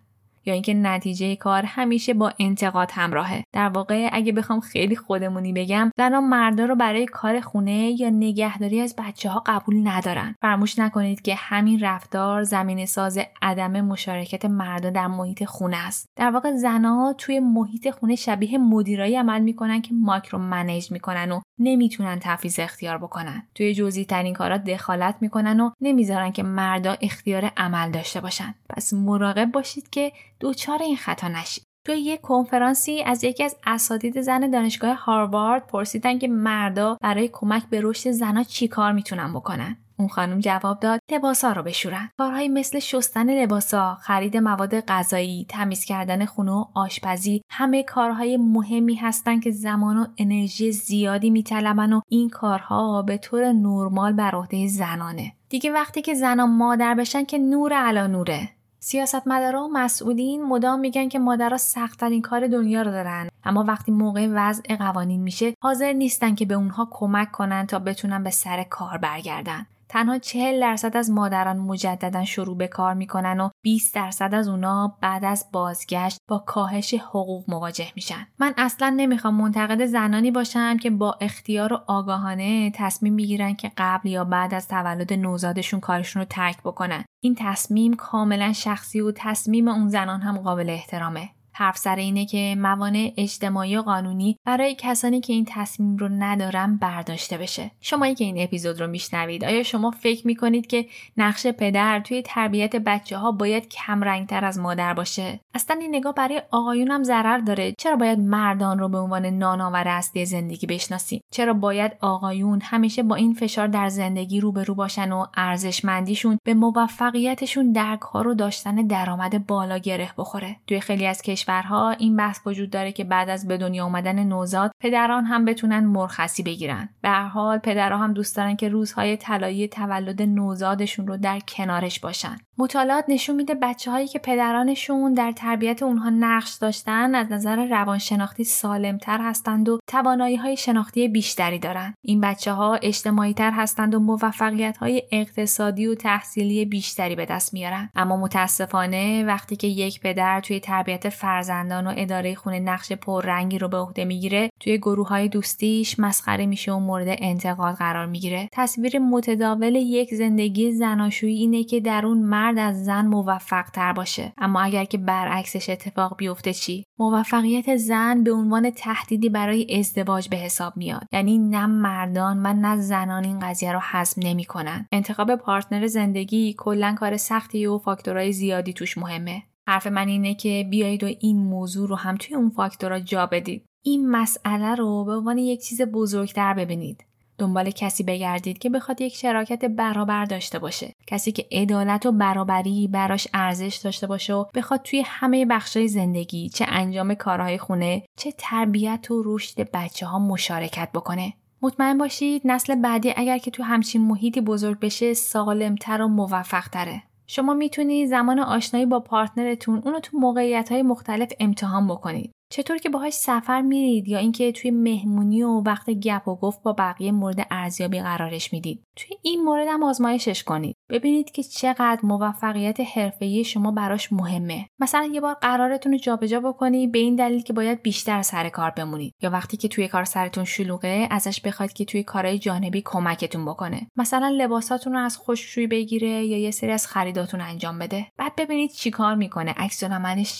یا 0.47 0.55
اینکه 0.55 0.75
نتیجه 0.75 1.37
کار 1.37 1.63
همیشه 1.63 2.15
با 2.15 2.33
انتقاد 2.39 2.91
همراهه. 2.93 3.45
در 3.53 3.69
واقع 3.69 4.09
اگه 4.13 4.33
بخوام 4.33 4.61
خیلی 4.61 4.97
خودمونی 4.97 5.53
بگم 5.53 5.91
زنان 5.99 6.25
مردا 6.25 6.65
رو 6.65 6.75
برای 6.75 7.07
کار 7.07 7.41
خونه 7.41 8.01
یا 8.01 8.11
نگهداری 8.11 8.81
از 8.81 8.95
بچه 8.99 9.29
ها 9.29 9.43
قبول 9.47 9.89
ندارن. 9.89 10.35
فراموش 10.43 10.79
نکنید 10.79 11.23
که 11.23 11.35
همین 11.35 11.81
رفتار 11.81 12.43
زمین 12.43 12.87
ساز 12.87 13.19
عدم 13.43 13.81
مشارکت 13.81 14.45
مردا 14.45 14.91
در 14.91 15.07
محیط 15.07 15.45
خونه 15.45 15.87
است. 15.87 16.09
در 16.17 16.31
واقع 16.31 16.57
زنها 16.57 17.15
توی 17.19 17.41
محیط 17.41 17.91
خونه 17.91 18.15
شبیه 18.15 18.59
مدیرایی 18.59 19.17
عمل 19.17 19.41
می‌کنن 19.41 19.83
که 19.83 19.95
ماکرو 19.95 20.39
منیج 20.39 20.93
می‌کنن 20.93 21.33
و 21.33 21.41
نمی‌تونن 21.59 22.19
تفیز 22.23 22.61
اختیار 22.61 22.99
بکنن. 22.99 23.43
توی 23.55 23.75
جزئی 23.75 24.05
ترین 24.05 24.35
کارا 24.35 24.57
دخالت 24.57 25.15
می‌کنن 25.21 25.61
و 25.61 25.71
نمی‌ذارن 25.81 26.33
که 26.33 26.43
مردا 26.43 26.97
اختیار 27.01 27.53
عمل 27.57 27.91
داشته 27.91 28.21
باشن. 28.21 28.55
پس 28.69 28.93
مراقب 28.93 29.53
باشید 29.53 29.91
که 29.91 30.13
دوچار 30.41 30.83
این 30.83 30.97
خطا 30.97 31.29
نشید 31.29 31.65
توی 31.87 31.97
یک 31.97 32.21
کنفرانسی 32.21 33.03
از 33.03 33.25
یکی 33.25 33.45
از 33.45 33.57
اساتید 33.67 34.21
زن 34.21 34.51
دانشگاه 34.51 34.95
هاروارد 35.05 35.67
پرسیدن 35.67 36.19
که 36.19 36.29
مردا 36.29 36.99
برای 37.01 37.31
کمک 37.33 37.63
به 37.71 37.81
رشد 37.83 38.11
زنها 38.11 38.43
چیکار 38.43 38.93
می‌تونن 38.93 39.33
بکنن. 39.33 39.77
اون 39.99 40.09
خانم 40.09 40.41
جواب 40.41 40.81
داد 40.81 41.01
لباسا 41.13 41.53
رو 41.53 41.63
بشورن. 41.63 42.11
کارهایی 42.19 42.49
مثل 42.49 42.79
شستن 42.79 43.43
لباسا 43.43 43.95
خرید 43.95 44.37
مواد 44.37 44.81
غذایی 44.81 45.47
تمیز 45.49 45.85
کردن 45.85 46.25
خونه 46.25 46.53
و 46.53 46.65
آشپزی 46.75 47.43
همه 47.51 47.83
کارهای 47.83 48.37
مهمی 48.37 48.95
هستن 48.95 49.41
که 49.41 49.51
زمان 49.51 49.99
و 49.99 50.07
انرژی 50.19 50.73
زیادی 50.73 51.31
میطلبن 51.31 51.93
و 51.93 52.01
این 52.09 52.29
کارها 52.29 53.03
به 53.03 53.19
طور 53.19 53.53
نرمال 53.53 54.13
بر 54.13 54.35
عهده 54.35 54.69
زنانه. 54.69 55.33
دیگه 55.49 55.73
وقتی 55.73 56.03
که 56.03 56.15
زنان 56.15 56.51
مادر 56.51 56.95
بشن 56.95 57.25
که 57.25 57.39
نور 57.39 57.73
علا 57.73 58.07
نوره. 58.07 58.58
سیاستمدارا 58.81 59.65
و 59.65 59.69
مسئولین 59.73 60.43
مدام 60.45 60.81
میگن 60.81 61.09
که 61.09 61.19
مادرها 61.19 61.57
سختترین 61.57 62.23
کار 62.23 62.47
دنیا 62.47 62.83
رو 62.83 62.91
دارن. 62.91 63.29
اما 63.45 63.65
وقتی 63.69 63.93
موقع 63.93 64.29
وضع 64.31 64.77
قوانین 64.77 65.23
میشه 65.23 65.55
حاضر 65.61 65.93
نیستن 65.93 66.35
که 66.35 66.45
به 66.45 66.55
اونها 66.55 66.89
کمک 66.91 67.33
کنن 67.33 67.67
تا 67.67 67.79
بتونن 67.79 68.25
به 68.25 68.31
سر 68.31 68.63
کار 68.63 68.99
برگردن. 68.99 69.67
تنها 69.89 70.19
40 70.19 70.61
درصد 70.61 70.97
از 70.97 71.11
مادران 71.11 71.57
مجددا 71.57 72.25
شروع 72.25 72.57
به 72.57 72.67
کار 72.67 72.95
می‌کنن 72.95 73.41
و 73.41 73.51
20 73.63 73.95
درصد 73.95 74.35
از 74.35 74.49
اونا 74.49 74.99
بعد 75.03 75.25
از 75.25 75.47
بازگشت 75.53 76.19
با 76.29 76.39
کاهش 76.39 76.95
حقوق 76.95 77.45
مواجه 77.49 77.93
میشن. 77.97 78.27
من 78.39 78.55
اصلا 78.57 78.95
نمی‌خوام 78.97 79.35
منتقد 79.35 79.87
زنانی 79.87 80.31
باشم 80.31 80.77
که 80.77 80.91
با 80.91 81.19
اختیار 81.21 81.73
و 81.73 81.81
آگاهانه 81.87 82.71
تصمیم 82.75 83.15
می‌گیرن 83.15 83.55
که 83.55 83.73
قبل 83.77 84.09
یا 84.09 84.25
بعد 84.25 84.55
از 84.55 84.69
تولد 84.69 85.13
نوزادشون 85.13 85.81
کارشون 85.81 86.23
رو 86.23 86.27
ترک 86.31 86.63
بکنن. 86.63 87.05
این 87.21 87.35
تصمیم 87.39 87.95
کاملا 87.95 88.53
شخصی 88.53 89.01
و 89.01 89.13
تصمیم 89.17 89.69
اون 89.69 89.89
زنان 89.89 90.21
هم 90.21 90.39
قابل 90.39 90.71
احترامه. 90.71 91.31
حرف 91.59 91.79
سر 91.79 91.97
اینه 91.97 92.27
که 92.27 92.57
موانع 92.59 93.13
اجتماعی 93.17 93.77
و 93.77 93.83
قانونی 93.83 94.39
برای 94.45 94.77
کسانی 94.79 95.21
که 95.21 95.33
این 95.33 95.47
تصمیم 95.49 95.97
رو 95.97 96.09
ندارن 96.09 96.77
برداشته 96.77 97.39
بشه. 97.39 97.71
شمایی 97.81 98.15
که 98.15 98.25
این 98.25 98.43
اپیزود 98.43 98.81
رو 98.81 98.87
میشنوید 98.87 99.45
آیا 99.45 99.63
شما 99.63 99.91
فکر 99.91 100.27
می‌کنید 100.27 100.67
که 100.67 100.87
نقش 101.17 101.47
پدر 101.47 102.01
توی 102.01 102.23
تربیت 102.23 102.77
بچه 102.77 103.17
ها 103.17 103.33
باید 103.33 103.69
کم 103.69 104.03
رنگتر 104.03 104.45
از 104.45 104.59
مادر 104.59 104.95
باشه؟ 104.95 105.41
اصلا 105.55 105.77
این 105.81 105.95
نگاه 105.95 106.15
برای 106.15 106.43
آقایون 106.51 106.91
هم 106.91 107.03
ضرر 107.03 107.39
داره. 107.39 107.75
چرا 107.79 107.97
باید 107.97 108.19
مردان 108.19 108.79
رو 108.79 108.89
به 108.89 108.99
عنوان 108.99 109.27
نانآور 109.27 109.89
اصلی 109.89 110.27
زندگی 110.27 110.67
بشناسیم؟ 110.67 111.21
چرا 111.33 111.53
باید 111.53 111.93
آقایون 112.01 112.61
همیشه 112.63 113.03
با 113.03 113.15
این 113.15 113.35
فشار 113.35 113.67
در 113.67 113.89
زندگی 113.89 114.41
روبرو 114.41 114.75
باشن 114.75 115.13
و 115.13 115.27
ارزشمندیشون 115.35 116.39
به 116.45 116.55
موفقیتشون 116.55 117.73
در 117.73 117.97
کار 117.97 118.29
و 118.29 118.35
داشتن 118.35 118.75
درآمد 118.75 119.47
بالا 119.47 119.79
گره 119.79 120.11
بخوره؟ 120.19 120.57
توی 120.67 120.81
خیلی 120.81 121.07
از 121.07 121.23
کشور 121.23 121.48
کشورها 121.49 121.91
این 121.91 122.17
بحث 122.17 122.41
وجود 122.47 122.71
داره 122.71 122.93
که 122.93 123.05
بعد 123.05 123.29
از 123.29 123.49
به 123.49 123.59
دنیا 123.59 123.85
آمدن 123.85 124.25
نوزاد 124.25 124.71
پدران 124.81 125.25
هم 125.25 125.45
بتونن 125.45 125.85
مرخصی 125.85 126.43
بگیرن 126.43 126.89
به 127.03 127.09
هر 127.09 127.27
حال 127.29 127.59
پدرها 127.59 127.99
هم 127.99 128.13
دوست 128.13 128.37
دارن 128.37 128.57
که 128.57 128.69
روزهای 128.69 129.17
طلایی 129.17 129.69
تولد 129.69 130.23
نوزادشون 130.23 131.07
رو 131.07 131.17
در 131.17 131.41
کنارش 131.41 132.01
باشن 132.01 132.39
مطالعات 132.61 133.05
نشون 133.09 133.37
میده 133.37 133.55
بچه 133.55 133.91
هایی 133.91 134.09
که 134.09 134.19
پدرانشون 134.19 135.15
در 135.15 135.33
تربیت 135.33 135.83
اونها 135.83 136.11
نقش 136.11 136.55
داشتن 136.55 137.15
از 137.15 137.33
نظر 137.33 137.67
روانشناختی 137.67 138.45
سالمتر 138.45 139.19
هستند 139.21 139.69
و 139.69 139.79
توانایی 139.87 140.37
های 140.37 140.57
شناختی 140.57 141.09
بیشتری 141.09 141.59
دارند. 141.59 141.95
این 142.03 142.21
بچه 142.21 142.53
ها 142.53 142.75
اجتماعی 142.75 143.35
تر 143.35 143.51
هستند 143.51 143.95
و 143.95 143.99
موفقیت 143.99 144.77
های 144.77 145.03
اقتصادی 145.13 145.87
و 145.87 145.95
تحصیلی 145.95 146.65
بیشتری 146.65 147.17
به 147.17 147.27
دست 147.27 147.55
میارن. 147.55 147.91
اما 147.95 148.17
متاسفانه 148.17 149.25
وقتی 149.25 149.57
که 149.57 149.67
یک 149.67 150.01
پدر 150.01 150.41
توی 150.41 150.61
تربیت 150.61 151.09
فرزندان 151.39 151.87
و 151.87 151.95
اداره 151.97 152.35
خونه 152.35 152.61
نقش 152.61 152.93
پررنگی 152.93 153.59
رو 153.59 153.69
به 153.69 153.77
عهده 153.77 154.05
می‌گیره 154.05 154.51
توی 154.61 154.79
گروه 154.79 155.09
های 155.09 155.29
دوستیش 155.29 155.99
مسخره 155.99 156.47
میشه 156.47 156.73
و 156.73 156.79
مورد 156.79 157.07
انتقاد 157.09 157.75
قرار 157.75 158.07
می‌گیره. 158.07 158.49
تصویر 158.53 158.99
متداول 158.99 159.75
یک 159.75 160.15
زندگی 160.15 160.73
زناشویی 160.73 161.39
اینه 161.39 161.65
که 161.65 161.81
در 161.81 162.07
اون 162.07 162.19
مرد 162.19 162.59
از 162.59 162.85
زن 162.85 163.07
موفق 163.07 163.63
تر 163.71 163.93
باشه. 163.93 164.33
اما 164.39 164.61
اگر 164.61 164.85
که 164.85 164.99
برعکسش 164.99 165.71
اتفاق 165.71 166.17
بیفته 166.17 166.53
چی؟ 166.53 166.85
موفقیت 166.99 167.77
زن 167.77 168.25
به 168.25 168.33
عنوان 168.33 168.71
تهدیدی 168.71 169.29
برای 169.29 169.79
ازدواج 169.79 170.29
به 170.29 170.37
حساب 170.37 170.77
میاد. 170.77 171.07
یعنی 171.13 171.39
نه 171.39 171.67
مردان 171.67 172.47
و 172.47 172.53
نه 172.53 172.77
زنان 172.77 173.25
این 173.25 173.39
قضیه 173.39 173.73
رو 173.73 173.81
حزم 173.93 174.23
نمی‌کنن. 174.25 174.87
انتخاب 174.93 175.37
پارتنر 175.37 175.87
زندگی 175.87 176.55
کلا 176.59 176.95
کار 176.99 177.17
سختی 177.17 177.67
و 177.67 177.79
فاکتورهای 177.79 178.33
زیادی 178.33 178.73
توش 178.73 178.99
مهمه. 178.99 179.43
حرف 179.69 179.87
من 179.87 180.09
اینه 180.09 180.35
که 180.35 180.67
بیایید 180.71 181.05
و 181.05 181.07
این 181.21 181.39
موضوع 181.39 181.89
رو 181.89 181.97
هم 181.97 182.17
توی 182.17 182.37
اون 182.37 182.51
فاکتورها 182.51 182.99
جا 182.99 183.27
بدید. 183.27 183.65
این 183.83 184.11
مسئله 184.11 184.75
رو 184.75 185.05
به 185.05 185.13
عنوان 185.13 185.39
یک 185.39 185.63
چیز 185.63 185.83
بزرگتر 185.83 186.55
ببینید. 186.55 187.05
دنبال 187.39 187.71
کسی 187.71 188.03
بگردید 188.03 188.59
که 188.59 188.71
بخواد 188.71 189.01
یک 189.01 189.17
شراکت 189.17 189.65
برابر 189.65 190.25
داشته 190.25 190.59
باشه. 190.59 190.93
کسی 191.07 191.33
که 191.33 191.47
عدالت 191.53 192.07
و 192.07 192.13
برابری 192.13 192.89
براش 192.89 193.29
ارزش 193.35 193.81
داشته 193.85 194.07
باشه 194.07 194.35
و 194.35 194.45
بخواد 194.55 194.83
توی 194.83 195.03
همه 195.07 195.47
بخشای 195.47 195.89
زندگی 195.89 196.49
چه 196.49 196.65
انجام 196.69 197.15
کارهای 197.15 197.59
خونه 197.59 198.03
چه 198.17 198.33
تربیت 198.39 199.11
و 199.11 199.23
رشد 199.27 199.71
بچه 199.71 200.07
ها 200.07 200.19
مشارکت 200.19 200.89
بکنه. 200.95 201.33
مطمئن 201.63 201.99
باشید 201.99 202.43
نسل 202.45 202.75
بعدی 202.75 203.13
اگر 203.17 203.39
که 203.39 203.51
تو 203.51 203.63
همچین 203.63 204.03
محیطی 204.03 204.41
بزرگ 204.41 204.81
بشه 204.81 205.15
سالمتر 205.15 206.03
و 206.03 206.09
موفقتره. 206.09 207.03
شما 207.31 207.55
می‌تونید 207.55 208.09
زمان 208.09 208.39
آشنایی 208.39 208.87
با 208.87 209.01
پارتنرتون 209.01 209.83
اونو 209.85 210.01
تو 210.01 210.19
موقعیت 210.19 210.73
های 210.73 210.83
مختلف 210.83 211.33
امتحان 211.41 211.89
بکنید. 211.89 212.35
چطور 212.51 212.79
که 212.79 212.89
باهاش 212.89 213.13
سفر 213.13 213.63
میرید 213.63 214.09
یا 214.09 214.19
اینکه 214.19 214.53
توی 214.53 214.71
مهمونی 214.71 215.43
و 215.43 215.61
وقت 215.61 215.91
گپ 215.91 216.29
و 216.29 216.37
گفت 216.37 216.63
با 216.63 216.73
بقیه 216.73 217.13
مورد 217.13 217.47
ارزیابی 217.51 218.01
قرارش 218.01 218.53
می‌دید. 218.53 218.85
توی 218.97 219.17
این 219.23 219.45
مورد 219.45 219.69
هم 219.71 219.83
آزمایشش 219.83 220.45
کنید. 220.45 220.77
ببینید 220.91 221.31
که 221.31 221.43
چقدر 221.43 222.01
موفقیت 222.03 222.81
حرفه‌ای 222.81 223.45
شما 223.45 223.71
براش 223.71 224.13
مهمه. 224.13 224.67
مثلا 224.79 225.11
یه 225.13 225.21
بار 225.21 225.35
قرارتون 225.35 225.93
رو 225.93 225.99
جابجا 225.99 226.41
بکنید 226.41 226.93
به 226.93 226.99
این 226.99 227.17
دلیل 227.17 227.43
که 227.43 227.53
باید 227.53 227.83
بیشتر 227.83 228.23
سر 228.23 228.49
کار 228.49 228.71
بمونید. 228.71 229.15
یا 229.23 229.31
وقتی 229.31 229.57
که 229.57 229.69
توی 229.69 229.89
کار 229.89 230.05
سرتون 230.05 230.45
شلوغه 230.45 231.09
ازش 231.11 231.41
بخواید 231.41 231.73
که 231.73 231.85
توی 231.85 232.03
کارهای 232.03 232.39
جانبی 232.39 232.83
کمکتون 232.85 233.45
بکنه. 233.45 233.87
مثلا 233.97 234.29
لباساتون 234.29 234.93
رو 234.93 234.99
از 234.99 235.19
خشکشویی 235.19 235.67
بگیره 235.67 236.09
یا 236.09 236.39
یه 236.39 236.51
سری 236.51 236.73
از 236.73 236.87
خریداتون 236.87 237.41
انجام 237.41 237.79
بده. 237.79 238.07
بعد 238.17 238.37
ببینید 238.37 238.71
چیکار 238.71 239.15
می‌کنه. 239.15 239.55
عکس 239.57 239.85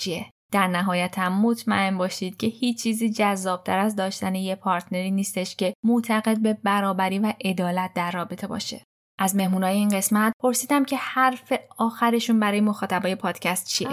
چیه؟ 0.01 0.27
در 0.53 0.67
نهایت 0.67 1.19
هم 1.19 1.41
مطمئن 1.43 1.99
باشید 1.99 2.37
که 2.37 2.47
هیچ 2.47 2.83
چیزی 2.83 3.11
جذابتر 3.11 3.79
از 3.79 3.97
داشتن 3.97 4.35
یه 4.35 4.55
پارتنری 4.55 5.11
نیستش 5.11 5.57
که 5.57 5.75
معتقد 5.85 6.39
به 6.39 6.59
برابری 6.65 7.19
و 7.19 7.33
عدالت 7.45 7.91
در 7.95 8.11
رابطه 8.11 8.47
باشه. 8.47 8.81
از 9.19 9.37
مهمونای 9.37 9.75
این 9.75 9.89
قسمت 9.89 10.33
پرسیدم 10.41 10.85
که 10.85 10.97
حرف 10.97 11.53
آخرشون 11.79 12.41
برای 12.41 12.61
مخاطبای 12.61 13.15
پادکست 13.15 13.67
چیه؟ 13.67 13.89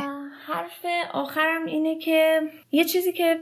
حرف 0.47 0.85
آخرم 1.13 1.65
اینه 1.65 1.99
که 1.99 2.41
یه 2.71 2.83
چیزی 2.83 3.13
که 3.13 3.39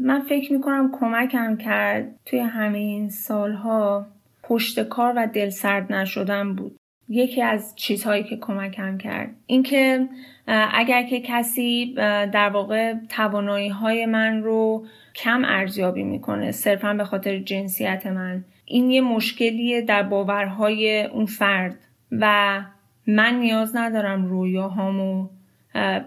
من 0.00 0.24
فکر 0.28 0.52
می‌کنم 0.52 0.92
کمکم 1.00 1.56
کرد 1.56 2.20
توی 2.26 2.38
همه 2.38 2.78
این 2.78 3.08
سالها 3.08 4.06
پشت 4.42 4.88
کار 4.88 5.12
و 5.16 5.26
دل 5.26 5.50
سرد 5.50 5.92
نشدن 5.92 6.54
بود. 6.54 6.76
یکی 7.08 7.42
از 7.42 7.76
چیزهایی 7.76 8.24
که 8.24 8.36
کمکم 8.36 8.98
کرد. 8.98 9.30
اینکه 9.46 10.08
اگر 10.46 11.02
که 11.02 11.20
کسی 11.20 11.94
در 12.32 12.50
واقع 12.50 12.94
توانایی 13.08 13.68
های 13.68 14.06
من 14.06 14.42
رو 14.42 14.86
کم 15.14 15.42
ارزیابی 15.44 16.02
می‌کنه 16.02 16.50
صرفا 16.52 16.94
به 16.94 17.04
خاطر 17.04 17.38
جنسیت 17.38 18.06
من 18.06 18.44
این 18.64 18.90
یه 18.90 19.00
مشکلیه 19.00 19.80
در 19.80 20.02
باورهای 20.02 21.04
اون 21.04 21.26
فرد. 21.26 21.76
و 22.12 22.60
من 23.06 23.34
نیاز 23.34 23.76
ندارم 23.76 24.26
رویاهامو 24.26 25.28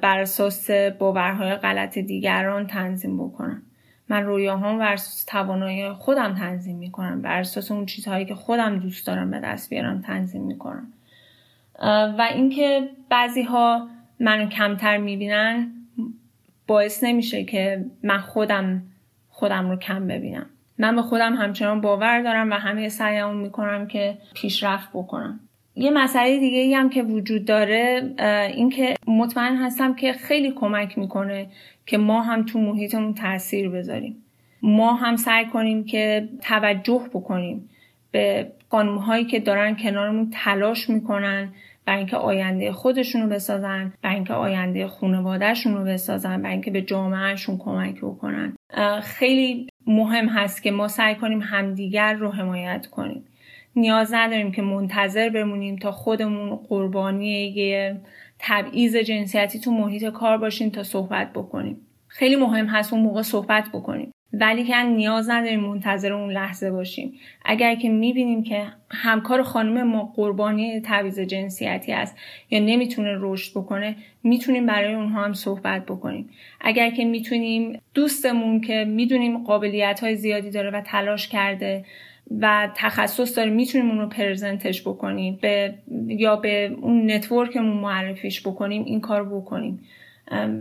بر 0.02 0.19
اساس 0.19 0.72
باورهای 0.72 1.56
غلط 1.56 1.98
دیگران 1.98 2.68
تنظیم 2.68 3.18
بکنم. 3.18 3.61
من 4.10 4.24
رویاهام 4.24 4.80
بر 4.80 4.94
اساس 4.94 5.26
توانایی 5.26 5.92
خودم 5.92 6.36
تنظیم 6.36 6.78
می‌کنم. 6.78 7.22
بر 7.22 7.40
اساس 7.40 7.72
اون 7.72 7.86
چیزهایی 7.86 8.26
که 8.26 8.36
خودم 8.36 8.80
دوست 8.80 9.08
دارم 9.08 9.32
به 9.32 9.40
دست 9.40 9.70
بیارم 9.70 10.02
تنظیم 10.02 10.42
می‌کنم. 10.42 10.94
و 12.18 12.28
اینکه 12.34 12.90
بعضی 13.10 13.42
ها 13.42 13.88
منو 14.20 14.50
کمتر 14.50 14.98
می‌بینن 14.98 15.72
باعث 16.68 17.04
نمیشه 17.04 17.44
که 17.44 17.86
من 18.04 18.18
خودم 18.18 18.84
خودم 19.30 19.70
رو 19.70 19.76
کم 19.76 20.08
ببینم. 20.08 20.46
من 20.78 20.96
به 20.96 21.02
خودم 21.02 21.36
همچنان 21.36 21.82
باور 21.82 22.22
دارم 22.22 22.52
و 22.52 22.54
همه 22.54 22.90
سعیم 22.90 23.36
می‌کنم 23.36 23.88
که 23.88 24.18
پیشرفت 24.34 24.90
بکنم. 24.94 25.40
یه 25.78 25.91
مسئله 25.91 26.40
دیگه 26.40 26.60
ای 26.60 26.74
هم 26.74 26.90
که 26.90 27.04
وجود 27.04 27.45
داره 27.45 28.14
اینکه 28.56 28.95
مطمئن 29.08 29.56
هستم 29.56 29.95
که 29.95 30.14
خیلی 30.14 30.52
کمک 30.52 30.98
می‌کنه 30.98 31.48
که 31.86 31.98
ما 31.98 32.22
هم 32.22 32.45
تو 32.45 32.60
محیطمون 32.60 33.14
تاثیر 33.14 33.70
بذاریم. 33.70 34.24
ما 34.62 34.94
هم 34.94 35.16
سعی 35.16 35.45
کنیم 35.45 35.84
که 35.84 36.30
توجه 36.41 37.02
بکنیم 37.14 37.70
به 38.12 38.52
هایی 39.06 39.26
که 39.26 39.40
دارن 39.40 39.76
کنارمون 39.76 40.30
تلاش 40.32 40.90
می‌کنن 40.90 41.49
برای 41.86 41.98
اینکه 41.98 42.18
آینده 42.18 42.72
خودشون 42.72 43.22
رو 43.22 43.30
بسازن 43.30 43.94
برای 44.02 44.16
اینکه 44.16 44.34
آینده 44.34 44.88
خانوادهشون 44.88 45.78
رو 45.78 45.84
بسازن 45.84 46.41
برای 46.41 46.54
اینکه 46.54 46.72
به 46.72 46.82
جامعهشون 46.82 47.58
کمک 47.58 47.98
بکنن. 47.98 48.54
خیلی 49.02 49.68
مهم 49.88 50.28
هست 50.28 50.64
که 50.64 50.72
ما 50.72 50.88
سعی 50.88 51.16
کنیم 51.16 51.41
همدیگر 51.41 52.14
رو 52.14 52.32
حمایت 52.32 52.88
کنیم. 52.88 53.24
نیاز 53.78 54.14
نداریم 54.14 54.52
که 54.52 54.62
منتظر 54.62 55.30
بمونیم 55.30 55.76
تا 55.76 55.91
خودمون 55.91 56.56
قربانی 56.56 57.48
یه 57.48 58.02
تبعیض 58.40 58.95
جنسیتی 58.95 59.60
تو 59.60 59.72
محیط 59.72 60.06
کار 60.06 60.38
باشیم 60.38 60.70
تا 60.70 60.84
صحبت 60.84 61.34
بکنیم. 61.34 61.78
خیلی 62.08 62.36
مهم 62.36 62.66
هست 62.66 62.94
اون 62.94 63.02
موقع 63.02 63.22
صحبت 63.22 63.70
بکنیم. 63.74 64.12
ولی 64.34 64.64
که 64.64 64.84
نیاز 64.84 65.30
نداریم 65.30 65.60
منتظر 65.60 66.14
اون 66.14 66.32
لحظه 66.32 66.72
باشیم. 66.72 67.14
اگر 67.45 67.76
که 67.76 67.90
می‌بینیم 67.90 68.44
که 68.44 68.64
همکار 68.91 69.44
خانم 69.44 69.84
ما 69.88 70.14
قربانی 70.16 70.82
تعویض 70.82 71.20
جنسیتی 71.20 71.94
است 71.94 72.18
یا 72.49 72.60
نمی‌تونه 72.60 73.18
رشد 73.20 73.52
بکنه 73.52 73.95
می‌تونیم 74.24 74.66
برای 74.66 74.94
اونها 74.94 75.24
هم 75.24 75.34
صحبت 75.34 75.86
بکنیم. 75.86 76.30
اگر 76.62 76.90
که 76.90 77.06
می‌تونیم 77.06 77.82
دوستمون 77.94 78.62
که 78.62 78.86
می‌دونیم 78.86 79.44
قابلیت 79.44 79.99
های 79.99 80.16
زیادی 80.16 80.52
داره 80.52 80.72
و 80.72 80.82
تلاش 80.82 81.28
کرده 81.28 81.86
و 82.32 82.70
تخصص 82.76 83.38
داریم 83.38 83.54
می‌تونیم 83.54 83.90
اون 83.90 83.99
رو 83.99 84.08
پرزنتش 84.08 84.82
بکنیم 84.82 85.40
به 85.41 85.74
یا 86.08 86.36
به 86.36 86.78
اون 86.82 87.12
نتورکمون 87.12 87.78
معرفیش 87.78 88.48
بکنیم 88.48 88.84
این 88.84 89.02
کار 89.02 89.24
بکنیم. 89.30 89.84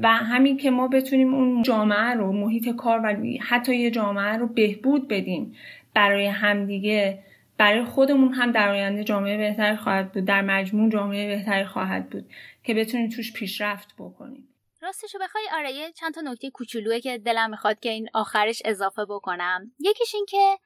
و 0.02 0.08
همین 0.08 0.56
که 0.56 0.70
ما 0.70 0.88
بتونیم 0.88 1.34
اون 1.34 1.62
جامعه 1.62 2.14
رو 2.14 2.32
محیط 2.32 2.68
کار 2.68 3.00
و 3.04 3.16
حتی 3.40 3.76
یه 3.76 3.90
جامعه 3.90 4.36
رو 4.36 4.46
بهبود 4.46 5.08
بدیم 5.08 5.54
برای 5.94 6.26
همدیگه 6.26 7.18
برای 7.58 7.84
خودمون 7.84 8.32
هم 8.32 8.52
در 8.52 8.68
آینده 8.68 9.04
جامعه 9.04 9.36
بهتری 9.36 9.76
خواهد 9.76 10.12
بود 10.12 10.24
در 10.24 10.42
مجموع 10.42 10.90
جامعه 10.90 11.36
بهتری 11.36 11.64
خواهد 11.64 12.10
بود 12.10 12.24
که 12.64 12.74
بتونیم 12.74 13.08
توش 13.08 13.32
پیشرفت 13.32 13.94
بکنیم. 13.98 14.48
راستشو 14.82 15.18
بخوای 15.18 15.44
آره 15.54 15.72
یه 15.72 15.92
چند 15.92 16.14
تا 16.14 16.20
نکته 16.20 16.50
کوچولوه 16.50 17.00
که 17.00 17.18
دلم 17.18 17.50
می‌خواد 17.50 17.80
که 17.80 17.88
این 17.90 18.08
آخرش 18.14 18.62
اضافه 18.64 19.04
بکنم. 19.04 19.72
یکیش 19.80 20.14
این 20.14 20.26
که 20.28 20.56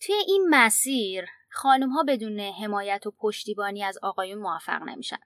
توی 0.00 0.14
این 0.26 0.46
مسیر 0.50 1.24
خانم 1.50 1.90
ها 1.90 2.02
بدون 2.02 2.40
حمایت 2.40 3.06
و 3.06 3.10
پشتیبانی 3.10 3.84
از 3.84 3.98
آقایون 4.02 4.38
موفق 4.38 4.82
نمیشن. 4.82 5.18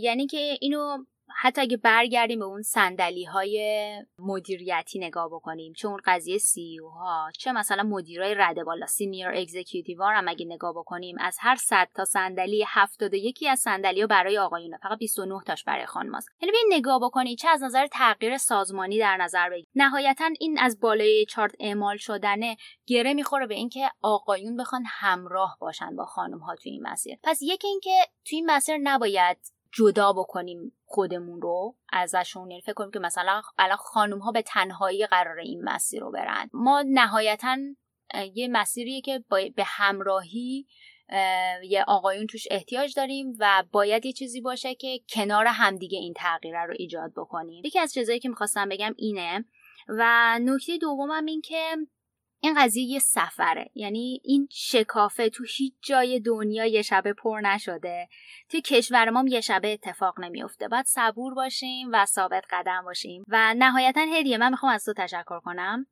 یعنی 0.00 0.26
که 0.26 0.58
اینو 0.60 1.04
حتی 1.36 1.60
اگه 1.60 1.76
برگردیم 1.76 2.38
به 2.38 2.44
اون 2.44 2.62
سندلی 2.62 3.24
های 3.24 3.92
مدیریتی 4.18 4.98
نگاه 4.98 5.28
بکنیم 5.28 5.72
چه 5.72 5.88
اون 5.88 6.00
قضیه 6.04 6.38
CEO 6.38 6.90
ها 6.90 7.30
چه 7.38 7.52
مثلا 7.52 7.82
مدیرای 7.82 8.34
رده 8.34 8.64
بالا 8.64 8.86
senior 8.86 9.28
executive 9.28 10.04
هم 10.04 10.28
اگه 10.28 10.46
نگاه 10.46 10.72
بکنیم 10.72 11.16
از 11.20 11.36
هر 11.40 11.56
100 11.56 11.88
تا 11.94 12.04
صندلی 12.04 12.64
71 12.68 13.44
از 13.50 13.60
صندلی 13.60 14.00
ها 14.00 14.06
برای 14.06 14.38
آقایونه. 14.38 14.78
فقط 14.82 14.98
29 14.98 15.40
تاش 15.46 15.64
برای 15.64 15.86
خانماست 15.86 16.28
یعنی 16.40 16.52
ببین 16.52 16.78
نگاه 16.78 17.00
بکنی 17.00 17.36
چه 17.36 17.48
از 17.48 17.62
نظر 17.62 17.86
تغییر 17.86 18.38
سازمانی 18.38 18.98
در 18.98 19.16
نظر 19.16 19.50
بگیر. 19.50 19.66
نهایتا 19.74 20.30
این 20.40 20.58
از 20.58 20.80
بالای 20.80 21.26
چارت 21.28 21.54
اعمال 21.60 21.96
شدنه 21.96 22.56
گره 22.86 23.14
می‌خوره 23.14 23.46
به 23.46 23.54
اینکه 23.54 23.90
آقایون 24.02 24.56
بخوان 24.56 24.84
همراه 24.86 25.56
باشن 25.60 25.96
با 25.96 26.04
خانم 26.04 26.38
ها 26.38 26.54
توی 26.54 26.72
این 26.72 26.82
مسیر. 26.82 27.18
پس 27.22 27.38
یکی 27.42 27.68
اینکه 27.68 27.96
توی 28.24 28.36
این 28.36 28.50
مسیر 28.50 28.76
نباید 28.82 29.59
جدا 29.72 30.12
بکنیم 30.12 30.72
خودمون 30.84 31.40
رو 31.40 31.76
ازشون. 31.92 32.50
یعنی 32.50 32.62
فکر 32.62 32.72
کنیم 32.72 32.90
که 32.90 32.98
مثلا 32.98 33.42
الان 33.58 33.76
خانم 33.76 34.18
ها 34.18 34.32
به 34.32 34.42
تنهایی 34.42 35.06
قرار 35.06 35.38
این 35.38 35.62
مسیر 35.64 36.00
رو 36.00 36.10
برن. 36.10 36.50
ما 36.52 36.84
نهایتا 36.86 37.56
یه 38.34 38.48
مسیریه 38.48 39.00
که 39.00 39.24
به 39.28 39.64
همراهی 39.66 40.66
یه 41.62 41.84
آقایون 41.88 42.26
توش 42.26 42.46
احتیاج 42.50 42.94
داریم 42.96 43.36
و 43.38 43.64
باید 43.72 44.06
یه 44.06 44.12
چیزی 44.12 44.40
باشه 44.40 44.74
که 44.74 45.00
کنار 45.08 45.46
همدیگه 45.46 45.98
این 45.98 46.14
تغییر 46.16 46.64
رو 46.64 46.74
ایجاد 46.78 47.12
بکنیم. 47.16 47.64
یکی 47.64 47.78
از 47.78 47.92
چیزایی 47.92 48.18
که 48.18 48.28
می‌خواستم 48.28 48.68
بگم 48.68 48.94
اینه 48.98 49.44
و 49.88 50.38
نکته 50.42 50.78
دومم 50.78 51.24
این 51.24 51.40
که 51.40 51.76
این 52.42 52.54
قضیه 52.62 52.84
یه 52.84 52.98
سفره. 52.98 53.70
یعنی 53.74 54.20
این 54.24 54.48
شکافه 54.50 55.28
تو 55.28 55.44
هیچ 55.56 55.74
جای 55.82 56.20
دنیا 56.20 56.66
یه 56.66 56.82
شبه 56.82 57.12
پر 57.12 57.40
نشده. 57.40 58.08
تو 58.48 58.60
کشور 58.60 59.10
ما 59.10 59.24
یه 59.28 59.40
شبه 59.40 59.72
اتفاق 59.72 60.20
نمیفته 60.20 60.68
باید 60.68 60.86
صبور 60.86 61.34
باشیم 61.34 61.88
و 61.92 62.06
ثابت 62.06 62.44
قدم 62.50 62.82
باشیم. 62.84 63.24
و 63.28 63.54
نهایتا 63.54 64.00
هدیه 64.00 64.38
من 64.38 64.50
می‌خوام 64.50 64.72
از 64.72 64.84
تو 64.84 64.92
تشکر 64.92 65.40
کنم. 65.40 65.86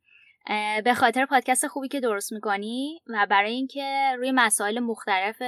به 0.85 0.95
خاطر 0.97 1.27
پادکست 1.27 1.66
خوبی 1.66 1.89
که 1.89 2.01
درست 2.01 2.33
می‌کنی 2.33 3.03
و 3.07 3.27
برای 3.31 3.53
اینکه 3.53 4.15
روی 4.16 4.33
مسائل 4.33 4.79
مختلف 4.79 5.43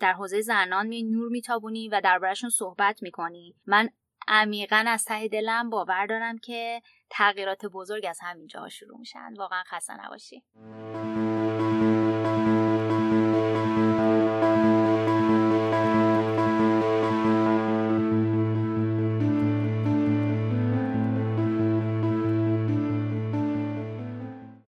در 0.00 0.12
حوزه 0.12 0.40
زنان 0.40 0.86
می 0.86 1.02
نور 1.02 1.28
میتابونی 1.28 1.88
و 1.88 2.00
دربارهشون 2.00 2.50
صحبت 2.50 3.02
می‌کنی. 3.02 3.54
من 3.66 3.88
عمیقا 4.28 4.84
از 4.86 5.04
ته 5.04 5.28
دلم 5.28 5.70
باور 5.70 6.06
دارم 6.06 6.38
که 6.38 6.82
تغییرات 7.14 7.66
بزرگ 7.66 8.06
از 8.08 8.18
همین 8.22 8.46
جاها 8.46 8.68
شروع 8.68 8.98
میشن 8.98 9.34
واقعا 9.38 9.62
خسته 9.66 10.04
نباشی 10.04 10.42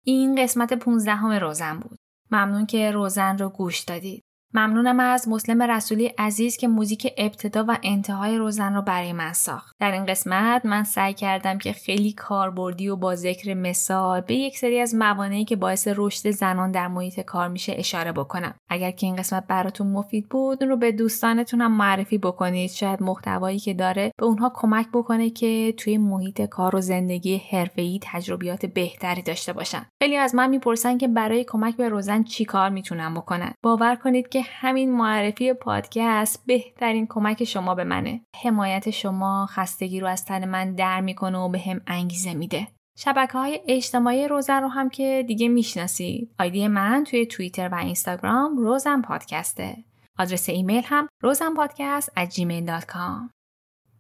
این 0.05 0.43
قسمت 0.43 0.73
15 0.73 1.15
همه 1.15 1.39
روزن 1.39 1.81
بود. 1.81 1.99
ممنون 2.31 2.67
که 2.67 2.91
روزن 2.91 3.39
رو 3.39 3.49
گوش 3.49 3.81
دادید. 3.81 4.25
ممنونم 4.55 5.01
از 5.01 5.29
مسلم 5.29 5.62
رسولی 5.62 6.07
عزیز 6.07 6.57
که 6.57 6.69
موزیک 6.69 7.12
ابتدا 7.16 7.65
و 7.69 7.79
انتهای 7.83 8.39
روزن 8.39 8.74
رو 8.74 8.83
برای 8.83 9.12
من 9.12 9.33
ساخت. 9.33 9.77
در 9.81 9.93
این 9.93 10.07
قسمت 10.07 10.66
من 10.66 10.85
سعی 10.85 11.15
کردم 11.15 11.59
که 11.59 11.73
خیلی 11.73 12.12
کاربردی 12.12 12.89
و 12.89 12.97
با 12.97 13.15
ذکر 13.15 13.55
مثال 13.55 14.20
به 14.20 14.35
یک 14.35 14.59
سری 14.59 14.81
از 14.81 14.95
موانعی 14.95 15.45
که 15.45 15.57
باعث 15.57 15.89
رشد 15.97 16.31
زنان 16.31 16.70
در 16.70 16.89
محیط 16.89 17.20
کار 17.20 17.49
میشه 17.49 17.74
اشاره 17.77 18.12
بکنم. 18.12 18.55
اگر 18.69 18.91
که 18.91 19.07
این 19.07 19.16
قسمت 19.16 19.47
براتون 19.47 19.87
مفید 19.87 20.29
بود 20.29 20.62
اون 20.62 20.70
رو 20.70 20.77
به 20.77 20.93
دوستانتون 20.93 21.61
هم 21.61 21.73
معرفی 21.73 22.19
بکنید. 22.19 22.70
شاید 22.70 23.03
محتوایی 23.03 23.59
که 23.59 23.74
داره 23.74 24.12
به 24.19 24.27
اونها 24.27 24.53
کمک 24.55 24.87
بکنه 24.93 25.31
که 25.31 25.74
توی 25.77 25.99
محیط 25.99 26.43
کار 26.43 26.77
و 26.77 26.81
زندگی 26.81 27.43
حرفه‌ای 27.51 27.99
تجربیات 28.03 28.66
بهتری 28.66 29.23
داشته 29.23 29.53
باشن. 29.53 29.87
خیلی 30.03 30.16
از 30.16 30.35
من 30.35 30.51
می‌پرسن 30.51 30.99
که 30.99 31.09
برای 31.09 31.45
کمک 31.45 31.77
به 31.77 31.89
روزن 31.89 32.23
چی 32.23 32.45
کار 32.45 32.70
می‌تونم 32.70 33.15
بکنن. 33.15 33.53
باور 33.62 33.95
کنید 33.95 34.29
که 34.29 34.41
همین 34.44 34.93
معرفی 34.93 35.52
پادکست 35.52 36.43
بهترین 36.47 37.06
کمک 37.10 37.44
شما 37.44 37.74
به 37.74 37.85
منه. 37.85 38.20
حمایت 38.43 38.90
شما 38.90 39.47
خستگی 39.47 40.01
رو 40.01 40.06
از 40.06 40.24
تن 40.24 40.48
من 40.48 40.74
در 40.74 41.01
می‌کنه 41.01 41.39
و 41.39 41.48
به 41.48 41.59
هم 41.59 41.81
انگیزه 41.86 42.35
میده. 42.35 42.69
شبکه 42.98 43.32
های 43.32 43.60
اجتماعی 43.69 44.28
روزن 44.28 44.62
رو 44.62 44.69
هم 44.69 44.89
که 44.89 45.24
دیگه 45.27 45.48
می‌شناسید. 45.48 46.35
آیدی 46.40 46.69
من 46.69 47.05
توی 47.05 47.27
توییتر 47.27 47.69
و 47.69 47.74
اینستاگرام 47.74 48.56
روزن 48.56 49.02
پادکسته. 49.02 49.77
آدرس 50.19 50.48
ایمیل 50.48 50.82
هم 50.85 51.09
روزن 51.20 51.55
پادکست 51.55 52.10
at 52.10 52.28
gmail.com 52.35 53.31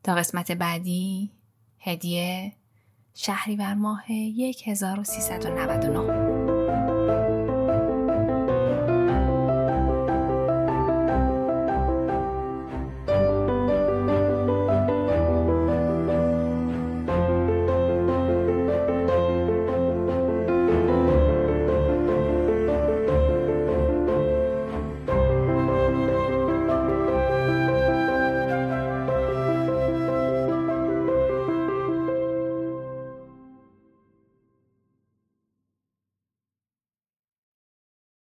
تا 0.04 0.14
قسمت 0.14 0.52
بعدی 0.52 1.32
هدیه 1.80 2.52
شهریور 3.14 3.74
ماه 3.74 4.04
1399 4.66 6.41